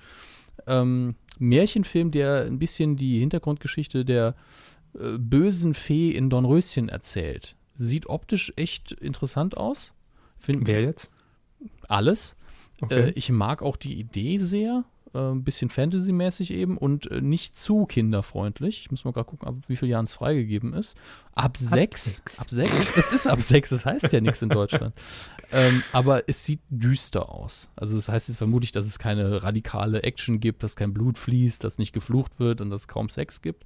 Ähm, 0.68 1.16
Märchenfilm, 1.40 2.12
der 2.12 2.46
ein 2.46 2.60
bisschen 2.60 2.96
die 2.96 3.20
Hintergrundgeschichte 3.20 4.06
der 4.06 4.36
äh, 4.94 5.18
bösen 5.18 5.74
Fee 5.74 6.12
in 6.12 6.30
Dornröschen 6.30 6.90
erzählt. 6.90 7.56
Sieht 7.76 8.08
optisch 8.08 8.54
echt 8.56 8.92
interessant 8.92 9.58
aus. 9.58 9.94
Find, 10.38 10.68
Wer 10.68 10.82
jetzt? 10.82 11.10
Alles. 11.88 12.34
Äh, 12.34 12.86
Okay. 12.86 13.12
ich 13.16 13.30
mag 13.30 13.62
auch 13.62 13.78
die 13.78 13.94
Idee 13.98 14.38
sehr. 14.40 14.84
Äh, 15.14 15.20
ein 15.32 15.44
bisschen 15.44 15.70
Fantasy-mäßig 15.70 16.52
eben 16.52 16.76
und 16.78 17.10
äh, 17.12 17.22
nicht 17.22 17.56
zu 17.56 17.86
kinderfreundlich. 17.86 18.80
Ich 18.82 18.92
muss 18.92 19.06
mal 19.06 19.12
gerade 19.12 19.30
gucken, 19.30 19.48
ab 19.48 19.56
wie 19.68 19.76
viel 19.76 19.88
Jahren 19.88 20.06
es 20.06 20.14
freigegeben 20.14 20.74
ist. 20.74 20.98
Ab 21.34 21.56
sechs. 21.56 22.16
sechs. 22.18 22.40
Ab 22.40 22.50
sechs. 22.50 22.98
es 22.98 23.14
ist 23.14 23.28
ab 23.28 23.40
sechs, 23.40 23.70
das 23.70 23.86
heißt 23.86 24.12
ja 24.12 24.22
nichts 24.22 24.42
in 24.42 24.50
Deutschland. 24.50 24.96
ähm, 25.52 25.84
aber 25.92 26.28
es 26.28 26.44
sieht 26.44 26.62
düster 26.70 27.30
aus. 27.30 27.70
Also 27.76 27.96
das 27.96 28.10
heißt 28.10 28.28
jetzt 28.28 28.38
vermutlich, 28.38 28.72
dass 28.72 28.88
es 28.88 28.98
keine 28.98 29.44
radikale 29.44 30.02
Action 30.02 30.40
gibt, 30.40 30.64
dass 30.64 30.76
kein 30.76 30.94
Blut 30.94 31.20
fließt, 31.20 31.64
dass 31.64 31.78
nicht 31.78 31.94
geflucht 31.94 32.40
wird 32.40 32.60
und 32.60 32.72
dass 32.72 32.82
es 32.82 32.88
kaum 32.88 33.10
Sex 33.10 33.44
gibt. 33.44 33.66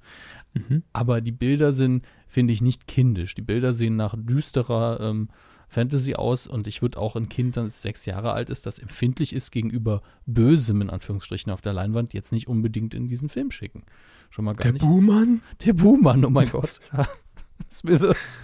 Mhm. 0.52 0.82
Aber 0.92 1.22
die 1.22 1.32
Bilder 1.32 1.72
sind, 1.72 2.04
finde 2.26 2.52
ich, 2.52 2.60
nicht 2.60 2.86
kindisch. 2.86 3.34
Die 3.34 3.42
Bilder 3.42 3.72
sehen 3.72 3.96
nach 3.96 4.14
düsterer 4.18 5.00
ähm, 5.00 5.30
Fantasy 5.68 6.14
aus 6.14 6.46
und 6.46 6.66
ich 6.66 6.80
würde 6.80 6.98
auch 6.98 7.14
ein 7.14 7.28
Kind, 7.28 7.56
das 7.56 7.82
sechs 7.82 8.06
Jahre 8.06 8.32
alt 8.32 8.50
ist, 8.50 8.64
das 8.66 8.78
empfindlich 8.78 9.34
ist 9.34 9.50
gegenüber 9.50 10.02
Bösem 10.26 10.80
in 10.80 10.90
Anführungsstrichen 10.90 11.52
auf 11.52 11.60
der 11.60 11.74
Leinwand, 11.74 12.14
jetzt 12.14 12.32
nicht 12.32 12.48
unbedingt 12.48 12.94
in 12.94 13.06
diesen 13.06 13.28
Film 13.28 13.50
schicken. 13.50 13.84
Schon 14.30 14.46
mal 14.46 14.54
gar 14.54 14.64
Der 14.64 14.72
nicht. 14.72 14.82
Buhmann? 14.82 15.42
Der 15.64 15.74
Buhmann, 15.74 16.24
oh 16.24 16.30
mein 16.30 16.50
Gott. 16.50 16.80
Smithers. 17.70 18.40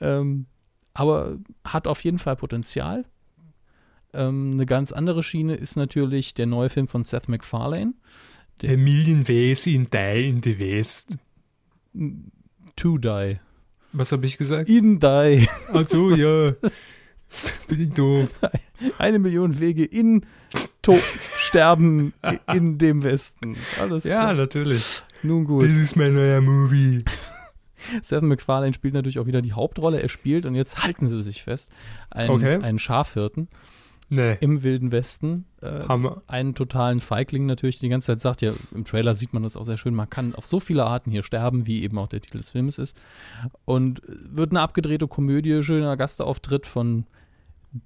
Ähm, 0.00 0.46
aber 0.94 1.38
hat 1.64 1.86
auf 1.86 2.02
jeden 2.02 2.18
Fall 2.18 2.36
Potenzial. 2.36 3.04
Ähm, 4.14 4.52
eine 4.52 4.64
ganz 4.64 4.92
andere 4.92 5.22
Schiene 5.22 5.54
ist 5.54 5.76
natürlich 5.76 6.34
der 6.34 6.46
neue 6.46 6.70
Film 6.70 6.88
von 6.88 7.02
Seth 7.02 7.28
MacFarlane. 7.28 7.94
A 8.62 8.76
million 8.76 9.26
ways 9.28 9.66
in 9.66 9.88
die 9.90 10.28
in 10.28 10.42
the 10.42 10.58
West. 10.58 11.18
To 12.76 12.98
Die. 12.98 13.40
Was 13.94 14.12
habe 14.12 14.26
ich 14.26 14.36
gesagt? 14.36 14.68
In 14.68 14.98
Die. 14.98 15.48
Ach 15.72 15.86
so, 15.88 16.10
ja. 16.14 16.52
Bin 17.68 17.80
ich 17.80 17.90
doof. 17.90 18.28
Eine 18.98 19.18
Million 19.18 19.58
Wege 19.60 19.84
in 19.84 20.26
to 20.82 20.98
Sterben 21.36 22.12
in 22.52 22.78
dem 22.78 23.02
Westen. 23.02 23.56
Alles 23.80 24.04
Ja, 24.04 24.22
klar. 24.22 24.34
natürlich. 24.34 25.02
Nun 25.22 25.44
gut. 25.44 25.62
This 25.62 25.76
is 25.78 25.96
mein 25.96 26.12
neuer 26.14 26.40
Movie. 26.40 27.04
Seth 28.02 28.22
MacFarlane 28.22 28.72
spielt 28.74 28.94
natürlich 28.94 29.18
auch 29.18 29.26
wieder 29.26 29.42
die 29.42 29.52
Hauptrolle. 29.52 30.00
Er 30.02 30.08
spielt, 30.08 30.46
und 30.46 30.54
jetzt 30.54 30.84
halten 30.84 31.06
Sie 31.08 31.22
sich 31.22 31.42
fest, 31.42 31.70
einen, 32.10 32.30
Okay. 32.30 32.56
einen 32.62 32.78
Schafhirten. 32.78 33.48
Nee. 34.08 34.36
im 34.40 34.62
Wilden 34.62 34.92
Westen. 34.92 35.46
Äh, 35.60 35.88
Hammer. 35.88 36.22
einen 36.26 36.54
totalen 36.54 37.00
Feigling 37.00 37.46
natürlich 37.46 37.78
die 37.78 37.88
ganze 37.88 38.08
Zeit 38.08 38.20
sagt, 38.20 38.42
ja, 38.42 38.52
im 38.74 38.84
Trailer 38.84 39.14
sieht 39.14 39.32
man 39.32 39.42
das 39.42 39.56
auch 39.56 39.64
sehr 39.64 39.76
schön, 39.76 39.94
man 39.94 40.10
kann 40.10 40.34
auf 40.34 40.46
so 40.46 40.60
viele 40.60 40.84
Arten 40.84 41.10
hier 41.10 41.22
sterben, 41.22 41.66
wie 41.66 41.82
eben 41.82 41.98
auch 41.98 42.08
der 42.08 42.20
Titel 42.20 42.38
des 42.38 42.50
Filmes 42.50 42.78
ist. 42.78 42.96
Und 43.64 44.02
wird 44.06 44.50
eine 44.50 44.60
abgedrehte 44.60 45.08
Komödie, 45.08 45.62
schöner 45.62 45.96
Gastauftritt 45.96 46.66
von 46.66 47.06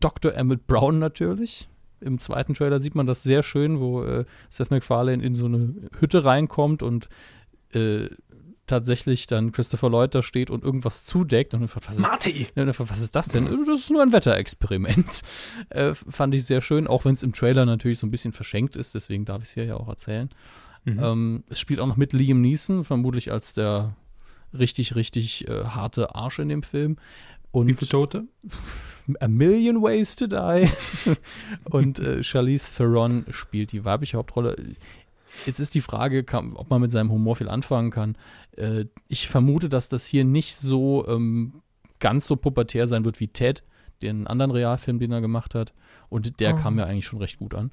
Dr. 0.01 0.35
Emmett 0.35 0.67
Brown 0.67 0.99
natürlich. 0.99 1.69
Im 2.01 2.19
zweiten 2.19 2.55
Trailer 2.55 2.79
sieht 2.81 2.95
man 2.95 3.07
das 3.07 3.23
sehr 3.23 3.43
schön, 3.43 3.81
wo 3.81 4.03
äh, 4.05 4.25
Seth 4.49 4.71
MacFarlane 4.71 5.23
in 5.23 5.35
so 5.35 5.47
eine 5.47 5.75
Hütte 5.99 6.25
reinkommt 6.25 6.83
und 6.83 7.09
äh, 7.73 8.09
tatsächlich 8.69 9.27
dann 9.27 9.53
Christopher 9.53 9.91
Lloyd 9.91 10.15
da 10.15 10.23
steht 10.23 10.51
und 10.51 10.65
irgendwas 10.65 11.05
zudeckt 11.05 11.55
und 11.55 11.67
fragt, 11.69 11.89
was 11.89 11.97
ist 11.97 12.03
Marty! 12.03 12.47
und 12.55 12.67
er 12.67 12.75
fragt, 12.75 12.91
was 12.91 13.01
ist 13.01 13.17
das 13.17 13.29
denn? 13.29 13.47
Das 13.67 13.81
ist 13.81 13.91
nur 13.91 14.03
ein 14.03 14.13
Wetterexperiment. 14.13 15.23
Äh, 15.71 15.95
fand 15.95 16.35
ich 16.35 16.45
sehr 16.45 16.61
schön, 16.61 16.87
auch 16.87 17.05
wenn 17.05 17.15
es 17.15 17.23
im 17.23 17.33
Trailer 17.33 17.67
natürlich 17.67 17.99
so 17.99 18.07
ein 18.07 18.11
bisschen 18.11 18.33
verschenkt 18.33 18.77
ist, 18.77 18.95
deswegen 18.95 19.25
darf 19.25 19.43
ich 19.43 19.49
es 19.49 19.55
hier 19.55 19.65
ja 19.65 19.77
auch 19.77 19.89
erzählen. 19.89 20.31
Mhm. 20.85 20.99
Ähm, 21.03 21.45
es 21.49 21.61
spielt 21.61 21.81
auch 21.81 21.87
noch 21.87 21.97
mit 21.97 22.13
Liam 22.13 22.41
Neeson, 22.41 22.85
vermutlich 22.85 23.31
als 23.33 23.55
der 23.55 23.97
richtig, 24.57 24.95
richtig 24.95 25.47
äh, 25.49 25.65
harte 25.65 26.15
Arsch 26.15 26.39
in 26.39 26.49
dem 26.49 26.63
Film. 26.63 26.97
Und 27.51 27.67
Wie 27.67 27.75
viele 27.75 27.89
Tote? 27.89 28.25
A 29.21 29.29
Million 29.29 29.83
Ways 29.83 30.17
to 30.17 30.27
Die. 30.27 30.69
und 31.65 31.99
äh, 31.99 32.23
Charlize 32.23 32.69
Theron 32.77 33.25
spielt 33.31 33.73
die 33.73 33.85
weibliche 33.85 34.19
Hauptrolle. 34.19 34.57
Jetzt 35.47 35.61
ist 35.61 35.75
die 35.75 35.81
Frage, 35.81 36.25
ob 36.55 36.71
man 36.71 36.81
mit 36.81 36.91
seinem 36.91 37.11
Humor 37.11 37.37
viel 37.37 37.49
anfangen 37.49 37.91
kann. 37.91 38.17
Äh, 38.57 38.87
ich 39.09 39.29
vermute, 39.29 39.69
dass 39.69 39.89
das 39.89 40.07
hier 40.07 40.25
nicht 40.25 40.57
so 40.57 41.07
ähm, 41.07 41.63
ganz 42.01 42.27
so 42.27 42.37
pubertär 42.37 42.87
sein 42.87 43.05
wird 43.05 43.21
wie 43.21 43.29
Ted, 43.29 43.63
den 44.03 44.27
anderen 44.27 44.51
Realfilm, 44.53 44.99
den 44.99 45.13
er 45.13 45.21
gemacht 45.21 45.55
hat. 45.55 45.73
Und 46.09 46.41
der 46.41 46.55
Oh. 46.55 46.59
kam 46.59 46.77
mir 46.77 46.87
eigentlich 46.87 47.07
schon 47.07 47.19
recht 47.21 47.39
gut 47.39 47.55
an. 47.55 47.71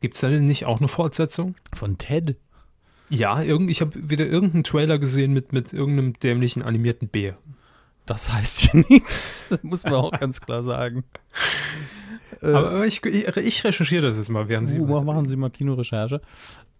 Gibt 0.00 0.14
es 0.14 0.20
da 0.20 0.30
denn 0.30 0.46
nicht 0.46 0.64
auch 0.66 0.78
eine 0.78 0.88
Fortsetzung? 0.88 1.54
Von 1.74 1.98
Ted? 1.98 2.36
Ja, 3.10 3.42
irgend, 3.42 3.70
ich 3.70 3.80
habe 3.82 4.08
wieder 4.10 4.26
irgendeinen 4.26 4.64
Trailer 4.64 4.98
gesehen 4.98 5.32
mit, 5.32 5.52
mit 5.52 5.72
irgendeinem 5.72 6.14
dämlichen 6.14 6.62
animierten 6.62 7.08
Bär. 7.08 7.36
Das 8.06 8.32
heißt 8.32 8.64
ja 8.72 8.80
nichts, 8.88 9.50
muss 9.62 9.84
man 9.84 9.94
auch 9.94 10.10
ganz 10.12 10.40
klar 10.40 10.62
sagen. 10.62 11.04
Äh, 12.40 12.46
Aber, 12.46 12.86
ich, 12.86 13.04
ich, 13.04 13.36
ich 13.36 13.64
recherchiere 13.64 14.06
das 14.06 14.16
jetzt 14.16 14.30
mal, 14.30 14.48
während 14.48 14.68
Sie 14.68 14.80
uh, 14.80 15.02
machen 15.02 15.26
Sie 15.26 15.36
mal 15.36 15.50
Kinorecherche. 15.50 16.20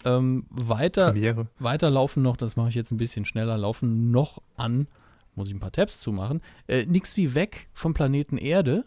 Ähm, 0.04 0.46
weiter, 0.50 1.12
Premiere. 1.12 1.46
weiter 1.58 1.90
laufen 1.90 2.22
noch, 2.22 2.36
das 2.36 2.56
mache 2.56 2.70
ich 2.70 2.74
jetzt 2.74 2.90
ein 2.90 2.96
bisschen 2.96 3.24
schneller, 3.24 3.56
laufen 3.56 4.10
noch 4.10 4.42
an, 4.56 4.88
muss 5.34 5.48
ich 5.48 5.54
ein 5.54 5.60
paar 5.60 5.72
Tabs 5.72 6.00
zumachen. 6.00 6.40
Äh, 6.66 6.86
nix 6.86 7.16
wie 7.16 7.34
weg 7.34 7.68
vom 7.72 7.94
Planeten 7.94 8.36
Erde. 8.38 8.84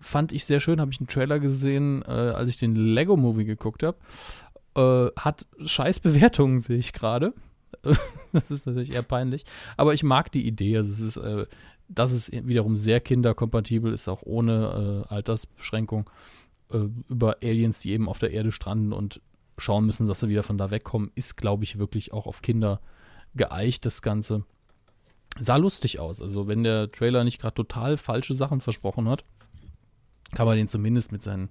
Fand 0.00 0.32
ich 0.32 0.44
sehr 0.44 0.60
schön, 0.60 0.80
habe 0.80 0.90
ich 0.92 1.00
einen 1.00 1.06
Trailer 1.06 1.38
gesehen, 1.38 2.02
äh, 2.02 2.10
als 2.10 2.50
ich 2.50 2.58
den 2.58 2.74
Lego-Movie 2.74 3.44
geguckt 3.44 3.82
habe. 3.82 3.98
Äh, 4.76 5.20
hat 5.20 5.46
scheiß 5.64 6.00
Bewertungen, 6.00 6.58
sehe 6.58 6.78
ich 6.78 6.92
gerade. 6.92 7.32
das 8.32 8.50
ist 8.50 8.66
natürlich 8.66 8.92
eher 8.92 9.02
peinlich. 9.02 9.44
Aber 9.76 9.94
ich 9.94 10.02
mag 10.02 10.32
die 10.32 10.46
Idee. 10.46 10.76
Also 10.76 10.90
es 10.90 11.00
ist, 11.00 11.16
äh, 11.16 11.46
dass 11.88 12.12
es 12.12 12.30
wiederum 12.30 12.76
sehr 12.76 13.00
kinderkompatibel 13.00 13.92
ist, 13.92 14.08
auch 14.08 14.22
ohne 14.22 15.04
äh, 15.08 15.14
Altersbeschränkung. 15.14 16.08
Äh, 16.72 16.88
über 17.08 17.38
Aliens, 17.42 17.80
die 17.80 17.92
eben 17.92 18.08
auf 18.08 18.18
der 18.18 18.30
Erde 18.30 18.52
stranden 18.52 18.92
und 18.92 19.20
schauen 19.56 19.86
müssen, 19.86 20.06
dass 20.06 20.20
sie 20.20 20.28
wieder 20.28 20.42
von 20.42 20.58
da 20.58 20.70
wegkommen, 20.70 21.10
ist, 21.14 21.36
glaube 21.36 21.64
ich, 21.64 21.78
wirklich 21.78 22.12
auch 22.12 22.26
auf 22.26 22.42
Kinder 22.42 22.80
geeicht, 23.34 23.86
das 23.86 24.02
Ganze. 24.02 24.44
Sah 25.38 25.56
lustig 25.56 25.98
aus. 25.98 26.22
Also, 26.22 26.46
wenn 26.46 26.62
der 26.62 26.88
Trailer 26.88 27.24
nicht 27.24 27.40
gerade 27.40 27.54
total 27.54 27.96
falsche 27.96 28.34
Sachen 28.34 28.60
versprochen 28.60 29.08
hat, 29.08 29.24
kann 30.34 30.46
man 30.46 30.56
den 30.56 30.68
zumindest 30.68 31.12
mit 31.12 31.22
seinen 31.22 31.48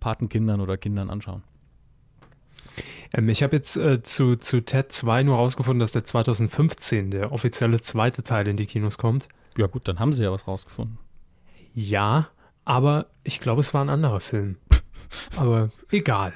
Patenkindern 0.00 0.60
oder 0.60 0.76
Kindern 0.76 1.10
anschauen. 1.10 1.42
Ähm, 3.14 3.28
ich 3.28 3.42
habe 3.42 3.56
jetzt 3.56 3.76
äh, 3.76 4.02
zu, 4.02 4.36
zu 4.36 4.60
TED 4.60 4.90
2 4.90 5.22
nur 5.22 5.36
rausgefunden, 5.36 5.80
dass 5.80 5.92
der 5.92 6.04
2015 6.04 7.10
der 7.10 7.32
offizielle 7.32 7.80
zweite 7.80 8.22
Teil 8.22 8.48
in 8.48 8.56
die 8.56 8.66
Kinos 8.66 8.98
kommt. 8.98 9.28
Ja, 9.56 9.66
gut, 9.66 9.88
dann 9.88 9.98
haben 9.98 10.12
sie 10.12 10.22
ja 10.22 10.32
was 10.32 10.46
rausgefunden. 10.46 10.98
Ja, 11.74 12.28
aber 12.64 13.06
ich 13.24 13.40
glaube, 13.40 13.60
es 13.60 13.74
war 13.74 13.82
ein 13.82 13.90
anderer 13.90 14.20
Film. 14.20 14.56
aber 15.36 15.70
egal. 15.90 16.32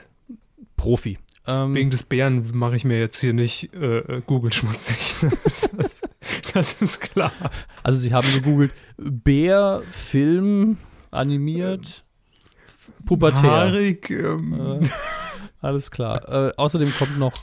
Profi. 0.77 1.19
Ähm, 1.47 1.75
Wegen 1.75 1.91
des 1.91 2.03
Bären 2.03 2.51
mache 2.57 2.77
ich 2.77 2.85
mir 2.85 2.99
jetzt 2.99 3.19
hier 3.21 3.33
nicht 3.33 3.73
äh, 3.75 4.23
Google 4.27 4.53
schmutzig. 4.53 5.17
das, 5.45 5.65
ist, 5.65 6.09
das 6.55 6.73
ist 6.75 7.01
klar. 7.01 7.33
also, 7.83 7.99
sie 7.99 8.13
haben 8.13 8.31
gegoogelt: 8.33 8.73
Bär, 8.97 9.83
Film, 9.91 10.77
animiert, 11.11 12.05
pubertär. 13.05 13.51
Haarig, 13.51 14.11
ähm, 14.11 14.81
Äh, 14.83 14.89
alles 15.61 15.91
klar. 15.91 16.49
Äh, 16.49 16.53
außerdem 16.57 16.93
kommt 16.95 17.19
noch 17.19 17.35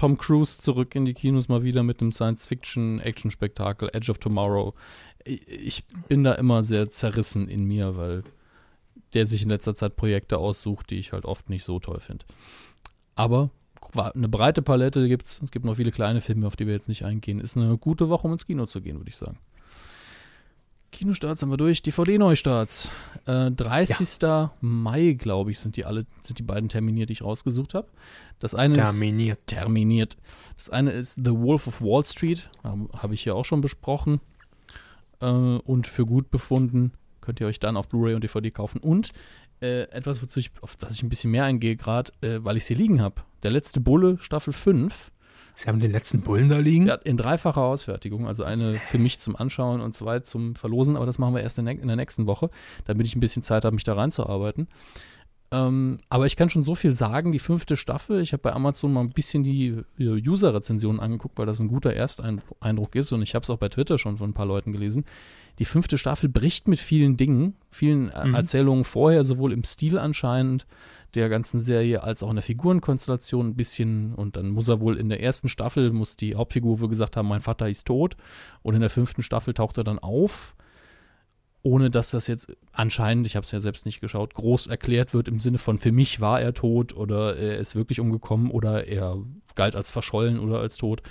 Tom 0.00 0.16
Cruise 0.16 0.56
zurück 0.56 0.94
in 0.94 1.04
die 1.04 1.12
Kinos 1.12 1.50
mal 1.50 1.62
wieder 1.62 1.82
mit 1.82 2.00
einem 2.00 2.10
Science-Fiction-Action-Spektakel 2.10 3.90
Edge 3.92 4.10
of 4.10 4.16
Tomorrow. 4.16 4.72
Ich, 5.26 5.84
bin 6.08 6.24
da 6.24 6.32
immer 6.36 6.64
sehr 6.64 6.88
zerrissen 6.88 7.48
in 7.48 7.64
mir, 7.64 7.96
weil 7.96 8.24
der 9.12 9.26
sich 9.26 9.42
in 9.42 9.50
letzter 9.50 9.74
Zeit 9.74 9.96
Projekte 9.96 10.38
aussucht, 10.38 10.88
die 10.88 10.98
ich 10.98 11.12
halt 11.12 11.26
oft 11.26 11.50
nicht 11.50 11.64
so 11.64 11.80
toll 11.80 12.00
finde. 12.00 12.24
Aber 13.14 13.50
eine 14.14 14.30
breite 14.30 14.62
Palette 14.62 15.06
gibt's. 15.06 15.42
Es 15.42 15.50
gibt 15.50 15.66
noch 15.66 15.76
viele 15.76 15.90
kleine 15.90 16.22
Filme, 16.22 16.46
auf 16.46 16.56
die 16.56 16.66
wir 16.66 16.72
jetzt 16.72 16.88
nicht 16.88 17.04
eingehen. 17.04 17.38
Ist 17.38 17.58
eine 17.58 17.76
gute 17.76 18.08
Woche, 18.08 18.26
um 18.26 18.32
ins 18.32 18.46
Kino 18.46 18.64
zu 18.64 18.80
gehen, 18.80 18.96
würde 18.96 19.10
ich 19.10 19.18
sagen. 19.18 19.36
Kinostarts 20.90 21.42
haben 21.42 21.50
wir 21.50 21.56
durch. 21.56 21.82
DVD-Neustarts. 21.82 22.90
Äh, 23.26 23.50
30. 23.50 24.50
Mai, 24.60 25.12
glaube 25.12 25.50
ich, 25.50 25.58
sind 25.58 25.76
die 25.76 25.84
alle, 25.84 26.06
sind 26.22 26.38
die 26.38 26.42
beiden 26.42 26.68
terminiert, 26.68 27.08
die 27.08 27.14
ich 27.14 27.22
rausgesucht 27.22 27.74
habe. 27.74 27.88
Das 28.38 28.54
eine 28.54 28.80
ist 28.80 28.92
terminiert. 28.92 29.38
terminiert. 29.46 30.16
Das 30.56 30.70
eine 30.70 30.90
ist 30.90 31.14
The 31.16 31.32
Wolf 31.32 31.66
of 31.66 31.80
Wall 31.80 32.04
Street, 32.04 32.50
habe 32.64 32.88
hab 32.96 33.12
ich 33.12 33.24
ja 33.24 33.34
auch 33.34 33.44
schon 33.44 33.60
besprochen 33.60 34.20
äh, 35.20 35.26
und 35.26 35.86
für 35.86 36.06
gut 36.06 36.30
befunden. 36.30 36.92
Könnt 37.20 37.40
ihr 37.40 37.46
euch 37.46 37.60
dann 37.60 37.76
auf 37.76 37.88
Blu-ray 37.88 38.14
und 38.14 38.24
DVD 38.24 38.50
kaufen. 38.50 38.80
Und 38.80 39.12
äh, 39.60 39.82
etwas, 39.90 40.22
wozu 40.22 40.40
ich, 40.40 40.50
auf 40.62 40.76
das 40.76 40.94
ich 40.94 41.02
ein 41.02 41.10
bisschen 41.10 41.30
mehr 41.30 41.44
eingehe, 41.44 41.76
gerade, 41.76 42.12
äh, 42.22 42.38
weil 42.42 42.56
ich 42.56 42.64
sie 42.64 42.74
liegen 42.74 43.00
habe. 43.02 43.22
Der 43.42 43.50
letzte 43.50 43.80
Bulle, 43.80 44.16
Staffel 44.18 44.52
5, 44.52 45.12
Sie 45.60 45.68
haben 45.68 45.78
den 45.78 45.92
letzten 45.92 46.22
Bullen 46.22 46.48
da 46.48 46.58
liegen? 46.58 46.86
ja, 46.86 46.94
in 46.94 47.18
dreifacher 47.18 47.60
Ausfertigung. 47.60 48.26
Also 48.26 48.44
eine 48.44 48.76
für 48.76 48.98
mich 48.98 49.18
zum 49.18 49.36
Anschauen 49.36 49.82
und 49.82 49.94
zwei 49.94 50.20
zum 50.20 50.54
Verlosen, 50.54 50.96
aber 50.96 51.04
das 51.04 51.18
machen 51.18 51.34
wir 51.34 51.42
erst 51.42 51.58
in 51.58 51.66
der, 51.66 51.96
nächsten 51.96 52.26
Woche, 52.26 52.48
damit 52.86 53.06
ich 53.06 53.14
ein 53.14 53.20
bisschen 53.20 53.42
Zeit 53.42 53.66
habe, 53.66 53.74
mich 53.74 53.84
da 53.84 53.94
reinzuarbeiten. 53.94 54.68
Ähm, 55.52 55.98
aber 56.08 56.24
ich 56.24 56.36
kann 56.36 56.48
schon 56.48 56.62
so 56.62 56.74
viel 56.74 56.94
sagen, 56.94 57.32
die 57.32 57.38
fünfte 57.38 57.76
Staffel, 57.76 58.20
ich 58.20 58.32
habe 58.32 58.42
bei 58.42 58.52
Amazon 58.54 58.92
mal 58.92 59.00
ein 59.00 59.10
bisschen 59.10 59.42
die 59.42 59.82
User-Rezensionen 59.98 61.00
angeguckt, 61.00 61.36
weil 61.38 61.46
das 61.46 61.60
ein 61.60 61.68
guter 61.68 61.92
Ersteindruck 61.92 62.94
ist 62.94 63.12
und 63.12 63.20
ich 63.20 63.34
habe 63.34 63.42
es 63.42 63.50
auch 63.50 63.58
bei 63.58 63.68
Twitter 63.68 63.98
schon 63.98 64.16
von 64.16 64.30
ein 64.30 64.34
paar 64.34 64.46
Leuten 64.46 64.72
gelesen. 64.72 65.04
Die 65.60 65.66
fünfte 65.66 65.98
Staffel 65.98 66.30
bricht 66.30 66.68
mit 66.68 66.78
vielen 66.78 67.18
Dingen, 67.18 67.54
vielen 67.70 68.08
äh, 68.08 68.28
Mhm. 68.28 68.34
Erzählungen 68.34 68.84
vorher, 68.84 69.24
sowohl 69.24 69.52
im 69.52 69.62
Stil 69.62 69.98
anscheinend 69.98 70.66
der 71.14 71.28
ganzen 71.28 71.60
Serie 71.60 72.02
als 72.02 72.22
auch 72.22 72.30
in 72.30 72.36
der 72.36 72.42
Figurenkonstellation 72.42 73.48
ein 73.48 73.56
bisschen. 73.56 74.14
Und 74.14 74.36
dann 74.36 74.48
muss 74.48 74.70
er 74.70 74.80
wohl 74.80 74.96
in 74.96 75.10
der 75.10 75.22
ersten 75.22 75.48
Staffel, 75.48 75.92
muss 75.92 76.16
die 76.16 76.34
Hauptfigur 76.34 76.80
wohl 76.80 76.88
gesagt 76.88 77.18
haben, 77.18 77.28
mein 77.28 77.42
Vater 77.42 77.68
ist 77.68 77.86
tot. 77.86 78.16
Und 78.62 78.74
in 78.74 78.80
der 78.80 78.88
fünften 78.88 79.22
Staffel 79.22 79.52
taucht 79.52 79.76
er 79.76 79.84
dann 79.84 79.98
auf, 79.98 80.56
ohne 81.62 81.90
dass 81.90 82.10
das 82.10 82.26
jetzt 82.26 82.50
anscheinend, 82.72 83.26
ich 83.26 83.36
habe 83.36 83.44
es 83.44 83.52
ja 83.52 83.60
selbst 83.60 83.84
nicht 83.84 84.00
geschaut, 84.00 84.32
groß 84.32 84.68
erklärt 84.68 85.12
wird 85.12 85.28
im 85.28 85.38
Sinne 85.40 85.58
von 85.58 85.78
für 85.78 85.92
mich 85.92 86.22
war 86.22 86.40
er 86.40 86.54
tot 86.54 86.96
oder 86.96 87.36
er 87.36 87.58
ist 87.58 87.76
wirklich 87.76 88.00
umgekommen 88.00 88.50
oder 88.50 88.86
er 88.86 89.18
galt 89.56 89.76
als 89.76 89.90
verschollen 89.90 90.38
oder 90.38 90.60
als 90.60 90.78
tot, 90.78 91.02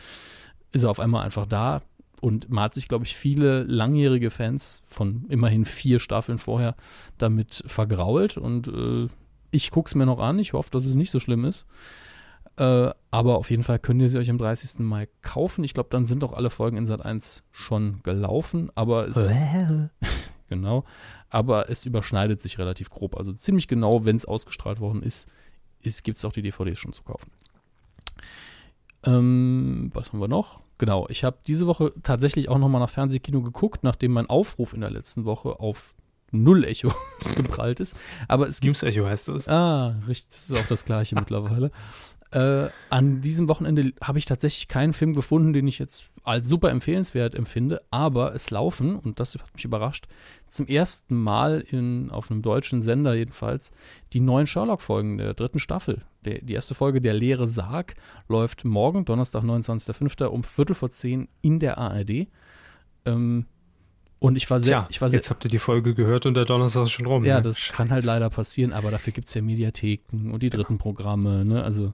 ist 0.72 0.86
er 0.86 0.90
auf 0.90 1.00
einmal 1.00 1.24
einfach 1.24 1.46
da 1.46 1.84
und 2.22 2.50
man 2.50 2.66
hat 2.66 2.74
sich, 2.74 2.88
glaube 2.88 3.06
ich, 3.06 3.16
viele 3.16 3.64
langjährige 3.64 4.32
Fans 4.32 4.84
von 4.88 5.26
immerhin 5.30 5.66
vier 5.66 6.00
Staffeln 6.00 6.38
vorher 6.38 6.76
damit 7.18 7.64
vergrault 7.66 8.38
und 8.38 8.68
äh, 8.68 9.08
ich 9.52 9.72
gucke 9.72 9.88
es 9.88 9.96
mir 9.96 10.06
noch 10.06 10.20
an. 10.20 10.40
Ich 10.40 10.54
hoffe, 10.54 10.70
dass 10.72 10.86
es 10.86 10.96
nicht 10.96 11.12
so 11.12 11.20
schlimm 11.20 11.46
ist. 11.46 11.66
Äh, 12.58 12.92
aber 13.12 13.38
auf 13.38 13.50
jeden 13.50 13.64
Fall 13.64 13.80
könnt 13.80 14.02
ihr 14.02 14.10
sie 14.10 14.18
euch 14.18 14.30
am 14.30 14.38
30. 14.38 14.80
Mai 14.80 15.08
kaufen. 15.22 15.64
Ich 15.64 15.74
glaube, 15.74 15.90
dann 15.90 16.06
sind 16.06 16.24
auch 16.24 16.34
alle 16.34 16.50
Folgen 16.50 16.78
in 16.78 16.86
Sat 16.86 17.04
1 17.04 17.44
schon 17.52 18.02
gelaufen. 18.04 18.70
Aber 18.76 19.08
es, 19.08 19.16
genau. 20.50 20.84
Aber 21.30 21.70
es 21.70 21.86
überschneidet 21.86 22.42
sich 22.42 22.60
relativ 22.60 22.90
grob. 22.90 23.16
Also 23.16 23.34
ziemlich 23.34 23.68
genau, 23.68 24.06
wenn 24.06 24.18
es 24.18 24.26
ausgestrahlt 24.26 24.80
worden 24.80 25.02
ist, 25.02 25.30
ist 25.82 26.04
gibt 26.04 26.18
es 26.18 26.26
auch 26.26 26.34
die 26.34 26.42
DVDs 26.42 26.78
schon 26.78 26.94
zu 26.94 27.04
kaufen. 27.04 27.32
Ähm, 29.06 29.92
was 29.94 30.12
haben 30.12 30.20
wir 30.20 30.28
noch? 30.28 30.60
Genau, 30.78 31.08
ich 31.10 31.24
habe 31.24 31.38
diese 31.46 31.68
Woche 31.68 31.94
tatsächlich 32.04 32.50
auch 32.50 32.58
nochmal 32.58 32.82
nach 32.82 32.90
Fernsehkino 32.90 33.42
geguckt, 33.42 33.84
nachdem 33.84 34.14
mein 34.14 34.28
Aufruf 34.28 34.74
in 34.74 34.82
der 34.82 34.90
letzten 34.90 35.26
Woche 35.26 35.60
auf 35.60 35.94
Null 36.32 36.64
Echo 36.64 36.94
geprallt 37.36 37.80
ist. 37.80 37.98
Aber 38.28 38.48
es 38.48 38.62
gibt 38.62 38.82
News 38.82 38.84
Echo 38.84 39.06
heißt 39.06 39.28
das. 39.30 39.48
Ah, 39.48 39.96
richtig, 40.08 40.30
das 40.30 40.50
ist 40.50 40.58
auch 40.58 40.68
das 40.68 40.86
gleiche 40.86 41.16
mittlerweile. 41.16 41.72
Äh, 42.32 42.70
an 42.90 43.22
diesem 43.22 43.50
Wochenende 43.50 43.94
habe 44.02 44.20
ich 44.20 44.26
tatsächlich 44.26 44.68
keinen 44.68 44.94
Film 44.94 45.14
gefunden, 45.14 45.52
den 45.52 45.68
ich 45.68 45.80
jetzt 45.80 46.06
als 46.30 46.48
super 46.48 46.70
empfehlenswert 46.70 47.34
empfinde, 47.34 47.82
aber 47.90 48.36
es 48.36 48.52
laufen, 48.52 48.96
und 48.96 49.20
das 49.20 49.34
hat 49.34 49.54
mich 49.56 49.66
überrascht, 49.66 50.08
zum 50.48 50.68
ersten 50.68 51.16
Mal 51.16 51.62
in, 51.62 52.12
auf 52.12 52.30
einem 52.30 52.44
deutschen 52.44 52.84
Sender 52.84 53.16
jedenfalls 53.16 53.72
die 54.14 54.22
neuen 54.22 54.46
Sherlock-Folgen 54.46 55.18
der 55.18 55.34
dritten 55.34 55.58
Staffel. 55.58 56.04
Der, 56.26 56.40
die 56.42 56.54
erste 56.54 56.76
Folge, 56.76 57.02
Der 57.02 57.14
leere 57.14 57.48
Sarg, 57.48 57.96
läuft 58.28 58.64
morgen, 58.64 59.06
Donnerstag, 59.06 59.44
29.05. 59.44 60.26
um 60.26 60.44
Viertel 60.44 60.76
vor 60.76 60.92
zehn 60.92 61.30
in 61.42 61.58
der 61.60 61.80
ARD. 61.80 62.28
Ähm, 63.06 63.46
und 64.20 64.36
ich 64.36 64.50
war 64.52 64.60
sehr, 64.60 64.82
Tja, 64.82 64.88
ich 64.92 65.02
war 65.02 65.10
sehr, 65.10 65.18
jetzt 65.18 65.32
habt 65.32 65.46
ihr 65.46 65.50
die 65.50 65.60
Folge 65.60 65.96
gehört 65.96 66.28
und 66.28 66.36
der 66.36 66.46
Donnerstag 66.46 66.84
ist 66.84 66.92
schon 66.92 67.08
rum. 67.08 67.26
ja, 67.26 67.38
ne? 67.38 67.42
das 67.42 67.70
kann 67.72 67.90
halt 67.90 68.06
leider 68.06 68.30
passieren, 68.30 68.72
aber 68.72 68.92
dafür 68.92 69.14
gibt 69.14 69.30
es 69.30 69.34
ja 69.34 69.42
Mediatheken 69.42 70.32
und 70.32 70.44
die 70.44 70.50
dritten 70.50 70.78
Programme, 70.78 71.44
ne? 71.44 71.64
Also 71.64 71.94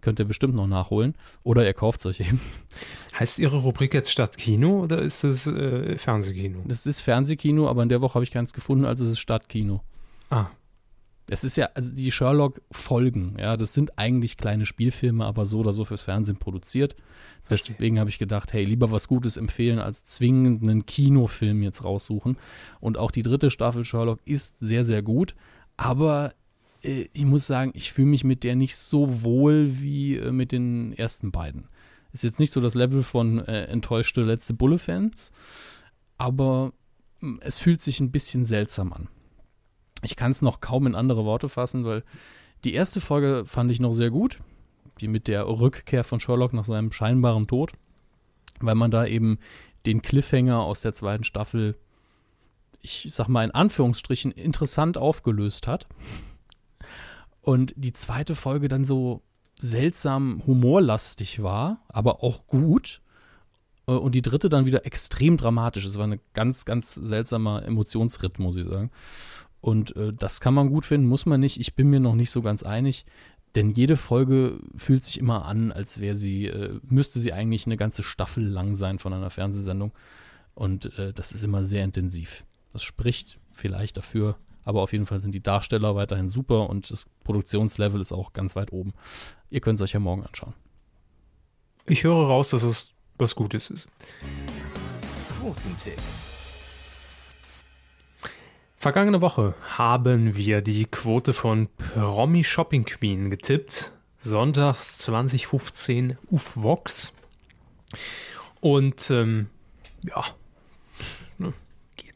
könnt 0.00 0.18
ihr 0.18 0.24
bestimmt 0.24 0.54
noch 0.54 0.66
nachholen. 0.66 1.14
Oder 1.42 1.64
ihr 1.66 1.74
kauft 1.74 2.00
es 2.00 2.06
euch 2.06 2.20
eben. 2.20 2.40
Heißt 3.18 3.38
Ihre 3.38 3.58
Rubrik 3.58 3.94
jetzt 3.94 4.10
Stadtkino 4.10 4.82
oder 4.82 5.00
ist 5.00 5.24
es 5.24 5.46
äh, 5.46 5.98
Fernsehkino? 5.98 6.60
Das 6.66 6.86
ist 6.86 7.00
Fernsehkino, 7.00 7.68
aber 7.68 7.82
in 7.82 7.88
der 7.88 8.00
Woche 8.00 8.14
habe 8.14 8.24
ich 8.24 8.30
keins 8.30 8.52
gefunden, 8.52 8.84
also 8.84 9.04
es 9.04 9.10
ist 9.10 9.18
Stadtkino. 9.18 9.82
Ah, 10.30 10.46
Es 11.30 11.42
ist 11.44 11.56
ja, 11.56 11.68
also 11.74 11.92
die 11.94 12.10
Sherlock-Folgen, 12.12 13.36
ja, 13.38 13.56
das 13.56 13.74
sind 13.74 13.98
eigentlich 13.98 14.36
kleine 14.36 14.66
Spielfilme, 14.66 15.24
aber 15.24 15.46
so 15.46 15.58
oder 15.58 15.72
so 15.72 15.84
fürs 15.84 16.02
Fernsehen 16.02 16.36
produziert. 16.38 16.96
Verstehe. 17.44 17.74
Deswegen 17.76 17.98
habe 17.98 18.10
ich 18.10 18.18
gedacht, 18.18 18.52
hey, 18.52 18.64
lieber 18.64 18.92
was 18.92 19.08
Gutes 19.08 19.36
empfehlen, 19.36 19.78
als 19.78 20.04
zwingend 20.04 20.62
einen 20.62 20.86
Kinofilm 20.86 21.62
jetzt 21.62 21.82
raussuchen. 21.82 22.36
Und 22.80 22.98
auch 22.98 23.10
die 23.10 23.22
dritte 23.22 23.50
Staffel 23.50 23.84
Sherlock 23.84 24.20
ist 24.26 24.58
sehr, 24.58 24.84
sehr 24.84 25.02
gut. 25.02 25.34
Aber 25.76 26.34
ich 26.80 27.24
muss 27.24 27.46
sagen, 27.46 27.72
ich 27.74 27.92
fühle 27.92 28.08
mich 28.08 28.24
mit 28.24 28.44
der 28.44 28.56
nicht 28.56 28.76
so 28.76 29.22
wohl 29.22 29.80
wie 29.80 30.16
äh, 30.16 30.30
mit 30.30 30.52
den 30.52 30.92
ersten 30.92 31.30
beiden. 31.30 31.68
Ist 32.12 32.24
jetzt 32.24 32.38
nicht 32.38 32.52
so 32.52 32.60
das 32.60 32.74
Level 32.74 33.02
von 33.02 33.38
äh, 33.40 33.64
enttäuschte 33.64 34.22
letzte 34.22 34.54
Bulle-Fans, 34.54 35.32
aber 36.16 36.72
mh, 37.20 37.38
es 37.42 37.58
fühlt 37.58 37.82
sich 37.82 38.00
ein 38.00 38.10
bisschen 38.10 38.44
seltsam 38.44 38.92
an. 38.92 39.08
Ich 40.02 40.16
kann 40.16 40.30
es 40.30 40.42
noch 40.42 40.60
kaum 40.60 40.86
in 40.86 40.94
andere 40.94 41.24
Worte 41.24 41.48
fassen, 41.48 41.84
weil 41.84 42.04
die 42.64 42.74
erste 42.74 43.00
Folge 43.00 43.44
fand 43.44 43.70
ich 43.70 43.80
noch 43.80 43.92
sehr 43.92 44.10
gut. 44.10 44.40
Die 45.00 45.08
mit 45.08 45.28
der 45.28 45.46
Rückkehr 45.46 46.04
von 46.04 46.20
Sherlock 46.20 46.52
nach 46.52 46.64
seinem 46.64 46.92
scheinbaren 46.92 47.46
Tod. 47.46 47.72
Weil 48.60 48.74
man 48.74 48.90
da 48.90 49.06
eben 49.06 49.38
den 49.86 50.02
Cliffhanger 50.02 50.60
aus 50.60 50.80
der 50.80 50.92
zweiten 50.92 51.24
Staffel, 51.24 51.76
ich 52.80 53.08
sag 53.10 53.28
mal 53.28 53.44
in 53.44 53.52
Anführungsstrichen, 53.52 54.32
interessant 54.32 54.98
aufgelöst 54.98 55.68
hat. 55.68 55.86
Und 57.48 57.72
die 57.78 57.94
zweite 57.94 58.34
Folge 58.34 58.68
dann 58.68 58.84
so 58.84 59.22
seltsam 59.58 60.42
humorlastig 60.46 61.42
war, 61.42 61.82
aber 61.88 62.22
auch 62.22 62.46
gut. 62.46 63.00
Äh, 63.86 63.92
Und 63.92 64.14
die 64.14 64.20
dritte 64.20 64.50
dann 64.50 64.66
wieder 64.66 64.84
extrem 64.84 65.38
dramatisch. 65.38 65.86
Es 65.86 65.96
war 65.96 66.06
ein 66.06 66.20
ganz, 66.34 66.66
ganz 66.66 66.94
seltsamer 66.94 67.64
Emotionsritt, 67.64 68.38
muss 68.38 68.56
ich 68.56 68.66
sagen. 68.66 68.90
Und 69.62 69.96
äh, 69.96 70.12
das 70.12 70.40
kann 70.40 70.52
man 70.52 70.68
gut 70.68 70.84
finden, 70.84 71.08
muss 71.08 71.24
man 71.24 71.40
nicht. 71.40 71.58
Ich 71.58 71.74
bin 71.74 71.88
mir 71.88 72.00
noch 72.00 72.14
nicht 72.14 72.30
so 72.30 72.42
ganz 72.42 72.64
einig, 72.64 73.06
denn 73.54 73.70
jede 73.70 73.96
Folge 73.96 74.58
fühlt 74.76 75.02
sich 75.02 75.18
immer 75.18 75.46
an, 75.46 75.72
als 75.72 76.00
wäre 76.00 76.16
sie, 76.16 76.48
äh, 76.48 76.78
müsste 76.82 77.18
sie 77.18 77.32
eigentlich 77.32 77.64
eine 77.64 77.78
ganze 77.78 78.02
Staffel 78.02 78.46
lang 78.46 78.74
sein 78.74 78.98
von 78.98 79.14
einer 79.14 79.30
Fernsehsendung. 79.30 79.92
Und 80.54 80.98
äh, 80.98 81.14
das 81.14 81.32
ist 81.32 81.44
immer 81.44 81.64
sehr 81.64 81.84
intensiv. 81.84 82.44
Das 82.74 82.82
spricht 82.82 83.40
vielleicht 83.52 83.96
dafür, 83.96 84.36
aber 84.68 84.82
auf 84.82 84.92
jeden 84.92 85.06
Fall 85.06 85.18
sind 85.18 85.34
die 85.34 85.42
Darsteller 85.42 85.96
weiterhin 85.96 86.28
super 86.28 86.68
und 86.68 86.90
das 86.90 87.06
Produktionslevel 87.24 88.02
ist 88.02 88.12
auch 88.12 88.34
ganz 88.34 88.54
weit 88.54 88.70
oben. 88.70 88.92
Ihr 89.48 89.62
könnt 89.62 89.78
es 89.78 89.82
euch 89.82 89.94
ja 89.94 89.98
morgen 89.98 90.24
anschauen. 90.24 90.52
ich 91.86 92.04
höre 92.04 92.26
raus, 92.26 92.50
dass 92.50 92.64
es 92.64 92.92
was 93.16 93.34
Gutes 93.34 93.70
ist. 93.70 93.88
Quotentipp. 95.40 95.98
Vergangene 98.76 99.22
Woche 99.22 99.54
haben 99.78 100.36
wir 100.36 100.60
die 100.60 100.84
Quote 100.84 101.32
von 101.32 101.68
Promi 101.78 102.44
Shopping 102.44 102.84
Queen 102.84 103.30
getippt. 103.30 103.92
Sonntags 104.18 104.98
2015 104.98 106.18
auf 106.30 106.62
Vox. 106.62 107.14
Und 108.60 109.10
ähm, 109.10 109.48
ja, 110.02 110.24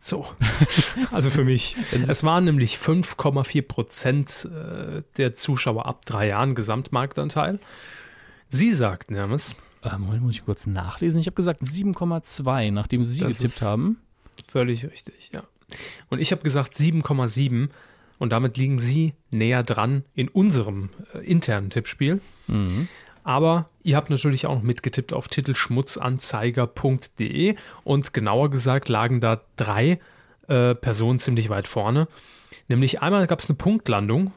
so. 0.05 0.27
also 1.11 1.31
für 1.31 1.45
mich. 1.45 1.77
Es 1.93 2.25
waren 2.25 2.45
nämlich 2.45 2.77
5,4 2.77 3.63
Prozent 3.63 4.49
äh, 4.51 5.03
der 5.17 5.35
Zuschauer 5.35 5.87
ab 5.87 6.05
drei 6.05 6.29
Jahren 6.29 6.55
Gesamtmarktanteil. 6.55 7.59
Sie 8.49 8.73
sagten, 8.73 9.15
Hermes, 9.15 9.55
Äh, 9.83 9.99
Moment, 9.99 10.23
muss 10.23 10.35
ich 10.35 10.45
kurz 10.45 10.67
nachlesen. 10.67 11.21
Ich 11.21 11.27
habe 11.27 11.35
gesagt 11.35 11.63
7,2, 11.63 12.71
nachdem 12.71 13.05
Sie 13.05 13.21
Das 13.21 13.39
getippt 13.39 13.63
haben. 13.63 13.99
Völlig 14.49 14.85
richtig, 14.85 15.31
ja. 15.33 15.43
Und 16.11 16.21
ich 16.21 16.33
habe 16.33 16.43
gesagt 16.43 16.75
7,7 16.75 17.69
und 18.19 18.31
damit 18.31 18.57
liegen 18.57 18.79
Sie 18.79 19.15
näher 19.31 19.63
dran 19.63 20.05
in 20.15 20.29
unserem 20.29 20.91
äh, 21.15 21.19
internen 21.19 21.71
Tippspiel. 21.71 22.21
Mhm. 22.47 22.89
Aber 23.25 23.69
ihr 23.83 23.97
habt 23.97 24.11
natürlich 24.11 24.47
auch 24.47 24.55
noch 24.57 24.63
mitgetippt 24.63 25.13
auf 25.13 25.29
titelschmutzanzeiger.de 25.29 27.57
und 27.85 28.13
genauer 28.13 28.51
gesagt 28.51 28.89
lagen 28.89 29.21
da 29.21 29.41
drei 29.57 29.99
äh, 30.49 30.75
Personen 30.75 31.19
ziemlich 31.19 31.49
weit 31.49 31.67
vorne. 31.69 32.09
Nämlich 32.69 33.01
einmal 33.03 33.27
gab 33.27 33.41
es 33.41 33.49
eine 33.49 33.57
Punktlandung 33.57 34.33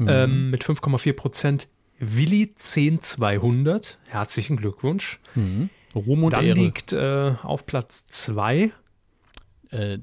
Mhm. 0.00 0.08
ähm, 0.08 0.50
mit 0.50 0.62
5,4 0.64 1.12
Prozent. 1.12 1.66
Willi 1.98 2.54
10200, 2.54 3.98
herzlichen 4.06 4.56
Glückwunsch. 4.56 5.18
Mhm. 5.34 5.70
Ruhm 5.96 6.22
und 6.22 6.34
Dann 6.34 6.44
Ehre. 6.44 6.56
liegt 6.60 6.92
äh, 6.92 7.34
auf 7.42 7.66
Platz 7.66 8.06
2 8.06 8.70
äh, 9.70 9.98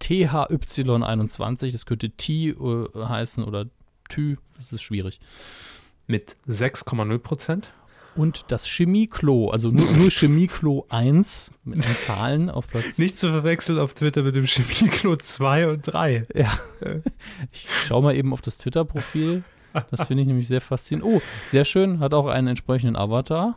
THY21, 0.00 1.72
das 1.72 1.84
könnte 1.84 2.10
T 2.10 2.50
äh, 2.50 2.86
heißen 2.94 3.42
oder 3.42 3.66
Tü, 4.08 4.36
das 4.54 4.72
ist 4.72 4.82
schwierig. 4.82 5.18
Mit 6.10 6.36
6,0 6.48 7.18
Prozent. 7.18 7.72
Und 8.16 8.46
das 8.48 8.66
Chemieklo, 8.66 9.50
also 9.50 9.70
nur, 9.70 9.88
nur 9.92 10.10
Chemieklo 10.10 10.84
1 10.88 11.52
mit 11.62 11.76
den 11.84 11.94
Zahlen 11.94 12.50
auf 12.50 12.68
Platz. 12.68 12.98
Nicht 12.98 13.18
zu 13.18 13.28
verwechseln 13.28 13.78
auf 13.78 13.94
Twitter 13.94 14.24
mit 14.24 14.34
dem 14.34 14.46
Chemieklo 14.46 15.14
2 15.16 15.68
und 15.68 15.82
3. 15.82 16.26
Ja. 16.34 16.58
Ich 17.52 17.68
schau 17.86 18.02
mal 18.02 18.16
eben 18.16 18.32
auf 18.32 18.40
das 18.40 18.58
Twitter-Profil. 18.58 19.44
Das 19.90 20.08
finde 20.08 20.22
ich 20.22 20.26
nämlich 20.26 20.48
sehr 20.48 20.60
faszinierend. 20.60 21.22
Oh, 21.22 21.22
sehr 21.44 21.64
schön, 21.64 22.00
hat 22.00 22.12
auch 22.12 22.26
einen 22.26 22.48
entsprechenden 22.48 22.96
Avatar 22.96 23.56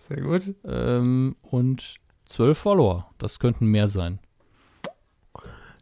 Sehr 0.00 0.20
gut. 0.20 0.52
ähm, 0.64 1.36
und 1.42 2.00
zwölf 2.26 2.58
Follower. 2.58 3.08
Das 3.18 3.38
könnten 3.38 3.66
mehr 3.66 3.86
sein. 3.86 4.18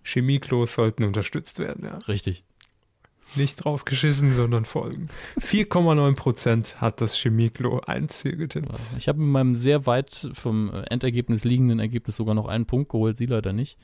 Chemieklos 0.05 0.75
sollten 0.75 1.05
unterstützt 1.05 1.59
werden, 1.59 1.85
ja. 1.85 1.97
Richtig. 2.09 2.45
Nicht 3.35 3.65
drauf 3.65 3.85
geschissen, 3.85 4.33
sondern 4.33 4.65
folgen. 4.65 5.09
4,9 5.41 6.15
Prozent 6.15 6.81
hat 6.81 7.01
das 7.01 7.17
Chemieklo 7.17 7.81
1 7.81 8.23
hier 8.23 8.37
getippt. 8.37 8.79
Ich 8.99 9.09
habe 9.09 9.21
mit 9.21 9.29
meinem 9.29 9.55
sehr 9.55 9.87
weit 9.87 10.31
vom 10.35 10.73
Endergebnis 10.91 11.45
liegenden 11.45 11.79
Ergebnis 11.79 12.17
sogar 12.17 12.35
noch 12.35 12.47
einen 12.47 12.67
Punkt 12.67 12.91
geholt, 12.91 13.17
sie 13.17 13.27
leider 13.27 13.53
nicht. 13.53 13.79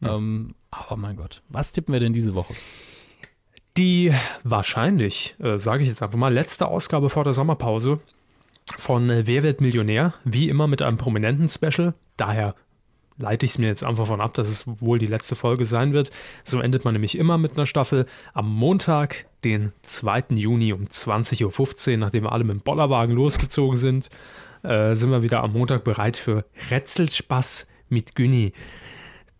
Ja. 0.00 0.16
Ähm, 0.16 0.54
aber 0.70 0.96
mein 0.96 1.16
Gott, 1.16 1.42
was 1.48 1.72
tippen 1.72 1.92
wir 1.92 2.00
denn 2.00 2.12
diese 2.12 2.34
Woche? 2.34 2.54
Die 3.76 4.12
wahrscheinlich, 4.44 5.36
äh, 5.38 5.58
sage 5.58 5.82
ich 5.82 5.88
jetzt 5.88 6.02
einfach 6.02 6.18
mal, 6.18 6.32
letzte 6.32 6.68
Ausgabe 6.68 7.10
vor 7.10 7.24
der 7.24 7.34
Sommerpause 7.34 8.00
von 8.76 9.08
Wer 9.08 9.42
wird 9.42 9.60
Millionär? 9.60 10.14
Wie 10.24 10.48
immer 10.48 10.66
mit 10.66 10.82
einem 10.82 10.96
prominenten 10.96 11.48
Special. 11.48 11.94
Daher 12.16 12.54
leite 13.20 13.46
ich 13.46 13.52
es 13.52 13.58
mir 13.58 13.66
jetzt 13.68 13.84
einfach 13.84 14.06
von 14.06 14.20
ab, 14.20 14.34
dass 14.34 14.48
es 14.48 14.64
wohl 14.66 14.98
die 14.98 15.06
letzte 15.06 15.36
Folge 15.36 15.64
sein 15.64 15.92
wird. 15.92 16.10
So 16.42 16.60
endet 16.60 16.84
man 16.84 16.94
nämlich 16.94 17.16
immer 17.18 17.38
mit 17.38 17.52
einer 17.56 17.66
Staffel. 17.66 18.06
Am 18.32 18.52
Montag, 18.52 19.26
den 19.44 19.72
2. 19.82 20.24
Juni 20.30 20.72
um 20.72 20.86
20.15 20.86 21.92
Uhr, 21.92 21.96
nachdem 21.98 22.24
wir 22.24 22.32
alle 22.32 22.44
mit 22.44 22.54
dem 22.56 22.60
Bollerwagen 22.60 23.14
losgezogen 23.14 23.76
sind, 23.76 24.08
äh, 24.62 24.94
sind 24.94 25.10
wir 25.10 25.22
wieder 25.22 25.42
am 25.42 25.52
Montag 25.52 25.84
bereit 25.84 26.16
für 26.16 26.44
Rätselspaß 26.70 27.66
mit 27.88 28.14
Günni. 28.14 28.52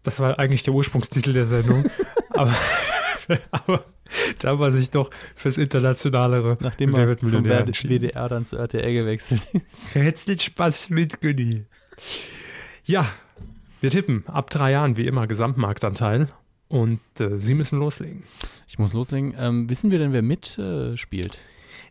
Das 0.03 0.21
war 0.21 0.39
eigentlich 0.39 0.63
der 0.63 0.75
Ursprungstitel 0.75 1.33
der 1.33 1.45
Sendung. 1.45 1.85
aber, 2.31 2.55
aber 3.51 3.85
da 4.39 4.59
war 4.59 4.73
sich 4.73 4.91
doch 4.91 5.11
fürs 5.35 5.59
Internationalere 5.59 6.57
Nachdem 6.61 6.95
wird 6.95 7.21
vom 7.21 7.29
Millionär 7.31 7.61
WD- 7.63 7.67
entschieden. 7.67 8.09
WDR 8.09 8.29
dann 8.29 8.45
zu 8.45 8.57
RTL 8.57 8.93
gewechselt 8.93 9.47
ist. 9.53 9.95
Rätselspaß 9.95 10.91
mit 10.91 11.21
Günni. 11.21 11.65
Ja, 12.85 13.07
wir 13.81 13.91
tippen 13.91 14.25
ab 14.27 14.51
drei 14.51 14.73
Jahren 14.73 14.97
wie 14.97 15.07
immer 15.07 15.27
Gesamtmarktanteil 15.27 16.29
und 16.69 17.01
äh, 17.19 17.37
Sie 17.39 17.55
müssen 17.55 17.79
loslegen. 17.79 18.23
Ich 18.69 18.79
muss 18.79 18.93
loslegen. 18.93 19.35
Ähm, 19.39 19.69
wissen 19.71 19.91
wir 19.91 19.99
denn, 19.99 20.13
wer 20.13 20.23
mitspielt? 20.23 21.39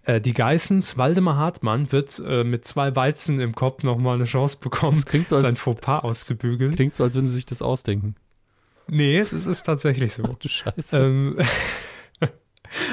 Äh? 0.05 0.15
Äh, 0.15 0.21
die 0.21 0.33
Geissens, 0.33 0.97
Waldemar 0.97 1.35
Hartmann 1.35 1.91
wird 1.91 2.21
äh, 2.25 2.43
mit 2.43 2.63
zwei 2.65 2.95
Weizen 2.95 3.39
im 3.41 3.53
Kopf 3.55 3.83
nochmal 3.83 4.15
eine 4.15 4.25
Chance 4.25 4.57
bekommen, 4.61 4.95
Das 4.95 5.05
klingt 5.05 5.27
so, 5.27 5.35
als- 5.35 5.41
sein 5.43 5.55
Fauxpas 5.57 5.99
auszubügeln. 6.03 6.73
Klingt 6.73 6.93
so, 6.93 7.03
als 7.03 7.15
würden 7.15 7.27
sie 7.27 7.35
sich 7.35 7.45
das 7.45 7.61
ausdenken. 7.61 8.15
Nee, 8.87 9.25
das 9.29 9.45
ist 9.45 9.63
tatsächlich 9.63 10.13
so. 10.13 10.23
Du 10.39 10.47
Scheiße. 10.47 10.97
ähm, 10.97 11.37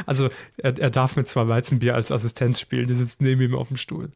also 0.07 0.29
er, 0.57 0.79
er 0.79 0.91
darf 0.91 1.17
mit 1.17 1.29
zwei 1.29 1.49
Weizenbier 1.49 1.95
als 1.95 2.11
Assistenz 2.11 2.61
spielen, 2.61 2.87
die 2.87 2.95
sitzt 2.95 3.21
neben 3.21 3.41
ihm 3.43 3.55
auf 3.55 3.69
dem 3.69 3.77
Stuhl. 3.77 4.11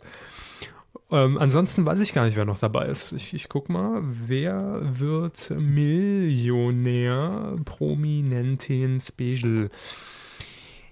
Ähm, 1.12 1.38
ansonsten 1.38 1.84
weiß 1.84 2.00
ich 2.00 2.12
gar 2.12 2.24
nicht, 2.24 2.36
wer 2.36 2.44
noch 2.44 2.60
dabei 2.60 2.86
ist. 2.86 3.12
Ich, 3.12 3.34
ich 3.34 3.48
guck 3.48 3.68
mal, 3.68 4.00
wer 4.04 4.80
wird 4.98 5.50
Millionär 5.50 7.56
Prominenten 7.64 9.00
Special? 9.00 9.70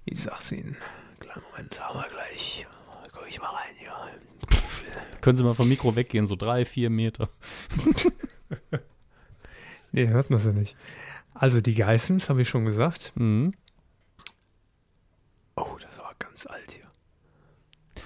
Ich 0.05 0.23
sag's 0.23 0.51
Ihnen. 0.51 0.77
Kleinen 1.21 1.43
Moment, 1.51 1.81
haben 1.81 2.01
wir 2.01 2.09
gleich. 2.09 2.67
Guck 3.13 3.29
ich 3.29 3.41
mal 3.41 3.51
rein 3.51 3.75
hier. 3.79 3.93
Können 5.21 5.37
Sie 5.37 5.45
mal 5.45 5.55
vom 5.55 5.69
Mikro 5.69 5.95
weggehen, 5.95 6.27
so 6.27 6.35
drei, 6.35 6.65
vier 6.65 6.91
Meter. 6.91 7.29
nee, 9.93 10.09
hört 10.09 10.31
man 10.31 10.41
sie 10.41 10.53
nicht. 10.53 10.77
Also 11.35 11.61
die 11.61 11.75
Geissens, 11.75 12.29
habe 12.29 12.43
ich 12.43 12.49
schon 12.49 12.65
gesagt. 12.65 13.13
Mhm. 13.15 13.55
Oh, 15.57 15.77
das 15.81 15.97
war 15.99 16.15
ganz 16.19 16.47
alt 16.47 16.73
hier. 16.73 16.87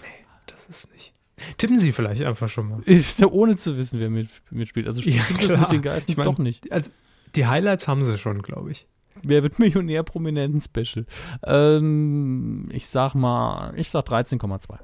Nee, 0.03 0.27
das 0.47 0.67
ist 0.67 0.93
nicht. 0.93 1.15
Tippen 1.59 1.79
Sie 1.79 1.93
vielleicht 1.93 2.23
einfach 2.23 2.49
schon 2.49 2.69
mal. 2.69 2.81
Ist, 2.85 3.23
ohne 3.23 3.57
zu 3.57 3.77
wissen, 3.77 4.01
wer 4.01 4.11
mit, 4.11 4.29
mitspielt. 4.51 4.87
Also 4.87 5.01
stimmt 5.01 5.17
Ja, 5.17 5.23
das 5.49 5.61
mit 5.61 5.73
den 5.73 5.83
Geistens 5.83 6.13
Ich 6.13 6.17
mein- 6.19 6.25
doch 6.27 6.39
nicht. 6.39 6.71
Also 6.73 6.91
die 7.35 7.47
Highlights 7.47 7.89
haben 7.89 8.05
sie 8.05 8.19
schon, 8.19 8.43
glaube 8.43 8.71
ich. 8.73 8.87
Wer 9.23 9.43
wird 9.43 9.59
Millionär 9.59 10.03
Prominenten 10.03 10.61
Special? 10.61 11.07
Ähm, 11.45 12.69
ich 12.73 12.87
sag 12.87 13.15
mal, 13.15 13.73
ich 13.77 13.89
sag 13.91 14.05
13,2. 14.07 14.79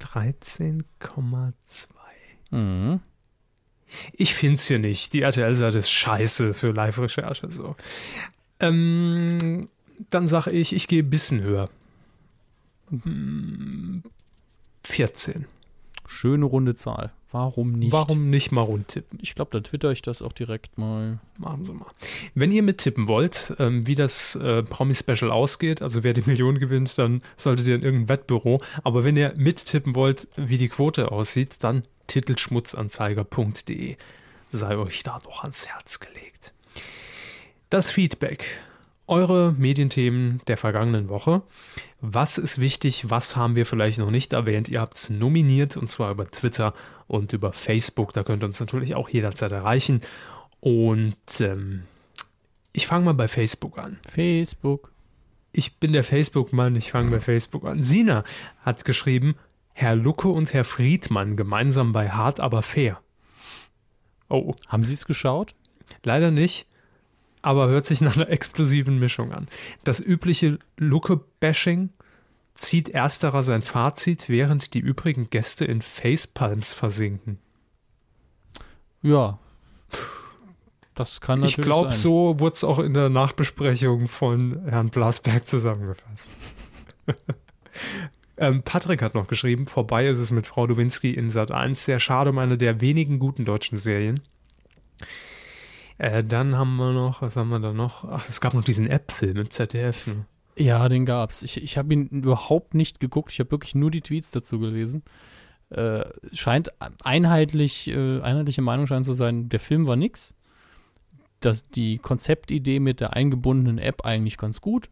13,2. 0.00 1.88
Mhm. 2.50 3.00
Ich 4.12 4.34
finde 4.34 4.54
es 4.56 4.66
hier 4.66 4.78
nicht. 4.78 5.12
Die 5.12 5.22
RTL-Seite 5.22 5.78
ist 5.78 5.90
scheiße 5.90 6.54
für 6.54 6.72
Live-Recherche. 6.72 7.50
So. 7.50 7.76
Ähm, 8.60 9.68
dann 10.10 10.26
sage 10.26 10.50
ich, 10.50 10.74
ich 10.74 10.88
gehe 10.88 11.02
ein 11.02 11.10
bisschen 11.10 11.40
höher. 11.40 11.70
Hm, 12.90 14.02
14. 14.86 15.46
Schöne 16.06 16.44
runde 16.44 16.74
Zahl. 16.74 17.12
Warum 17.32 17.72
nicht? 17.72 17.92
Warum 17.92 18.30
nicht 18.30 18.52
mal 18.52 18.62
rund 18.62 18.88
tippen? 18.88 19.18
Ich 19.20 19.34
glaube, 19.34 19.50
da 19.50 19.60
twitter 19.60 19.90
ich 19.90 20.00
das 20.00 20.22
auch 20.22 20.32
direkt 20.32 20.78
mal. 20.78 21.18
Machen 21.38 21.66
Sie 21.66 21.72
mal. 21.72 21.90
Wenn 22.34 22.52
ihr 22.52 22.62
mittippen 22.62 23.08
wollt, 23.08 23.52
ähm, 23.58 23.86
wie 23.86 23.96
das 23.96 24.36
äh, 24.36 24.62
Promi-Special 24.62 25.30
ausgeht, 25.30 25.82
also 25.82 26.04
wer 26.04 26.12
die 26.12 26.22
Million 26.22 26.58
gewinnt, 26.58 26.96
dann 26.98 27.22
solltet 27.36 27.66
ihr 27.66 27.74
in 27.74 27.82
irgendein 27.82 28.08
Wettbüro. 28.08 28.62
Aber 28.84 29.04
wenn 29.04 29.16
ihr 29.16 29.34
mittippen 29.36 29.96
wollt, 29.96 30.28
wie 30.36 30.56
die 30.56 30.68
Quote 30.68 31.10
aussieht, 31.10 31.56
dann 31.60 31.82
titelschmutzanzeiger.de. 32.06 33.96
Sei 34.50 34.78
euch 34.78 35.02
da 35.02 35.18
doch 35.18 35.42
ans 35.42 35.66
Herz 35.66 35.98
gelegt. 35.98 36.54
Das 37.68 37.90
Feedback. 37.90 38.46
Eure 39.08 39.52
Medienthemen 39.56 40.40
der 40.48 40.56
vergangenen 40.56 41.08
Woche. 41.08 41.42
Was 42.00 42.38
ist 42.38 42.60
wichtig? 42.60 43.08
Was 43.08 43.36
haben 43.36 43.54
wir 43.54 43.64
vielleicht 43.66 43.98
noch 43.98 44.10
nicht 44.10 44.32
erwähnt? 44.32 44.68
Ihr 44.68 44.80
habt 44.80 44.96
es 44.96 45.10
nominiert 45.10 45.76
und 45.76 45.88
zwar 45.88 46.10
über 46.10 46.26
Twitter 46.26 46.74
und 47.06 47.32
über 47.32 47.52
Facebook. 47.52 48.12
Da 48.12 48.24
könnt 48.24 48.42
ihr 48.42 48.46
uns 48.46 48.58
natürlich 48.58 48.94
auch 48.94 49.08
jederzeit 49.08 49.52
erreichen. 49.52 50.00
Und 50.60 51.16
ähm, 51.40 51.82
ich 52.72 52.86
fange 52.86 53.04
mal 53.04 53.14
bei 53.14 53.28
Facebook 53.28 53.78
an. 53.78 53.98
Facebook. 54.08 54.90
Ich 55.52 55.76
bin 55.78 55.92
der 55.92 56.04
Facebook-Mann, 56.04 56.76
ich 56.76 56.90
fange 56.90 57.10
bei 57.10 57.20
Facebook 57.20 57.64
an. 57.64 57.82
Sina 57.82 58.24
hat 58.60 58.84
geschrieben, 58.84 59.36
Herr 59.72 59.94
Lucke 59.94 60.28
und 60.28 60.52
Herr 60.52 60.64
Friedmann 60.64 61.36
gemeinsam 61.36 61.92
bei 61.92 62.10
Hart 62.10 62.40
aber 62.40 62.62
fair. 62.62 63.00
Oh, 64.28 64.54
Haben 64.68 64.84
Sie 64.84 64.94
es 64.94 65.06
geschaut? 65.06 65.54
leider 66.02 66.30
nicht, 66.32 66.66
aber 67.46 67.68
hört 67.68 67.84
sich 67.84 68.00
nach 68.00 68.16
einer 68.16 68.28
explosiven 68.28 68.98
Mischung 68.98 69.30
an. 69.32 69.46
Das 69.84 70.00
übliche 70.00 70.58
Lucke-Bashing 70.78 71.90
zieht 72.54 72.88
ersterer 72.88 73.44
sein 73.44 73.62
Fazit, 73.62 74.28
während 74.28 74.74
die 74.74 74.80
übrigen 74.80 75.30
Gäste 75.30 75.64
in 75.64 75.80
Facepalms 75.80 76.72
versinken. 76.72 77.38
Ja. 79.00 79.38
Das 80.94 81.20
kann 81.20 81.38
natürlich 81.38 81.58
Ich 81.58 81.64
glaube, 81.64 81.94
so 81.94 82.40
wurde 82.40 82.54
es 82.54 82.64
auch 82.64 82.80
in 82.80 82.94
der 82.94 83.10
Nachbesprechung 83.10 84.08
von 84.08 84.66
Herrn 84.68 84.88
Blasberg 84.88 85.46
zusammengefasst. 85.46 86.32
ähm, 88.38 88.64
Patrick 88.64 89.02
hat 89.02 89.14
noch 89.14 89.28
geschrieben, 89.28 89.68
vorbei 89.68 90.08
ist 90.08 90.18
es 90.18 90.32
mit 90.32 90.48
Frau 90.48 90.66
Dowinski 90.66 91.12
in 91.12 91.30
Sat 91.30 91.52
1. 91.52 91.84
Sehr 91.84 92.00
schade 92.00 92.30
um 92.30 92.38
eine 92.38 92.58
der 92.58 92.80
wenigen 92.80 93.20
guten 93.20 93.44
deutschen 93.44 93.78
Serien. 93.78 94.18
Äh, 95.98 96.22
dann 96.22 96.56
haben 96.56 96.76
wir 96.76 96.92
noch, 96.92 97.22
was 97.22 97.36
haben 97.36 97.48
wir 97.48 97.60
da 97.60 97.72
noch? 97.72 98.04
Ach, 98.04 98.28
es 98.28 98.40
gab 98.40 98.54
noch 98.54 98.64
diesen 98.64 98.88
App-Film 98.88 99.38
im 99.38 99.50
ZDF. 99.50 100.06
Ne? 100.06 100.26
Ja, 100.56 100.88
den 100.88 101.06
gab's. 101.06 101.42
Ich, 101.42 101.62
ich 101.62 101.78
habe 101.78 101.92
ihn 101.92 102.06
überhaupt 102.06 102.74
nicht 102.74 103.00
geguckt. 103.00 103.32
Ich 103.32 103.40
habe 103.40 103.50
wirklich 103.50 103.74
nur 103.74 103.90
die 103.90 104.02
Tweets 104.02 104.30
dazu 104.30 104.58
gelesen. 104.58 105.02
Äh, 105.70 106.04
scheint 106.32 106.70
einheitlich, 107.02 107.88
äh, 107.88 108.20
einheitliche 108.20 108.62
Meinung 108.62 108.86
scheint 108.86 109.06
zu 109.06 109.14
sein, 109.14 109.48
der 109.48 109.60
Film 109.60 109.86
war 109.86 109.96
nix. 109.96 110.34
Dass 111.40 111.62
die 111.64 111.98
Konzeptidee 111.98 112.80
mit 112.80 113.00
der 113.00 113.14
eingebundenen 113.14 113.78
App 113.78 114.04
eigentlich 114.04 114.38
ganz 114.38 114.60
gut. 114.60 114.88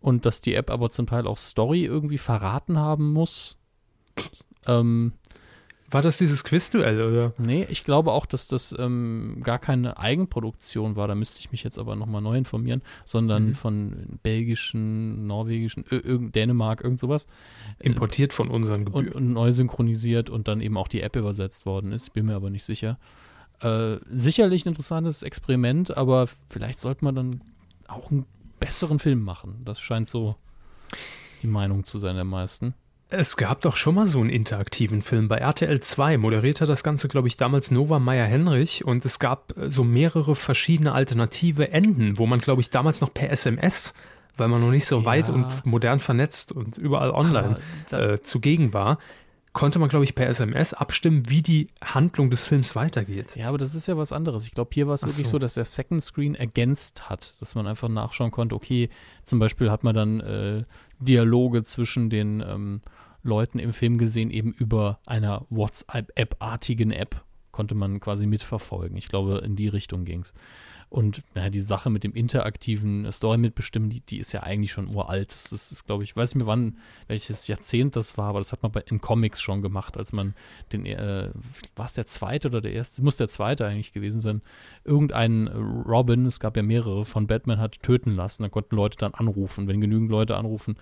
Und 0.00 0.26
dass 0.26 0.40
die 0.40 0.54
App 0.54 0.70
aber 0.70 0.90
zum 0.90 1.06
Teil 1.06 1.26
auch 1.26 1.38
Story 1.38 1.84
irgendwie 1.84 2.18
verraten 2.18 2.78
haben 2.78 3.12
muss. 3.12 3.58
Ähm, 4.66 5.12
War 5.90 6.02
das 6.02 6.18
dieses 6.18 6.42
Quizduell, 6.42 7.00
oder? 7.00 7.32
Nee, 7.38 7.64
ich 7.70 7.84
glaube 7.84 8.10
auch, 8.10 8.26
dass 8.26 8.48
das 8.48 8.74
ähm, 8.76 9.38
gar 9.44 9.58
keine 9.60 9.98
Eigenproduktion 9.98 10.96
war. 10.96 11.06
Da 11.06 11.14
müsste 11.14 11.38
ich 11.40 11.52
mich 11.52 11.62
jetzt 11.62 11.78
aber 11.78 11.94
nochmal 11.94 12.20
neu 12.22 12.36
informieren, 12.36 12.82
sondern 13.04 13.48
Mhm. 13.50 13.54
von 13.54 14.18
belgischen, 14.24 15.26
norwegischen, 15.28 15.84
ö- 15.92 16.28
Dänemark, 16.30 16.82
irgend 16.82 16.98
sowas. 16.98 17.26
Importiert 17.78 18.32
von 18.32 18.48
unseren 18.48 18.86
Und, 18.88 19.04
Gebühren. 19.06 19.12
und 19.28 19.32
neu 19.32 19.52
synchronisiert 19.52 20.28
und 20.28 20.48
dann 20.48 20.60
eben 20.60 20.76
auch 20.76 20.88
die 20.88 21.02
App 21.02 21.14
übersetzt 21.14 21.66
worden 21.66 21.92
ist. 21.92 22.08
Ich 22.08 22.12
bin 22.12 22.26
mir 22.26 22.34
aber 22.34 22.50
nicht 22.50 22.64
sicher. 22.64 22.98
Äh, 23.60 23.96
sicherlich 24.12 24.66
ein 24.66 24.70
interessantes 24.70 25.22
Experiment, 25.22 25.96
aber 25.96 26.26
vielleicht 26.50 26.80
sollte 26.80 27.04
man 27.04 27.14
dann 27.14 27.40
auch 27.88 28.10
einen 28.10 28.26
besseren 28.58 28.98
Film 28.98 29.22
machen. 29.22 29.62
Das 29.64 29.78
scheint 29.80 30.08
so 30.08 30.34
die 31.42 31.46
Meinung 31.46 31.84
zu 31.84 31.98
sein 31.98 32.16
der 32.16 32.24
meisten. 32.24 32.74
Es 33.08 33.36
gab 33.36 33.60
doch 33.60 33.76
schon 33.76 33.94
mal 33.94 34.06
so 34.08 34.18
einen 34.20 34.30
interaktiven 34.30 35.00
Film 35.00 35.28
bei 35.28 35.36
RTL 35.36 35.78
2. 35.78 36.18
Moderiert 36.18 36.60
hat 36.60 36.68
das 36.68 36.82
Ganze, 36.82 37.06
glaube 37.06 37.28
ich, 37.28 37.36
damals 37.36 37.70
Nova 37.70 38.00
Meyer-Henrich 38.00 38.84
und 38.84 39.04
es 39.04 39.20
gab 39.20 39.56
äh, 39.56 39.70
so 39.70 39.84
mehrere 39.84 40.34
verschiedene 40.34 40.92
alternative 40.92 41.70
Enden, 41.70 42.18
wo 42.18 42.26
man, 42.26 42.40
glaube 42.40 42.62
ich, 42.62 42.70
damals 42.70 43.00
noch 43.00 43.14
per 43.14 43.30
SMS, 43.30 43.94
weil 44.36 44.48
man 44.48 44.60
noch 44.60 44.72
nicht 44.72 44.86
so 44.86 45.00
Ja. 45.00 45.04
weit 45.04 45.28
und 45.30 45.64
modern 45.64 46.00
vernetzt 46.00 46.50
und 46.50 46.78
überall 46.78 47.10
online 47.10 47.58
äh, 47.92 48.18
zugegen 48.18 48.74
war, 48.74 48.98
konnte 49.52 49.78
man, 49.78 49.88
glaube 49.88 50.04
ich, 50.04 50.14
per 50.16 50.26
SMS 50.26 50.74
abstimmen, 50.74 51.30
wie 51.30 51.40
die 51.42 51.68
Handlung 51.82 52.28
des 52.28 52.44
Films 52.44 52.74
weitergeht. 52.74 53.36
Ja, 53.36 53.48
aber 53.48 53.56
das 53.56 53.74
ist 53.76 53.86
ja 53.86 53.96
was 53.96 54.12
anderes. 54.12 54.44
Ich 54.44 54.52
glaube, 54.52 54.70
hier 54.74 54.88
war 54.88 54.94
es 54.94 55.02
wirklich 55.02 55.28
so. 55.28 55.32
so. 55.32 55.38
dass 55.38 55.54
der 55.54 55.64
Second 55.64 56.02
Screen 56.02 56.34
ergänzt 56.34 57.08
hat, 57.08 57.34
dass 57.38 57.54
man 57.54 57.68
einfach 57.68 57.88
nachschauen 57.88 58.32
konnte, 58.32 58.54
okay, 58.56 58.90
zum 59.22 59.38
Beispiel 59.38 59.70
hat 59.70 59.84
man 59.84 59.94
dann 59.94 60.20
äh, 60.20 60.64
Dialoge 60.98 61.62
zwischen 61.62 62.10
den 62.10 62.40
ähm, 62.46 62.80
Leuten 63.26 63.58
im 63.58 63.72
Film 63.72 63.98
gesehen, 63.98 64.30
eben 64.30 64.52
über 64.52 65.00
einer 65.06 65.46
WhatsApp-App-artigen 65.50 66.90
App 66.90 67.24
konnte 67.52 67.74
man 67.74 68.00
quasi 68.00 68.26
mitverfolgen. 68.26 68.96
Ich 68.96 69.08
glaube, 69.08 69.38
in 69.38 69.56
die 69.56 69.68
Richtung 69.68 70.04
ging 70.04 70.20
es. 70.20 70.34
Und 70.88 71.22
naja, 71.34 71.50
die 71.50 71.60
Sache 71.60 71.90
mit 71.90 72.04
dem 72.04 72.12
interaktiven 72.12 73.10
Story 73.10 73.38
mitbestimmen, 73.38 73.90
die, 73.90 74.00
die 74.00 74.18
ist 74.18 74.32
ja 74.32 74.44
eigentlich 74.44 74.70
schon 74.70 74.94
uralt. 74.94 75.30
Das 75.30 75.50
ist, 75.50 75.72
ist 75.72 75.86
glaube 75.86 76.04
ich, 76.04 76.10
ich 76.10 76.16
weiß 76.16 76.34
nicht 76.34 76.44
mehr 76.44 76.46
wann, 76.46 76.78
welches 77.08 77.48
Jahrzehnt 77.48 77.96
das 77.96 78.16
war, 78.16 78.28
aber 78.28 78.38
das 78.38 78.52
hat 78.52 78.62
man 78.62 78.70
bei, 78.70 78.82
in 78.82 79.00
Comics 79.00 79.42
schon 79.42 79.62
gemacht, 79.62 79.96
als 79.96 80.12
man 80.12 80.34
den, 80.72 80.86
äh, 80.86 81.30
war 81.74 81.86
es 81.86 81.94
der 81.94 82.06
zweite 82.06 82.48
oder 82.48 82.60
der 82.60 82.72
erste? 82.72 83.02
Muss 83.02 83.16
der 83.16 83.26
zweite 83.26 83.66
eigentlich 83.66 83.92
gewesen 83.92 84.20
sein. 84.20 84.42
Irgendeinen 84.84 85.48
Robin, 85.48 86.24
es 86.24 86.38
gab 86.38 86.56
ja 86.56 86.62
mehrere, 86.62 87.04
von 87.04 87.26
Batman 87.26 87.58
hat 87.58 87.82
töten 87.82 88.14
lassen. 88.14 88.44
Da 88.44 88.48
konnten 88.48 88.76
Leute 88.76 88.96
dann 88.96 89.14
anrufen. 89.14 89.66
Wenn 89.66 89.80
genügend 89.80 90.10
Leute 90.10 90.36
anrufen, 90.36 90.76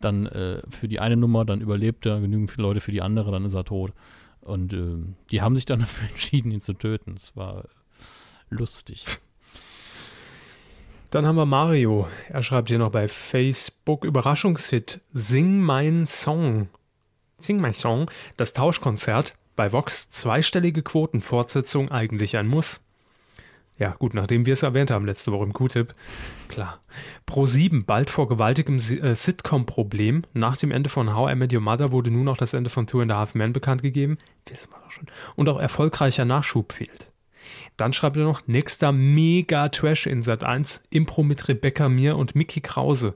dann 0.00 0.26
äh, 0.26 0.62
für 0.68 0.88
die 0.88 1.00
eine 1.00 1.16
Nummer, 1.16 1.44
dann 1.44 1.60
überlebt 1.60 2.06
er, 2.06 2.20
genügend 2.20 2.50
viele 2.50 2.66
Leute 2.66 2.80
für 2.80 2.92
die 2.92 3.02
andere, 3.02 3.30
dann 3.30 3.44
ist 3.44 3.54
er 3.54 3.64
tot. 3.64 3.92
Und 4.40 4.72
äh, 4.72 5.04
die 5.30 5.42
haben 5.42 5.56
sich 5.56 5.66
dann 5.66 5.78
dafür 5.80 6.08
entschieden, 6.08 6.50
ihn 6.50 6.60
zu 6.60 6.74
töten. 6.74 7.14
Es 7.16 7.36
war 7.36 7.64
lustig. 8.48 9.04
Dann 11.10 11.24
haben 11.24 11.36
wir 11.36 11.46
Mario. 11.46 12.08
Er 12.28 12.42
schreibt 12.42 12.68
hier 12.68 12.78
noch 12.78 12.90
bei 12.90 13.08
Facebook 13.08 14.04
Überraschungshit 14.04 15.00
Sing 15.12 15.60
mein 15.60 16.06
Song. 16.06 16.68
Sing 17.38 17.60
mein 17.60 17.74
Song. 17.74 18.10
Das 18.36 18.52
Tauschkonzert 18.52 19.34
bei 19.54 19.72
Vox 19.72 20.10
zweistellige 20.10 20.82
Quotenfortsetzung 20.82 21.90
eigentlich 21.90 22.36
ein 22.36 22.46
Muss. 22.46 22.85
Ja, 23.78 23.94
gut, 23.98 24.14
nachdem 24.14 24.46
wir 24.46 24.54
es 24.54 24.62
erwähnt 24.62 24.90
haben 24.90 25.04
letzte 25.04 25.32
Woche 25.32 25.44
im 25.44 25.52
Q-Tipp. 25.52 25.92
Klar. 26.48 26.80
Pro 27.26 27.44
7 27.44 27.84
bald 27.84 28.08
vor 28.08 28.26
gewaltigem 28.28 28.76
äh, 28.76 29.14
Sitcom-Problem. 29.14 30.22
Nach 30.32 30.56
dem 30.56 30.70
Ende 30.70 30.88
von 30.88 31.14
How 31.14 31.30
I 31.30 31.34
Met 31.34 31.52
Your 31.52 31.60
Mother 31.60 31.92
wurde 31.92 32.10
nun 32.10 32.28
auch 32.28 32.38
das 32.38 32.54
Ende 32.54 32.70
von 32.70 32.86
Two 32.86 33.00
and 33.00 33.12
a 33.12 33.18
Half 33.18 33.34
Men 33.34 33.52
bekannt 33.52 33.82
gegeben. 33.82 34.16
Wissen 34.46 34.70
wir 34.70 34.80
doch 34.82 34.90
schon. 34.90 35.06
Und 35.34 35.48
auch 35.50 35.60
erfolgreicher 35.60 36.24
Nachschub 36.24 36.72
fehlt. 36.72 37.10
Dann 37.76 37.92
schreibt 37.92 38.16
er 38.16 38.24
noch, 38.24 38.46
nächster 38.46 38.92
Mega-Trash 38.92 40.06
in 40.06 40.22
Sat 40.22 40.42
1, 40.42 40.82
Impro 40.88 41.22
mit 41.22 41.46
Rebecca 41.48 41.90
Mir 41.90 42.16
und 42.16 42.34
Mickey 42.34 42.60
Krause. 42.60 43.14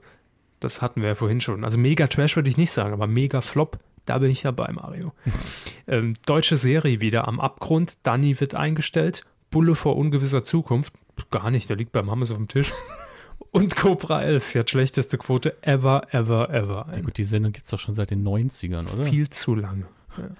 Das 0.59 0.83
hatten 0.83 1.01
wir 1.01 1.09
ja 1.09 1.15
vorhin 1.15 1.41
schon. 1.41 1.65
Also 1.65 1.79
Mega-Trash 1.79 2.35
würde 2.35 2.49
ich 2.49 2.57
nicht 2.57 2.71
sagen, 2.71 2.93
aber 2.93 3.07
Mega-Flop 3.07 3.79
Da 4.05 4.19
bin 4.19 4.29
ich 4.29 4.43
dabei, 4.43 4.71
Mario. 4.71 5.13
ähm, 5.87 6.13
deutsche 6.27 6.57
Serie 6.57 7.01
wieder 7.01 7.27
am 7.27 7.39
Abgrund. 7.39 7.97
Danny 8.03 8.39
wird 8.39 8.53
eingestellt. 8.53 9.23
Bulle 9.51 9.75
vor 9.75 9.95
ungewisser 9.97 10.43
Zukunft. 10.43 10.93
Gar 11.29 11.51
nicht, 11.51 11.69
der 11.69 11.75
liegt 11.75 11.91
beim 11.91 12.09
Hammes 12.09 12.31
auf 12.31 12.37
dem 12.37 12.47
Tisch. 12.47 12.73
Und 13.51 13.75
Cobra 13.75 14.21
11 14.23 14.43
fährt 14.43 14.69
schlechteste 14.69 15.17
Quote 15.17 15.61
ever, 15.61 16.07
ever, 16.13 16.49
ever 16.51 16.85
Ja 16.87 16.93
ein. 16.93 17.03
gut, 17.03 17.17
die 17.17 17.23
Sendung 17.23 17.51
gibt 17.51 17.65
es 17.65 17.71
doch 17.71 17.79
schon 17.79 17.93
seit 17.93 18.09
den 18.11 18.23
90ern, 18.25 18.91
oder? 18.91 19.03
Viel 19.03 19.29
zu 19.29 19.55
lange. 19.55 19.85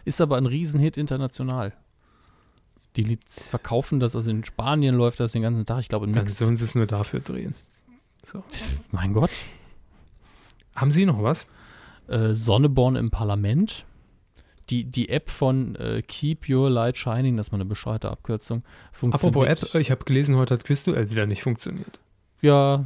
Ist 0.06 0.22
aber 0.22 0.38
ein 0.38 0.46
Riesenhit 0.46 0.98
international. 0.98 1.74
Die 2.98 3.18
verkaufen 3.28 4.00
das, 4.00 4.16
also 4.16 4.32
in 4.32 4.44
Spanien 4.44 4.96
läuft 4.96 5.20
das 5.20 5.32
den 5.34 5.42
ganzen 5.42 5.66
Tag, 5.66 5.80
ich 5.80 5.90
glaube 5.90 6.06
in 6.06 6.14
Dann 6.14 6.24
Mix. 6.24 6.38
sollen 6.38 6.56
sie 6.56 6.64
es 6.66 6.76
nur 6.76 6.88
dafür 6.88 7.20
drehen. 7.22 7.56
So. 8.26 8.44
Mein 8.92 9.14
Gott. 9.14 9.32
Haben 10.76 10.92
Sie 10.92 11.06
noch 11.06 11.22
was? 11.24 11.48
Äh, 12.08 12.34
Sonneborn 12.34 12.96
im 12.96 13.10
Parlament. 13.12 13.86
Die, 14.72 14.86
die 14.86 15.10
App 15.10 15.30
von 15.30 15.76
äh, 15.76 16.02
Keep 16.02 16.50
Your 16.50 16.70
Light 16.70 16.98
Shining, 16.98 17.36
das 17.36 17.48
ist 17.48 17.52
mal 17.52 17.58
eine 17.58 17.66
bescheuerte 17.66 18.10
Abkürzung. 18.10 18.64
Funktioniert. 18.94 19.36
Apropos 19.36 19.74
App, 19.74 19.82
ich 19.82 19.92
habe 19.92 20.06
gelesen, 20.06 20.38
heute 20.38 20.54
hat 20.54 20.64
Quizduell 20.64 21.12
wieder 21.12 21.26
nicht 21.26 21.44
funktioniert. 21.44 22.00
Ja, 22.42 22.86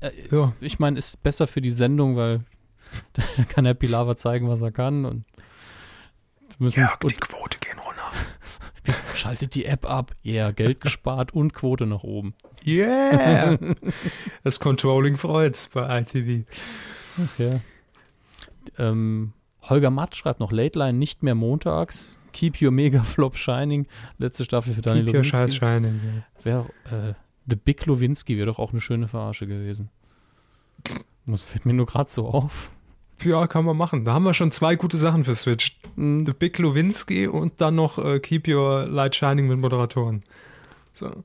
äh, 0.00 0.10
Ja, 0.30 0.52
ich 0.60 0.78
meine, 0.78 0.98
ist 0.98 1.22
besser 1.22 1.46
für 1.46 1.62
die 1.62 1.70
Sendung, 1.70 2.16
weil 2.16 2.44
da 3.14 3.22
kann 3.44 3.64
der 3.64 3.74
Pilawa 3.74 4.16
zeigen, 4.16 4.48
was 4.48 4.60
er 4.60 4.70
kann 4.70 5.06
und 5.06 5.24
müssen 6.58 6.80
ja 6.80 6.96
die 7.00 7.06
und 7.06 7.20
Quote 7.20 7.58
gehen 7.58 7.78
runter. 7.78 8.12
schaltet 9.14 9.54
die 9.54 9.64
App 9.64 9.86
ab. 9.86 10.14
Ja, 10.22 10.32
yeah, 10.32 10.50
Geld 10.52 10.80
gespart 10.80 11.32
und 11.32 11.54
Quote 11.54 11.86
nach 11.86 12.02
oben. 12.02 12.34
Yeah! 12.66 13.58
das 14.44 14.60
Controlling 14.60 15.16
freut's 15.16 15.68
bei 15.68 16.00
ITV. 16.00 16.46
Ja. 17.38 17.60
Ähm, 18.78 19.32
Holger 19.68 19.90
Matt 19.90 20.16
schreibt 20.16 20.40
noch 20.40 20.52
Late 20.52 20.78
Line 20.78 20.98
nicht 20.98 21.22
mehr 21.22 21.34
montags. 21.34 22.18
Keep 22.32 22.60
your 22.62 22.70
Mega 22.70 23.02
Flop 23.02 23.36
Shining. 23.36 23.86
Letzte 24.18 24.44
Staffel 24.44 24.74
für 24.74 24.82
Daniel 24.82 25.04
Keep 25.06 25.14
your 25.14 25.22
Lowinski. 25.22 25.36
scheiß 25.38 25.54
Shining. 25.56 26.00
Wär, 26.42 26.66
äh, 26.90 27.14
The 27.46 27.56
Big 27.56 27.84
Lowinski 27.86 28.36
wäre 28.36 28.46
doch 28.46 28.58
auch 28.58 28.72
eine 28.72 28.80
schöne 28.80 29.06
Verarsche 29.08 29.46
gewesen. 29.46 29.90
Das 31.26 31.44
fällt 31.44 31.64
mir 31.66 31.72
nur 31.72 31.86
gerade 31.86 32.10
so 32.10 32.28
auf. 32.28 32.70
Ja. 33.22 33.40
ja, 33.40 33.46
kann 33.46 33.64
man 33.64 33.76
machen. 33.76 34.04
Da 34.04 34.12
haben 34.12 34.24
wir 34.24 34.34
schon 34.34 34.50
zwei 34.50 34.76
gute 34.76 34.96
Sachen 34.96 35.24
für 35.24 35.34
Switch. 35.34 35.78
Hm, 35.96 36.26
The 36.26 36.32
Big 36.32 36.58
Lewinsky 36.58 37.26
und 37.26 37.60
dann 37.60 37.76
noch 37.76 37.98
äh, 37.98 38.18
Keep 38.20 38.48
Your 38.48 38.86
Light 38.86 39.14
Shining 39.14 39.46
mit 39.48 39.58
Moderatoren. 39.58 40.22
So. 40.92 41.24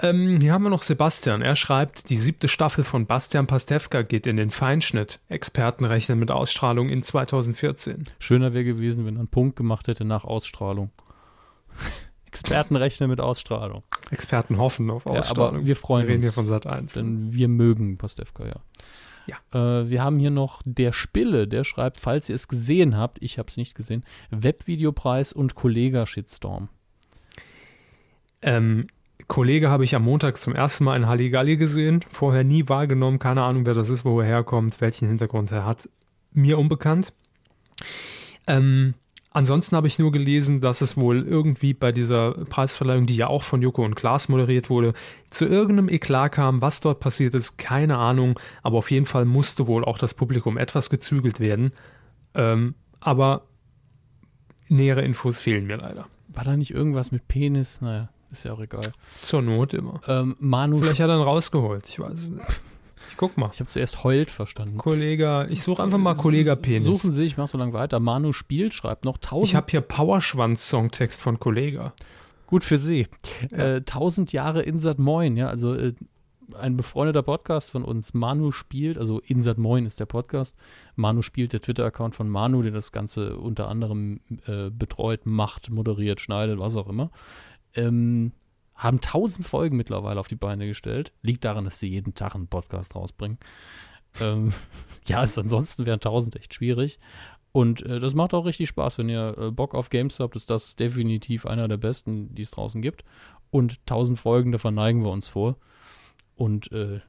Ähm, 0.00 0.40
hier 0.40 0.52
haben 0.52 0.64
wir 0.64 0.70
noch 0.70 0.82
Sebastian. 0.82 1.40
Er 1.40 1.54
schreibt, 1.56 2.10
die 2.10 2.16
siebte 2.16 2.48
Staffel 2.48 2.82
von 2.84 3.06
Bastian 3.06 3.46
Pastewka 3.46 4.02
geht 4.02 4.26
in 4.26 4.36
den 4.36 4.50
Feinschnitt. 4.50 5.20
Experten 5.28 5.84
rechnen 5.84 6.18
mit 6.18 6.30
Ausstrahlung 6.30 6.88
in 6.88 7.02
2014. 7.02 8.04
Schöner 8.18 8.52
wäre 8.54 8.64
gewesen, 8.64 9.06
wenn 9.06 9.16
er 9.16 9.20
einen 9.20 9.28
Punkt 9.28 9.56
gemacht 9.56 9.86
hätte 9.88 10.04
nach 10.04 10.24
Ausstrahlung. 10.24 10.90
Experten 12.26 12.74
rechnen 12.74 13.08
mit 13.08 13.20
Ausstrahlung. 13.20 13.82
Experten 14.10 14.58
hoffen 14.58 14.90
auf 14.90 15.04
Ja, 15.06 15.12
Ausstrahlung. 15.12 15.56
aber 15.58 15.66
wir 15.66 15.76
freuen 15.76 16.06
wir 16.08 16.14
reden 16.14 16.22
hier 16.22 16.30
uns. 16.30 16.34
von 16.34 16.48
Sat 16.48 16.66
1. 16.66 16.94
Denn 16.94 17.32
wir 17.32 17.46
mögen 17.46 17.96
Pastewka, 17.96 18.44
ja. 18.46 18.56
Ja. 19.26 19.80
Äh, 19.80 19.88
wir 19.88 20.02
haben 20.02 20.18
hier 20.18 20.30
noch 20.32 20.60
der 20.64 20.92
Spille, 20.92 21.46
der 21.46 21.62
schreibt, 21.62 22.00
falls 22.00 22.28
ihr 22.28 22.34
es 22.34 22.48
gesehen 22.48 22.96
habt, 22.96 23.22
ich 23.22 23.38
habe 23.38 23.48
es 23.48 23.56
nicht 23.56 23.74
gesehen, 23.76 24.04
Webvideopreis 24.30 25.32
und 25.32 25.54
Kollega-Shitstorm. 25.54 26.68
Ähm, 28.42 28.88
Kollege 29.26 29.70
habe 29.70 29.84
ich 29.84 29.94
am 29.94 30.04
Montag 30.04 30.38
zum 30.38 30.54
ersten 30.54 30.84
Mal 30.84 30.96
in 30.96 31.06
Halligalli 31.06 31.56
gesehen. 31.56 32.04
Vorher 32.10 32.44
nie 32.44 32.68
wahrgenommen. 32.68 33.18
Keine 33.18 33.42
Ahnung, 33.42 33.66
wer 33.66 33.74
das 33.74 33.90
ist, 33.90 34.04
wo 34.04 34.20
er 34.20 34.26
herkommt, 34.26 34.80
welchen 34.80 35.08
Hintergrund 35.08 35.50
er 35.50 35.64
hat. 35.64 35.88
Mir 36.32 36.58
unbekannt. 36.58 37.12
Ähm, 38.46 38.94
ansonsten 39.32 39.76
habe 39.76 39.86
ich 39.86 39.98
nur 39.98 40.12
gelesen, 40.12 40.60
dass 40.60 40.80
es 40.80 40.96
wohl 40.96 41.22
irgendwie 41.22 41.74
bei 41.74 41.92
dieser 41.92 42.32
Preisverleihung, 42.32 43.06
die 43.06 43.16
ja 43.16 43.28
auch 43.28 43.42
von 43.42 43.62
Joko 43.62 43.84
und 43.84 43.94
Klaas 43.94 44.28
moderiert 44.28 44.68
wurde, 44.68 44.92
zu 45.30 45.46
irgendeinem 45.46 45.88
Eklat 45.88 46.32
kam. 46.32 46.60
Was 46.60 46.80
dort 46.80 47.00
passiert 47.00 47.34
ist, 47.34 47.56
keine 47.56 47.98
Ahnung. 47.98 48.38
Aber 48.62 48.78
auf 48.78 48.90
jeden 48.90 49.06
Fall 49.06 49.24
musste 49.24 49.66
wohl 49.66 49.84
auch 49.84 49.98
das 49.98 50.14
Publikum 50.14 50.58
etwas 50.58 50.90
gezügelt 50.90 51.40
werden. 51.40 51.72
Ähm, 52.34 52.74
aber 53.00 53.46
nähere 54.68 55.02
Infos 55.02 55.40
fehlen 55.40 55.66
mir 55.66 55.76
leider. 55.76 56.06
War 56.28 56.44
da 56.44 56.56
nicht 56.56 56.72
irgendwas 56.72 57.12
mit 57.12 57.28
Penis? 57.28 57.80
Naja, 57.80 58.08
ist 58.38 58.44
ja 58.44 58.52
auch 58.52 58.60
egal. 58.60 58.92
Zur 59.22 59.42
Not 59.42 59.74
immer. 59.74 60.00
Ähm, 60.06 60.36
Manu, 60.38 60.78
Vielleicht 60.78 61.00
hat 61.00 61.08
er 61.08 61.16
ihn 61.18 61.22
rausgeholt. 61.22 61.88
Ich 61.88 61.98
weiß 61.98 62.12
es 62.12 62.30
nicht. 62.30 62.60
Ich 63.10 63.16
guck 63.16 63.36
mal. 63.36 63.50
ich 63.52 63.60
habe 63.60 63.70
zuerst 63.70 64.02
heult 64.02 64.30
verstanden. 64.30 64.76
Kollege, 64.76 65.46
ich 65.48 65.62
suche 65.62 65.82
einfach 65.82 65.98
mal 65.98 66.14
Kollega 66.14 66.56
Penis. 66.56 66.84
Suchen 66.84 67.12
Sie, 67.12 67.24
ich 67.24 67.36
mach 67.36 67.46
so 67.46 67.56
lange 67.56 67.72
weiter. 67.72 68.00
Manu 68.00 68.32
spielt, 68.32 68.74
schreibt 68.74 69.04
noch 69.04 69.16
1000. 69.18 69.48
Ich 69.48 69.54
habe 69.54 69.66
hier 69.70 69.80
Powerschwanz-Songtext 69.82 71.22
von 71.22 71.38
Kollega. 71.38 71.92
Gut 72.48 72.64
für 72.64 72.76
Sie. 72.78 73.06
Ja. 73.50 73.76
Äh, 73.76 73.76
1000 73.76 74.32
Jahre 74.32 74.62
Insert 74.62 74.98
Moin, 74.98 75.36
ja, 75.36 75.46
also 75.46 75.74
äh, 75.74 75.94
ein 76.60 76.74
befreundeter 76.74 77.22
Podcast 77.22 77.70
von 77.70 77.84
uns. 77.84 78.14
Manu 78.14 78.50
spielt, 78.50 78.98
also 78.98 79.20
Insert 79.20 79.58
Moin 79.58 79.86
ist 79.86 80.00
der 80.00 80.06
Podcast. 80.06 80.56
Manu 80.96 81.22
spielt 81.22 81.52
der 81.52 81.60
Twitter-Account 81.60 82.14
von 82.14 82.28
Manu, 82.28 82.62
der 82.62 82.72
das 82.72 82.92
Ganze 82.92 83.36
unter 83.36 83.68
anderem 83.68 84.20
äh, 84.46 84.70
betreut, 84.70 85.24
macht, 85.24 85.70
moderiert, 85.70 86.20
schneidet, 86.20 86.58
was 86.58 86.76
auch 86.76 86.88
immer. 86.88 87.10
Ähm, 87.74 88.32
haben 88.74 88.96
1000 88.96 89.46
Folgen 89.46 89.76
mittlerweile 89.76 90.18
auf 90.18 90.28
die 90.28 90.36
Beine 90.36 90.66
gestellt. 90.66 91.12
Liegt 91.22 91.44
daran, 91.44 91.64
dass 91.64 91.78
sie 91.78 91.88
jeden 91.88 92.14
Tag 92.14 92.34
einen 92.34 92.48
Podcast 92.48 92.94
rausbringen. 92.94 93.38
Ähm, 94.20 94.52
ja, 95.06 95.22
ist, 95.22 95.38
ansonsten 95.38 95.86
wären 95.86 95.96
1000 95.96 96.36
echt 96.36 96.54
schwierig. 96.54 96.98
Und 97.52 97.82
äh, 97.82 98.00
das 98.00 98.14
macht 98.14 98.34
auch 98.34 98.46
richtig 98.46 98.68
Spaß, 98.68 98.98
wenn 98.98 99.08
ihr 99.08 99.34
äh, 99.38 99.50
Bock 99.52 99.74
auf 99.74 99.88
Games 99.88 100.18
habt, 100.18 100.34
ist 100.34 100.50
das 100.50 100.74
definitiv 100.74 101.46
einer 101.46 101.68
der 101.68 101.76
besten, 101.76 102.34
die 102.34 102.42
es 102.42 102.50
draußen 102.50 102.82
gibt. 102.82 103.04
Und 103.50 103.78
1000 103.82 104.18
Folgen, 104.18 104.50
da 104.50 104.58
verneigen 104.58 105.04
wir 105.04 105.12
uns 105.12 105.28
vor. 105.28 105.56
Und 106.34 106.72
äh, 106.72 107.00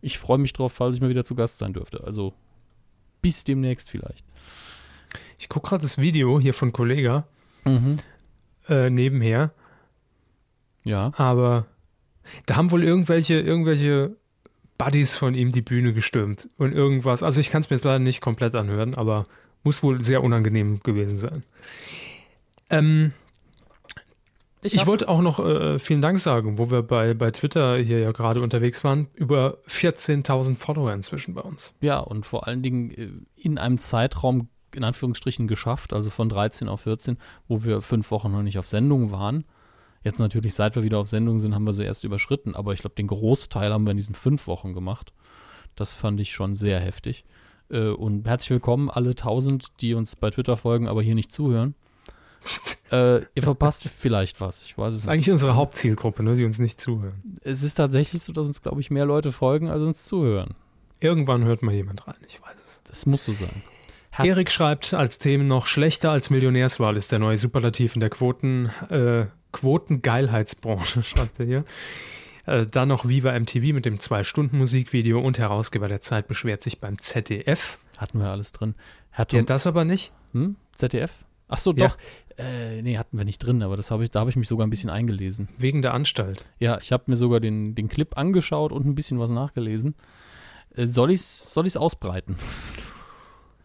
ich 0.00 0.18
freue 0.18 0.38
mich 0.38 0.52
drauf, 0.52 0.72
falls 0.72 0.96
ich 0.96 1.00
mal 1.00 1.10
wieder 1.10 1.22
zu 1.22 1.36
Gast 1.36 1.58
sein 1.58 1.72
dürfte. 1.72 2.02
Also 2.02 2.34
bis 3.20 3.44
demnächst 3.44 3.88
vielleicht. 3.88 4.26
Ich 5.38 5.48
gucke 5.48 5.68
gerade 5.68 5.82
das 5.82 5.98
Video 5.98 6.40
hier 6.40 6.54
von 6.54 6.72
Kollega 6.72 7.28
äh, 8.68 8.90
nebenher, 8.90 9.54
Ja. 10.84 11.12
aber 11.16 11.66
da 12.46 12.56
haben 12.56 12.70
wohl 12.70 12.82
irgendwelche, 12.84 13.40
irgendwelche 13.40 14.16
Buddies 14.78 15.16
von 15.16 15.34
ihm 15.34 15.52
die 15.52 15.62
Bühne 15.62 15.92
gestürmt 15.92 16.48
und 16.58 16.72
irgendwas. 16.76 17.22
Also 17.22 17.40
ich 17.40 17.50
kann 17.50 17.62
es 17.62 17.70
mir 17.70 17.76
jetzt 17.76 17.84
leider 17.84 17.98
nicht 17.98 18.20
komplett 18.20 18.54
anhören, 18.54 18.94
aber 18.94 19.26
muss 19.64 19.82
wohl 19.82 20.02
sehr 20.02 20.22
unangenehm 20.24 20.80
gewesen 20.80 21.18
sein. 21.18 21.42
Ähm, 22.70 23.12
Ich, 24.62 24.78
hab- 24.78 24.86
wollte 24.86 25.08
auch 25.08 25.20
noch 25.20 25.38
äh, 25.38 25.78
vielen 25.78 26.02
Dank 26.02 26.18
sagen, 26.18 26.58
wo 26.58 26.70
wir 26.70 26.82
bei, 26.82 27.14
bei 27.14 27.30
Twitter 27.30 27.76
hier 27.78 27.98
ja 28.00 28.12
gerade 28.12 28.42
unterwegs 28.42 28.82
waren. 28.84 29.08
Über 29.14 29.58
14.000 29.68 30.56
Follower 30.56 30.92
inzwischen 30.92 31.34
bei 31.34 31.42
uns. 31.42 31.74
Ja, 31.80 31.98
und 31.98 32.26
vor 32.26 32.46
allen 32.46 32.62
Dingen 32.62 32.90
äh, 32.92 33.08
in 33.36 33.58
einem 33.58 33.78
Zeitraum, 33.78 34.48
in 34.74 34.84
Anführungsstrichen, 34.84 35.46
geschafft, 35.48 35.92
also 35.92 36.10
von 36.10 36.28
13 36.28 36.68
auf 36.68 36.82
14, 36.82 37.18
wo 37.48 37.64
wir 37.64 37.82
fünf 37.82 38.10
Wochen 38.10 38.32
noch 38.32 38.42
nicht 38.42 38.58
auf 38.58 38.66
Sendung 38.66 39.10
waren. 39.12 39.44
Jetzt 40.04 40.18
natürlich, 40.18 40.54
seit 40.54 40.74
wir 40.76 40.82
wieder 40.82 40.98
auf 40.98 41.06
Sendung 41.08 41.38
sind, 41.38 41.54
haben 41.54 41.64
wir 41.66 41.72
sie 41.72 41.84
erst 41.84 42.04
überschritten, 42.04 42.54
aber 42.56 42.72
ich 42.72 42.80
glaube, 42.80 42.96
den 42.96 43.06
Großteil 43.06 43.72
haben 43.72 43.84
wir 43.86 43.92
in 43.92 43.96
diesen 43.96 44.14
fünf 44.14 44.46
Wochen 44.46 44.72
gemacht. 44.72 45.12
Das 45.76 45.94
fand 45.94 46.20
ich 46.20 46.32
schon 46.32 46.54
sehr 46.54 46.80
heftig. 46.80 47.24
Äh, 47.70 47.88
und 47.90 48.26
herzlich 48.26 48.50
willkommen 48.50 48.90
alle 48.90 49.10
1000, 49.10 49.80
die 49.80 49.94
uns 49.94 50.16
bei 50.16 50.30
Twitter 50.30 50.56
folgen, 50.56 50.88
aber 50.88 51.02
hier 51.02 51.14
nicht 51.14 51.30
zuhören. 51.32 51.74
äh, 52.90 53.18
ihr 53.34 53.42
verpasst 53.42 53.84
vielleicht 53.88 54.40
was, 54.40 54.64
ich 54.64 54.76
weiß 54.76 54.88
es 54.88 54.94
Das 54.94 55.00
ist 55.02 55.06
nicht. 55.06 55.12
eigentlich 55.14 55.30
unsere 55.30 55.54
Hauptzielgruppe, 55.54 56.22
ne, 56.24 56.36
die 56.36 56.44
uns 56.44 56.58
nicht 56.58 56.80
zuhören. 56.80 57.22
Es 57.42 57.62
ist 57.62 57.74
tatsächlich 57.74 58.22
so, 58.22 58.32
dass 58.32 58.46
uns, 58.48 58.60
glaube 58.62 58.80
ich, 58.80 58.90
mehr 58.90 59.06
Leute 59.06 59.30
folgen, 59.32 59.68
als 59.70 59.82
uns 59.82 60.04
zuhören. 60.04 60.54
Irgendwann 61.00 61.44
hört 61.44 61.62
mal 61.62 61.74
jemand 61.74 62.06
rein, 62.06 62.16
ich 62.26 62.40
weiß 62.42 62.56
es. 62.66 62.82
Das 62.84 63.06
muss 63.06 63.24
so 63.24 63.32
sein. 63.32 63.62
Hat- 64.10 64.26
Erik 64.26 64.50
schreibt 64.50 64.92
als 64.92 65.18
Themen 65.18 65.46
noch, 65.46 65.66
schlechter 65.66 66.10
als 66.10 66.28
Millionärswahl 66.30 66.96
ist 66.96 67.12
der 67.12 67.18
neue 67.18 67.38
Superlativ 67.38 67.94
in 67.94 68.00
der 68.00 68.10
Quoten, 68.10 68.66
äh, 68.90 69.26
Quotengeilheitsbranche, 69.52 71.02
schreibt 71.02 71.38
er 71.40 71.46
hier. 71.46 71.64
Äh, 72.46 72.66
dann 72.66 72.88
noch 72.88 73.06
Viva 73.06 73.38
MTV 73.38 73.72
mit 73.72 73.84
dem 73.84 74.00
Zwei-Stunden-Musikvideo 74.00 75.20
und 75.20 75.38
Herausgeber 75.38 75.88
der 75.88 76.00
Zeit 76.00 76.26
beschwert 76.28 76.62
sich 76.62 76.80
beim 76.80 76.98
ZDF. 76.98 77.78
Hatten 77.98 78.18
wir 78.18 78.30
alles 78.30 78.52
drin. 78.52 78.74
Herr 79.10 79.26
Ja, 79.30 79.42
das 79.42 79.66
aber 79.66 79.84
nicht. 79.84 80.12
hm? 80.32 80.56
ZDF? 80.74 81.12
Ach 81.48 81.58
so, 81.58 81.72
Ja. 81.72 81.88
doch. 81.88 81.98
Äh, 82.38 82.80
nee, 82.82 82.96
hatten 82.96 83.18
wir 83.18 83.26
nicht 83.26 83.38
drin, 83.38 83.62
aber 83.62 83.76
das 83.76 83.90
hab 83.90 84.00
ich, 84.00 84.10
da 84.10 84.20
habe 84.20 84.30
ich 84.30 84.36
mich 84.36 84.48
sogar 84.48 84.66
ein 84.66 84.70
bisschen 84.70 84.88
eingelesen. 84.88 85.48
Wegen 85.58 85.82
der 85.82 85.92
Anstalt. 85.92 86.46
Ja, 86.58 86.78
ich 86.80 86.90
habe 86.90 87.04
mir 87.06 87.16
sogar 87.16 87.40
den, 87.40 87.74
den 87.74 87.88
Clip 87.88 88.16
angeschaut 88.16 88.72
und 88.72 88.86
ein 88.86 88.94
bisschen 88.94 89.18
was 89.20 89.28
nachgelesen. 89.30 89.94
Äh, 90.74 90.86
soll 90.86 91.10
ich 91.10 91.20
es 91.20 91.52
soll 91.52 91.66
ich's 91.66 91.76
ausbreiten? 91.76 92.36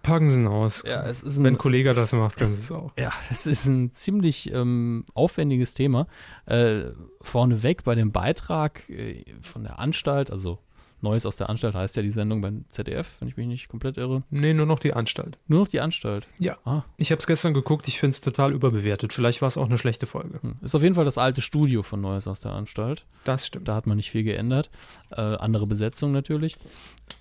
Packen 0.07 0.29
Sie 0.29 0.41
ihn 0.41 0.47
aus. 0.47 0.83
Ja, 0.87 1.05
es 1.05 1.21
ist 1.21 1.37
ein, 1.37 1.43
Wenn 1.43 1.55
ein 1.55 1.57
Kollege 1.57 1.93
das 1.93 2.13
macht, 2.13 2.37
können 2.37 2.49
Sie 2.49 2.57
es 2.57 2.71
auch. 2.71 2.93
Ja, 2.97 3.11
es 3.29 3.45
ist 3.45 3.65
ein 3.65 3.91
ziemlich 3.91 4.53
ähm, 4.53 5.03
aufwendiges 5.13 5.73
Thema. 5.73 6.07
Äh, 6.45 6.85
vorneweg 7.21 7.83
bei 7.83 7.93
dem 7.93 8.13
Beitrag 8.13 8.89
äh, 8.89 9.25
von 9.41 9.63
der 9.63 9.79
Anstalt, 9.79 10.31
also 10.31 10.59
Neues 11.01 11.25
aus 11.25 11.37
der 11.37 11.49
Anstalt 11.49 11.75
heißt 11.75 11.95
ja 11.95 12.01
die 12.01 12.11
Sendung 12.11 12.41
beim 12.41 12.65
ZDF, 12.69 13.17
wenn 13.19 13.27
ich 13.27 13.37
mich 13.37 13.47
nicht 13.47 13.67
komplett 13.69 13.97
irre. 13.97 14.23
Nee, 14.29 14.53
nur 14.53 14.65
noch 14.65 14.79
die 14.79 14.93
Anstalt. 14.93 15.37
Nur 15.47 15.59
noch 15.59 15.67
die 15.67 15.79
Anstalt. 15.79 16.27
Ja. 16.39 16.57
Ah. 16.65 16.83
Ich 16.97 17.11
habe 17.11 17.19
es 17.19 17.27
gestern 17.27 17.53
geguckt, 17.53 17.87
ich 17.87 17.99
finde 17.99 18.11
es 18.11 18.21
total 18.21 18.51
überbewertet. 18.51 19.13
Vielleicht 19.13 19.41
war 19.41 19.47
es 19.47 19.57
auch 19.57 19.67
eine 19.67 19.77
schlechte 19.77 20.07
Folge. 20.07 20.41
Hm. 20.41 20.55
Ist 20.61 20.75
auf 20.75 20.83
jeden 20.83 20.95
Fall 20.95 21.05
das 21.05 21.17
alte 21.17 21.41
Studio 21.41 21.83
von 21.83 22.01
Neues 22.01 22.27
aus 22.27 22.39
der 22.39 22.53
Anstalt. 22.53 23.05
Das 23.23 23.45
stimmt. 23.45 23.67
Da 23.67 23.75
hat 23.75 23.85
man 23.85 23.97
nicht 23.97 24.11
viel 24.11 24.23
geändert. 24.23 24.69
Äh, 25.11 25.21
andere 25.21 25.67
Besetzung 25.67 26.11
natürlich. 26.11 26.57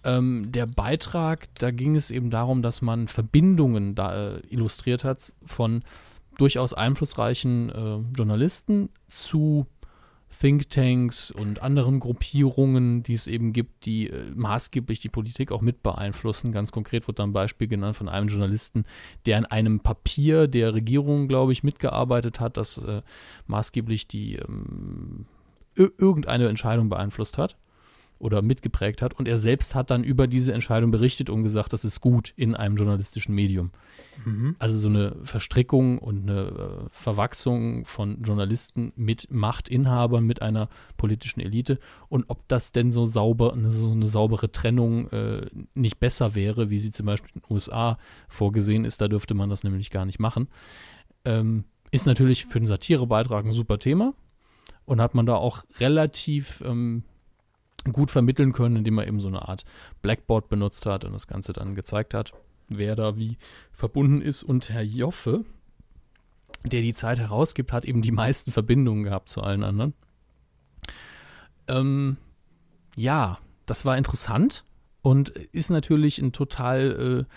Ähm, 0.05 0.51
der 0.51 0.66
Beitrag, 0.66 1.48
da 1.59 1.70
ging 1.70 1.97
es 1.97 2.11
eben 2.11 2.31
darum, 2.31 2.62
dass 2.62 2.82
man 2.82 3.09
Verbindungen 3.09 3.94
da 3.94 4.36
äh, 4.36 4.40
illustriert 4.48 5.05
hat 5.05 5.32
von 5.44 5.82
durchaus 6.39 6.74
einflussreichen 6.74 7.70
äh, 7.70 8.16
Journalisten 8.16 8.90
zu 9.09 9.66
Thinktanks 10.28 11.31
und 11.31 11.62
anderen 11.62 12.01
Gruppierungen, 12.01 13.03
die 13.03 13.15
es 13.15 13.27
eben 13.27 13.53
gibt, 13.53 13.86
die 13.86 14.11
äh, 14.11 14.31
maßgeblich 14.35 15.01
die 15.01 15.09
Politik 15.09 15.53
auch 15.53 15.62
mit 15.62 15.82
beeinflussen. 15.82 16.53
Ganz 16.53 16.73
konkret 16.73 17.07
wird 17.07 17.19
da 17.19 17.23
ein 17.23 17.32
Beispiel 17.32 17.69
genannt 17.69 17.97
von 17.97 18.09
einem 18.09 18.28
Journalisten, 18.28 18.85
der 19.24 19.39
an 19.39 19.47
einem 19.47 19.81
Papier 19.81 20.47
der 20.47 20.74
Regierung, 20.74 21.28
glaube 21.28 21.53
ich, 21.53 21.62
mitgearbeitet 21.62 22.40
hat, 22.40 22.57
das 22.57 22.78
äh, 22.78 23.01
maßgeblich 23.47 24.09
die 24.09 24.36
ähm, 24.36 25.27
irgendeine 25.74 26.48
Entscheidung 26.48 26.89
beeinflusst 26.89 27.39
hat 27.39 27.57
oder 28.18 28.40
mitgeprägt 28.40 29.02
hat. 29.02 29.14
Und 29.14 29.28
er 29.28 29.36
selbst 29.36 29.74
hat 29.74 29.90
dann 29.90 30.02
über 30.02 30.26
diese 30.26 30.52
Entscheidung 30.52 30.90
berichtet 30.90 31.28
und 31.28 31.43
gesagt, 31.43 31.72
das 31.72 31.84
ist 31.84 32.01
gut 32.01 32.32
in 32.36 32.55
einem 32.55 32.76
journalistischen 32.76 33.34
Medium. 33.34 33.70
Mhm. 34.24 34.56
Also 34.59 34.76
so 34.76 34.88
eine 34.88 35.16
Verstrickung 35.22 35.98
und 35.98 36.28
eine 36.28 36.40
äh, 36.40 36.88
Verwachsung 36.90 37.84
von 37.84 38.22
Journalisten 38.22 38.93
mit 38.97 39.30
Machtinhabern, 39.30 40.24
mit 40.24 40.40
einer 40.40 40.68
politischen 40.97 41.40
Elite. 41.40 41.78
Und 42.09 42.24
ob 42.28 42.48
das 42.48 42.72
denn 42.72 42.90
so 42.90 43.05
sauber, 43.05 43.52
eine, 43.52 43.70
so 43.70 43.90
eine 43.90 44.06
saubere 44.06 44.51
Trennung 44.51 45.09
äh, 45.10 45.47
nicht 45.74 46.01
besser 46.01 46.34
wäre, 46.34 46.70
wie 46.70 46.78
sie 46.78 46.93
zum 46.93 47.06
Beispiel 47.06 47.32
in 47.34 47.43
den 47.43 47.52
USA 47.52 47.98
vorgesehen 48.28 48.84
ist, 48.84 49.01
da 49.01 49.09
dürfte 49.09 49.34
man 49.34 49.51
das 49.51 49.62
nämlich 49.62 49.90
gar 49.90 50.06
nicht 50.06 50.20
machen. 50.20 50.48
Ähm, 51.24 51.64
ist 51.90 52.06
natürlich 52.06 52.47
für 52.47 52.60
den 52.60 52.66
Satirebeitrag 52.66 53.44
ein 53.44 53.52
super 53.52 53.78
Thema. 53.78 54.14
Und 54.86 55.01
hat 55.01 55.16
man 55.16 55.26
da 55.26 55.34
auch 55.34 55.64
relativ 55.80 56.62
ähm, 56.64 57.02
gut 57.92 58.10
vermitteln 58.10 58.52
können, 58.52 58.76
indem 58.76 58.98
er 58.98 59.06
eben 59.06 59.20
so 59.20 59.28
eine 59.28 59.48
Art 59.48 59.64
Blackboard 60.02 60.48
benutzt 60.48 60.86
hat 60.86 61.04
und 61.04 61.12
das 61.12 61.26
Ganze 61.26 61.52
dann 61.52 61.74
gezeigt 61.74 62.14
hat, 62.14 62.32
wer 62.68 62.96
da 62.96 63.16
wie 63.16 63.38
verbunden 63.72 64.20
ist. 64.20 64.42
Und 64.42 64.70
Herr 64.70 64.82
Joffe, 64.82 65.44
der 66.64 66.80
die 66.80 66.94
Zeit 66.94 67.18
herausgibt, 67.18 67.72
hat 67.72 67.84
eben 67.84 68.02
die 68.02 68.12
meisten 68.12 68.50
Verbindungen 68.50 69.04
gehabt 69.04 69.28
zu 69.28 69.42
allen 69.42 69.62
anderen. 69.62 69.94
Ähm, 71.68 72.16
ja, 72.96 73.38
das 73.66 73.84
war 73.84 73.98
interessant 73.98 74.64
und 75.02 75.30
ist 75.30 75.70
natürlich 75.70 76.18
ein 76.18 76.32
total, 76.32 77.26
äh, 77.28 77.34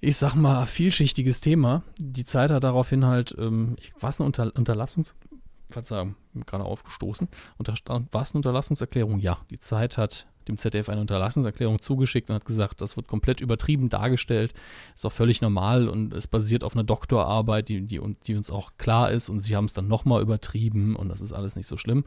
ich 0.00 0.16
sag 0.16 0.34
mal, 0.34 0.66
vielschichtiges 0.66 1.40
Thema. 1.40 1.82
Die 1.98 2.24
Zeit 2.24 2.50
hat 2.50 2.64
daraufhin 2.64 3.06
halt, 3.06 3.34
ähm, 3.38 3.76
was 3.98 4.20
eine 4.20 4.26
Unter 4.26 4.54
Unterlassungs 4.54 5.14
Verzeihung, 5.68 6.16
gerade 6.46 6.64
aufgestoßen. 6.64 7.28
Und 7.58 7.68
da 7.68 7.76
stand, 7.76 8.12
war 8.12 8.22
es 8.22 8.32
eine 8.32 8.38
Unterlassungserklärung? 8.38 9.18
Ja, 9.18 9.38
die 9.50 9.58
Zeit 9.58 9.98
hat 9.98 10.26
dem 10.48 10.58
ZDF 10.58 10.88
eine 10.88 11.00
Unterlassungserklärung 11.00 11.80
zugeschickt 11.80 12.30
und 12.30 12.36
hat 12.36 12.44
gesagt, 12.44 12.80
das 12.80 12.96
wird 12.96 13.08
komplett 13.08 13.40
übertrieben 13.40 13.88
dargestellt, 13.88 14.54
ist 14.94 15.04
auch 15.04 15.12
völlig 15.12 15.40
normal 15.40 15.88
und 15.88 16.14
es 16.14 16.26
basiert 16.26 16.62
auf 16.62 16.74
einer 16.74 16.84
Doktorarbeit, 16.84 17.68
die, 17.68 17.82
die, 17.82 18.00
die 18.26 18.34
uns 18.36 18.50
auch 18.50 18.72
klar 18.78 19.10
ist 19.10 19.28
und 19.28 19.40
sie 19.40 19.56
haben 19.56 19.64
es 19.64 19.72
dann 19.72 19.88
nochmal 19.88 20.22
übertrieben 20.22 20.94
und 20.94 21.08
das 21.08 21.20
ist 21.20 21.32
alles 21.32 21.56
nicht 21.56 21.66
so 21.66 21.76
schlimm. 21.76 22.04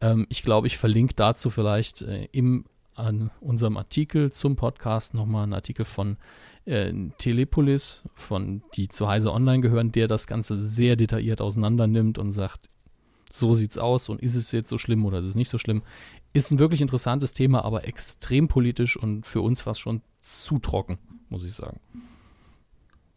Ähm, 0.00 0.26
ich 0.28 0.42
glaube, 0.42 0.66
ich 0.66 0.76
verlinke 0.76 1.14
dazu 1.14 1.50
vielleicht 1.50 2.02
äh, 2.02 2.28
im 2.32 2.66
an 2.94 3.30
unserem 3.40 3.78
Artikel 3.78 4.30
zum 4.32 4.54
Podcast 4.54 5.14
nochmal 5.14 5.44
einen 5.44 5.54
Artikel 5.54 5.86
von 5.86 6.18
äh, 6.66 6.92
Telepolis, 7.18 8.04
von 8.12 8.62
die 8.74 8.88
zu 8.88 9.08
Heise 9.08 9.32
Online 9.32 9.60
gehören, 9.60 9.92
der 9.92 10.08
das 10.08 10.26
Ganze 10.26 10.56
sehr 10.56 10.96
detailliert 10.96 11.40
auseinander 11.40 11.86
nimmt 11.86 12.18
und 12.18 12.32
sagt, 12.32 12.68
so 13.32 13.54
sieht's 13.54 13.78
aus 13.78 14.08
und 14.08 14.20
ist 14.20 14.36
es 14.36 14.52
jetzt 14.52 14.68
so 14.68 14.78
schlimm 14.78 15.04
oder 15.04 15.18
ist 15.18 15.26
es 15.26 15.34
nicht 15.34 15.48
so 15.48 15.58
schlimm. 15.58 15.82
Ist 16.34 16.50
ein 16.50 16.58
wirklich 16.58 16.82
interessantes 16.82 17.32
Thema, 17.32 17.64
aber 17.64 17.86
extrem 17.88 18.46
politisch 18.46 18.96
und 18.96 19.26
für 19.26 19.40
uns 19.40 19.62
fast 19.62 19.80
schon 19.80 20.02
zu 20.20 20.58
trocken, 20.58 20.98
muss 21.28 21.44
ich 21.44 21.54
sagen. 21.54 21.80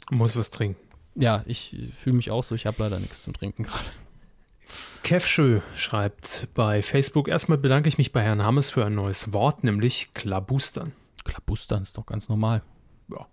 Muss 0.09 0.35
was 0.35 0.49
trinken. 0.49 0.79
Ja, 1.15 1.43
ich 1.45 1.75
fühle 2.01 2.15
mich 2.15 2.31
auch 2.31 2.43
so, 2.43 2.55
ich 2.55 2.65
habe 2.65 2.77
leider 2.79 2.99
nichts 2.99 3.23
zum 3.23 3.33
Trinken 3.33 3.63
gerade. 3.63 3.85
Kevschö 5.03 5.61
schreibt 5.75 6.47
bei 6.53 6.81
Facebook, 6.81 7.27
erstmal 7.27 7.57
bedanke 7.57 7.87
ich 7.87 7.97
mich 7.97 8.11
bei 8.11 8.21
Herrn 8.21 8.41
Hammes 8.41 8.71
für 8.71 8.85
ein 8.85 8.95
neues 8.95 9.33
Wort, 9.33 9.63
nämlich 9.63 10.13
Klabustern. 10.13 10.93
Klabustern 11.23 11.83
ist 11.83 11.97
doch 11.97 12.05
ganz 12.05 12.27
normal. 12.29 12.63
Ja, 13.09 13.27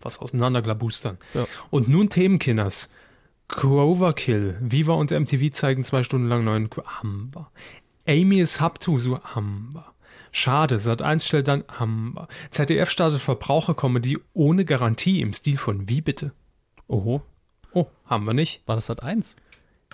was 0.00 0.18
auseinanderklabustern. 0.18 1.18
Ja. 1.34 1.46
Und 1.70 1.88
nun 1.88 2.10
Themenkinners. 2.10 2.90
Overkill. 3.84 4.56
Viva 4.60 4.94
und 4.94 5.10
MTV 5.10 5.52
zeigen 5.52 5.84
zwei 5.84 6.02
Stunden 6.02 6.28
lang 6.28 6.44
neuen 6.44 6.68
wir. 7.34 7.50
Amy 8.08 8.40
ist 8.40 8.60
Haptu, 8.60 8.98
so 8.98 9.18
wir. 9.72 9.84
Schade, 10.32 10.78
Sat 10.78 11.00
1 11.02 11.24
stellt 11.26 11.48
dann 11.48 11.64
wir. 12.14 12.28
ZDF 12.50 12.90
startet 12.90 13.20
Verbraucherkomödie 13.20 14.18
ohne 14.34 14.64
Garantie 14.64 15.20
im 15.20 15.32
Stil 15.32 15.56
von 15.56 15.88
Wie 15.88 16.00
bitte? 16.00 16.32
Oho, 16.88 17.22
Oh, 17.72 17.86
haben 18.04 18.26
wir 18.26 18.34
nicht. 18.34 18.66
war 18.66 18.76
das 18.76 18.86
Sat 18.86 19.02
1? 19.02 19.36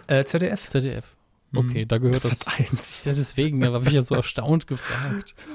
Äh, 0.06 0.24
ZDF? 0.24 0.68
ZDF. 0.68 1.16
Okay, 1.54 1.84
da 1.84 1.98
gehört 1.98 2.16
das. 2.24 2.30
Sat 2.40 2.58
1. 2.58 3.04
Ja, 3.04 3.12
deswegen, 3.12 3.60
da 3.60 3.72
habe 3.72 3.86
ich 3.86 3.92
ja 3.94 4.00
so 4.02 4.14
erstaunt 4.14 4.66
gefragt. 4.66 5.46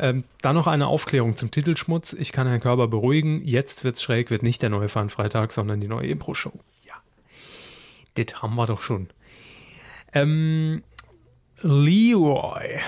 Ähm, 0.00 0.24
dann 0.40 0.54
noch 0.54 0.66
eine 0.66 0.86
Aufklärung 0.86 1.36
zum 1.36 1.50
Titelschmutz. 1.50 2.14
Ich 2.14 2.32
kann 2.32 2.46
Herrn 2.46 2.60
Körber 2.60 2.88
beruhigen. 2.88 3.46
Jetzt 3.46 3.84
wird's 3.84 4.02
schräg, 4.02 4.30
wird 4.30 4.42
nicht 4.42 4.62
der 4.62 4.70
neue 4.70 4.88
Fun-Freitag, 4.88 5.52
sondern 5.52 5.78
die 5.78 5.88
neue 5.88 6.08
Impro-Show. 6.08 6.58
Ja. 6.86 6.94
Das 8.14 8.42
haben 8.42 8.54
wir 8.54 8.64
doch 8.64 8.80
schon. 8.80 9.10
Ähm, 10.14 10.82
Leroy. 11.60 12.80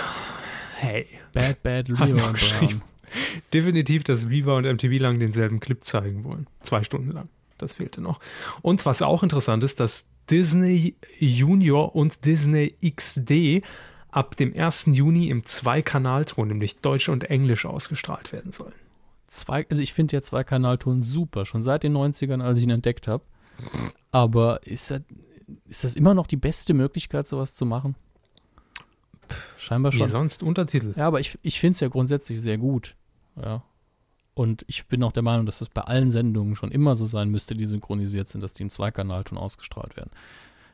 Hey. 0.79 1.07
Bad, 1.35 1.63
bad 1.63 1.89
Leroy. 1.89 2.81
Definitiv, 3.53 4.05
dass 4.05 4.31
Viva 4.31 4.57
und 4.57 4.65
MTV 4.65 4.99
lang 4.99 5.19
denselben 5.19 5.61
Clip 5.61 5.85
zeigen 5.85 6.25
wollen. 6.25 6.47
Zwei 6.63 6.83
Stunden 6.83 7.11
lang. 7.11 7.29
Das 7.59 7.75
fehlte 7.75 8.01
noch. 8.01 8.21
Und 8.63 8.87
was 8.87 9.03
auch 9.03 9.23
interessant 9.23 9.63
ist, 9.65 9.81
dass 9.81 10.07
Disney 10.31 10.97
Junior 11.19 11.95
und 11.95 12.25
Disney 12.25 12.75
XD 12.83 13.63
ab 14.13 14.37
dem 14.37 14.55
1. 14.55 14.87
Juni 14.93 15.29
im 15.29 15.43
Zwei-Kanalton, 15.43 16.49
nämlich 16.49 16.79
Deutsch 16.79 17.09
und 17.09 17.25
Englisch, 17.25 17.67
ausgestrahlt 17.67 18.33
werden 18.33 18.53
sollen. 18.53 18.75
Zwei, 19.27 19.67
also 19.69 19.83
ich 19.83 19.95
finde 19.95 20.17
ja 20.17 20.23
Zwei-Kanalton 20.23 21.03
super, 21.03 21.45
schon 21.47 21.63
seit 21.63 21.83
den 21.83 21.97
90ern, 21.97 22.43
als 22.43 22.59
ich 22.59 22.65
ihn 22.65 22.71
entdeckt 22.71 23.09
habe. 23.09 23.25
Aber 24.13 24.65
ist 24.67 24.91
das, 24.91 25.01
ist 25.67 25.85
das 25.85 25.97
immer 25.97 26.15
noch 26.15 26.27
die 26.27 26.37
beste 26.37 26.75
Möglichkeit, 26.75 27.27
sowas 27.27 27.55
zu 27.55 27.65
machen? 27.65 27.97
Scheinbar 29.57 29.93
Wie 29.93 29.99
schon. 29.99 30.09
sonst 30.09 30.43
Untertitel. 30.43 30.93
Ja, 30.97 31.07
aber 31.07 31.21
ich, 31.21 31.39
ich 31.43 31.59
finde 31.59 31.73
es 31.73 31.81
ja 31.81 31.89
grundsätzlich 31.89 32.41
sehr 32.41 32.59
gut. 32.59 32.95
Ja. 33.37 33.63
Und 34.35 34.65
ich 34.67 34.87
bin 34.87 35.03
auch 35.03 35.13
der 35.13 35.23
Meinung, 35.23 35.47
dass 35.47 35.59
das 35.59 35.69
bei 35.69 35.83
allen 35.83 36.11
Sendungen 36.11 36.57
schon 36.57 36.71
immer 36.71 36.95
so 36.95 37.07
sein 37.07 37.31
müsste, 37.31 37.55
die 37.55 37.67
synchronisiert 37.67 38.29
sind, 38.29 38.43
dass 38.43 38.53
die 38.55 38.63
im 38.63 38.71
Zweikanalton 38.71 39.39
ausgestrahlt 39.39 39.97
werden. 39.97 40.11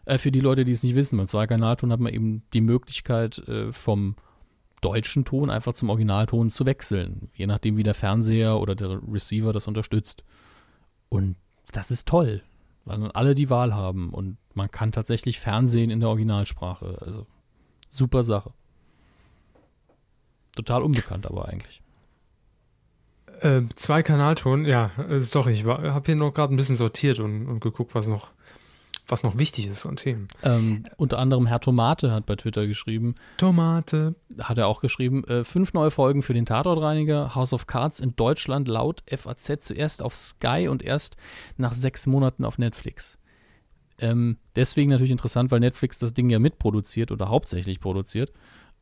Äh, 0.08 0.16
für 0.18 0.32
die 0.32 0.40
Leute, 0.40 0.64
die 0.64 0.72
es 0.72 0.82
nicht 0.82 0.94
wissen, 0.94 1.18
beim 1.18 1.28
Zweikanalton 1.28 1.92
hat 1.92 2.00
man 2.00 2.12
eben 2.12 2.42
die 2.54 2.62
Möglichkeit, 2.62 3.38
äh, 3.46 3.72
vom 3.72 4.16
deutschen 4.80 5.24
Ton 5.24 5.50
einfach 5.50 5.74
zum 5.74 5.90
Originalton 5.90 6.50
zu 6.50 6.64
wechseln, 6.64 7.30
je 7.34 7.46
nachdem, 7.46 7.76
wie 7.76 7.82
der 7.82 7.94
Fernseher 7.94 8.58
oder 8.58 8.74
der 8.74 9.00
Receiver 9.06 9.52
das 9.52 9.68
unterstützt. 9.68 10.24
Und 11.08 11.36
das 11.72 11.90
ist 11.90 12.08
toll, 12.08 12.42
weil 12.84 13.00
dann 13.00 13.10
alle 13.10 13.34
die 13.34 13.50
Wahl 13.50 13.74
haben 13.74 14.10
und 14.14 14.38
man 14.54 14.70
kann 14.70 14.92
tatsächlich 14.92 15.40
Fernsehen 15.40 15.90
in 15.90 16.00
der 16.00 16.08
Originalsprache. 16.08 16.96
Also 17.00 17.26
super 17.88 18.22
Sache. 18.22 18.52
Total 20.56 20.82
unbekannt 20.82 21.26
aber 21.26 21.48
eigentlich. 21.48 21.82
Äh, 23.40 23.62
Zwei-Kanalton, 23.74 24.64
ja, 24.64 24.90
äh, 25.08 25.20
sorry, 25.20 25.52
ich 25.52 25.64
habe 25.64 26.06
hier 26.06 26.16
noch 26.16 26.32
gerade 26.32 26.54
ein 26.54 26.56
bisschen 26.56 26.76
sortiert 26.76 27.18
und, 27.18 27.46
und 27.46 27.60
geguckt, 27.60 27.94
was 27.94 28.08
noch, 28.08 28.30
was 29.08 29.22
noch 29.22 29.38
wichtig 29.38 29.66
ist 29.66 29.86
an 29.86 29.96
Themen. 29.96 30.28
Ähm, 30.42 30.84
unter 30.98 31.18
anderem 31.18 31.46
Herr 31.46 31.60
Tomate 31.60 32.12
hat 32.12 32.26
bei 32.26 32.36
Twitter 32.36 32.66
geschrieben, 32.66 33.14
Tomate. 33.38 34.14
hat 34.38 34.58
er 34.58 34.66
auch 34.66 34.80
geschrieben, 34.80 35.24
äh, 35.24 35.44
fünf 35.44 35.72
neue 35.72 35.90
Folgen 35.90 36.22
für 36.22 36.34
den 36.34 36.44
Tatortreiniger, 36.46 37.34
House 37.34 37.52
of 37.52 37.66
Cards 37.66 38.00
in 38.00 38.14
Deutschland 38.16 38.68
laut 38.68 39.02
FAZ 39.06 39.64
zuerst 39.64 40.02
auf 40.02 40.14
Sky 40.14 40.68
und 40.68 40.82
erst 40.82 41.16
nach 41.56 41.72
sechs 41.72 42.06
Monaten 42.06 42.44
auf 42.44 42.58
Netflix. 42.58 43.18
Ähm, 43.98 44.36
deswegen 44.54 44.90
natürlich 44.90 45.10
interessant, 45.10 45.50
weil 45.50 45.60
Netflix 45.60 45.98
das 45.98 46.14
Ding 46.14 46.30
ja 46.30 46.38
mitproduziert 46.38 47.10
oder 47.10 47.28
hauptsächlich 47.30 47.80
produziert 47.80 48.32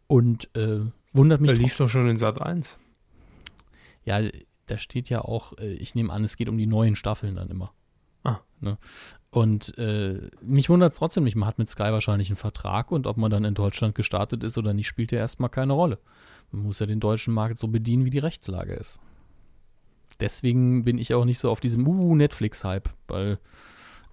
und 0.09 0.55
äh, 0.57 0.81
wundert 1.13 1.41
mich 1.41 1.53
doch- 1.53 1.59
lief 1.59 1.77
doch 1.77 1.89
schon 1.89 2.09
in 2.09 2.17
Sat 2.17 2.43
1. 2.43 2.79
Ja, 4.05 4.21
da 4.67 4.79
steht 4.79 5.09
ja 5.09 5.21
auch, 5.23 5.57
äh, 5.59 5.73
ich 5.75 5.95
nehme 5.95 6.13
an, 6.13 6.25
es 6.25 6.37
geht 6.37 6.49
um 6.49 6.59
die 6.59 6.67
neuen 6.67 6.97
Staffeln 6.97 7.37
dann 7.37 7.49
immer. 7.49 7.73
Ah. 8.27 8.41
Ne? 8.61 8.79
Und 9.31 9.77
äh, 9.77 10.31
mich 10.41 10.69
wundert 10.69 10.93
es 10.93 10.99
trotzdem 10.99 11.25
nicht. 11.25 11.37
Man 11.37 11.47
hat 11.47 11.59
mit 11.59 11.69
Sky 11.69 11.85
wahrscheinlich 11.85 12.31
einen 12.31 12.37
Vertrag 12.37 12.91
und 12.91 13.07
ob 13.07 13.17
man 13.17 13.31
dann 13.31 13.45
in 13.45 13.55
Deutschland 13.55 13.95
gestartet 13.95 14.43
ist 14.43 14.57
oder 14.57 14.73
nicht, 14.73 14.89
spielt 14.89 15.13
ja 15.13 15.19
erstmal 15.19 15.51
keine 15.51 15.75
Rolle. 15.75 15.99
Man 16.53 16.63
muss 16.63 16.79
ja 16.79 16.87
den 16.87 17.01
deutschen 17.01 17.35
Markt 17.35 17.59
so 17.59 17.69
bedienen, 17.69 18.05
wie 18.05 18.11
die 18.11 18.19
Rechtslage 18.19 18.73
ist. 18.73 18.99
Deswegen 20.21 20.85
bin 20.85 20.99
ich 20.99 21.13
auch 21.13 21.27
nicht 21.27 21.39
so 21.39 21.51
auf 21.51 21.61
diesem 21.61 21.87
uh, 21.87 22.15
Netflix-Hype, 22.15 22.89
weil 23.09 23.39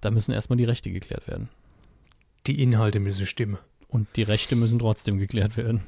da 0.01 0.11
müssen 0.11 0.33
erstmal 0.33 0.57
die 0.57 0.65
Rechte 0.65 0.91
geklärt 0.91 1.27
werden. 1.27 1.47
Die 2.45 2.61
Inhalte 2.61 2.99
müssen 2.99 3.25
stimmen. 3.25 3.57
Und 3.87 4.07
die 4.17 4.23
Rechte 4.23 4.55
müssen 4.55 4.79
trotzdem 4.79 5.19
geklärt 5.19 5.55
werden. 5.55 5.83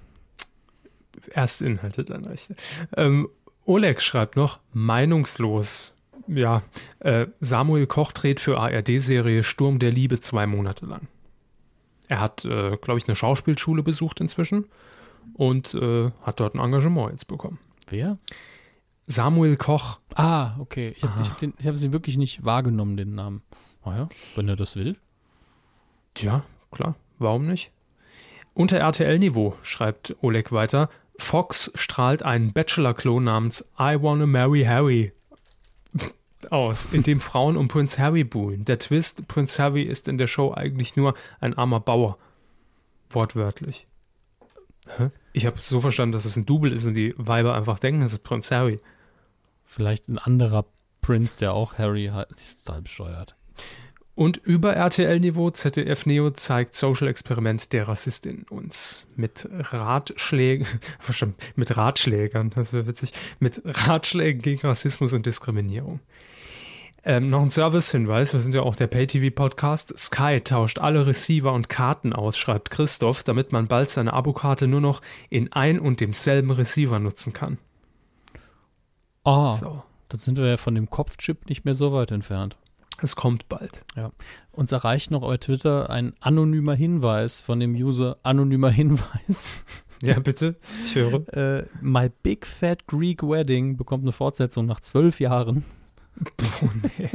Erst 1.34 1.62
Inhalte, 1.62 2.06
dann 2.06 2.24
Rechte. 2.24 2.56
Ähm, 2.96 3.28
Oleg 3.66 4.02
schreibt 4.02 4.36
noch, 4.38 4.60
meinungslos. 4.72 5.95
Ja, 6.28 6.64
äh, 7.00 7.28
Samuel 7.40 7.88
Koch 7.88 8.12
dreht 8.12 8.40
für 8.40 8.60
ARD-Serie 8.60 9.44
Sturm 9.44 9.80
der 9.80 9.92
Liebe 9.92 10.20
zwei 10.20 10.48
Monate 10.48 10.86
lang. 10.86 11.08
Er 12.08 12.20
hat, 12.20 12.46
äh, 12.46 12.78
glaube 12.78 12.98
ich, 12.98 13.08
eine 13.08 13.16
Schauspielschule 13.16 13.84
besucht 13.84 14.20
inzwischen 14.22 14.66
und 15.34 15.74
äh, 15.76 16.12
hat 16.22 16.40
dort 16.40 16.56
ein 16.56 16.60
Engagement 16.60 17.12
jetzt 17.12 17.28
bekommen. 17.28 17.60
Wer? 17.88 18.18
Samuel 19.08 19.56
Koch. 19.58 20.00
Ah, 20.16 20.56
okay. 20.60 20.94
Ich 20.98 21.04
habe 21.04 21.30
hab 21.30 21.40
den- 21.40 21.54
ich 21.60 21.68
hab 21.68 21.76
sie 21.76 21.94
wirklich 21.94 22.18
nicht 22.18 22.44
wahrgenommen, 22.44 22.98
den 22.98 23.14
Namen. 23.16 23.44
Naja, 23.86 24.10
wenn 24.36 24.48
er 24.50 24.56
das 24.56 24.76
will. 24.76 24.98
Tja, 26.16 26.44
klar, 26.72 26.96
warum 27.20 27.46
nicht? 27.46 27.72
Unter 28.56 28.78
RTL-Niveau, 28.80 29.56
schreibt 29.62 30.16
Oleg 30.22 30.52
weiter, 30.52 30.90
Fox 31.18 31.72
strahlt 31.76 32.24
einen 32.24 32.52
Bachelor-Klon 32.54 33.24
namens 33.24 33.62
I 33.80 33.98
Wanna 34.02 34.26
Marry 34.26 34.64
Harry 34.64 35.12
aus, 36.52 36.88
in 36.92 37.04
dem 37.04 37.20
Frauen 37.20 37.58
um 37.58 37.68
Prince 37.68 38.02
Harry 38.02 38.24
buhlen. 38.24 38.66
Der 38.66 38.80
Twist, 38.80 39.28
Prince 39.28 39.62
Harry 39.62 39.84
ist 39.84 40.08
in 40.08 40.18
der 40.18 40.28
Show 40.28 40.54
eigentlich 40.54 40.96
nur 40.96 41.14
ein 41.40 41.54
armer 41.56 41.80
Bauer. 41.80 42.18
Wortwörtlich. 43.10 43.88
Hä? 44.98 45.10
Ich 45.34 45.46
habe 45.46 45.58
so 45.60 45.80
verstanden, 45.80 46.14
dass 46.14 46.26
es 46.26 46.38
ein 46.38 46.46
Double 46.46 46.72
ist 46.72 46.86
und 46.86 46.94
die 46.94 47.14
Weiber 47.18 47.56
einfach 47.56 47.80
denken, 47.80 48.02
es 48.02 48.14
ist 48.14 48.24
Prince 48.24 48.56
Harry. 48.56 48.80
Vielleicht 49.66 50.08
ein 50.08 50.18
anderer 50.18 50.66
Prince, 51.02 51.38
der 51.38 51.54
auch 51.54 51.78
Harry 51.78 52.08
hat. 52.14 52.30
Total 52.64 52.82
bescheuert. 52.82 53.36
Und 54.16 54.38
über 54.38 54.74
RTL-Niveau 54.74 55.52
ZDF 55.52 56.06
Neo 56.06 56.30
zeigt 56.32 56.74
Social 56.74 57.10
Experiment 57.10 57.74
der 57.74 57.90
Rassistin 57.90 58.46
uns 58.50 59.06
mit 59.18 59.48
Ratschlägen, 59.52 60.66
mit 61.58 61.76
Ratschlägern, 61.76 62.50
das 62.52 62.72
wäre 62.72 62.88
witzig, 62.88 63.12
mit 63.40 63.62
Ratschlägen 63.66 64.42
gegen 64.42 64.66
Rassismus 64.66 65.12
und 65.12 65.26
Diskriminierung. 65.26 66.00
Ähm, 67.07 67.27
noch 67.27 67.44
ein 67.44 67.52
Service-Hinweis, 67.52 68.34
wir 68.34 68.40
sind 68.40 68.56
ja 68.56 68.64
auch 68.64 68.76
der 68.76 68.88
Pay-TV-Podcast. 68.88 69.95
Sky 69.95 70.41
tauscht 70.41 70.80
alle 70.80 71.06
Receiver 71.06 71.53
und 71.53 71.69
Karten 71.69 72.14
aus, 72.14 72.36
schreibt 72.36 72.72
Christoph, 72.72 73.23
damit 73.23 73.52
man 73.52 73.68
bald 73.68 73.91
seine 73.91 74.11
Abokarte 74.14 74.65
nur 74.68 74.82
noch 74.82 75.03
in 75.30 75.53
ein 75.53 75.80
und 75.80 75.99
demselben 76.02 76.49
Receiver 76.49 76.98
nutzen 76.98 77.32
kann. 77.32 77.60
Ah, 79.23 79.52
So, 79.52 79.84
da 80.10 80.18
sind 80.18 80.40
wir 80.40 80.48
ja 80.48 80.57
von 80.57 80.73
dem 80.73 80.90
Kopfchip 80.90 81.48
nicht 81.48 81.64
mehr 81.64 81.76
so 81.76 81.94
weit 81.94 82.10
entfernt. 82.10 82.57
es 82.99 83.15
kommt 83.15 83.49
bald. 83.49 83.84
Uns 84.52 84.72
erreicht 84.72 85.11
noch 85.11 85.22
bei 85.22 85.38
Twitter 85.38 85.91
ein 85.91 86.14
anonymer 86.22 86.73
Hinweis 86.73 87.40
von 87.40 87.60
dem 87.60 87.76
User 87.76 88.18
anonymer 88.23 88.72
Hinweis. 88.72 89.64
Ja, 90.02 90.19
bitte, 90.19 90.56
ich 90.84 90.95
höre. 90.95 91.27
Äh, 91.34 91.65
My 91.82 92.10
Big 92.23 92.48
Fat 92.48 92.88
Greek 92.88 93.22
Wedding 93.23 93.77
bekommt 93.77 94.03
eine 94.03 94.11
Fortsetzung 94.11 94.65
nach 94.65 94.80
zwölf 94.80 95.19
Jahren. 95.19 95.64
Oh, 96.62 96.70
nee. 96.98 97.10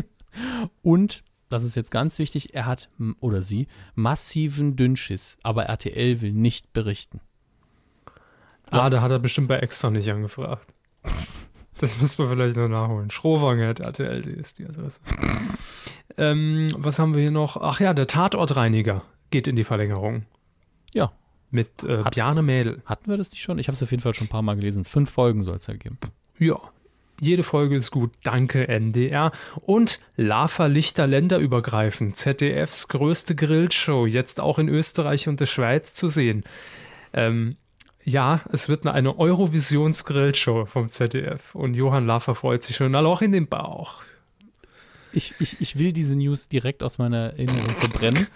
Und, 0.82 1.24
das 1.48 1.64
ist 1.64 1.74
jetzt 1.74 1.90
ganz 1.90 2.18
wichtig, 2.18 2.54
er 2.54 2.66
hat, 2.66 2.88
oder 3.20 3.42
sie, 3.42 3.66
massiven 3.94 4.76
Dünnschiss, 4.76 5.38
aber 5.42 5.64
RTL 5.64 6.20
will 6.20 6.32
nicht 6.32 6.72
berichten. 6.72 7.20
Ah, 8.70 8.88
da 8.90 9.00
hat 9.02 9.10
er 9.10 9.18
bestimmt 9.18 9.48
bei 9.48 9.58
Extra 9.58 9.90
nicht 9.90 10.08
angefragt. 10.10 10.72
Das 11.78 12.00
muss 12.00 12.16
man 12.18 12.28
vielleicht 12.28 12.56
noch 12.56 12.68
nachholen. 12.68 13.10
Schrowanger.rtl 13.10 14.28
ist 14.28 14.58
die 14.58 14.66
Adresse. 14.66 15.00
Ähm, 16.16 16.68
was 16.76 16.98
haben 16.98 17.14
wir 17.14 17.22
hier 17.22 17.30
noch? 17.30 17.56
Ach 17.56 17.80
ja, 17.80 17.94
der 17.94 18.06
Tatortreiniger 18.06 19.02
geht 19.30 19.48
in 19.48 19.56
die 19.56 19.64
Verlängerung. 19.64 20.26
Ja. 20.94 21.10
Mit 21.50 21.82
äh, 21.82 22.04
Hat- 22.04 22.14
Bjarne 22.14 22.42
Mädel. 22.42 22.82
Hatten 22.84 23.10
wir 23.10 23.16
das 23.16 23.30
nicht 23.30 23.42
schon? 23.42 23.58
Ich 23.58 23.66
habe 23.66 23.74
es 23.74 23.82
auf 23.82 23.90
jeden 23.90 24.02
Fall 24.02 24.14
schon 24.14 24.26
ein 24.26 24.30
paar 24.30 24.42
Mal 24.42 24.54
gelesen. 24.56 24.84
Fünf 24.84 25.10
Folgen 25.10 25.42
soll 25.42 25.56
es 25.56 25.66
ja 25.66 25.74
geben. 25.74 25.98
Ja. 26.38 26.60
Jede 27.20 27.42
Folge 27.42 27.76
ist 27.76 27.90
gut. 27.90 28.12
Danke, 28.22 28.66
NDR. 28.66 29.30
Und 29.54 30.00
Lava 30.16 30.66
Lichter 30.66 31.06
länderübergreifend. 31.06 32.16
ZDFs 32.16 32.88
größte 32.88 33.34
Grillshow. 33.34 34.06
Jetzt 34.06 34.40
auch 34.40 34.58
in 34.58 34.68
Österreich 34.68 35.28
und 35.28 35.38
der 35.38 35.46
Schweiz 35.46 35.92
zu 35.92 36.08
sehen. 36.08 36.44
Ähm, 37.12 37.56
ja, 38.02 38.40
es 38.50 38.70
wird 38.70 38.86
eine 38.86 39.18
Eurovisions-Grillshow 39.18 40.64
vom 40.64 40.88
ZDF. 40.88 41.54
Und 41.54 41.74
Johann 41.74 42.06
Laffer 42.06 42.34
freut 42.34 42.62
sich 42.62 42.76
schon. 42.76 42.92
Loch 42.92 43.20
in 43.20 43.32
den 43.32 43.48
Bauch. 43.48 44.00
Ich, 45.12 45.34
ich, 45.40 45.60
ich 45.60 45.78
will 45.78 45.92
diese 45.92 46.16
News 46.16 46.48
direkt 46.48 46.82
aus 46.82 46.98
meiner 46.98 47.30
Erinnerung 47.30 47.68
verbrennen. 47.76 48.26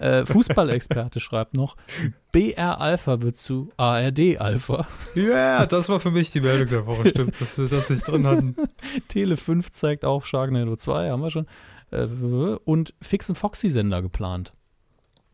äh, 0.00 0.24
Fußballexperte 0.24 1.20
schreibt 1.20 1.54
noch, 1.54 1.76
BR 2.32 2.80
Alpha 2.80 3.22
wird 3.22 3.38
zu 3.38 3.70
ARD 3.76 4.38
Alpha. 4.38 4.86
Ja, 5.14 5.66
das 5.66 5.88
war 5.88 6.00
für 6.00 6.10
mich 6.10 6.30
die 6.30 6.40
Meldung 6.40 6.68
der 6.68 6.86
Woche. 6.86 7.08
Stimmt, 7.08 7.40
dass 7.40 7.58
wir 7.58 7.68
das 7.68 7.90
nicht 7.90 8.06
drin 8.06 8.26
hatten. 8.26 8.56
Tele 9.08 9.36
5 9.36 9.70
zeigt 9.70 10.04
auch 10.04 10.24
Sharknado 10.24 10.76
2, 10.76 11.10
haben 11.10 11.22
wir 11.22 11.30
schon. 11.30 11.46
Äh, 11.90 12.06
und 12.64 12.94
Fix 13.02 13.28
und 13.28 13.36
Foxy 13.36 13.68
Sender 13.68 14.02
geplant. 14.02 14.52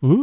Uh? 0.03 0.23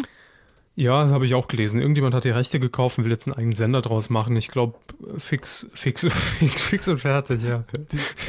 Ja, 0.75 1.03
das 1.03 1.13
habe 1.13 1.25
ich 1.25 1.33
auch 1.33 1.47
gelesen. 1.47 1.79
Irgendjemand 1.79 2.13
hat 2.13 2.25
die 2.25 2.29
Rechte 2.29 2.59
gekauft 2.59 2.97
und 2.97 3.05
will 3.05 3.11
jetzt 3.11 3.27
einen 3.27 3.35
eigenen 3.35 3.55
Sender 3.55 3.81
draus 3.81 4.09
machen. 4.09 4.35
Ich 4.35 4.49
glaube, 4.49 4.77
fix, 5.17 5.67
fix, 5.73 6.05
fix, 6.39 6.63
fix 6.63 6.87
und 6.89 6.97
fertig, 6.97 7.43
ja. 7.43 7.63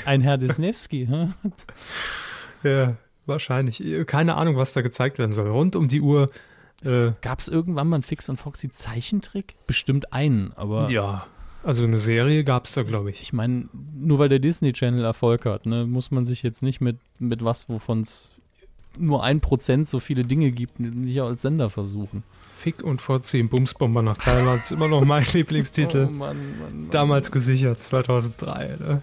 Ein 0.05 0.21
Herr 0.21 0.39
Disnevsky. 0.39 1.09
Ja, 2.67 2.97
wahrscheinlich. 3.27 3.83
Keine 4.07 4.35
Ahnung, 4.35 4.57
was 4.57 4.73
da 4.73 4.83
gezeigt 4.83 5.19
werden 5.19 5.33
soll. 5.33 5.49
Rund 5.49 5.77
um 5.77 5.89
die 5.89 6.01
Uhr. 6.01 6.31
Äh, 6.85 7.13
Gab 7.23 7.41
es 7.41 7.49
irgendwann 7.49 7.89
mal 7.89 7.97
einen 7.97 8.03
Fix 8.03 8.29
und 8.29 8.37
Foxy 8.37 8.71
Zeichentrick? 8.71 9.55
Bestimmt 9.67 10.13
einen, 10.13 10.53
aber 10.57 10.91
ja, 10.91 11.27
also 11.67 11.83
eine 11.85 11.99
Serie 11.99 12.45
gab 12.45 12.67
es 12.67 12.75
da, 12.75 12.85
glaube 12.85 13.11
ich. 13.11 13.23
ich 13.23 13.33
meine, 13.33 13.69
nur 13.73 14.21
weil 14.21 14.29
der 14.29 14.39
Disney 14.39 14.73
Channel 14.73 15.05
Erfolg 15.05 15.47
hat, 15.47 15.67
ne, 15.67 15.85
muss 15.85 16.13
man 16.13 16.25
sich 16.25 16.45
jetzt 16.45 16.63
nicht 16.63 16.81
mit, 16.81 16.99
mit 17.19 17.45
was, 17.45 17.69
wovon 17.69 18.03
es 18.03 18.37
nur 18.99 19.25
ein 19.25 19.41
Prozent 19.41 19.89
so 19.89 19.99
viele 19.99 20.25
Dinge 20.25 20.53
gibt, 20.53 20.79
nicht 20.79 21.21
als 21.21 21.43
Sender 21.43 21.69
versuchen. 21.69 22.23
Fick 22.55 22.85
und 22.85 23.01
vorziehen, 23.01 23.49
Bumsbomber 23.49 24.01
nach 24.01 24.17
Thailand 24.17 24.63
ist 24.63 24.71
immer 24.71 24.87
noch 24.87 25.05
mein 25.05 25.25
Lieblingstitel. 25.33 26.07
Oh 26.09 26.13
Mann, 26.13 26.37
Mann, 26.59 26.59
Mann. 26.61 26.91
Damals 26.91 27.33
gesichert, 27.33 27.83
2003. 27.83 28.77
Ne? 28.79 29.03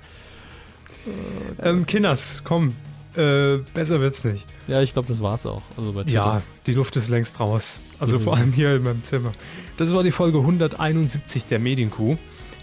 ähm, 1.61 1.85
Kinders, 1.85 2.43
komm. 2.45 2.75
Äh, 3.15 3.57
besser 3.73 3.99
wird's 3.99 4.23
nicht. 4.23 4.45
Ja, 4.67 4.81
ich 4.81 4.93
glaube, 4.93 5.07
das 5.07 5.21
war's 5.21 5.45
auch. 5.45 5.61
Also 5.77 5.91
Ja, 6.07 6.41
die 6.65 6.73
Luft 6.73 6.95
ist 6.95 7.09
längst 7.09 7.39
raus. 7.39 7.79
Also 7.99 8.17
Mhm. 8.17 8.23
vor 8.23 8.37
allem 8.37 8.53
hier 8.53 8.75
in 8.75 8.83
meinem 8.83 9.03
Zimmer. 9.03 9.31
Das 9.77 9.93
war 9.93 10.03
die 10.03 10.11
Folge 10.11 10.39
171 10.39 11.45
der 11.45 11.59
Medienkuh. 11.59 12.17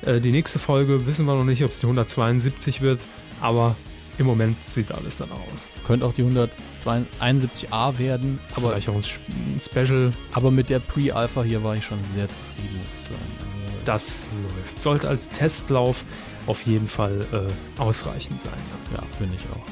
Äh, 0.04 0.20
die 0.20 0.32
nächste 0.32 0.58
Folge 0.58 1.06
wissen 1.06 1.26
wir 1.26 1.34
noch 1.34 1.44
nicht, 1.44 1.62
ob 1.62 1.70
es 1.70 1.78
die 1.80 1.86
172 1.86 2.80
wird, 2.80 3.00
aber 3.40 3.76
im 4.18 4.26
Moment 4.26 4.62
sieht 4.64 4.92
alles 4.92 5.18
dann 5.18 5.30
aus. 5.30 5.68
Könnte 5.86 6.04
auch 6.06 6.12
die 6.14 6.22
171a 6.24 7.98
werden, 7.98 8.38
aber, 8.56 8.70
Vielleicht 8.70 8.88
auch 8.88 8.94
ein 8.94 9.00
Sp- 9.04 9.24
ein 9.28 9.60
Special, 9.60 10.12
aber 10.32 10.50
mit 10.50 10.68
der 10.68 10.78
Pre-Alpha 10.78 11.42
hier 11.42 11.62
war 11.62 11.74
ich 11.74 11.84
schon 11.84 11.98
sehr 12.14 12.28
zufrieden, 12.28 12.76
muss 12.78 13.02
ich 13.02 13.08
sagen. 13.08 13.50
Das 13.84 14.26
läuft. 14.42 14.80
Sollte 14.82 15.08
als 15.08 15.28
Testlauf 15.30 16.04
auf 16.46 16.62
jeden 16.66 16.88
Fall 16.88 17.20
äh, 17.32 17.80
ausreichend 17.80 18.40
sein. 18.40 18.52
ja, 18.94 19.02
finde 19.16 19.36
ich 19.36 19.44
auch. 19.56 19.64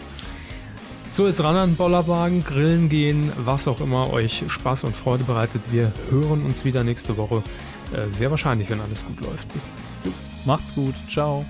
So, 1.13 1.27
jetzt 1.27 1.43
ran 1.43 1.57
an 1.57 1.71
den 1.71 1.77
Bollerwagen, 1.77 2.45
grillen 2.45 2.89
gehen, 2.89 3.33
was 3.37 3.67
auch 3.67 3.81
immer 3.81 4.13
euch 4.13 4.45
Spaß 4.47 4.85
und 4.85 4.97
Freude 4.97 5.25
bereitet. 5.25 5.63
Wir 5.73 5.93
hören 6.11 6.45
uns 6.45 6.65
wieder 6.65 6.85
nächste 6.85 7.17
Woche. 7.17 7.43
Äh, 7.93 8.11
sehr 8.11 8.31
wahrscheinlich, 8.31 8.71
wenn 8.71 8.81
alles 8.81 9.05
gut 9.05 9.21
läuft. 9.23 9.53
Bis 9.53 9.67
Macht's 10.45 10.75
gut. 10.75 10.95
Ciao. 11.09 11.45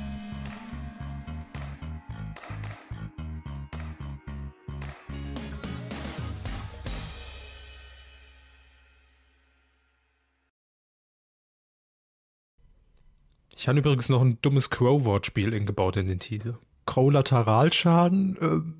Ich 13.54 13.68
habe 13.68 13.80
übrigens 13.80 14.08
noch 14.08 14.22
ein 14.22 14.38
dummes 14.40 14.70
Crow-Wortspiel 14.70 15.52
eingebaut 15.52 15.96
in 15.96 16.06
den 16.06 16.20
Teaser. 16.20 16.58
Crow-Lateralschaden, 16.86 18.36
äh, 18.40 18.77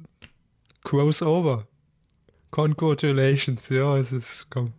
Crossover. 0.84 1.66
Congratulations, 2.50 3.68
ja, 3.68 3.96
es 3.96 4.12
ist, 4.12 4.46
komm. 4.50 4.72